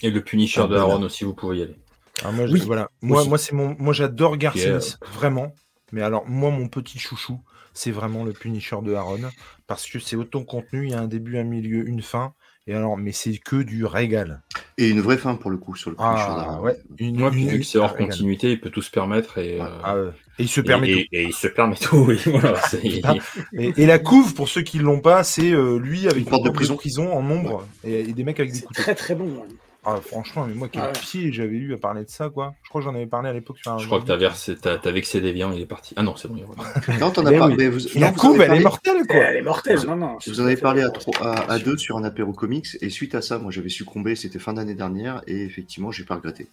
Et 0.02 0.12
le 0.12 0.22
Punisher 0.24 0.62
Ah, 0.62 0.68
de 0.68 0.76
voilà. 0.76 0.84
Aaron 0.84 1.02
aussi, 1.04 1.24
vous 1.24 1.34
pouvez 1.34 1.58
y 1.58 1.64
aller. 1.64 1.76
Alors 2.22 2.34
moi, 2.34 2.46
Oui, 2.50 2.62
voilà. 2.66 2.90
Moi, 3.02 3.22
aussi. 3.22 3.30
moi, 3.30 3.38
c'est 3.38 3.54
mon, 3.54 3.76
moi, 3.80 3.94
j'adore 3.94 4.38
Garcia, 4.38 4.80
Yeah. 4.80 4.80
vraiment. 5.14 5.54
Mais 5.92 6.02
alors, 6.02 6.28
moi, 6.28 6.50
mon 6.52 6.68
petit 6.68 7.00
chouchou, 7.00 7.40
c'est 7.78 7.92
vraiment 7.92 8.24
le 8.24 8.34
Punisher 8.34 8.78
de 8.84 8.94
Aaron, 8.94 9.22
parce 9.68 9.88
que 9.90 10.00
c'est 10.00 10.16
autant 10.16 10.44
contenu, 10.44 10.86
il 10.86 10.92
y 10.92 10.94
a 10.94 11.00
un 11.00 11.08
début, 11.08 11.38
un 11.38 11.44
milieu, 11.44 11.88
une 11.88 12.02
fin. 12.02 12.34
Et 12.70 12.74
alors, 12.74 12.98
mais 12.98 13.14
c'est 13.14 13.38
que 13.38 13.56
du 13.64 13.86
régal. 13.86 14.42
Et 14.78 14.90
une 14.90 15.00
vraie 15.00 15.18
fin 15.18 15.36
pour 15.36 15.50
le 15.52 15.56
coup 15.56 15.78
sur 15.78 15.90
le 15.90 15.96
Punisher 15.96 16.14
Ah 16.28 16.36
d'Aaron. 16.36 16.64
ouais. 16.64 16.78
Une, 17.00 17.18
que 17.60 17.64
c'est 17.64 17.78
hors 17.78 17.94
régal. 17.94 18.10
continuité, 18.10 18.52
il 18.52 18.60
peut 18.60 18.70
tout 18.70 18.82
se 18.82 18.92
permettre 18.92 19.38
et, 19.38 19.62
euh, 19.62 19.66
Ah, 19.86 19.96
ouais. 19.98 20.10
Et 20.38 20.44
il 20.44 20.50
se 20.50 20.60
et, 20.60 20.64
permet 20.64 20.90
et- 20.92 21.08
et 21.14 21.24
il 21.24 21.34
se 21.34 21.48
permet 21.48 21.78
tout. 21.78 21.96
Oui, 21.96 22.20
voilà, 22.26 22.60
Ah. 22.62 23.14
tout. 23.14 23.20
Et, 23.54 23.74
et 23.78 23.86
la 23.86 24.00
couve, 24.00 24.34
pour 24.34 24.50
ceux 24.50 24.64
qui 24.64 24.80
l'ont 24.80 25.00
pas, 25.00 25.24
c'est 25.24 25.54
euh, 25.54 25.80
lui 25.80 26.08
avec 26.10 26.18
Une 26.18 26.26
porte 26.26 26.44
de 26.44 26.50
porte 26.50 26.76
prison. 26.78 27.14
en 27.14 27.24
nombre 27.24 27.66
et, 27.86 28.02
et 28.02 28.14
des 28.14 28.24
mecs 28.26 28.40
avec 28.42 28.52
des 28.52 28.60
couteaux. 28.62 28.82
très 28.82 28.96
très 28.96 29.16
bon. 29.16 29.44
hein. 29.44 29.54
Ah, 29.86 30.02
franchement, 30.06 30.46
mais 30.46 30.54
moi, 30.54 30.68
quel 30.70 30.82
Ah 30.82 30.88
ouais. 30.88 30.92
pied 30.94 31.32
j'avais 31.32 31.56
eu 31.56 31.74
à 31.74 31.78
parler 31.78 32.04
de 32.04 32.10
ça, 32.10 32.30
quoi. 32.30 32.56
Je 32.64 32.68
crois 32.70 32.82
que 32.82 32.86
j'en 32.86 32.94
avais 32.96 33.06
parlé 33.08 33.30
à 33.30 33.34
l'époque 33.34 33.58
sur 33.60 33.72
un. 33.72 33.78
Je 33.78 33.86
crois 33.86 34.02
que 34.02 34.06
t'as 34.08 34.18
versé, 34.18 34.58
t'as, 34.58 34.78
t'as 34.78 34.92
vexé 34.92 35.22
Deviant, 35.22 35.54
il 35.54 35.62
est 35.62 35.66
parti. 35.66 35.94
Ah 35.96 36.04
non, 36.04 36.16
c'est 36.18 36.28
bon. 36.28 36.36
il 36.36 36.94
est. 36.94 36.98
Non, 37.00 37.10
t'en 37.12 37.26
as 37.26 37.32
Mais 37.32 37.38
pas. 37.40 37.48
Mais 37.48 37.70
vous, 37.70 37.80
la 37.96 38.12
non, 38.12 38.18
vous 38.18 38.34
avez 38.42 38.44
elle 38.44 38.56
est 38.56 38.64
mortelle, 38.64 39.08
quoi. 39.08 39.16
Elle 39.18 39.38
est 39.38 39.42
mortelle. 39.42 39.80
Non, 39.88 39.96
non. 39.96 40.18
Vous 40.28 40.42
en 40.42 40.46
avez 40.46 40.58
parlé 40.58 40.82
à, 40.82 40.90
trois- 40.90 41.26
à, 41.26 41.52
à 41.54 41.60
deux 41.60 41.78
sur 41.78 41.96
un 41.98 42.04
apéro 42.04 42.34
comics 42.34 42.68
et 42.82 42.90
suite 42.90 43.16
à 43.16 43.22
ça, 43.22 43.38
moi 43.40 43.50
j'avais 43.52 43.70
succombé, 43.70 44.16
c'était 44.16 44.40
fin 44.40 44.54
d'année 44.54 44.76
dernière 44.76 45.22
et 45.26 45.44
effectivement 45.44 45.92
j'ai 45.92 46.04
pas 46.04 46.16
regretté. 46.16 46.48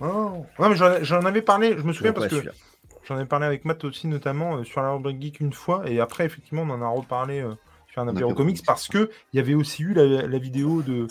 Oh. 0.00 0.44
Ouais, 0.58 0.68
mais 0.68 0.76
j'en 0.76 1.02
j'en 1.02 1.20
avais 1.24 1.42
parlé, 1.42 1.74
je 1.76 1.82
me 1.82 1.92
souviens 1.92 2.12
parce 2.12 2.28
que 2.28 2.36
j'en 3.08 3.18
ai 3.18 3.24
parlé 3.24 3.46
avec 3.46 3.64
Matt 3.64 3.82
aussi, 3.84 4.06
notamment 4.08 4.58
euh, 4.58 4.64
sur 4.64 4.82
la 4.82 4.92
rubrique 4.92 5.20
Geek 5.22 5.40
une 5.40 5.52
fois, 5.52 5.82
et 5.90 6.00
après, 6.00 6.26
effectivement, 6.26 6.62
on 6.62 6.70
en 6.70 6.82
a 6.82 6.88
reparlé 6.88 7.40
euh, 7.40 7.54
sur 7.90 8.02
un 8.02 8.08
apéro 8.08 8.34
comics 8.34 8.56
comics. 8.58 8.66
parce 8.66 8.88
que 8.88 9.10
il 9.32 9.36
y 9.38 9.40
avait 9.40 9.54
aussi 9.54 9.82
eu 9.84 9.94
la, 9.94 10.04
la 10.26 10.38
vidéo 10.38 10.82
de, 10.82 11.06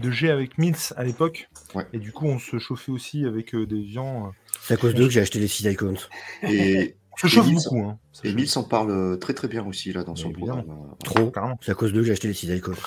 de 0.00 0.10
G 0.10 0.30
avec 0.30 0.58
Mills 0.58 0.76
à 0.96 1.04
l'époque, 1.04 1.48
Ouais. 1.74 1.86
et 1.92 1.98
du 1.98 2.12
coup, 2.12 2.26
on 2.26 2.38
se 2.38 2.58
chauffait 2.58 2.92
aussi 2.92 3.24
avec 3.24 3.54
euh, 3.54 3.66
des 3.66 3.80
viands. 3.80 4.26
euh. 4.28 4.30
C'est 4.62 4.74
à 4.74 4.76
cause 4.76 4.94
d'eux 4.94 5.04
que 5.04 5.10
j'ai 5.10 5.20
acheté 5.20 5.38
les 5.38 5.48
6 5.48 5.64
icons. 5.66 5.94
Et, 6.42 6.96
Ça 7.16 7.28
chauffe 7.28 7.46
Mills- 7.46 7.56
beaucoup. 7.64 7.80
Hein. 7.84 7.98
Ça 8.12 8.22
et. 8.28 8.32
Mills 8.32 8.48
en 8.56 8.62
parle 8.62 8.90
euh, 8.90 9.16
très 9.16 9.34
très 9.34 9.46
bien 9.48 9.64
aussi 9.66 9.92
là 9.92 10.04
dans 10.04 10.14
son 10.16 10.32
programme. 10.32 10.64
Trop. 11.04 11.30
C'est 11.60 11.72
à 11.72 11.74
cause 11.74 11.92
d'eux 11.92 12.00
que 12.00 12.06
j'ai 12.06 12.12
acheté 12.12 12.28
les 12.28 12.34
6 12.34 12.48
icons. 12.48 12.72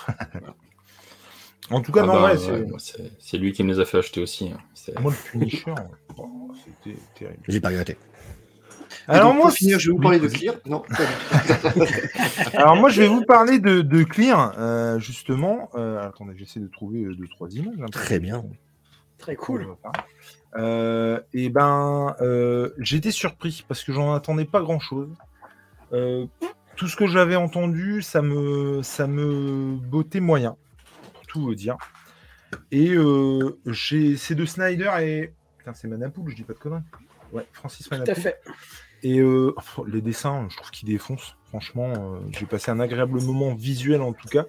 En 1.70 1.82
tout 1.82 1.94
cas, 1.94 2.02
Ah 2.04 2.08
non, 2.08 2.14
bah, 2.14 2.34
ouais, 2.36 2.50
ouais, 2.62 2.68
c'est- 3.20 3.38
lui 3.38 3.54
qui 3.54 3.64
me 3.64 3.72
les 3.74 3.80
a 3.80 3.86
fait 3.86 3.98
acheter 3.98 4.22
aussi. 4.22 4.50
hein. 4.52 4.58
Moi 5.00 5.14
le 5.14 5.32
Punisher, 5.32 5.74
oh, 6.18 6.52
c'était 6.84 6.98
terrible. 7.18 7.40
J'ai 7.48 7.62
pas 7.62 7.70
regretté. 7.70 7.96
Alors 9.08 9.30
donc, 9.30 9.38
moi, 9.38 9.48
pour 9.48 9.58
finir, 9.58 9.80
je 9.80 9.90
vais 9.92 9.96
vous 9.96 10.02
parler 10.02 10.20
de. 10.20 10.28
Clear. 10.28 10.56
Non. 10.66 10.84
Alors 12.54 12.76
moi, 12.76 12.90
je 12.90 13.02
vais 13.02 13.08
vous 13.08 13.24
parler 13.26 13.60
de, 13.60 13.82
de 13.82 14.04
Clear, 14.04 14.54
euh, 14.58 15.00
justement. 15.00 15.70
Euh, 15.76 16.08
attendez, 16.08 16.34
j'essaie 16.38 16.60
de 16.60 16.68
trouver 16.68 17.04
euh, 17.04 17.16
deux 17.16 17.28
trois 17.28 17.50
images. 17.50 17.76
peu. 17.78 17.86
Très 17.92 18.20
bien. 18.20 18.44
Très 19.18 19.36
cool. 19.36 19.68
Euh, 20.56 21.20
et 21.34 21.50
ben, 21.50 22.16
euh, 22.22 22.70
j'étais 22.78 23.12
surpris 23.12 23.64
parce 23.68 23.84
que 23.84 23.92
j'en 23.94 24.14
attendais 24.14 24.46
pas 24.46 24.62
grand 24.62 24.80
chose. 24.80 25.10
tout 25.92 26.88
ce 26.88 26.96
que 26.96 27.08
j'avais 27.08 27.36
entendu, 27.36 28.02
ça 28.02 28.22
me, 28.22 28.82
ça 28.84 29.08
me 29.08 29.76
bottait 29.78 30.20
moyen, 30.20 30.56
pour 31.14 31.26
tout 31.28 31.42
vous 31.42 31.56
dire. 31.56 31.78
Et 32.72 32.92
euh, 32.94 33.58
j'ai, 33.66 34.16
c'est 34.18 34.36
de 34.36 34.46
Snyder 34.46 34.92
et 35.02 35.34
putain, 35.58 35.74
c'est 35.74 35.88
Manapoul, 35.88 36.30
je 36.30 36.36
dis 36.36 36.44
pas 36.44 36.54
de 36.54 36.60
conneries. 36.60 36.82
Ouais, 37.32 37.48
Francis 37.52 37.88
Tout 37.88 37.96
à 37.96 38.00
Manapoul. 38.00 38.22
fait. 38.22 38.42
Et 39.04 39.20
euh, 39.20 39.54
les 39.88 40.02
dessins, 40.02 40.48
je 40.50 40.58
trouve 40.58 40.72
qu'ils 40.72 40.90
défoncent. 40.90 41.36
Franchement, 41.50 41.94
euh, 41.96 42.20
j'ai 42.32 42.46
passé 42.48 42.72
un 42.72 42.80
agréable 42.80 43.22
moment 43.22 43.54
visuel 43.54 44.02
en 44.02 44.14
tout 44.14 44.28
cas. 44.28 44.46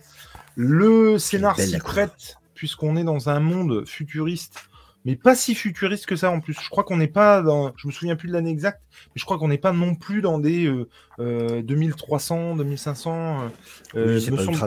Le 0.57 1.19
scénar 1.19 1.57
s'y 1.67 1.79
prête, 1.79 2.39
puisqu'on 2.55 2.97
est 2.97 3.05
dans 3.05 3.29
un 3.29 3.41
monde 3.41 3.87
futuriste, 3.87 4.61
mais 5.05 5.17
pas 5.17 5.35
si 5.35 5.55
futuriste 5.55 6.07
que 6.07 6.17
ça 6.17 6.31
en 6.31 6.41
plus. 6.41 6.57
Je 6.59 6.71
crois 6.71 6.85
qu'on 6.85 6.97
n'est 6.97 7.09
pas 7.09 7.43
dans. 7.43 7.73
Je 7.77 7.87
me 7.89 7.93
souviens 7.93 8.17
plus 8.17 8.29
de 8.29 8.33
l'année 8.33 8.51
exacte, 8.51 8.81
mais 8.93 9.13
je 9.17 9.25
crois 9.27 9.37
qu'on 9.39 9.49
n'est 9.49 9.59
pas 9.59 9.73
non 9.73 9.95
plus 9.97 10.23
dans 10.23 10.39
des 10.39 10.67
euh, 10.67 10.89
euh, 11.19 11.61
2300, 11.63 12.57
2500. 12.57 13.51
euh, 13.97 14.15
oui, 14.15 14.21
c'est 14.23 14.31
me 14.31 14.37
semble- 14.39 14.59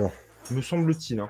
me 0.52 0.62
semble-t-il. 0.62 1.20
hein. 1.22 1.30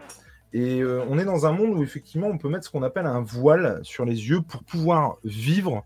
Et 0.54 0.82
on 0.84 1.20
est 1.20 1.26
dans 1.26 1.46
un 1.46 1.52
monde 1.52 1.78
où 1.78 1.84
effectivement 1.84 2.28
on 2.28 2.38
peut 2.38 2.50
mettre 2.50 2.66
ce 2.66 2.70
qu'on 2.72 2.82
appelle 2.82 3.06
un 3.06 3.22
voile 3.22 3.80
sur 3.84 4.06
les 4.06 4.30
yeux 4.30 4.42
pour 4.42 4.64
pouvoir 4.64 5.18
vivre 5.24 5.86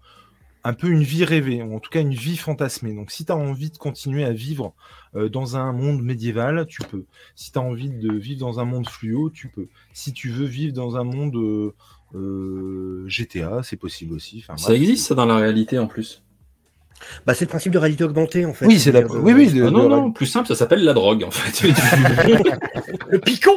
un 0.63 0.73
peu 0.73 0.87
une 0.89 1.03
vie 1.03 1.25
rêvée, 1.25 1.61
ou 1.63 1.75
en 1.75 1.79
tout 1.79 1.89
cas 1.89 2.01
une 2.01 2.13
vie 2.13 2.37
fantasmée. 2.37 2.93
Donc 2.93 3.09
si 3.11 3.25
tu 3.25 3.31
as 3.31 3.35
envie 3.35 3.71
de 3.71 3.77
continuer 3.77 4.23
à 4.23 4.31
vivre 4.31 4.73
euh, 5.15 5.27
dans 5.29 5.57
un 5.57 5.71
monde 5.73 6.01
médiéval, 6.03 6.65
tu 6.67 6.81
peux. 6.83 7.05
Si 7.35 7.51
tu 7.51 7.57
as 7.59 7.61
envie 7.61 7.89
de 7.89 8.13
vivre 8.13 8.39
dans 8.41 8.59
un 8.59 8.65
monde 8.65 8.87
fluo, 8.87 9.29
tu 9.31 9.47
peux. 9.47 9.67
Si 9.93 10.13
tu 10.13 10.29
veux 10.29 10.45
vivre 10.45 10.73
dans 10.73 10.97
un 10.97 11.03
monde 11.03 11.35
euh, 11.35 11.73
euh, 12.15 13.03
GTA, 13.07 13.61
c'est 13.63 13.77
possible 13.77 14.13
aussi. 14.13 14.43
Enfin, 14.47 14.57
Ça 14.57 14.67
bref. 14.69 14.81
existe 14.81 15.07
ça 15.07 15.15
dans 15.15 15.25
la 15.25 15.37
réalité 15.37 15.79
en 15.79 15.87
plus. 15.87 16.21
Bah, 17.25 17.33
c'est 17.33 17.45
le 17.45 17.49
principe 17.49 17.71
de 17.73 17.79
réalité 17.79 18.03
augmentée 18.03 18.45
en 18.45 18.53
fait. 18.53 18.67
Oui, 18.67 18.79
c'est 18.79 18.91
la- 18.91 19.01
oui, 19.01 19.33
oui, 19.33 19.51
de- 19.51 19.63
Ah 19.65 19.71
non, 19.71 19.85
de- 19.85 19.89
non, 19.89 20.11
plus 20.11 20.27
simple, 20.27 20.47
ça 20.47 20.53
s'appelle 20.53 20.83
la 20.83 20.93
drogue 20.93 21.23
en 21.23 21.31
fait. 21.31 21.67
Le 23.09 23.17
picon 23.19 23.55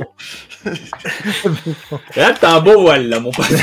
Et 0.64 2.20
là, 2.20 2.32
t'as 2.40 2.56
un 2.56 2.60
beau 2.62 2.80
voile 2.80 3.06
là, 3.10 3.20
mon 3.20 3.30
pote. 3.32 3.44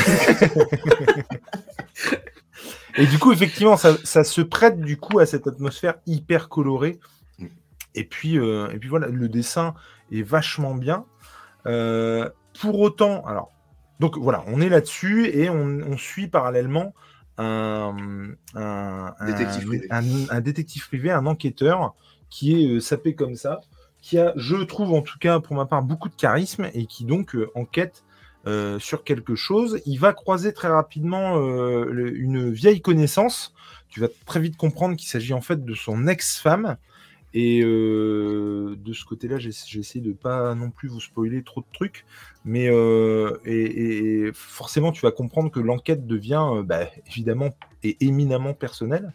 Et 2.96 3.06
du 3.06 3.18
coup, 3.18 3.32
effectivement, 3.32 3.76
ça, 3.76 3.96
ça 4.04 4.24
se 4.24 4.40
prête 4.40 4.80
du 4.80 4.96
coup 4.98 5.18
à 5.18 5.26
cette 5.26 5.46
atmosphère 5.46 5.94
hyper 6.06 6.48
colorée. 6.48 6.98
Mm. 7.38 7.46
Et 7.94 8.04
puis, 8.04 8.38
euh, 8.38 8.70
et 8.72 8.78
puis 8.78 8.88
voilà, 8.88 9.08
le 9.08 9.28
dessin 9.28 9.74
est 10.10 10.22
vachement 10.22 10.74
bien. 10.74 11.04
Euh, 11.66 12.28
pour 12.60 12.80
autant, 12.80 13.24
alors, 13.24 13.50
donc 14.00 14.18
voilà, 14.18 14.44
on 14.48 14.60
est 14.60 14.68
là-dessus 14.68 15.26
et 15.28 15.48
on, 15.48 15.80
on 15.86 15.96
suit 15.96 16.28
parallèlement 16.28 16.92
un, 17.38 17.94
Détective 19.26 19.66
privé. 19.66 19.86
un- 19.90 20.28
un 20.28 20.40
détective 20.40 20.86
privé, 20.86 21.10
un 21.10 21.26
enquêteur 21.26 21.94
qui 22.30 22.62
est 22.62 22.66
euh, 22.68 22.80
sapé 22.80 23.14
comme 23.14 23.36
ça, 23.36 23.60
qui 24.00 24.18
a, 24.18 24.32
je 24.36 24.56
trouve 24.56 24.92
en 24.92 25.02
tout 25.02 25.18
cas 25.18 25.40
pour 25.40 25.54
ma 25.56 25.66
part, 25.66 25.82
beaucoup 25.82 26.08
de 26.08 26.14
charisme 26.14 26.68
et 26.74 26.86
qui 26.86 27.04
donc 27.04 27.36
enquête 27.54 28.04
euh, 28.46 28.78
sur 28.78 29.04
quelque 29.04 29.34
chose. 29.34 29.80
Il 29.86 29.98
va 29.98 30.12
croiser 30.12 30.52
très 30.52 30.68
rapidement 30.68 31.38
euh, 31.38 31.84
le- 31.90 32.16
une 32.16 32.50
vieille 32.50 32.80
connaissance. 32.80 33.54
Tu 33.88 34.00
vas 34.00 34.08
très 34.26 34.40
vite 34.40 34.56
comprendre 34.56 34.96
qu'il 34.96 35.08
s'agit 35.08 35.34
en 35.34 35.40
fait 35.40 35.64
de 35.64 35.74
son 35.74 36.06
ex-femme. 36.08 36.76
Et 37.34 37.62
euh, 37.64 38.76
de 38.78 38.92
ce 38.92 39.06
côté-là, 39.06 39.38
essayé 39.78 40.04
de 40.04 40.12
pas 40.12 40.54
non 40.54 40.70
plus 40.70 40.88
vous 40.90 41.00
spoiler 41.00 41.42
trop 41.42 41.62
de 41.62 41.66
trucs, 41.72 42.04
mais 42.44 42.68
euh, 42.68 43.38
et, 43.46 44.26
et 44.26 44.30
forcément, 44.34 44.92
tu 44.92 45.00
vas 45.00 45.12
comprendre 45.12 45.50
que 45.50 45.58
l'enquête 45.58 46.06
devient 46.06 46.44
euh, 46.56 46.62
bah, 46.62 46.88
évidemment 47.06 47.56
et 47.82 47.96
éminemment 48.04 48.52
personnelle. 48.52 49.14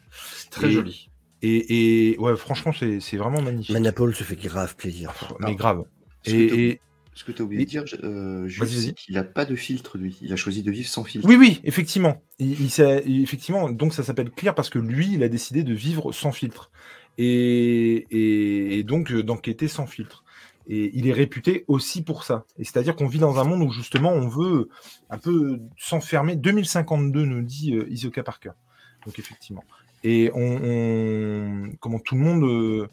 Très 0.49 0.67
Et- 0.69 0.71
joli. 0.71 1.09
Et, 1.43 2.11
et 2.13 2.17
ouais, 2.17 2.35
franchement, 2.35 2.71
c'est 2.73 3.17
vraiment 3.17 3.43
magnifique. 3.43 3.71
Manapole 3.73 4.15
se 4.15 4.23
fait 4.23 4.35
grave 4.35 4.75
plaisir. 4.75 5.13
Mais 5.39 5.53
grave. 5.53 5.83
Et- 6.25 6.79
Ce 7.17 7.23
que 7.23 7.31
tu 7.31 7.41
as 7.41 7.45
oublié 7.45 7.65
de 7.65 7.69
dire, 7.69 7.83
euh, 8.03 8.47
Jules, 8.47 8.93
qu'il 8.93 9.15
n'a 9.15 9.23
pas 9.23 9.45
de 9.45 9.55
filtre, 9.55 9.97
lui. 9.97 10.17
Il 10.21 10.31
a 10.31 10.35
choisi 10.35 10.61
de 10.61 10.69
vivre 10.71 10.87
sans 10.87 11.03
filtre. 11.03 11.27
Oui, 11.27 11.35
oui, 11.35 11.59
effectivement. 11.63 12.21
Il, 12.37 12.51
il 12.61 12.69
il- 13.07 13.23
effectivement, 13.23 13.71
donc 13.71 13.93
ça 13.93 14.03
s'appelle 14.03 14.29
Clear 14.29 14.53
parce 14.53 14.69
que 14.69 14.77
lui, 14.77 15.13
il 15.13 15.23
a 15.23 15.27
décidé 15.27 15.63
de 15.63 15.73
vivre 15.73 16.11
sans 16.11 16.31
filtre 16.31 16.69
et, 17.17 18.05
et- 18.11 18.77
et 18.77 18.83
donc 18.83 19.11
euh, 19.11 19.23
d'enquêter 19.23 19.67
sans 19.67 19.87
filtre. 19.87 20.23
Et 20.69 20.91
il 20.93 21.07
est 21.07 21.13
réputé 21.13 21.63
aussi 21.67 22.03
pour 22.03 22.23
ça. 22.23 22.45
Et 22.59 22.63
c'est-à-dire 22.65 22.95
qu'on 22.95 23.07
vit 23.07 23.19
dans 23.19 23.39
un 23.39 23.43
monde 23.45 23.63
où 23.63 23.71
justement 23.71 24.11
on 24.11 24.27
veut 24.27 24.69
un 25.09 25.17
peu 25.17 25.59
s'enfermer. 25.77 26.35
2052 26.35 27.25
nous 27.25 27.41
dit 27.41 27.73
euh, 27.73 27.87
Isoka 27.89 28.21
Parker. 28.21 28.51
Donc 29.05 29.17
effectivement. 29.17 29.63
Et 30.03 30.29
on, 30.35 30.59
on- 30.63 31.71
comment 31.79 31.99
tout 31.99 32.15
le 32.15 32.21
monde 32.21 32.43
euh, 32.43 32.87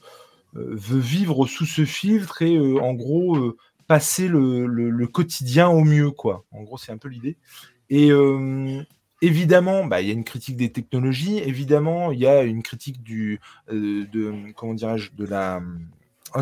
euh, 0.57 0.68
veut 0.70 1.01
vivre 1.01 1.47
sous 1.47 1.66
ce 1.66 1.85
filtre 1.85 2.43
et 2.43 2.57
euh, 2.57 2.79
en 2.81 2.95
gros 2.95 3.37
euh, 3.37 3.57
passer 3.87 4.28
le, 4.28 5.07
quotidien 5.07 5.68
au 5.68 5.85
mieux, 5.85 6.11
quoi. 6.11 6.45
En 6.51 6.62
gros, 6.62 6.78
c'est 6.78 6.93
un 6.93 6.99
peu 6.99 7.09
l'idée. 7.09 7.37
Et 7.91 8.11
euh, 8.11 8.82
évidemment, 9.22 9.85
bah, 9.85 10.01
il 10.01 10.09
y 10.09 10.11
a 10.11 10.14
une 10.14 10.24
critique 10.24 10.57
des 10.57 10.72
technologies. 10.72 11.39
Évidemment, 11.39 12.12
il 12.12 12.18
y 12.18 12.26
a 12.26 12.43
une 12.43 12.62
critique 12.62 13.03
du, 13.03 13.41
euh, 13.70 14.07
de, 14.12 14.53
comment 14.57 14.74
de 14.74 15.24
la, 15.24 15.61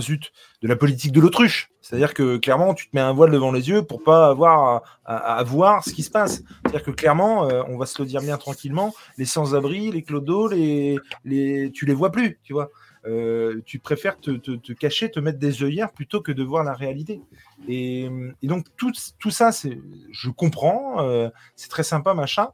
zut, 0.01 0.33
de 0.63 0.69
la 0.69 0.77
politique 0.77 1.13
de 1.13 1.21
l'autruche. 1.21 1.71
C'est-à-dire 1.81 2.15
que 2.15 2.37
clairement, 2.37 2.75
tu 2.75 2.89
te 2.89 2.97
mets 2.97 3.03
un 3.03 3.13
voile 3.13 3.31
devant 3.31 3.53
les 3.53 3.69
yeux 3.69 3.83
pour 3.83 4.03
pas 4.03 4.29
avoir 4.29 4.83
à 5.05 5.43
voir 5.43 5.85
ce 5.85 5.93
qui 5.93 6.03
se 6.03 6.11
passe. 6.11 6.43
C'est-à-dire 6.63 6.85
que 6.85 6.93
clairement, 6.93 7.49
euh, 7.49 7.63
on 7.69 7.77
va 7.77 7.87
se 7.87 8.01
le 8.01 8.09
dire 8.09 8.21
bien 8.21 8.39
tranquillement, 8.39 8.95
les 9.19 9.25
sans-abri, 9.25 9.91
les 9.91 10.03
clodos, 10.03 10.49
les, 10.49 10.99
les, 11.25 11.71
tu 11.73 11.85
les 11.87 11.95
vois 11.95 12.13
plus, 12.13 12.39
tu 12.45 12.53
vois. 12.53 12.71
Euh, 13.05 13.61
tu 13.65 13.81
préfères 13.81 14.21
te, 14.21 14.73
cacher, 14.73 15.11
te 15.11 15.19
mettre 15.19 15.39
des 15.39 15.63
œillères 15.65 15.93
plutôt 15.93 16.21
que 16.21 16.31
de 16.31 16.43
voir 16.45 16.63
la 16.63 16.73
réalité. 16.73 17.21
Et, 17.69 18.09
donc 18.43 18.67
tout, 18.77 18.93
ça, 19.31 19.53
c'est, 19.53 19.79
je 20.13 20.31
comprends, 20.31 21.03
euh, 21.03 21.29
c'est 21.57 21.69
très 21.69 21.83
sympa, 21.83 22.15
machin. 22.15 22.49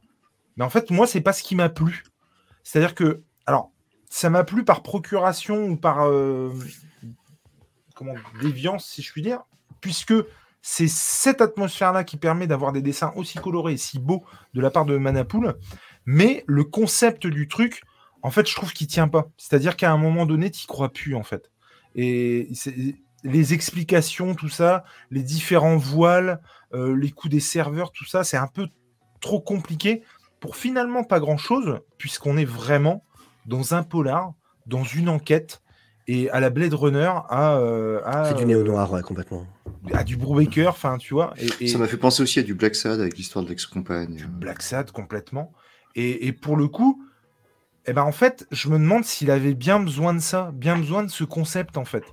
Mais 0.57 0.65
en 0.65 0.69
fait, 0.69 0.89
moi, 0.89 1.07
c'est 1.07 1.21
pas 1.21 1.33
ce 1.33 1.43
qui 1.43 1.55
m'a 1.55 1.69
plu. 1.69 2.03
C'est-à-dire 2.63 2.95
que, 2.95 3.21
alors, 3.45 3.71
ça 4.09 4.29
m'a 4.29 4.43
plu 4.43 4.65
par 4.65 4.81
procuration 4.81 5.65
ou 5.67 5.77
par 5.77 6.07
euh, 6.07 6.51
déviance, 8.41 8.85
si 8.87 9.01
je 9.01 9.11
puis 9.11 9.21
dire, 9.21 9.43
puisque 9.81 10.13
c'est 10.61 10.89
cette 10.89 11.41
atmosphère-là 11.41 12.03
qui 12.03 12.17
permet 12.17 12.47
d'avoir 12.47 12.71
des 12.71 12.81
dessins 12.81 13.13
aussi 13.15 13.37
colorés 13.37 13.73
et 13.73 13.77
si 13.77 13.99
beaux 13.99 14.25
de 14.53 14.61
la 14.61 14.71
part 14.71 14.85
de 14.85 14.97
Manapool. 14.97 15.57
Mais 16.05 16.43
le 16.47 16.63
concept 16.63 17.27
du 17.27 17.47
truc, 17.47 17.83
en 18.21 18.31
fait, 18.31 18.47
je 18.47 18.55
trouve 18.55 18.73
qu'il 18.73 18.87
tient 18.87 19.07
pas. 19.07 19.27
C'est-à-dire 19.37 19.75
qu'à 19.77 19.91
un 19.91 19.97
moment 19.97 20.25
donné, 20.25 20.49
tu 20.51 20.65
crois 20.67 20.89
plus, 20.89 21.15
en 21.15 21.23
fait. 21.23 21.51
Et 21.95 22.47
c'est- 22.53 22.95
les 23.23 23.53
explications, 23.53 24.33
tout 24.35 24.47
ça, 24.49 24.83
les 25.11 25.23
différents 25.23 25.75
voiles, 25.77 26.41
euh, 26.73 26.95
les 26.95 27.11
coups 27.11 27.31
des 27.33 27.39
serveurs, 27.41 27.91
tout 27.91 28.05
ça, 28.05 28.23
c'est 28.23 28.37
un 28.37 28.47
peu 28.47 28.67
trop 29.19 29.41
compliqué 29.41 30.03
pour 30.39 30.55
finalement 30.55 31.03
pas 31.03 31.19
grand-chose, 31.19 31.79
puisqu'on 31.97 32.37
est 32.37 32.45
vraiment 32.45 33.03
dans 33.45 33.73
un 33.73 33.83
polar, 33.83 34.33
dans 34.67 34.83
une 34.85 35.09
enquête, 35.09 35.61
et 36.07 36.29
à 36.29 36.39
la 36.39 36.49
Blade 36.49 36.73
Runner, 36.73 37.11
à, 37.29 37.57
euh, 37.57 37.99
à, 38.05 38.25
C'est 38.29 38.35
du 38.37 38.45
néo-noir, 38.45 38.89
ouais, 38.93 39.01
complètement. 39.01 39.45
à 39.93 40.03
du 40.05 40.15
Brubaker, 40.15 40.69
enfin, 40.69 40.97
tu 40.97 41.13
vois. 41.13 41.33
Et, 41.37 41.65
et- 41.65 41.67
Ça 41.67 41.77
m'a 41.77 41.87
fait 41.87 41.97
penser 41.97 42.23
aussi 42.23 42.39
à 42.39 42.43
du 42.43 42.53
Black 42.53 42.73
Sad 42.75 43.01
avec 43.01 43.17
l'histoire 43.17 43.43
de 43.43 43.49
l'ex-compagne. 43.49 44.25
Black 44.31 44.61
Sad 44.61 44.91
complètement. 44.91 45.51
Et, 45.95 46.27
et 46.27 46.31
pour 46.31 46.55
le 46.55 46.67
coup, 46.69 47.03
eh 47.89 47.93
ben 47.93 48.03
en 48.03 48.11
fait, 48.11 48.45
je 48.51 48.69
me 48.69 48.77
demande 48.77 49.03
s'il 49.03 49.31
avait 49.31 49.55
bien 49.55 49.79
besoin 49.79 50.13
de 50.13 50.19
ça, 50.19 50.51
bien 50.53 50.77
besoin 50.77 51.01
de 51.01 51.09
ce 51.09 51.23
concept 51.23 51.75
en 51.75 51.85
fait. 51.85 52.03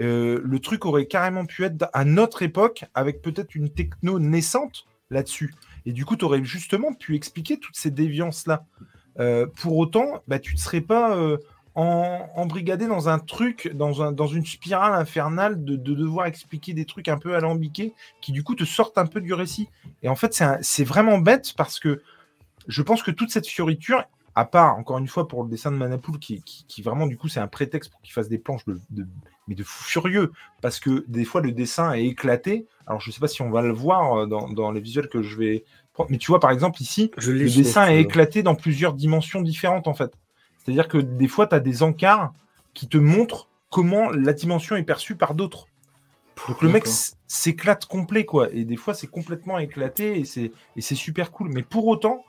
Euh, 0.00 0.40
le 0.42 0.58
truc 0.58 0.84
aurait 0.84 1.06
carrément 1.06 1.46
pu 1.46 1.62
être 1.62 1.88
à 1.92 2.04
notre 2.04 2.42
époque 2.42 2.86
avec 2.92 3.22
peut-être 3.22 3.54
une 3.54 3.70
techno 3.70 4.18
naissante 4.18 4.84
là-dessus. 5.10 5.54
Et 5.86 5.92
du 5.92 6.04
coup, 6.04 6.16
tu 6.16 6.24
aurais 6.24 6.42
justement 6.42 6.92
pu 6.92 7.14
expliquer 7.14 7.60
toutes 7.60 7.76
ces 7.76 7.92
déviances-là. 7.92 8.64
Euh, 9.20 9.46
pour 9.46 9.76
autant, 9.76 10.24
bah, 10.26 10.40
tu 10.40 10.54
ne 10.54 10.58
serais 10.58 10.80
pas 10.80 11.16
euh, 11.16 11.38
embrigadé 11.76 12.88
dans 12.88 13.08
un 13.08 13.20
truc, 13.20 13.70
dans, 13.74 14.02
un, 14.02 14.10
dans 14.10 14.26
une 14.26 14.44
spirale 14.44 14.94
infernale 14.94 15.62
de, 15.62 15.76
de 15.76 15.94
devoir 15.94 16.26
expliquer 16.26 16.74
des 16.74 16.84
trucs 16.84 17.06
un 17.06 17.18
peu 17.18 17.36
alambiqués 17.36 17.94
qui 18.20 18.32
du 18.32 18.42
coup 18.42 18.56
te 18.56 18.64
sortent 18.64 18.98
un 18.98 19.06
peu 19.06 19.20
du 19.20 19.34
récit. 19.34 19.68
Et 20.02 20.08
en 20.08 20.16
fait, 20.16 20.42
c'est 20.62 20.84
vraiment 20.84 21.18
bête 21.18 21.54
parce 21.56 21.78
que 21.78 22.02
je 22.66 22.82
pense 22.82 23.04
que 23.04 23.12
toute 23.12 23.30
cette 23.30 23.46
fioriture, 23.46 24.02
à 24.34 24.44
part, 24.44 24.76
encore 24.78 24.98
une 24.98 25.08
fois, 25.08 25.28
pour 25.28 25.42
le 25.44 25.50
dessin 25.50 25.70
de 25.70 25.76
Manapool, 25.76 26.18
qui, 26.18 26.42
qui, 26.42 26.64
qui 26.66 26.82
vraiment, 26.82 27.06
du 27.06 27.16
coup, 27.18 27.28
c'est 27.28 27.40
un 27.40 27.48
prétexte 27.48 27.90
pour 27.90 28.00
qu'il 28.00 28.12
fasse 28.12 28.28
des 28.28 28.38
planches 28.38 28.64
de, 28.64 28.80
de- 28.90 29.06
mais 29.48 29.54
de 29.54 29.62
fou 29.64 29.84
furieux, 29.84 30.32
parce 30.60 30.80
que 30.80 31.04
des 31.08 31.24
fois, 31.24 31.40
le 31.40 31.52
dessin 31.52 31.92
est 31.92 32.06
éclaté. 32.06 32.66
Alors, 32.86 33.00
je 33.00 33.10
sais 33.10 33.20
pas 33.20 33.28
si 33.28 33.42
on 33.42 33.50
va 33.50 33.60
le 33.62 33.72
voir 33.72 34.14
euh, 34.14 34.26
dans, 34.26 34.48
dans 34.48 34.70
les 34.70 34.80
visuels 34.80 35.08
que 35.08 35.22
je 35.22 35.36
vais 35.36 35.64
prendre, 35.92 36.10
mais 36.10 36.18
tu 36.18 36.28
vois, 36.30 36.40
par 36.40 36.50
exemple, 36.50 36.80
ici, 36.80 37.10
Je 37.18 37.32
le 37.32 37.38
dessin 37.64 37.86
est 37.88 38.00
éclaté 38.00 38.42
dans 38.42 38.54
plusieurs 38.54 38.94
dimensions 38.94 39.42
différentes, 39.42 39.86
en 39.88 39.94
fait. 39.94 40.12
C'est-à-dire 40.58 40.88
que 40.88 40.98
des 40.98 41.28
fois, 41.28 41.46
tu 41.46 41.54
as 41.54 41.60
des 41.60 41.82
encarts 41.82 42.32
qui 42.72 42.88
te 42.88 42.96
montrent 42.96 43.48
comment 43.68 44.10
la 44.10 44.32
dimension 44.32 44.76
est 44.76 44.82
perçue 44.84 45.16
par 45.16 45.34
d'autres. 45.34 45.66
Donc 46.48 46.62
le 46.62 46.68
mec 46.70 46.84
s'éclate 47.26 47.84
complet, 47.86 48.24
quoi. 48.24 48.48
Et 48.52 48.64
des 48.64 48.76
fois, 48.76 48.94
c'est 48.94 49.06
complètement 49.06 49.58
éclaté 49.58 50.18
et 50.20 50.24
c'est 50.24 50.94
super 50.94 51.30
cool. 51.30 51.50
Mais 51.52 51.62
pour 51.62 51.86
autant, 51.86 52.24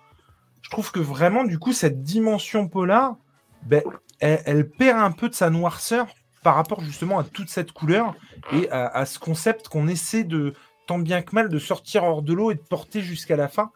je 0.64 0.70
trouve 0.70 0.92
que 0.92 1.00
vraiment, 1.00 1.44
du 1.44 1.60
coup, 1.60 1.74
cette 1.74 2.02
dimension 2.02 2.68
polar, 2.68 3.18
ben, 3.64 3.84
elle, 4.20 4.70
perd 4.70 5.00
un 5.00 5.12
peu 5.12 5.30
de 5.30 5.36
sa 5.36 5.50
noirceur 5.50 6.08
par 6.42 6.56
rapport 6.56 6.82
justement 6.82 7.20
à 7.20 7.24
toute 7.24 7.50
cette 7.50 7.74
couleur 7.74 8.16
et 8.52 8.70
à, 8.72 9.06
ce 9.06 9.20
concept 9.20 9.68
qu'on 9.68 9.88
essaie 9.88 10.24
de, 10.24 10.54
tant 10.88 11.00
bien 11.00 11.22
que 11.22 11.36
mal, 11.36 11.50
de 11.50 11.60
sortir 11.60 12.04
hors 12.04 12.22
de 12.22 12.34
l'eau 12.34 12.52
et 12.52 12.56
de 12.56 12.62
porter 12.62 13.02
jusqu'à 13.02 13.36
la 13.36 13.48
fin. 13.48 13.72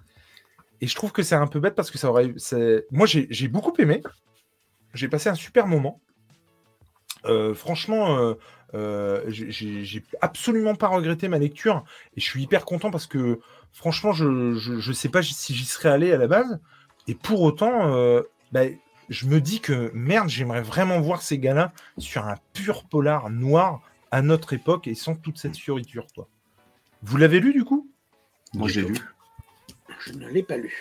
Et 0.82 0.88
je 0.88 0.96
trouve 0.96 1.12
que 1.12 1.24
c'est 1.24 1.36
un 1.36 1.48
peu 1.48 1.60
bête 1.60 1.76
parce 1.76 1.92
que 1.92 1.98
ça 1.98 2.10
aurait. 2.10 2.34
Moi, 2.92 3.06
j'ai 3.06 3.48
beaucoup 3.48 3.74
aimé. 3.80 4.02
J'ai 4.94 5.10
passé 5.10 5.30
un 5.30 5.36
super 5.36 5.68
moment. 5.68 6.02
Euh, 7.26 7.54
franchement, 7.54 8.18
euh, 8.18 8.34
euh, 8.74 9.24
j'ai- 9.28 10.04
absolument 10.22 10.76
pas 10.76 10.88
regretté 10.88 11.28
ma 11.28 11.40
lecture 11.40 11.84
et 12.16 12.22
je 12.22 12.26
suis 12.26 12.44
hyper 12.44 12.64
content 12.64 12.92
parce 12.92 13.08
que 13.08 13.40
franchement, 13.72 14.14
je, 14.14 14.54
je 14.54 14.92
sais 14.92 15.10
pas 15.10 15.22
si 15.22 15.54
j'y 15.54 15.66
serais 15.66 15.90
allé 15.90 16.14
à 16.14 16.18
la 16.18 16.28
base. 16.28 16.60
Et 17.08 17.16
pour 17.16 17.42
autant, 17.42 17.94
euh, 17.96 18.22
bah, 18.52 18.62
je 19.10 19.28
me 19.28 19.40
dis 19.40 19.60
que 19.62 19.92
merde, 19.94 20.30
j'aimerais 20.30 20.62
vraiment 20.62 21.00
voir 21.00 21.22
ces 21.22 21.40
gars-là 21.40 21.72
sur 21.98 22.26
un 22.26 22.36
pur 22.54 22.84
polar 22.84 23.30
noir 23.30 23.82
à 24.12 24.22
notre 24.22 24.54
époque 24.54 24.88
et 24.88 24.96
sans 24.96 25.16
toute 25.16 25.38
cette 25.38 25.58
fioriture. 25.58 26.08
Quoi. 26.16 26.28
Vous 27.04 27.18
l'avez 27.18 27.40
lu 27.40 27.54
du 27.54 27.64
coup? 27.64 27.90
Moi, 28.54 28.68
j'ai 28.68 28.82
lu. 28.84 28.96
Je 30.06 30.14
ne 30.14 30.28
l'ai 30.30 30.44
pas 30.44 30.58
lu. 30.58 30.74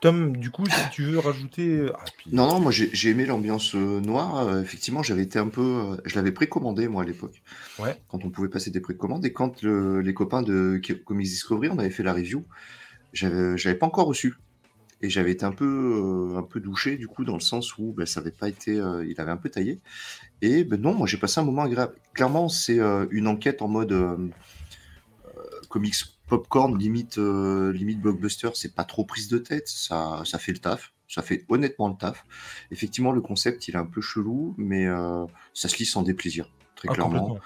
Tom, 0.00 0.36
du 0.36 0.50
coup, 0.50 0.66
si 0.66 0.90
tu 0.92 1.02
veux 1.04 1.18
rajouter. 1.18 1.86
Ah, 1.94 2.04
puis- 2.18 2.30
Non, 2.32 2.46
non, 2.46 2.60
moi 2.60 2.70
j'ai 2.70 3.08
aimé 3.08 3.24
l'ambiance 3.24 3.74
euh, 3.74 3.98
noire. 4.00 4.36
Euh, 4.46 4.60
effectivement, 4.62 5.02
j'avais 5.02 5.22
été 5.22 5.38
un 5.38 5.48
peu. 5.48 5.62
euh, 5.62 5.96
je 6.04 6.14
l'avais 6.16 6.32
précommandé, 6.32 6.86
moi, 6.86 7.02
à 7.02 7.06
l'époque. 7.06 7.42
Ouais. 7.78 7.98
Quand 8.08 8.24
on 8.24 8.30
pouvait 8.30 8.48
passer 8.50 8.70
des 8.70 8.80
précommandes. 8.80 9.24
Et 9.24 9.32
quand 9.32 9.62
le- 9.62 10.00
les 10.02 10.12
copains 10.14 10.42
de 10.42 10.80
Comics 11.06 11.26
Discovery, 11.26 11.70
on 11.70 11.78
avait 11.78 11.90
fait 11.90 12.02
la 12.02 12.12
review, 12.12 12.44
j'avais 13.12 13.74
pas 13.74 13.86
encore 13.86 14.06
reçu. 14.06 14.34
Et 15.02 15.10
j'avais 15.10 15.32
été 15.32 15.44
un 15.44 15.52
peu, 15.52 16.32
euh, 16.34 16.38
un 16.38 16.42
peu 16.42 16.58
douché, 16.58 16.96
du 16.96 17.06
coup, 17.06 17.24
dans 17.24 17.34
le 17.34 17.40
sens 17.40 17.76
où 17.76 17.92
ben, 17.92 18.06
ça 18.06 18.20
avait 18.20 18.30
pas 18.30 18.48
été. 18.48 18.78
euh, 18.78 19.04
il 19.06 19.20
avait 19.20 19.30
un 19.30 19.36
peu 19.36 19.50
taillé. 19.50 19.80
Et 20.42 20.64
ben 20.64 20.80
non, 20.80 20.94
moi 20.94 21.06
j'ai 21.06 21.18
passé 21.18 21.40
un 21.40 21.44
moment 21.44 21.62
agréable. 21.62 21.94
Clairement, 22.14 22.48
c'est 22.48 22.78
euh, 22.78 23.06
une 23.10 23.26
enquête 23.26 23.62
en 23.62 23.68
mode 23.68 23.94
comics 25.68 25.94
popcorn, 26.28 26.78
limite, 26.78 27.18
limite 27.18 28.00
blockbuster. 28.00 28.50
C'est 28.54 28.74
pas 28.74 28.84
trop 28.84 29.04
prise 29.04 29.28
de 29.28 29.38
tête. 29.38 29.68
Ça, 29.68 30.22
ça 30.24 30.38
fait 30.38 30.52
le 30.52 30.58
taf. 30.58 30.92
Ça 31.08 31.22
fait 31.22 31.44
honnêtement 31.48 31.88
le 31.88 31.96
taf. 31.96 32.24
Effectivement, 32.70 33.12
le 33.12 33.20
concept, 33.20 33.68
il 33.68 33.74
est 33.74 33.78
un 33.78 33.86
peu 33.86 34.00
chelou, 34.00 34.54
mais 34.56 34.86
ça 35.54 35.68
se 35.68 35.76
lit 35.78 35.86
sans 35.86 36.02
déplaisir, 36.02 36.50
très 36.74 36.88
Ah, 36.90 36.94
clairement. 36.94 37.38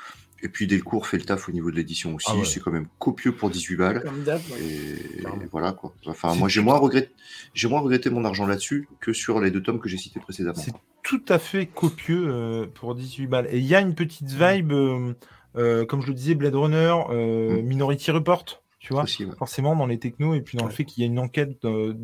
Et 0.42 0.48
puis 0.48 0.66
Delcourt 0.66 1.06
fait 1.06 1.18
le 1.18 1.24
taf 1.24 1.48
au 1.48 1.52
niveau 1.52 1.70
de 1.70 1.76
l'édition 1.76 2.14
aussi. 2.14 2.28
Ah 2.30 2.36
ouais. 2.36 2.44
C'est 2.44 2.60
quand 2.60 2.70
même 2.70 2.86
copieux 2.98 3.32
pour 3.32 3.50
18 3.50 3.76
balles. 3.76 4.02
Comme 4.02 4.24
ouais. 4.24 4.40
Et, 4.62 5.46
voilà 5.52 5.72
quoi. 5.72 5.92
Enfin, 6.06 6.34
moi 6.34 6.48
j'ai 6.48 6.62
moins 6.62 6.78
regretté, 6.78 7.10
j'ai 7.54 7.68
moins 7.68 7.80
regretté 7.80 8.10
mon 8.10 8.24
argent 8.24 8.46
là-dessus 8.46 8.88
que 9.00 9.12
sur 9.12 9.40
les 9.40 9.50
deux 9.50 9.62
tomes 9.62 9.80
que 9.80 9.88
j'ai 9.88 9.98
cités 9.98 10.20
précédemment. 10.20 10.60
C'est 10.60 10.72
tout 11.02 11.22
à 11.28 11.38
fait 11.38 11.66
copieux 11.66 12.26
euh, 12.28 12.66
pour 12.66 12.94
18 12.94 13.26
balles. 13.26 13.48
Et 13.50 13.58
il 13.58 13.66
y 13.66 13.74
a 13.74 13.80
une 13.80 13.94
petite 13.94 14.30
vibe, 14.30 14.72
euh, 14.72 15.14
euh, 15.56 15.84
comme 15.84 16.02
je 16.02 16.08
le 16.08 16.14
disais, 16.14 16.34
Blade 16.34 16.54
Runner, 16.54 16.94
euh, 17.10 17.60
Mm. 17.62 17.66
Minority 17.66 18.10
Report, 18.10 18.44
tu 18.78 18.92
vois, 18.92 19.02
Aussi, 19.02 19.24
ouais. 19.24 19.34
forcément 19.36 19.76
dans 19.76 19.86
les 19.86 19.98
technos, 19.98 20.34
et 20.34 20.40
puis 20.40 20.56
dans 20.56 20.64
le 20.64 20.70
fait 20.70 20.84
qu'il 20.84 21.02
y 21.02 21.06
a 21.06 21.06
une 21.06 21.18
enquête 21.18 21.64
euh, 21.64 21.94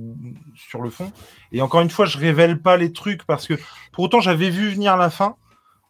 sur 0.54 0.82
le 0.82 0.90
fond. 0.90 1.10
Et 1.52 1.62
encore 1.62 1.80
une 1.80 1.90
fois, 1.90 2.04
je 2.04 2.18
révèle 2.18 2.60
pas 2.60 2.76
les 2.76 2.92
trucs 2.92 3.24
parce 3.24 3.46
que 3.46 3.54
pour 3.92 4.04
autant, 4.04 4.20
j'avais 4.20 4.50
vu 4.50 4.70
venir 4.70 4.96
la 4.96 5.10
fin. 5.10 5.36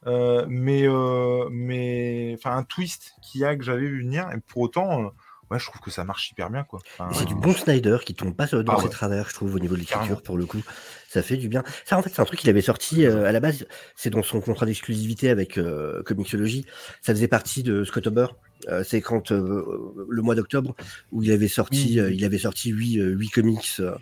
Euh, 0.06 0.46
mais 0.48 0.86
euh, 0.86 1.48
mais 1.50 2.34
enfin 2.38 2.56
un 2.56 2.62
twist 2.62 3.14
qu'il 3.22 3.40
y 3.40 3.44
a 3.44 3.56
que 3.56 3.64
j'avais 3.64 3.86
vu 3.86 4.00
venir 4.02 4.28
et 4.32 4.38
pour 4.46 4.62
autant 4.62 5.00
euh, 5.02 5.08
ouais 5.50 5.58
je 5.58 5.66
trouve 5.66 5.80
que 5.80 5.90
ça 5.90 6.04
marche 6.04 6.30
hyper 6.30 6.50
bien 6.50 6.64
quoi 6.64 6.80
Enfin, 6.98 7.10
C'est 7.12 7.24
du 7.26 7.34
bon 7.34 7.52
Snyder 7.52 7.98
qui 8.04 8.14
tombe 8.14 8.34
pas 8.34 8.46
dans 8.46 8.62
Ah 8.74 8.76
ses 8.78 8.84
ouais. 8.84 8.90
travers, 8.90 9.28
je 9.28 9.34
trouve, 9.34 9.54
au 9.54 9.58
niveau 9.58 9.74
de 9.74 9.80
l'écriture, 9.80 10.22
pour 10.22 10.36
le 10.36 10.46
coup. 10.46 10.62
Ça 11.08 11.22
fait 11.22 11.36
du 11.36 11.48
bien. 11.48 11.62
Ça, 11.84 11.96
en 11.96 12.02
fait, 12.02 12.10
c'est 12.10 12.20
un 12.20 12.24
truc 12.24 12.40
qu'il 12.40 12.50
avait 12.50 12.60
sorti 12.62 13.06
euh, 13.06 13.24
à 13.26 13.32
la 13.32 13.40
base. 13.40 13.66
C'est 13.94 14.10
dans 14.10 14.22
son 14.24 14.40
contrat 14.40 14.66
d'exclusivité 14.66 15.30
avec 15.30 15.56
euh, 15.56 16.02
Comixology. 16.02 16.66
Ça 17.00 17.12
faisait 17.14 17.28
partie 17.28 17.62
de 17.62 17.84
Scott 17.84 18.04
Huber. 18.06 18.26
Euh, 18.68 18.82
c'est 18.84 19.00
quand 19.00 19.32
euh, 19.32 19.64
le 20.08 20.22
mois 20.22 20.34
d'octobre 20.34 20.74
où 21.12 21.22
il 21.22 21.30
avait 21.30 21.48
sorti, 21.48 21.88
Oui. 21.92 22.00
euh, 22.00 22.10
il 22.10 22.24
avait 22.24 22.38
sorti 22.38 22.70
huit, 22.70 22.98
euh, 22.98 23.10
huit 23.10 23.28
comics 23.28 23.76
euh, 23.80 23.94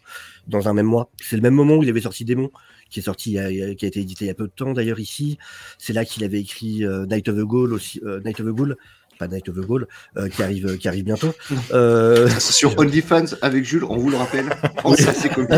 dans 0.47 0.69
un 0.69 0.73
même 0.75 0.87
mois. 0.87 1.11
C'est 1.21 1.37
le 1.37 1.43
même 1.43 1.55
moment 1.55 1.75
où 1.77 1.83
il 1.83 1.89
avait 1.89 2.01
sorti 2.01 2.25
Démon, 2.25 2.51
qui 2.89 3.01
est 3.01 3.03
sorti, 3.03 3.39
a- 3.39 3.51
qui 3.75 3.85
a 3.85 3.89
été 3.89 4.01
édité 4.01 4.25
il 4.27 4.29
y 4.29 4.31
a 4.31 4.35
peu 4.35 4.47
de 4.47 4.53
temps 4.55 4.73
d'ailleurs 4.73 5.01
ici. 5.01 5.39
C'est 5.79 5.93
là 5.93 6.05
qu'il 6.05 6.23
avait 6.25 6.41
écrit 6.41 6.85
euh, 6.85 7.05
Night 7.07 7.29
of 7.29 7.37
the 7.37 7.41
Ghoul 7.45 7.73
aussi, 7.73 8.01
euh, 8.05 8.21
Night 8.25 8.39
of 8.41 8.47
the 8.47 8.51
Ghoul, 8.51 8.77
pas 9.19 9.29
Night 9.29 9.49
of 9.49 9.57
the 9.57 9.61
Ghoul, 9.61 9.87
euh, 10.17 10.29
qui 10.29 10.43
arrive, 10.43 10.77
qui 10.79 10.89
arrive 10.89 11.05
bientôt. 11.05 11.33
Euh, 11.73 12.29
Sur 12.39 12.79
OnlyFans 12.79 13.37
avec 13.43 13.65
Jules, 13.65 13.85
on 13.85 13.97
vous 13.97 14.11
le 14.11 14.17
rappelle. 14.17 14.47
Pensez 14.83 15.09
à 15.09 15.15
ces 15.15 15.29
comics. 15.29 15.51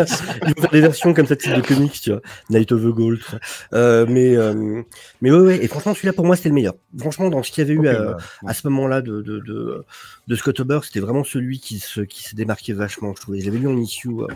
ils 0.46 0.54
vont 0.54 0.60
faire 0.62 0.70
des 0.70 0.80
versions 0.80 1.12
comme 1.14 1.26
ça 1.26 1.34
de 1.34 1.40
type 1.40 1.54
de 1.54 1.60
comics, 1.60 2.00
tu 2.00 2.10
vois. 2.10 2.20
Night 2.50 2.72
of 2.72 2.80
the 2.82 2.86
Gold, 2.86 3.18
tout 3.20 3.30
ça. 3.32 3.38
Euh, 3.74 4.06
mais, 4.08 4.36
euh, 4.36 4.82
mais 5.20 5.30
ouais, 5.30 5.38
ouais. 5.40 5.64
Et 5.64 5.68
franchement, 5.68 5.94
celui-là, 5.94 6.12
pour 6.12 6.24
moi, 6.24 6.36
c'était 6.36 6.48
le 6.48 6.54
meilleur. 6.54 6.74
Franchement, 6.98 7.28
dans 7.28 7.42
ce 7.42 7.50
qu'il 7.50 7.62
y 7.66 7.70
avait 7.70 7.74
eu 7.80 7.88
à, 7.88 7.98
bah, 8.02 8.16
à 8.46 8.54
ce 8.54 8.66
moment-là 8.68 9.02
de, 9.02 9.20
de, 9.20 9.40
de, 9.40 9.84
de 10.26 10.36
Scott 10.36 10.58
Huber, 10.58 10.80
c'était 10.84 11.00
vraiment 11.00 11.24
celui 11.24 11.58
qui 11.60 11.78
se, 11.78 12.00
qui 12.00 12.22
se 12.22 12.34
démarquait 12.36 12.72
vachement, 12.72 13.12
je 13.16 13.20
trouvais. 13.22 13.40
J'avais 13.40 13.58
lu 13.58 13.68
en 13.68 13.76
issue 13.76 14.08
euh, 14.08 14.26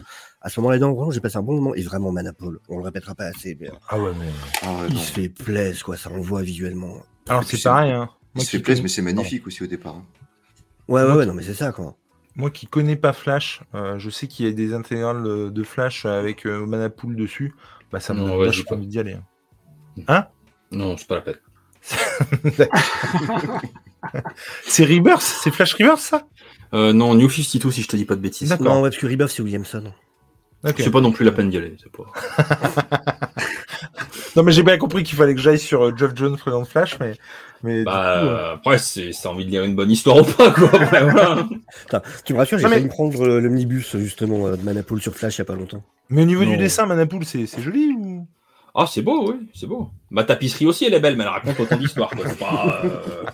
à 0.43 0.49
ce 0.51 0.61
moment-là, 0.61 0.79
donc 0.79 0.97
vraiment, 0.97 1.11
j'ai 1.11 1.21
passé 1.21 1.37
un 1.37 1.43
bon 1.43 1.55
moment. 1.55 1.75
Et 1.75 1.83
vraiment, 1.83 2.13
Manapole, 2.13 2.59
on 2.69 2.79
le 2.79 2.85
répétera 2.85 3.15
pas 3.15 3.25
assez, 3.27 3.57
mais 3.61 3.71
ah 3.89 3.99
ouais 3.99 4.11
mais 4.19 4.27
Ah 4.63 4.73
ouais, 4.73 4.87
il 4.89 4.95
non. 4.95 5.01
se 5.01 5.13
fait 5.13 5.29
plaisir, 5.29 5.85
quoi. 5.85 5.97
Ça 5.97 6.11
envoie 6.11 6.43
visuellement. 6.43 7.03
Alors 7.29 7.45
c'est 7.45 7.63
pareil, 7.63 7.93
hein. 7.93 8.09
Il 8.35 8.39
Moi 8.39 8.45
se 8.45 8.51
fait 8.51 8.61
plaisir, 8.61 8.83
mais 8.83 8.89
c'est 8.89 9.03
magnifique 9.03 9.47
aussi 9.47 9.63
au 9.63 9.67
départ. 9.67 9.97
hein. 9.97 10.05
Ouais, 10.89 11.03
ouais, 11.05 11.13
ouais, 11.15 11.27
non, 11.27 11.35
mais 11.35 11.43
c'est 11.43 11.55
ça, 11.55 11.73
quoi. 11.73 11.97
Moi 12.37 12.51
qui 12.51 12.67
connais 12.67 12.97
pas 12.97 13.13
Flash, 13.13 13.61
euh, 13.75 13.99
je 13.99 14.09
sais 14.09 14.29
qu'il 14.29 14.47
y 14.47 14.49
a 14.49 14.53
des 14.53 14.73
intégrales 14.73 15.27
euh, 15.27 15.51
de 15.51 15.63
Flash 15.65 16.07
avec 16.07 16.47
euh, 16.47 16.65
Manapool 16.65 17.17
dessus. 17.17 17.55
Bah 17.93 17.99
ça 17.99 18.15
me 18.15 18.21
Non, 18.21 18.29
donne 18.39 18.49
ouais, 18.49 18.63
pas. 18.69 18.75
envie 18.77 18.87
d'y 18.87 19.01
aller. 19.01 19.17
hein. 20.09 20.27
Non, 20.71 20.97
c'est 20.97 21.09
pas 21.09 21.17
la 21.17 21.21
peine. 21.23 21.39
C'est 24.65 24.85
Rebirth 24.85 25.23
C'est 25.23 25.51
Flash 25.51 25.75
Rebirth 25.75 25.99
ça? 26.01 26.27
Euh, 26.73 26.93
non, 26.93 27.15
New 27.15 27.29
52, 27.29 27.71
si 27.73 27.83
je 27.83 27.89
te 27.89 27.97
dis 27.97 28.05
pas 28.05 28.15
de 28.15 28.21
bêtises. 28.21 28.49
D'accord. 28.51 28.67
Non, 28.75 28.83
ouais, 28.83 28.91
parce 28.91 29.01
que 29.01 29.07
Rebirth, 29.07 29.31
c'est 29.33 29.43
Williamson. 29.43 29.93
Ok. 30.65 30.75
C'est 30.79 30.91
pas 30.91 31.01
non 31.01 31.11
plus 31.11 31.25
la 31.25 31.33
peine 31.33 31.51
d'y 31.51 31.57
aller. 31.57 31.77
c'est 31.83 31.91
Pas... 31.91 32.05
Non 34.37 34.43
mais 34.43 34.53
j'ai 34.53 34.63
bien 34.63 34.79
compris 34.79 35.03
qu'il 35.03 35.17
fallait 35.17 35.35
que 35.35 35.41
j'aille 35.41 35.59
sur 35.59 35.85
euh, 35.87 35.93
Geoff 35.97 36.13
Jones 36.15 36.37
présent 36.37 36.65
Flash, 36.65 36.99
mais 37.01 37.15
mais 37.63 37.85
Bah, 37.85 37.93
coup, 38.21 38.27
euh, 38.27 38.31
euh, 38.31 38.55
après, 38.55 38.79
c'est 38.79 39.13
c'est 39.13 39.29
envie 39.29 39.45
de 39.45 39.51
lire 39.51 39.65
une 39.65 39.75
bonne 39.75 39.91
histoire 39.91 40.19
ou 40.19 40.25
pas, 40.25 40.51
quoi. 40.51 40.71
Après, 40.73 41.05
voilà. 41.11 41.47
Putain, 41.83 42.03
tu 42.25 42.33
me 42.33 42.39
rassures, 42.39 42.59
j'ai 42.59 42.65
mais- 42.65 42.71
failli 42.71 42.85
me 42.85 42.91
prendre 42.91 43.21
euh, 43.27 43.41
l'omnibus, 43.41 43.97
justement, 43.97 44.47
euh, 44.47 44.57
de 44.57 44.63
Manapool 44.63 45.01
sur 45.03 45.15
Flash 45.15 45.37
il 45.37 45.41
y 45.41 45.43
a 45.43 45.45
pas 45.45 45.55
longtemps. 45.57 45.83
mais 46.09 46.23
au 46.23 46.27
niveau 46.27 46.45
du 46.45 46.57
dessin, 46.57 46.87
Manapool, 46.87 47.25
c'est 47.25 47.47
c'est 47.47 47.61
joli 47.63 47.93
ou? 47.99 48.27
Ah, 48.75 48.87
c'est 48.87 49.03
beau, 49.03 49.33
oui, 49.33 49.49
c'est 49.55 49.67
beau. 49.67 49.91
Ma 50.11 50.25
tapisserie 50.25 50.67
aussi, 50.67 50.85
elle 50.85 50.95
est 50.95 51.01
belle, 51.01 51.17
mais 51.17 51.25
elle 51.25 51.31
raconte 51.31 51.59
autant 51.61 51.77
d'histoires, 51.77 52.11
quoi. 52.11 52.25
C'est 52.29 52.39
pas, 52.39 52.83
euh, 52.85 53.25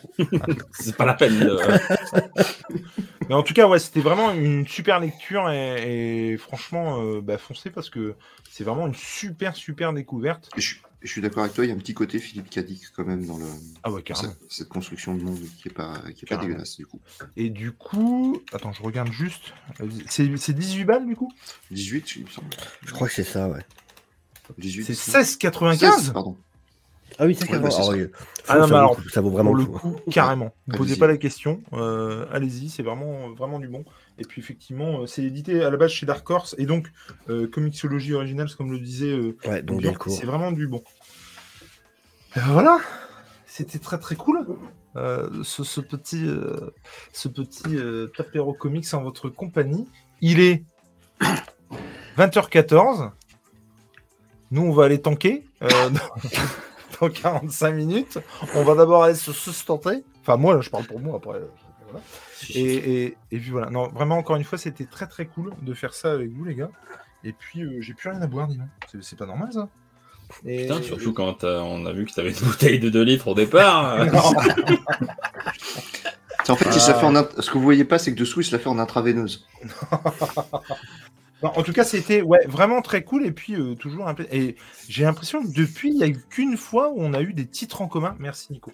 c'est 0.72 0.96
pas 0.96 1.04
la 1.04 1.14
peine. 1.14 1.38
de- 1.38 1.58
Mais 3.28 3.34
en 3.34 3.42
tout 3.42 3.54
cas, 3.54 3.66
ouais, 3.66 3.78
c'était 3.80 4.00
vraiment 4.00 4.30
une 4.32 4.66
super 4.68 5.00
lecture 5.00 5.50
et, 5.50 6.32
et 6.32 6.36
franchement, 6.36 7.02
euh, 7.02 7.20
bah, 7.20 7.38
foncez 7.38 7.70
parce 7.70 7.90
que 7.90 8.14
c'est 8.50 8.62
vraiment 8.62 8.86
une 8.86 8.94
super 8.94 9.56
super 9.56 9.92
découverte. 9.92 10.48
Et 10.56 10.60
je, 10.60 10.66
suis- 10.68 10.80
je 11.02 11.10
suis 11.10 11.20
d'accord 11.20 11.42
avec 11.42 11.52
toi, 11.54 11.64
il 11.64 11.68
y 11.68 11.70
a 11.72 11.74
un 11.74 11.78
petit 11.78 11.92
côté 11.94 12.20
Philippe 12.20 12.48
Cadic 12.50 12.82
quand 12.94 13.04
même 13.04 13.26
dans 13.26 13.36
le, 13.36 13.44
Ah 13.82 13.90
ouais, 13.90 14.02
carrément. 14.02 14.32
cette, 14.42 14.52
cette 14.52 14.68
construction 14.68 15.14
de 15.16 15.22
monde 15.24 15.40
qui 15.60 15.68
est 15.68 15.72
pas, 15.72 15.94
qui 16.14 16.24
est 16.24 16.28
pas 16.28 16.36
dégueulasse 16.36 16.76
du 16.76 16.86
coup. 16.86 17.00
Et 17.36 17.50
du 17.50 17.72
coup, 17.72 18.40
attends, 18.52 18.72
je 18.72 18.82
regarde 18.82 19.10
juste. 19.10 19.52
C'est 20.08 20.36
c'est 20.36 20.52
18 20.54 20.84
balles 20.84 21.06
du 21.06 21.16
coup? 21.16 21.32
18, 21.72 22.16
il 22.16 22.24
me 22.26 22.30
semble. 22.30 22.48
Je 22.84 22.92
crois 22.92 23.08
que 23.08 23.14
c'est 23.14 23.24
ça, 23.24 23.48
ouais. 23.48 23.64
18. 24.58 24.84
C'est 24.84 24.94
16, 24.94 25.38
16,95 25.38 26.12
pardon. 26.12 26.36
Ah 27.18 27.24
oui, 27.24 27.34
c'est 27.34 27.44
Ouais, 27.44 27.48
carrément. 27.50 27.68
bah, 27.68 27.70
c'est 27.94 28.10
ah. 28.12 28.26
Ah 28.48 28.58
non, 28.58 28.66
mais 28.66 28.74
alors, 28.74 28.96
ça 29.12 29.20
vaut 29.20 29.30
vraiment 29.30 29.50
Pour 29.52 29.58
le 29.58 29.64
coup. 29.66 29.78
coup, 29.78 30.10
carrément. 30.10 30.52
Ne 30.66 30.76
posez 30.76 30.96
pas 30.96 31.06
la 31.06 31.16
question. 31.16 31.62
euh, 31.72 32.26
Allez-y, 32.32 32.68
c'est 32.68 32.82
vraiment, 32.82 33.30
vraiment 33.30 33.58
du 33.58 33.68
bon. 33.68 33.84
Et 34.18 34.24
puis 34.24 34.40
effectivement, 34.42 35.00
euh, 35.02 35.06
c'est 35.06 35.22
édité 35.22 35.62
à 35.62 35.70
la 35.70 35.76
base 35.76 35.92
chez 35.92 36.04
Dark 36.04 36.28
Horse. 36.28 36.54
Et 36.58 36.66
donc, 36.66 36.88
euh, 37.30 37.46
Comixology 37.48 38.12
Originals, 38.12 38.50
comme 38.56 38.70
le 38.72 38.78
disait 38.80 39.12
euh, 39.12 39.36
Ouais, 39.46 39.62
donc 39.62 39.82
c'est 40.08 40.26
vraiment 40.26 40.52
du 40.52 40.66
bon. 40.66 40.82
Euh, 42.36 42.40
voilà, 42.48 42.78
c'était 43.46 43.78
très 43.78 43.98
très 43.98 44.16
cool. 44.16 44.44
euh, 44.96 45.28
ce, 45.42 45.64
ce 45.64 45.80
petit, 45.80 46.26
euh, 46.26 46.70
ce 47.12 47.28
petit 47.28 47.76
euh, 47.76 48.08
Tapero 48.16 48.52
Comics 48.52 48.92
en 48.92 49.02
votre 49.02 49.28
compagnie. 49.30 49.88
Il 50.20 50.40
est 50.40 50.64
20h14. 52.18 53.10
Nous, 54.50 54.62
on 54.62 54.72
va 54.72 54.84
aller 54.84 55.00
tanker 55.00 55.44
euh, 55.62 55.68
dans, 57.00 57.08
dans 57.08 57.12
45 57.12 57.72
minutes. 57.72 58.18
On 58.54 58.62
va 58.64 58.74
d'abord 58.74 59.04
aller 59.04 59.14
se 59.14 59.32
sustenter. 59.32 60.04
Enfin, 60.22 60.36
moi, 60.36 60.54
là, 60.54 60.60
je 60.60 60.70
parle 60.70 60.84
pour 60.84 61.00
moi 61.00 61.16
après. 61.16 61.38
euh, 61.38 61.50
voilà. 61.90 62.04
Et, 62.54 62.60
et, 63.04 63.16
et 63.32 63.38
puis 63.38 63.50
voilà. 63.50 63.70
Non, 63.70 63.88
vraiment, 63.88 64.18
encore 64.18 64.36
une 64.36 64.44
fois, 64.44 64.58
c'était 64.58 64.84
très 64.86 65.06
très 65.06 65.26
cool 65.26 65.52
de 65.62 65.74
faire 65.74 65.94
ça 65.94 66.12
avec 66.12 66.30
vous, 66.30 66.44
les 66.44 66.54
gars. 66.54 66.70
Et 67.24 67.32
puis, 67.32 67.62
euh, 67.62 67.80
j'ai 67.80 67.94
plus 67.94 68.10
rien 68.10 68.20
à 68.22 68.26
boire, 68.26 68.46
dis 68.48 68.56
donc. 68.58 68.68
C'est- 69.02 69.16
pas 69.16 69.26
normal, 69.26 69.52
ça. 69.52 69.68
Et... 70.44 70.62
Putain, 70.62 70.82
surtout 70.82 71.12
quand 71.12 71.44
on 71.44 71.86
a 71.86 71.92
vu 71.92 72.04
que 72.04 72.12
t'avais 72.12 72.32
une 72.32 72.46
bouteille 72.46 72.80
de 72.80 72.88
2 72.90 73.02
litres 73.02 73.28
au 73.28 73.34
départ. 73.34 74.04
En 76.48 76.54
fait, 76.54 76.68
il 76.72 76.80
fait 76.80 76.92
en 77.04 77.12
int- 77.16 77.40
ce 77.40 77.50
que 77.50 77.58
vous 77.58 77.64
voyez 77.64 77.84
pas, 77.84 77.98
c'est 77.98 78.12
que 78.14 78.18
dessous, 78.20 78.40
il 78.40 78.44
se 78.44 78.52
la 78.52 78.60
fait 78.60 78.68
en 78.68 78.78
intraveineuse. 78.78 79.44
Non, 81.46 81.58
en 81.58 81.62
tout 81.62 81.72
cas, 81.72 81.84
c'était 81.84 82.22
ouais, 82.22 82.46
vraiment 82.46 82.82
très 82.82 83.02
cool. 83.04 83.24
Et 83.26 83.32
puis, 83.32 83.54
euh, 83.54 83.74
toujours 83.74 84.08
un 84.08 84.14
Et 84.32 84.56
j'ai 84.88 85.04
l'impression 85.04 85.42
que 85.42 85.52
depuis, 85.52 85.90
il 85.90 85.96
n'y 85.96 86.04
a 86.04 86.08
eu 86.08 86.18
qu'une 86.28 86.56
fois 86.56 86.90
où 86.90 86.96
on 86.98 87.12
a 87.14 87.20
eu 87.22 87.32
des 87.32 87.46
titres 87.46 87.82
en 87.82 87.88
commun. 87.88 88.16
Merci, 88.18 88.52
Nico. 88.52 88.72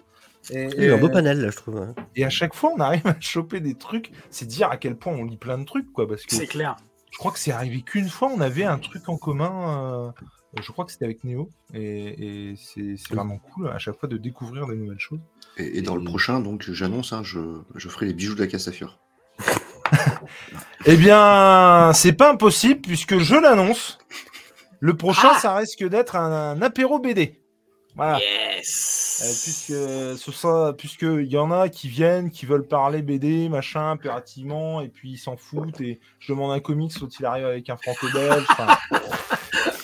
Et, 0.49 0.65
Il 0.75 0.81
y 0.81 0.85
a 0.85 0.87
eu 0.89 0.93
un 0.93 0.97
beau 0.97 1.09
panel, 1.09 1.39
là, 1.41 1.49
je 1.51 1.55
trouve. 1.55 1.77
hein. 1.77 1.95
et 2.15 2.25
à 2.25 2.29
chaque 2.29 2.53
fois, 2.53 2.71
on 2.75 2.79
arrive 2.79 3.05
à 3.07 3.15
choper 3.19 3.59
des 3.61 3.75
trucs. 3.75 4.11
C'est 4.29 4.45
dire 4.45 4.69
à 4.69 4.77
quel 4.77 4.95
point 4.97 5.13
on 5.13 5.23
lit 5.23 5.37
plein 5.37 5.57
de 5.57 5.65
trucs, 5.65 5.91
quoi. 5.93 6.07
Parce 6.07 6.25
que 6.25 6.35
C'est 6.35 6.47
clair. 6.47 6.75
je 7.11 7.17
crois 7.17 7.31
que 7.31 7.39
c'est 7.39 7.51
arrivé 7.51 7.81
qu'une 7.81 8.09
fois, 8.09 8.29
on 8.35 8.41
avait 8.41 8.65
un 8.65 8.77
truc 8.79 9.07
en 9.07 9.17
commun. 9.17 10.11
euh, 10.57 10.61
Je 10.61 10.71
crois 10.71 10.83
que 10.85 10.91
c'était 10.91 11.05
avec 11.05 11.23
Néo. 11.23 11.49
Et, 11.73 12.49
et 12.51 12.55
c'est 12.57 12.95
c'est 12.97 13.13
vraiment 13.13 13.37
cool 13.37 13.69
à 13.69 13.77
chaque 13.79 13.99
fois 13.99 14.09
de 14.09 14.17
découvrir 14.17 14.67
des 14.67 14.75
nouvelles 14.75 14.99
choses. 14.99 15.19
Et, 15.57 15.77
et 15.77 15.81
dans 15.81 15.95
le 15.95 16.03
prochain, 16.03 16.39
donc, 16.39 16.69
j'annonce, 16.71 17.13
hein, 17.13 17.23
je, 17.23 17.39
je 17.75 17.87
ferai 17.89 18.07
les 18.07 18.13
bijoux 18.13 18.35
de 18.35 18.41
la 18.41 18.47
Castafiore. 18.47 18.99
Eh 20.85 20.97
bien, 20.97 21.91
c'est 21.93 22.13
pas 22.13 22.31
impossible 22.31 22.81
puisque 22.81 23.17
je 23.19 23.35
l'annonce. 23.35 23.97
Le 24.79 24.95
prochain, 24.97 25.29
Ah 25.35 25.39
ça 25.39 25.55
risque 25.55 25.87
d'être 25.87 26.15
un, 26.17 26.51
un 26.57 26.61
apéro 26.61 26.99
BD. 26.99 27.42
Voilà. 27.95 28.17
Euh, 28.17 28.19
Yes. 28.57 29.41
puisque 29.43 29.73
ce 30.19 30.31
sera, 30.31 30.73
puisque 30.73 31.03
il 31.03 31.27
y 31.27 31.37
en 31.37 31.51
a 31.51 31.69
qui 31.69 31.87
viennent, 31.89 32.31
qui 32.31 32.45
veulent 32.45 32.65
parler 32.67 33.01
BD, 33.01 33.47
machin, 33.49 33.91
impérativement, 33.91 34.81
et 34.81 34.87
puis 34.87 35.11
ils 35.11 35.17
s'en 35.17 35.37
foutent. 35.37 35.79
Et 35.81 35.99
je 36.19 36.31
demande 36.33 36.51
un 36.51 36.59
comics, 36.59 36.97
l'autre 36.99 37.15
il 37.19 37.25
arrive 37.25 37.45
avec 37.45 37.69
un 37.69 37.77
franco-belge. 37.77 38.45
enfin, 38.49 38.77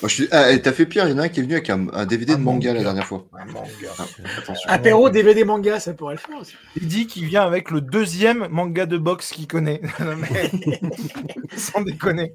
Moi, 0.01 0.07
je 0.07 0.07
suis- 0.07 0.27
Ah, 0.31 0.57
t'as 0.57 0.71
fait 0.71 0.85
pire, 0.85 1.05
il 1.07 1.11
y 1.11 1.13
en 1.13 1.19
a 1.19 1.23
un 1.23 1.27
qui 1.29 1.39
est 1.41 1.43
venu 1.43 1.53
avec 1.55 1.69
un, 1.69 1.87
un 1.93 2.05
DVD 2.05 2.33
Un 2.33 2.37
de 2.37 2.41
manga, 2.43 2.69
manga. 2.69 2.73
la 2.73 2.83
dernière 2.83 3.05
fois. 3.05 3.25
un 3.33 3.45
manga. 3.45 3.69
Ah, 3.99 4.05
attention. 4.39 4.69
Apéro, 4.69 5.09
DVD, 5.09 5.43
manga, 5.43 5.79
ça 5.79 5.93
pourrait 5.93 6.15
le 6.15 6.19
faire 6.19 6.37
aussi. 6.39 6.55
Il 6.77 6.87
dit 6.87 7.05
qu'il 7.05 7.25
vient 7.25 7.43
avec 7.45 7.69
le 7.69 7.81
deuxième 7.81 8.47
manga 8.49 8.85
de 8.85 8.97
boxe 8.97 9.31
qu'il 9.31 9.47
connaît. 9.47 9.81
Sans 11.57 11.81
déconner. 11.81 12.33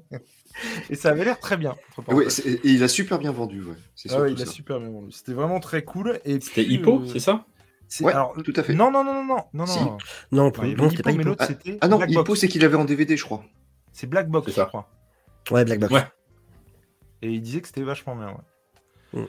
Et 0.89 0.95
ça 0.95 1.09
avait 1.09 1.25
l'air 1.25 1.39
très 1.39 1.57
bien. 1.57 1.75
entre 1.97 2.13
Ouais, 2.13 2.25
et 2.45 2.59
il 2.69 2.83
a 2.83 2.87
super 2.87 3.19
bien 3.19 3.31
vendu, 3.31 3.61
ouais. 3.63 3.75
C'est 3.95 4.11
Ah 4.13 4.21
ouais, 4.21 4.31
il 4.33 4.41
a 4.41 4.45
super 4.45 4.79
bien 4.79 4.89
vendu. 4.89 5.11
C'était 5.11 5.33
vraiment 5.33 5.59
très 5.59 5.83
cool. 5.83 6.19
Et 6.25 6.39
C'était 6.39 6.63
Hippo, 6.63 7.01
euh, 7.01 7.05
c'est 7.11 7.19
ça? 7.19 7.45
c'est- 7.87 8.03
Ouais, 8.03 8.13
alors, 8.13 8.33
tout 8.43 8.53
à 8.55 8.63
fait. 8.63 8.73
Non, 8.73 8.89
non, 8.91 9.03
non, 9.03 9.13
non, 9.13 9.23
non, 9.25 9.43
non, 9.53 9.65
Si. 9.65 9.79
non. 9.79 9.97
Non, 10.31 10.51
non, 10.77 10.89
c'était 10.89 11.03
pas 11.03 11.11
Hippo. 11.11 11.23
l'autre 11.23 11.37
Ah, 11.43 11.47
c'était 11.47 11.77
Ah 11.81 11.87
non, 11.87 11.97
Black 11.97 12.11
Hippo, 12.11 12.23
Box. 12.23 12.39
c'est 12.39 12.47
qu'il 12.47 12.63
avait 12.63 12.77
en 12.77 12.85
DVD, 12.85 13.17
je 13.17 13.23
crois. 13.25 13.43
C'est 13.91 14.07
Black 14.07 14.29
Box, 14.29 14.45
C'est 14.45 14.51
je 14.51 14.55
ça. 14.55 14.65
crois. 14.65 14.89
Ouais, 15.51 15.65
Black 15.65 15.79
Box. 15.79 15.93
Ouais. 15.93 16.05
Et 17.21 17.31
il 17.31 17.41
disait 17.41 17.61
que 17.61 17.67
c'était 17.67 17.83
vachement 17.83 18.15
bien. 18.15 18.27
ouais. 19.13 19.21
Mm. 19.21 19.25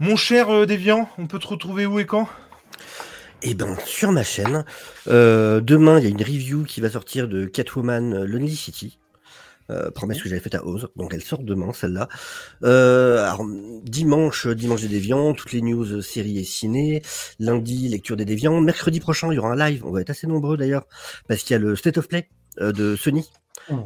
Mon 0.00 0.16
cher 0.16 0.50
euh, 0.50 0.66
Déviant, 0.66 1.08
on 1.18 1.26
peut 1.26 1.38
te 1.38 1.46
retrouver 1.46 1.86
où 1.86 1.98
et 2.00 2.06
quand? 2.06 2.28
Eh 3.42 3.54
ben, 3.54 3.76
sur 3.84 4.12
ma 4.12 4.22
chaîne, 4.22 4.64
euh, 5.08 5.60
demain, 5.60 5.98
il 5.98 6.04
y 6.04 6.06
a 6.06 6.10
une 6.10 6.22
review 6.22 6.64
qui 6.64 6.80
va 6.80 6.90
sortir 6.90 7.28
de 7.28 7.44
Catwoman 7.46 8.14
euh, 8.14 8.24
Lonely 8.26 8.54
City. 8.56 8.98
Euh, 9.70 9.90
promesse 9.90 10.22
que 10.22 10.28
j'avais 10.28 10.40
faite 10.40 10.54
à 10.54 10.66
Oz, 10.66 10.88
donc 10.96 11.14
elle 11.14 11.22
sort 11.22 11.42
demain, 11.42 11.72
celle-là. 11.72 12.08
Euh, 12.64 13.24
alors, 13.24 13.46
dimanche, 13.84 14.46
dimanche 14.48 14.82
des 14.82 14.88
déviants, 14.88 15.34
toutes 15.34 15.52
les 15.52 15.62
news 15.62 15.84
euh, 15.92 16.00
séries 16.02 16.38
et 16.38 16.44
ciné. 16.44 17.02
Lundi, 17.38 17.88
lecture 17.88 18.16
des 18.16 18.24
déviants. 18.24 18.60
Mercredi 18.60 19.00
prochain, 19.00 19.32
il 19.32 19.36
y 19.36 19.38
aura 19.38 19.52
un 19.52 19.56
live. 19.56 19.84
On 19.84 19.92
va 19.92 20.00
être 20.00 20.10
assez 20.10 20.26
nombreux 20.26 20.56
d'ailleurs, 20.56 20.86
parce 21.28 21.42
qu'il 21.42 21.52
y 21.52 21.56
a 21.56 21.58
le 21.58 21.76
State 21.76 21.98
of 21.98 22.08
Play 22.08 22.28
euh, 22.60 22.72
de 22.72 22.96
Sony, 22.96 23.30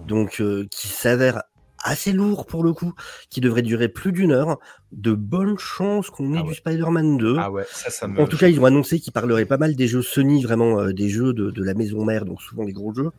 donc 0.08 0.40
euh, 0.40 0.66
qui 0.70 0.88
s'avère 0.88 1.42
assez 1.82 2.12
lourd 2.12 2.46
pour 2.46 2.62
le 2.64 2.72
coup, 2.72 2.94
qui 3.30 3.40
devrait 3.40 3.62
durer 3.62 3.88
plus 3.88 4.12
d'une 4.12 4.32
heure. 4.32 4.58
De 4.92 5.12
bonnes 5.12 5.58
chances 5.58 6.10
qu'on 6.10 6.32
ait 6.32 6.38
Ah 6.40 6.42
du. 6.48 6.54
Spider-Man 6.54 7.18
2. 7.18 7.36
Ah 7.38 7.50
ouais, 7.50 7.66
ça, 7.70 7.90
ça 7.90 8.06
me. 8.06 8.20
En 8.20 8.26
tout 8.26 8.36
cas, 8.38 8.48
ils 8.48 8.58
ont 8.60 8.64
annoncé 8.64 9.00
qu'ils 9.00 9.12
parleraient 9.12 9.44
pas 9.44 9.58
mal 9.58 9.74
des 9.74 9.88
jeux 9.88 10.00
Sony, 10.00 10.42
vraiment 10.42 10.80
euh, 10.80 10.92
des 10.92 11.08
jeux 11.08 11.32
de, 11.32 11.50
de 11.50 11.64
la 11.64 11.74
maison 11.74 12.04
mère, 12.04 12.24
donc 12.24 12.40
souvent 12.40 12.64
des 12.64 12.72
gros 12.72 12.94
jeux. 12.94 13.10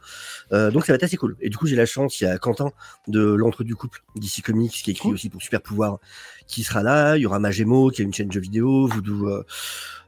Euh, 0.54 0.72
donc 0.72 0.86
ça 0.86 0.94
va 0.94 0.96
être 0.96 1.04
assez 1.04 1.18
cool. 1.18 1.36
Et 1.42 1.50
du 1.50 1.58
coup, 1.58 1.68
j'ai 1.68 1.76
la 1.76 1.86
chance, 1.86 2.20
il 2.22 2.24
y 2.24 2.28
a 2.28 2.38
Quentin 2.38 2.72
de 3.08 3.22
l'entre 3.22 3.64
du 3.64 3.76
couple 3.76 4.02
d'ici 4.16 4.42
Comics 4.42 4.72
qui 4.72 4.92
écrit 4.92 5.04
Cool. 5.10 5.14
aussi 5.16 5.30
pour 5.30 5.42
Super 5.42 5.62
Pouvoir 5.62 6.00
qui 6.48 6.64
sera 6.64 6.82
là. 6.82 7.18
Il 7.18 7.22
y 7.22 7.26
aura 7.26 7.40
Magemo 7.40 7.90
qui 7.90 8.02
a 8.02 8.06
une 8.06 8.14
chaîne 8.14 8.32
jeux 8.32 8.40
vidéo, 8.40 8.88
Voodoo, 8.88 9.28
euh, 9.28 9.46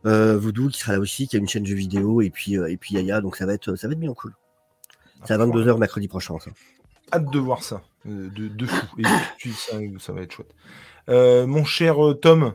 euh, 0.05 0.37
Voodoo 0.39 0.69
qui 0.69 0.79
sera 0.79 0.93
là 0.93 0.99
aussi, 0.99 1.27
qui 1.27 1.35
a 1.35 1.39
une 1.39 1.47
chaîne 1.49 1.65
jeux 1.65 1.75
vidéo, 1.75 2.21
et 2.21 2.29
puis 2.29 2.57
euh, 2.57 2.67
et 2.71 2.77
puis 2.77 2.95
Yaya. 2.95 3.21
Donc 3.21 3.35
ça 3.35 3.45
va 3.45 3.53
être 3.53 3.75
ça 3.75 3.87
va 3.87 3.93
être 3.93 3.99
bien 3.99 4.13
cool. 4.13 4.33
C'est 5.25 5.33
à 5.33 5.37
22h 5.37 5.77
mercredi 5.77 6.07
prochain. 6.07 6.39
Ça. 6.39 6.51
Hâte 7.13 7.29
de 7.31 7.39
voir 7.39 7.63
ça. 7.63 7.81
euh, 8.07 8.29
de, 8.29 8.47
de 8.47 8.65
fou. 8.65 8.85
Et 8.99 9.03
tu- 9.37 9.51
ça, 9.51 9.73
ça 9.99 10.13
va 10.13 10.21
être 10.21 10.31
chouette. 10.31 10.53
Euh, 11.09 11.47
mon 11.47 11.65
cher 11.65 12.03
euh, 12.05 12.13
Tom, 12.13 12.53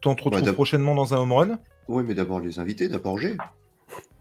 t'en 0.00 0.14
te 0.14 0.22
retrouves 0.24 0.42
d'ab- 0.42 0.54
prochainement 0.54 0.94
dans 0.94 1.14
un 1.14 1.18
home 1.18 1.32
run? 1.32 1.58
Oui, 1.88 2.04
mais 2.06 2.14
d'abord 2.14 2.40
les 2.40 2.58
invités, 2.58 2.88
d'abord 2.88 3.18
G. 3.18 3.36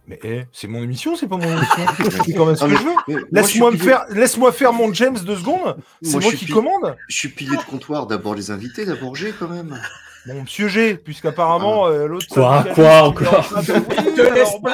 Mais 0.08 0.20
eh, 0.24 0.44
c'est 0.52 0.68
mon 0.68 0.82
émission, 0.82 1.16
c'est 1.16 1.28
pas 1.28 1.38
mon 1.38 1.44
émission. 1.56 1.86
Je 2.00 2.10
fais 2.10 2.34
quand 2.34 2.48
même 2.48 2.56
ce 2.56 2.66
Ah, 2.66 2.68
que 2.68 2.72
mais- 2.74 2.78
je 3.08 3.14
veux. 3.18 3.28
Laisse-moi 3.32 3.72
faire, 3.78 4.06
laisse-moi 4.10 4.52
faire 4.52 4.74
mon 4.74 4.92
James 4.94 5.18
deux 5.20 5.38
secondes. 5.38 5.78
C'est 6.02 6.20
moi, 6.20 6.32
qui 6.34 6.48
commande. 6.48 6.98
Je 7.08 7.16
suis 7.16 7.30
pilier 7.30 7.56
de 7.56 7.62
comptoir, 7.62 8.08
d'abord 8.08 8.34
les 8.36 8.50
invités, 8.52 8.86
d'abord 8.86 9.16
G 9.16 9.32
quand 9.38 9.48
même. 9.48 9.80
Bon, 10.26 10.42
Monsieur 10.42 10.68
G, 10.68 10.96
puisqu'apparemment 10.98 11.88
euh, 11.88 12.08
l'autre. 12.08 12.26
Quoi 12.30 12.64
Quoi 12.76 13.04
encore 13.04 13.54
laisse 14.18 14.54
bon. 14.62 14.70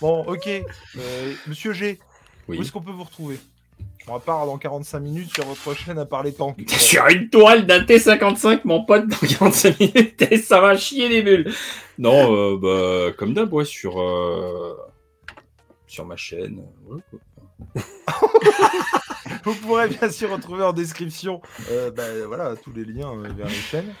Bon, 0.00 0.24
ok. 0.26 0.48
Euh, 0.48 1.32
Monsieur 1.46 1.72
G, 1.72 1.98
où 2.48 2.54
est-ce 2.54 2.72
qu'on 2.72 2.80
peut 2.82 2.90
vous 2.92 3.04
retrouver? 3.04 3.38
On 4.10 4.14
repart 4.14 4.44
dans 4.44 4.58
45 4.58 4.98
minutes 4.98 5.32
sur 5.32 5.44
votre 5.44 5.72
chaîne 5.78 5.96
à 5.98 6.04
parler 6.04 6.32
tank. 6.32 6.56
Sur 6.68 7.06
une 7.06 7.28
toile 7.30 7.64
d'un 7.64 7.80
T55, 7.82 8.62
mon 8.64 8.84
pote, 8.84 9.06
dans 9.06 9.16
45 9.16 9.78
minutes, 9.78 10.22
et 10.28 10.36
ça 10.38 10.60
va 10.60 10.76
chier 10.76 11.08
les 11.08 11.22
bulles. 11.22 11.52
Non, 11.96 12.34
euh, 12.34 12.56
bah, 12.56 13.12
comme 13.16 13.34
d'hab, 13.34 13.52
ouais, 13.52 13.64
sur, 13.64 14.00
euh, 14.00 14.76
sur 15.86 16.04
ma 16.06 16.16
chaîne. 16.16 16.60
ouais, 16.88 17.00
quoi. 17.08 17.20
Vous 19.44 19.54
pourrez 19.54 19.86
bien 19.88 20.10
sûr 20.10 20.30
retrouver 20.32 20.64
en 20.64 20.72
description 20.72 21.40
euh, 21.70 21.92
bah, 21.92 22.02
voilà, 22.26 22.56
tous 22.56 22.72
les 22.72 22.84
liens 22.84 23.12
euh, 23.12 23.28
vers 23.36 23.46
les 23.46 23.54
chaînes. 23.54 23.94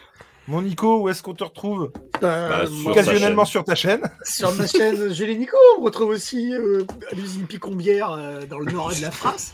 Mon 0.48 0.62
Nico, 0.62 1.02
où 1.02 1.08
est-ce 1.08 1.22
qu'on 1.22 1.34
te 1.34 1.44
retrouve? 1.44 1.92
Bah, 2.20 2.62
Euh, 2.62 2.66
sur 2.66 2.82
sa 2.82 2.90
Occasionnellement 2.90 3.44
sur 3.44 3.64
ta 3.64 3.76
chaîne. 3.76 4.00
Sur 4.24 4.52
ma 4.56 4.66
chaîne 4.66 5.12
Julie 5.14 5.38
Nico, 5.38 5.56
on 5.76 5.80
me 5.80 5.84
retrouve 5.84 6.08
aussi 6.08 6.52
euh, 6.52 6.84
à 7.12 7.14
l'usine 7.14 7.46
Picombière 7.46 8.10
euh, 8.10 8.44
dans 8.46 8.58
le 8.58 8.72
nord 8.72 8.92
de 8.92 9.00
la 9.00 9.10
France. 9.12 9.52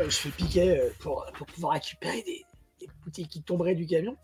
Euh, 0.00 0.04
je 0.04 0.16
fais 0.16 0.28
piquet 0.30 0.78
euh, 0.80 0.90
pour, 1.00 1.26
pour 1.36 1.46
pouvoir 1.46 1.74
récupérer 1.74 2.22
des, 2.22 2.42
des 2.80 2.88
boutiques 3.04 3.28
qui 3.28 3.42
tomberaient 3.42 3.74
du 3.74 3.86
camion. 3.86 4.16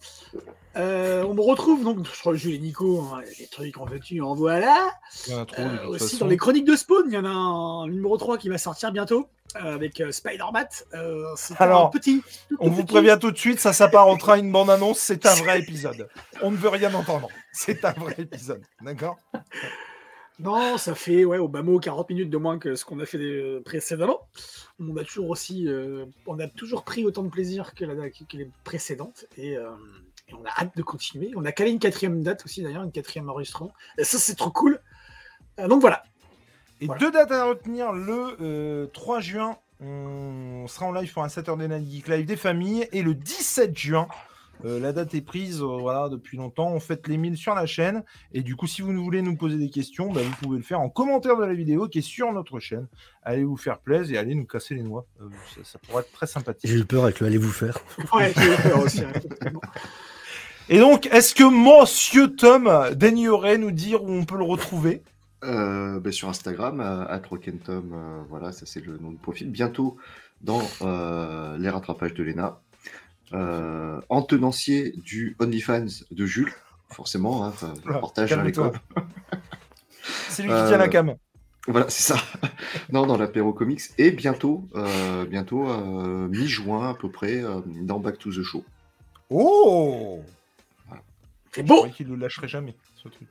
Euh, 0.77 1.24
on 1.24 1.35
me 1.35 1.40
retrouve 1.43 1.85
donc 1.85 2.07
sur 2.09 2.35
Julie 2.35 2.59
Nico, 2.61 3.01
hein, 3.03 3.20
les 3.39 3.47
trucs 3.49 3.77
en 3.78 3.85
veux-tu, 3.85 4.20
en 4.23 4.35
voilà. 4.35 4.90
Trop, 5.27 5.45
Euh, 5.59 5.86
aussi 5.89 6.05
façon. 6.05 6.24
dans 6.24 6.27
les 6.31 6.36
chroniques 6.36 6.65
de 6.66 6.77
Spawn, 6.77 7.05
il 7.07 7.12
y 7.15 7.19
en 7.19 7.24
a 7.24 7.28
un 7.28 7.86
numéro 7.89 8.16
3 8.16 8.39
qui 8.39 8.49
va 8.49 8.57
sortir 8.59 8.93
bientôt 8.93 9.28
euh, 9.57 9.74
avec 9.74 10.03
Spider-Man. 10.11 10.66
C'est 11.36 11.61
Alors, 11.61 11.90
petit. 11.90 12.23
tout 12.49 12.57
On 12.61 12.70
vous 12.70 12.82
petit- 12.85 12.93
prévient 12.95 13.19
tout 13.20 13.31
de 13.31 13.39
suite, 13.39 13.61
ça 13.61 13.73
s'apparentera 13.73 14.35
à 14.35 14.39
une 14.39 14.53
bande-annonce, 14.53 14.99
c'est 14.99 15.27
un 15.27 15.35
vrai 15.35 15.59
épisode. 15.61 16.09
On 16.43 16.51
ne 16.51 16.57
veut 16.57 16.69
rien 16.70 16.93
entendre. 16.95 17.28
C'est 17.53 17.85
un 17.85 17.93
vrai 17.93 18.15
épisode. 18.19 18.62
D'accord? 18.82 19.16
Non, 20.39 20.78
ça 20.78 20.94
fait 20.94 21.24
ouais, 21.24 21.39
au 21.39 21.48
bas 21.48 21.62
mot 21.62 21.81
40 21.81 22.09
minutes 22.10 22.31
de 22.31 22.36
moins 22.39 22.59
que 22.59 22.77
ce 22.77 22.85
qu'on 22.85 23.01
a 23.01 23.06
fait 23.06 23.19
euh, 23.19 23.60
précédemment. 23.65 24.20
On 24.78 24.97
a 24.97 25.02
toujours 25.02 25.31
aussi, 25.31 25.66
euh, 25.66 26.06
on 26.27 26.39
a 26.39 26.47
toujours 26.47 26.85
pris 26.85 27.05
autant 27.05 27.24
de 27.24 27.28
plaisir 27.28 27.74
que, 27.74 27.85
la, 27.85 28.09
que 28.10 28.36
les 28.36 28.48
précédentes 28.62 29.27
et, 29.36 29.56
euh, 29.56 29.70
et 30.28 30.35
on 30.35 30.44
a 30.44 30.51
hâte 30.62 30.77
de 30.77 30.82
continuer. 30.82 31.32
On 31.35 31.44
a 31.44 31.51
calé 31.51 31.73
une 31.73 31.81
quatrième 31.81 32.23
date 32.23 32.44
aussi 32.44 32.62
d'ailleurs, 32.62 32.85
une 32.85 32.93
quatrième 32.93 33.28
enregistrement. 33.28 33.73
Et 33.98 34.05
ça 34.05 34.19
c'est 34.19 34.36
trop 34.36 34.51
cool. 34.51 34.81
Donc 35.69 35.81
voilà. 35.81 36.05
Et 36.81 36.86
Voilà. 36.86 37.01
deux 37.01 37.10
dates 37.10 37.32
à 37.32 37.44
retenir. 37.47 37.93
Le 37.93 38.36
euh, 38.40 38.86
3 38.93 39.19
juin, 39.19 39.59
on 39.81 40.66
sera 40.69 40.86
en 40.86 40.93
live 40.93 41.12
pour 41.12 41.24
un 41.24 41.28
Saturday 41.28 41.66
Night 41.66 41.90
Geek 41.90 42.09
Live 42.09 42.27
des 42.27 42.36
familles. 42.36 42.89
Et 42.93 43.02
le 43.02 43.15
17 43.15 43.77
juin, 43.77 44.06
euh, 44.64 44.80
la 44.80 44.93
date 44.93 45.14
est 45.14 45.20
prise 45.20 45.62
euh, 45.62 45.78
voilà, 45.80 46.09
depuis 46.09 46.36
longtemps. 46.36 46.72
On 46.72 46.80
fête 46.80 47.06
les 47.09 47.16
1000 47.16 47.36
sur 47.36 47.55
la 47.55 47.66
chaîne. 47.66 48.02
Et 48.32 48.43
du 48.43 48.56
coup, 48.56 48.66
si 48.66 48.82
vous 48.82 48.93
voulez 48.93 49.22
nous 49.22 49.36
poser 49.36 49.56
des 49.56 49.70
questions, 49.70 50.12
bah, 50.12 50.20
vous 50.22 50.35
pouvez 50.43 50.59
le 50.59 50.64
faire 50.64 50.80
en 50.80 50.89
commentaire 50.89 51.36
de 51.36 51.44
la 51.44 51.55
vidéo 51.55 51.89
qui 51.89 51.98
est 51.98 52.02
sur 52.02 52.32
notre 52.32 52.59
chaîne. 52.60 52.86
Allez 53.22 53.44
vous 53.44 53.56
faire 53.56 53.78
plaisir 53.78 54.16
et 54.16 54.18
allez 54.18 54.35
nous 54.35 54.47
casser 54.47 54.74
les 54.74 54.82
noix. 54.82 55.06
Euh, 55.20 55.28
ça, 55.55 55.60
ça 55.64 55.78
pourrait 55.78 56.02
être 56.02 56.12
très 56.12 56.26
sympathique. 56.26 56.70
J'ai 56.70 56.78
eu 56.78 56.85
peur 56.85 57.05
avec 57.05 57.20
le 57.20 57.26
allez 57.26 57.39
vous 57.39 57.52
faire. 57.52 57.78
Ouais, 58.12 58.32
j'ai 58.36 58.68
peur 58.68 58.82
aussi. 58.82 59.02
hein. 59.02 59.12
Et 60.70 60.78
donc, 60.80 61.06
est-ce 61.06 61.35
que 61.35 61.44
Monsieur 61.44 62.35
Tom 62.36 62.70
daignerait 62.94 63.56
nous 63.56 63.70
dire 63.70 64.05
où 64.05 64.10
on 64.10 64.26
peut 64.26 64.36
le 64.36 64.44
retrouver? 64.44 65.02
Euh, 65.44 66.01
ben, 66.01 66.12
sur 66.12 66.28
Instagram, 66.28 66.80
à 66.80 67.20
euh, 67.68 68.22
voilà, 68.28 68.52
ça 68.52 68.66
c'est 68.66 68.85
le 68.85 68.98
nom 68.98 69.12
de 69.12 69.18
profil. 69.18 69.51
Bientôt 69.51 69.97
dans 70.40 70.62
euh, 70.82 71.56
les 71.59 71.70
rattrapages 71.70 72.12
de 72.14 72.22
Lena. 72.22 72.60
Euh, 73.35 74.01
en 74.09 74.23
tenancier 74.23 74.93
du 74.97 75.37
OnlyFans 75.39 75.87
de 76.11 76.27
Jules, 76.27 76.53
forcément, 76.91 77.45
hein, 77.45 77.49
enfin, 77.49 77.75
Oula, 77.85 77.99
portage 77.99 78.33
à 78.33 78.43
l'école. 78.43 78.73
C'est 80.29 80.43
lui 80.43 80.49
qui 80.49 80.55
Euh, 80.55 80.69
tient 80.69 80.79
la 80.79 80.89
cam. 80.89 81.15
Voilà, 81.67 81.91
c'est 81.91 82.15
ça. 82.15 82.17
non, 82.93 83.07
dans 83.07 83.19
l'apéro 83.19 83.53
comics. 83.53 83.83
Et 83.99 84.11
bientôt, 84.11 84.67
euh, 84.75 85.27
bientôt 85.27 85.69
euh, 85.69 86.27
mi-juin 86.29 86.89
à 86.91 86.95
peu 86.95 87.11
près, 87.11 87.45
euh, 87.45 87.61
dans 87.83 87.99
Back 87.99 88.19
to 88.19 88.31
the 88.33 88.43
Show. 88.43 88.65
Oh 89.29 90.23
C'est 91.53 91.61
Je 91.63 91.67
beau. 91.67 91.77
croyais 91.77 91.93
qu'il 91.93 92.09
le 92.09 92.17
lâcherait 92.17 92.49
jamais, 92.49 92.75
ce 92.97 93.09
truc. 93.09 93.29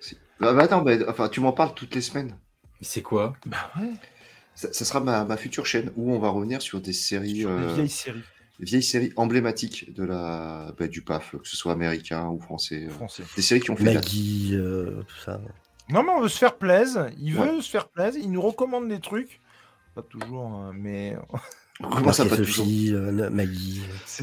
Si- 0.00 0.18
Bah, 0.40 0.52
bah, 0.52 0.64
attends, 0.64 0.82
bah, 0.82 0.92
enfin, 1.08 1.30
tu 1.30 1.40
m'en 1.40 1.52
parles 1.52 1.72
toutes 1.74 1.94
les 1.94 2.02
semaines. 2.02 2.36
C'est 2.82 3.00
quoi? 3.02 3.34
Bah 3.46 3.70
ouais, 3.80 3.92
Ça, 4.54 4.70
ça 4.72 4.84
sera 4.84 5.00
ma, 5.00 5.24
ma 5.24 5.38
future 5.38 5.64
chaîne 5.64 5.90
où 5.96 6.12
on 6.12 6.18
va 6.18 6.28
revenir 6.28 6.60
sur 6.60 6.82
des 6.82 6.92
séries, 6.92 7.40
sur 7.40 7.48
des 7.56 7.62
euh, 7.64 7.74
vieilles 7.74 7.88
séries 7.88 8.22
vieilles 8.60 8.82
séries 8.82 9.12
emblématiques 9.16 9.92
de 9.94 10.04
la, 10.04 10.72
bah, 10.78 10.86
du 10.88 11.02
PAF, 11.02 11.32
que 11.42 11.48
ce 11.48 11.56
soit 11.56 11.72
américain 11.72 12.28
ou 12.28 12.38
français. 12.40 12.84
euh, 12.86 12.90
françaises. 12.90 13.26
des 13.36 13.42
séries 13.42 13.60
qui 13.60 13.70
ont 13.70 13.76
fait 13.76 13.84
la 13.84 13.94
Maggie, 13.94 14.50
euh, 14.54 15.02
tout 15.06 15.18
ça. 15.24 15.40
Non, 15.90 16.02
mais 16.02 16.10
on 16.10 16.20
veut 16.22 16.28
se 16.28 16.38
faire 16.38 16.56
plaisir. 16.56 17.08
Il 17.18 17.34
veut 17.34 17.56
Ouais. 17.56 17.60
se 17.62 17.68
faire 17.70 17.88
plaisir. 17.88 18.20
Il 18.24 18.30
nous 18.32 18.40
recommande 18.40 18.88
des 18.88 19.00
trucs. 19.00 19.40
Pas 19.94 20.02
toujours, 20.02 20.46
hein, 20.46 20.72
mais. 20.74 21.16
Comment 21.80 22.12
ça, 22.12 22.24
pas 22.24 22.36
toujours 22.36 22.64
Sophie, 22.64 22.90
euh, 22.92 23.28
Maggie. 23.30 23.82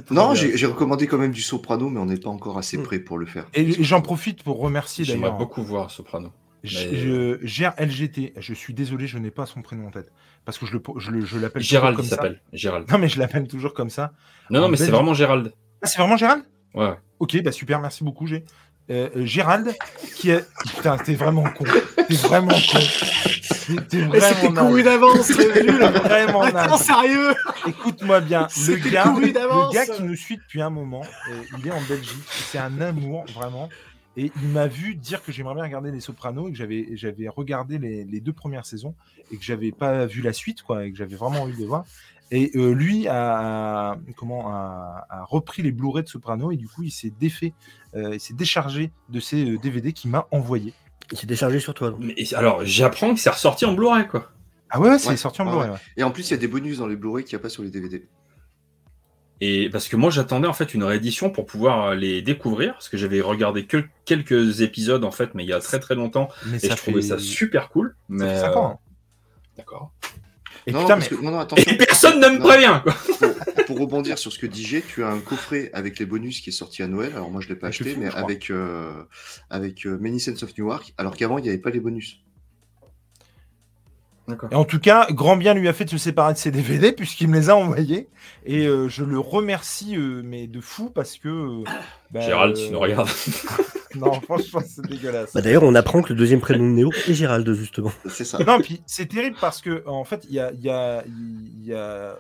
Non, 0.10 0.34
j'ai 0.34 0.66
recommandé 0.66 1.06
quand 1.06 1.18
même 1.18 1.32
du 1.34 1.42
Soprano, 1.42 1.90
mais 1.90 2.00
on 2.00 2.06
n'est 2.06 2.18
pas 2.18 2.30
encore 2.30 2.58
assez 2.58 2.78
Mm. 2.78 2.84
prêt 2.84 3.00
pour 3.00 3.18
le 3.18 3.26
faire. 3.26 3.46
Et 3.54 3.84
j'en 3.84 4.02
profite 4.02 4.42
pour 4.44 4.60
remercier 4.60 5.04
J'aimerais 5.06 5.24
d'ailleurs. 5.24 5.38
beaucoup 5.38 5.62
voir 5.62 5.92
Soprano. 5.92 6.32
Je, 6.64 6.78
mais- 6.80 6.96
je- 6.98 7.40
Gère 7.46 7.74
LGT. 7.78 8.34
Je 8.38 8.54
suis 8.54 8.74
désolé, 8.74 9.08
je 9.08 9.18
n'ai 9.18 9.32
pas 9.32 9.46
son 9.46 9.62
prénom 9.62 9.88
en 9.88 9.92
tête. 9.92 10.12
Parce 10.46 10.58
que 10.58 10.66
je 10.66 10.74
le- 10.74 10.82
je 10.98 11.12
le- 11.12 11.26
je 11.26 11.38
l'appelle 11.40 11.62
toujours 11.62 11.80
Gérald, 11.80 11.96
comme 11.96 12.06
il 12.06 12.10
ça. 12.10 12.16
s'appelle. 12.18 12.42
Gérald. 12.54 12.90
Non, 12.92 12.98
mais 12.98 13.10
je 13.10 13.20
l'appelle 13.20 13.48
toujours 13.48 13.74
comme 13.74 13.90
ça. 13.90 14.12
Non, 14.50 14.62
non, 14.62 14.70
mais 14.70 14.78
c'est 14.78 14.92
vraiment 14.92 15.14
Gérald. 15.14 15.54
Ah, 15.82 15.88
c'est 15.88 15.98
vraiment 16.00 16.18
Gérald? 16.18 16.44
Ouais. 16.74 16.94
Ok, 17.20 17.42
bah 17.44 17.52
super, 17.52 17.80
merci 17.80 18.04
beaucoup, 18.04 18.28
G. 18.28 18.44
Euh, 18.90 19.10
euh, 19.16 19.26
Gérald, 19.26 19.74
qui 20.16 20.30
est. 20.32 20.46
Putain, 20.76 20.98
t'es 20.98 21.14
vraiment 21.16 21.44
con. 21.44 21.66
T'es 22.08 22.16
vraiment 22.16 22.50
con. 22.50 22.80
T'es- 22.80 23.76
T'es 23.90 24.06
Mais 24.08 24.20
c'était 24.20 24.48
vraiment 24.48 24.68
couru 24.68 24.84
d'avance, 24.84 25.32
vraiment 25.32 26.42
Attends, 26.42 26.78
sérieux. 26.78 27.34
Écoute-moi 27.68 28.22
bien, 28.22 28.48
le 28.68 28.76
gars, 28.92 29.06
le 29.16 29.74
gars 29.74 29.86
qui 29.86 30.04
nous 30.04 30.16
suit 30.16 30.38
depuis 30.38 30.62
un 30.62 30.70
moment, 30.72 31.04
euh, 31.32 31.42
il 31.60 31.68
est 31.68 31.72
en 31.72 31.82
Belgique, 31.82 32.24
c'est 32.28 32.58
un 32.58 32.82
amour 32.82 33.24
vraiment, 33.34 33.70
et 34.18 34.32
il 34.42 34.48
m'a 34.50 34.68
vu 34.68 34.96
dire 34.96 35.24
que 35.24 35.32
j'aimerais 35.32 35.56
bien 35.56 35.64
regarder 35.64 35.92
les 35.92 36.00
Sopranos 36.02 36.48
et 36.50 36.52
que 36.52 36.58
j'avais 36.58 36.90
j'avais 36.94 37.28
regardé 37.30 37.78
les, 37.78 38.04
les 38.04 38.20
deux 38.20 38.34
premières 38.34 38.66
saisons 38.66 38.94
et 39.32 39.38
que 39.38 39.44
j'avais 39.44 39.72
pas 39.72 40.06
vu 40.06 40.22
la 40.22 40.34
suite 40.34 40.62
quoi, 40.64 40.86
et 40.86 40.92
que 40.92 40.98
j'avais 40.98 41.16
vraiment 41.16 41.42
envie 41.44 41.54
de 41.54 41.60
les 41.60 41.66
voir. 41.66 41.86
Et 42.34 42.52
euh, 42.56 42.74
lui 42.74 43.08
a 43.10 43.98
comment 44.16 44.48
a, 44.50 45.06
a 45.10 45.24
repris 45.26 45.62
les 45.64 45.72
Blu-ray 45.72 46.04
de 46.04 46.08
Sopranos 46.10 46.52
et 46.52 46.58
du 46.58 46.68
coup 46.68 46.84
il 46.84 46.92
s'est 46.92 47.12
défait, 47.20 47.54
euh, 47.96 48.14
il 48.16 48.20
s'est 48.20 48.34
déchargé 48.34 48.92
de 49.10 49.20
ces 49.20 49.50
euh, 49.52 49.58
DVD 49.58 49.92
qu'il 49.94 50.12
m'a 50.12 50.28
envoyé. 50.32 50.74
Il 51.12 51.18
s'est 51.18 51.28
déchargé 51.28 51.60
sur 51.60 51.74
toi. 51.74 51.92
donc. 51.92 52.00
Mais, 52.00 52.16
alors, 52.36 52.64
j'apprends 52.64 53.14
que 53.14 53.20
c'est 53.20 53.30
ressorti 53.30 53.66
en 53.66 53.74
Blu-ray, 53.74 54.08
quoi. 54.08 54.32
Ah 54.70 54.80
ouais, 54.80 54.88
ouais, 54.92 54.98
c'est 54.98 55.10
Ouais, 55.10 55.18
sorti 55.18 55.42
en 55.42 55.46
ouais, 55.46 55.52
Blu-ray. 55.52 55.70
ouais. 55.72 55.78
Et 55.98 56.04
en 56.04 56.12
plus, 56.12 56.30
il 56.30 56.32
y 56.32 56.34
a 56.36 56.38
des 56.38 56.48
bonus 56.48 56.78
dans 56.78 56.88
les 56.88 56.96
Blu-ray 56.96 57.26
qu'il 57.26 57.36
n'y 57.36 57.42
a 57.42 57.44
pas 57.44 57.50
sur 57.50 57.64
les 57.64 57.70
DVD. 57.70 58.08
Et 59.44 59.70
parce 59.72 59.88
que 59.88 59.96
moi, 59.96 60.12
j'attendais 60.12 60.48
en 60.48 60.54
fait 60.54 60.74
une 60.76 60.84
réédition 60.84 61.32
pour 61.32 61.46
pouvoir 61.48 61.88
euh, 61.88 61.96
les 61.96 62.22
découvrir, 62.22 62.74
parce 62.74 62.90
que 62.90 62.98
j'avais 62.98 63.22
regardé 63.22 63.66
que 63.66 63.84
quelques 64.06 64.62
épisodes 64.62 65.04
en 65.04 65.10
fait, 65.12 65.34
mais 65.34 65.44
il 65.44 65.50
y 65.50 65.54
a 65.54 65.60
très 65.60 65.80
très 65.80 65.96
longtemps, 65.96 66.30
Mais 66.46 66.58
et 66.64 66.70
je 66.70 66.76
trouvais 66.76 67.02
ça 67.02 67.18
super 67.18 67.70
cool. 67.70 67.96
ça 68.20 68.26
fait 68.28 68.56
ans, 68.56 68.68
hein. 68.68 68.78
euh, 68.80 69.58
D'accord. 69.58 69.92
Et 70.68 70.72
non, 70.72 70.82
putain, 70.82 70.94
parce 70.98 71.10
mais- 71.10 71.18
que- 71.18 71.24
non, 71.24 71.32
non, 71.32 71.40
attention. 71.40 71.72
Et 71.72 71.76
personne 71.76 72.20
ne 72.20 72.28
me 72.28 72.38
Non. 72.38 72.46
prévient, 72.46 72.82
quoi. 72.84 72.94
pour, 72.94 73.66
pour 73.66 73.80
rebondir 73.80 74.20
sur 74.20 74.32
ce 74.32 74.38
que 74.38 74.52
G, 74.54 74.84
tu 74.88 75.04
as 75.04 75.10
un 75.10 75.20
coffret 75.20 75.72
avec 75.74 75.98
les 75.98 76.06
bonus 76.06 76.40
qui 76.42 76.52
est 76.52 76.54
sorti 76.54 76.84
à 76.84 76.88
Noël. 76.88 77.12
Alors 77.16 77.32
moi, 77.32 77.42
je 77.42 77.50
l'ai 77.50 77.56
pas 77.56 77.68
le 77.68 77.70
acheté, 77.70 77.96
mais 77.98 78.10
avec 78.14 78.52
euh, 78.52 78.92
avec 79.50 79.88
euh, 79.88 79.98
Many 80.00 80.20
Sense 80.20 80.44
of 80.44 80.56
Newark. 80.56 80.94
Alors 81.00 81.16
qu'avant, 81.18 81.40
il 81.40 81.44
n'y 81.44 81.50
avait 81.50 81.58
pas 81.58 81.72
les 81.72 81.80
bonus. 81.80 82.20
Et 84.52 84.56
en 84.56 84.64
tout 84.66 84.80
cas, 84.80 85.08
grand 85.10 85.36
bien 85.36 85.54
lui 85.54 85.68
a 85.68 85.74
fait 85.74 85.84
de 85.86 85.90
se 85.90 85.98
séparer 85.98 86.34
de 86.34 86.38
ses 86.38 86.52
DVD 86.52 86.92
puisqu'il 86.94 87.28
me 87.28 87.38
les 87.38 87.50
a 87.50 87.56
envoyés. 87.58 88.08
Et 88.46 88.66
euh, 88.66 88.88
je 88.88 89.04
le 89.04 89.20
remercie, 89.20 89.98
euh, 89.98 90.22
mais 90.24 90.48
de 90.48 90.62
fou, 90.62 90.90
parce 90.90 91.18
que. 91.18 91.28
euh, 91.28 91.64
bah, 92.12 92.22
Gérald, 92.22 92.56
euh, 92.58 92.66
tu 92.68 92.72
nous 92.72 92.80
regardes. 92.80 93.10
Non, 93.94 94.14
franchement, 94.22 94.62
c'est 94.66 94.86
dégueulasse. 94.88 95.34
Bah, 95.34 95.42
D'ailleurs, 95.42 95.64
on 95.64 95.76
apprend 95.76 96.02
que 96.02 96.14
le 96.14 96.16
deuxième 96.20 96.40
prénom 96.40 96.64
de 96.64 96.70
Néo 96.76 96.92
est 97.10 97.14
Gérald, 97.14 97.52
justement. 97.54 97.92
C'est 98.10 98.24
ça. 98.24 98.40
non, 98.40 98.62
puis 98.62 98.82
c'est 98.86 99.08
terrible 99.08 99.36
parce 99.42 99.60
que, 99.62 99.84
en 99.86 100.06
fait, 100.06 100.26
il 100.30 100.36
y 100.36 100.40
a, 100.40 100.54
il 100.54 100.62
y, 100.62 100.70
a, 100.70 101.04
il 101.06 101.66
y 101.66 101.74
a 101.74 102.16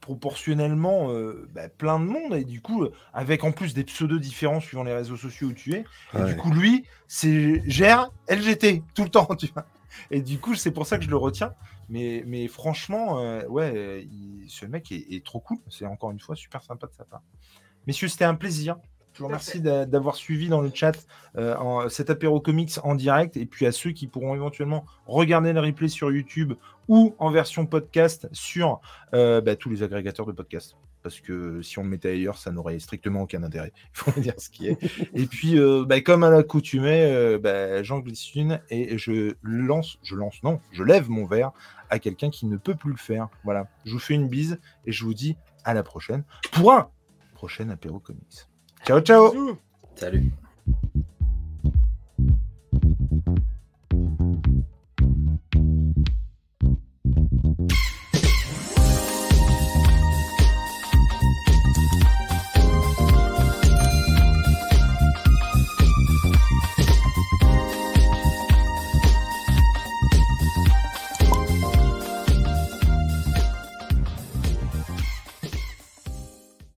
proportionnellement 0.00 1.12
euh, 1.12 1.46
bah, 1.54 1.68
plein 1.68 1.98
de 2.00 2.04
monde. 2.06 2.34
Et 2.34 2.44
du 2.44 2.60
coup, 2.62 2.86
avec 3.12 3.44
en 3.44 3.52
plus 3.52 3.74
des 3.74 3.84
pseudos 3.84 4.18
différents 4.18 4.60
suivant 4.60 4.82
les 4.84 4.94
réseaux 4.94 5.16
sociaux 5.16 5.48
où 5.48 5.52
tu 5.52 5.74
es. 5.74 5.84
Et 6.14 6.18
Ouais. 6.22 6.24
du 6.32 6.36
coup, 6.36 6.50
lui, 6.50 6.84
c'est 7.06 7.62
gère 7.66 8.10
LGT 8.28 8.82
tout 8.94 9.02
le 9.04 9.10
temps, 9.10 9.28
tu 9.38 9.48
vois. 9.52 9.66
Et 10.10 10.22
du 10.22 10.38
coup, 10.38 10.54
c'est 10.54 10.70
pour 10.70 10.86
ça 10.86 10.98
que 10.98 11.04
je 11.04 11.10
le 11.10 11.16
retiens. 11.16 11.54
Mais, 11.88 12.22
mais 12.26 12.48
franchement, 12.48 13.18
euh, 13.20 13.44
ouais, 13.46 14.06
il- 14.10 14.44
ce 14.48 14.66
mec 14.66 14.92
est, 14.92 15.06
est 15.14 15.24
trop 15.24 15.40
cool. 15.40 15.58
C'est 15.68 15.86
encore 15.86 16.10
une 16.10 16.20
fois 16.20 16.36
super 16.36 16.62
sympa 16.62 16.86
de 16.86 16.92
sa 16.92 17.04
part. 17.04 17.22
Messieurs, 17.86 18.08
c'était 18.08 18.24
un 18.24 18.34
plaisir. 18.34 18.76
Je 19.14 19.20
vous 19.20 19.26
remercie 19.26 19.60
d'a- 19.60 19.84
d'avoir 19.86 20.14
suivi 20.14 20.48
dans 20.48 20.60
le 20.60 20.70
chat 20.72 20.92
euh, 21.36 21.56
en- 21.56 21.88
cet 21.88 22.08
apéro 22.10 22.40
comics 22.40 22.72
en 22.84 22.94
direct. 22.94 23.36
Et 23.36 23.46
puis 23.46 23.66
à 23.66 23.72
ceux 23.72 23.90
qui 23.92 24.06
pourront 24.06 24.34
éventuellement 24.34 24.84
regarder 25.06 25.52
le 25.52 25.60
replay 25.60 25.88
sur 25.88 26.12
YouTube 26.12 26.52
ou 26.86 27.14
en 27.18 27.30
version 27.30 27.66
podcast 27.66 28.28
sur 28.32 28.80
euh, 29.14 29.40
bah, 29.40 29.56
tous 29.56 29.70
les 29.70 29.82
agrégateurs 29.82 30.26
de 30.26 30.32
podcasts. 30.32 30.76
Parce 31.08 31.20
que 31.20 31.62
si 31.62 31.78
on 31.78 31.84
le 31.84 31.88
mettait 31.88 32.10
ailleurs, 32.10 32.36
ça 32.36 32.50
n'aurait 32.50 32.78
strictement 32.78 33.22
aucun 33.22 33.42
intérêt. 33.42 33.72
Il 33.94 33.98
faut 34.12 34.20
dire 34.20 34.34
ce 34.36 34.50
qui 34.50 34.68
est. 34.68 34.78
et 35.14 35.24
puis, 35.24 35.58
euh, 35.58 35.86
bah, 35.86 36.02
comme 36.02 36.22
à 36.22 36.28
l'accoutumée, 36.28 37.06
euh, 37.06 37.38
bah, 37.38 37.82
j'en 37.82 38.00
glisse 38.00 38.34
une 38.34 38.60
et 38.68 38.98
je 38.98 39.34
lance, 39.42 39.98
je 40.02 40.14
lance, 40.14 40.42
non, 40.42 40.60
je 40.70 40.82
lève 40.82 41.08
mon 41.08 41.24
verre 41.24 41.52
à 41.88 41.98
quelqu'un 41.98 42.28
qui 42.28 42.44
ne 42.44 42.58
peut 42.58 42.74
plus 42.74 42.90
le 42.90 42.98
faire. 42.98 43.28
Voilà. 43.42 43.68
Je 43.86 43.92
vous 43.92 43.98
fais 43.98 44.14
une 44.14 44.28
bise 44.28 44.60
et 44.84 44.92
je 44.92 45.02
vous 45.02 45.14
dis 45.14 45.38
à 45.64 45.72
la 45.72 45.82
prochaine 45.82 46.24
pour 46.52 46.72
un 46.74 46.90
prochain 47.32 47.70
apéro 47.70 48.00
comics. 48.00 48.46
Ciao, 48.86 49.00
ciao. 49.00 49.58
Salut. 49.94 50.30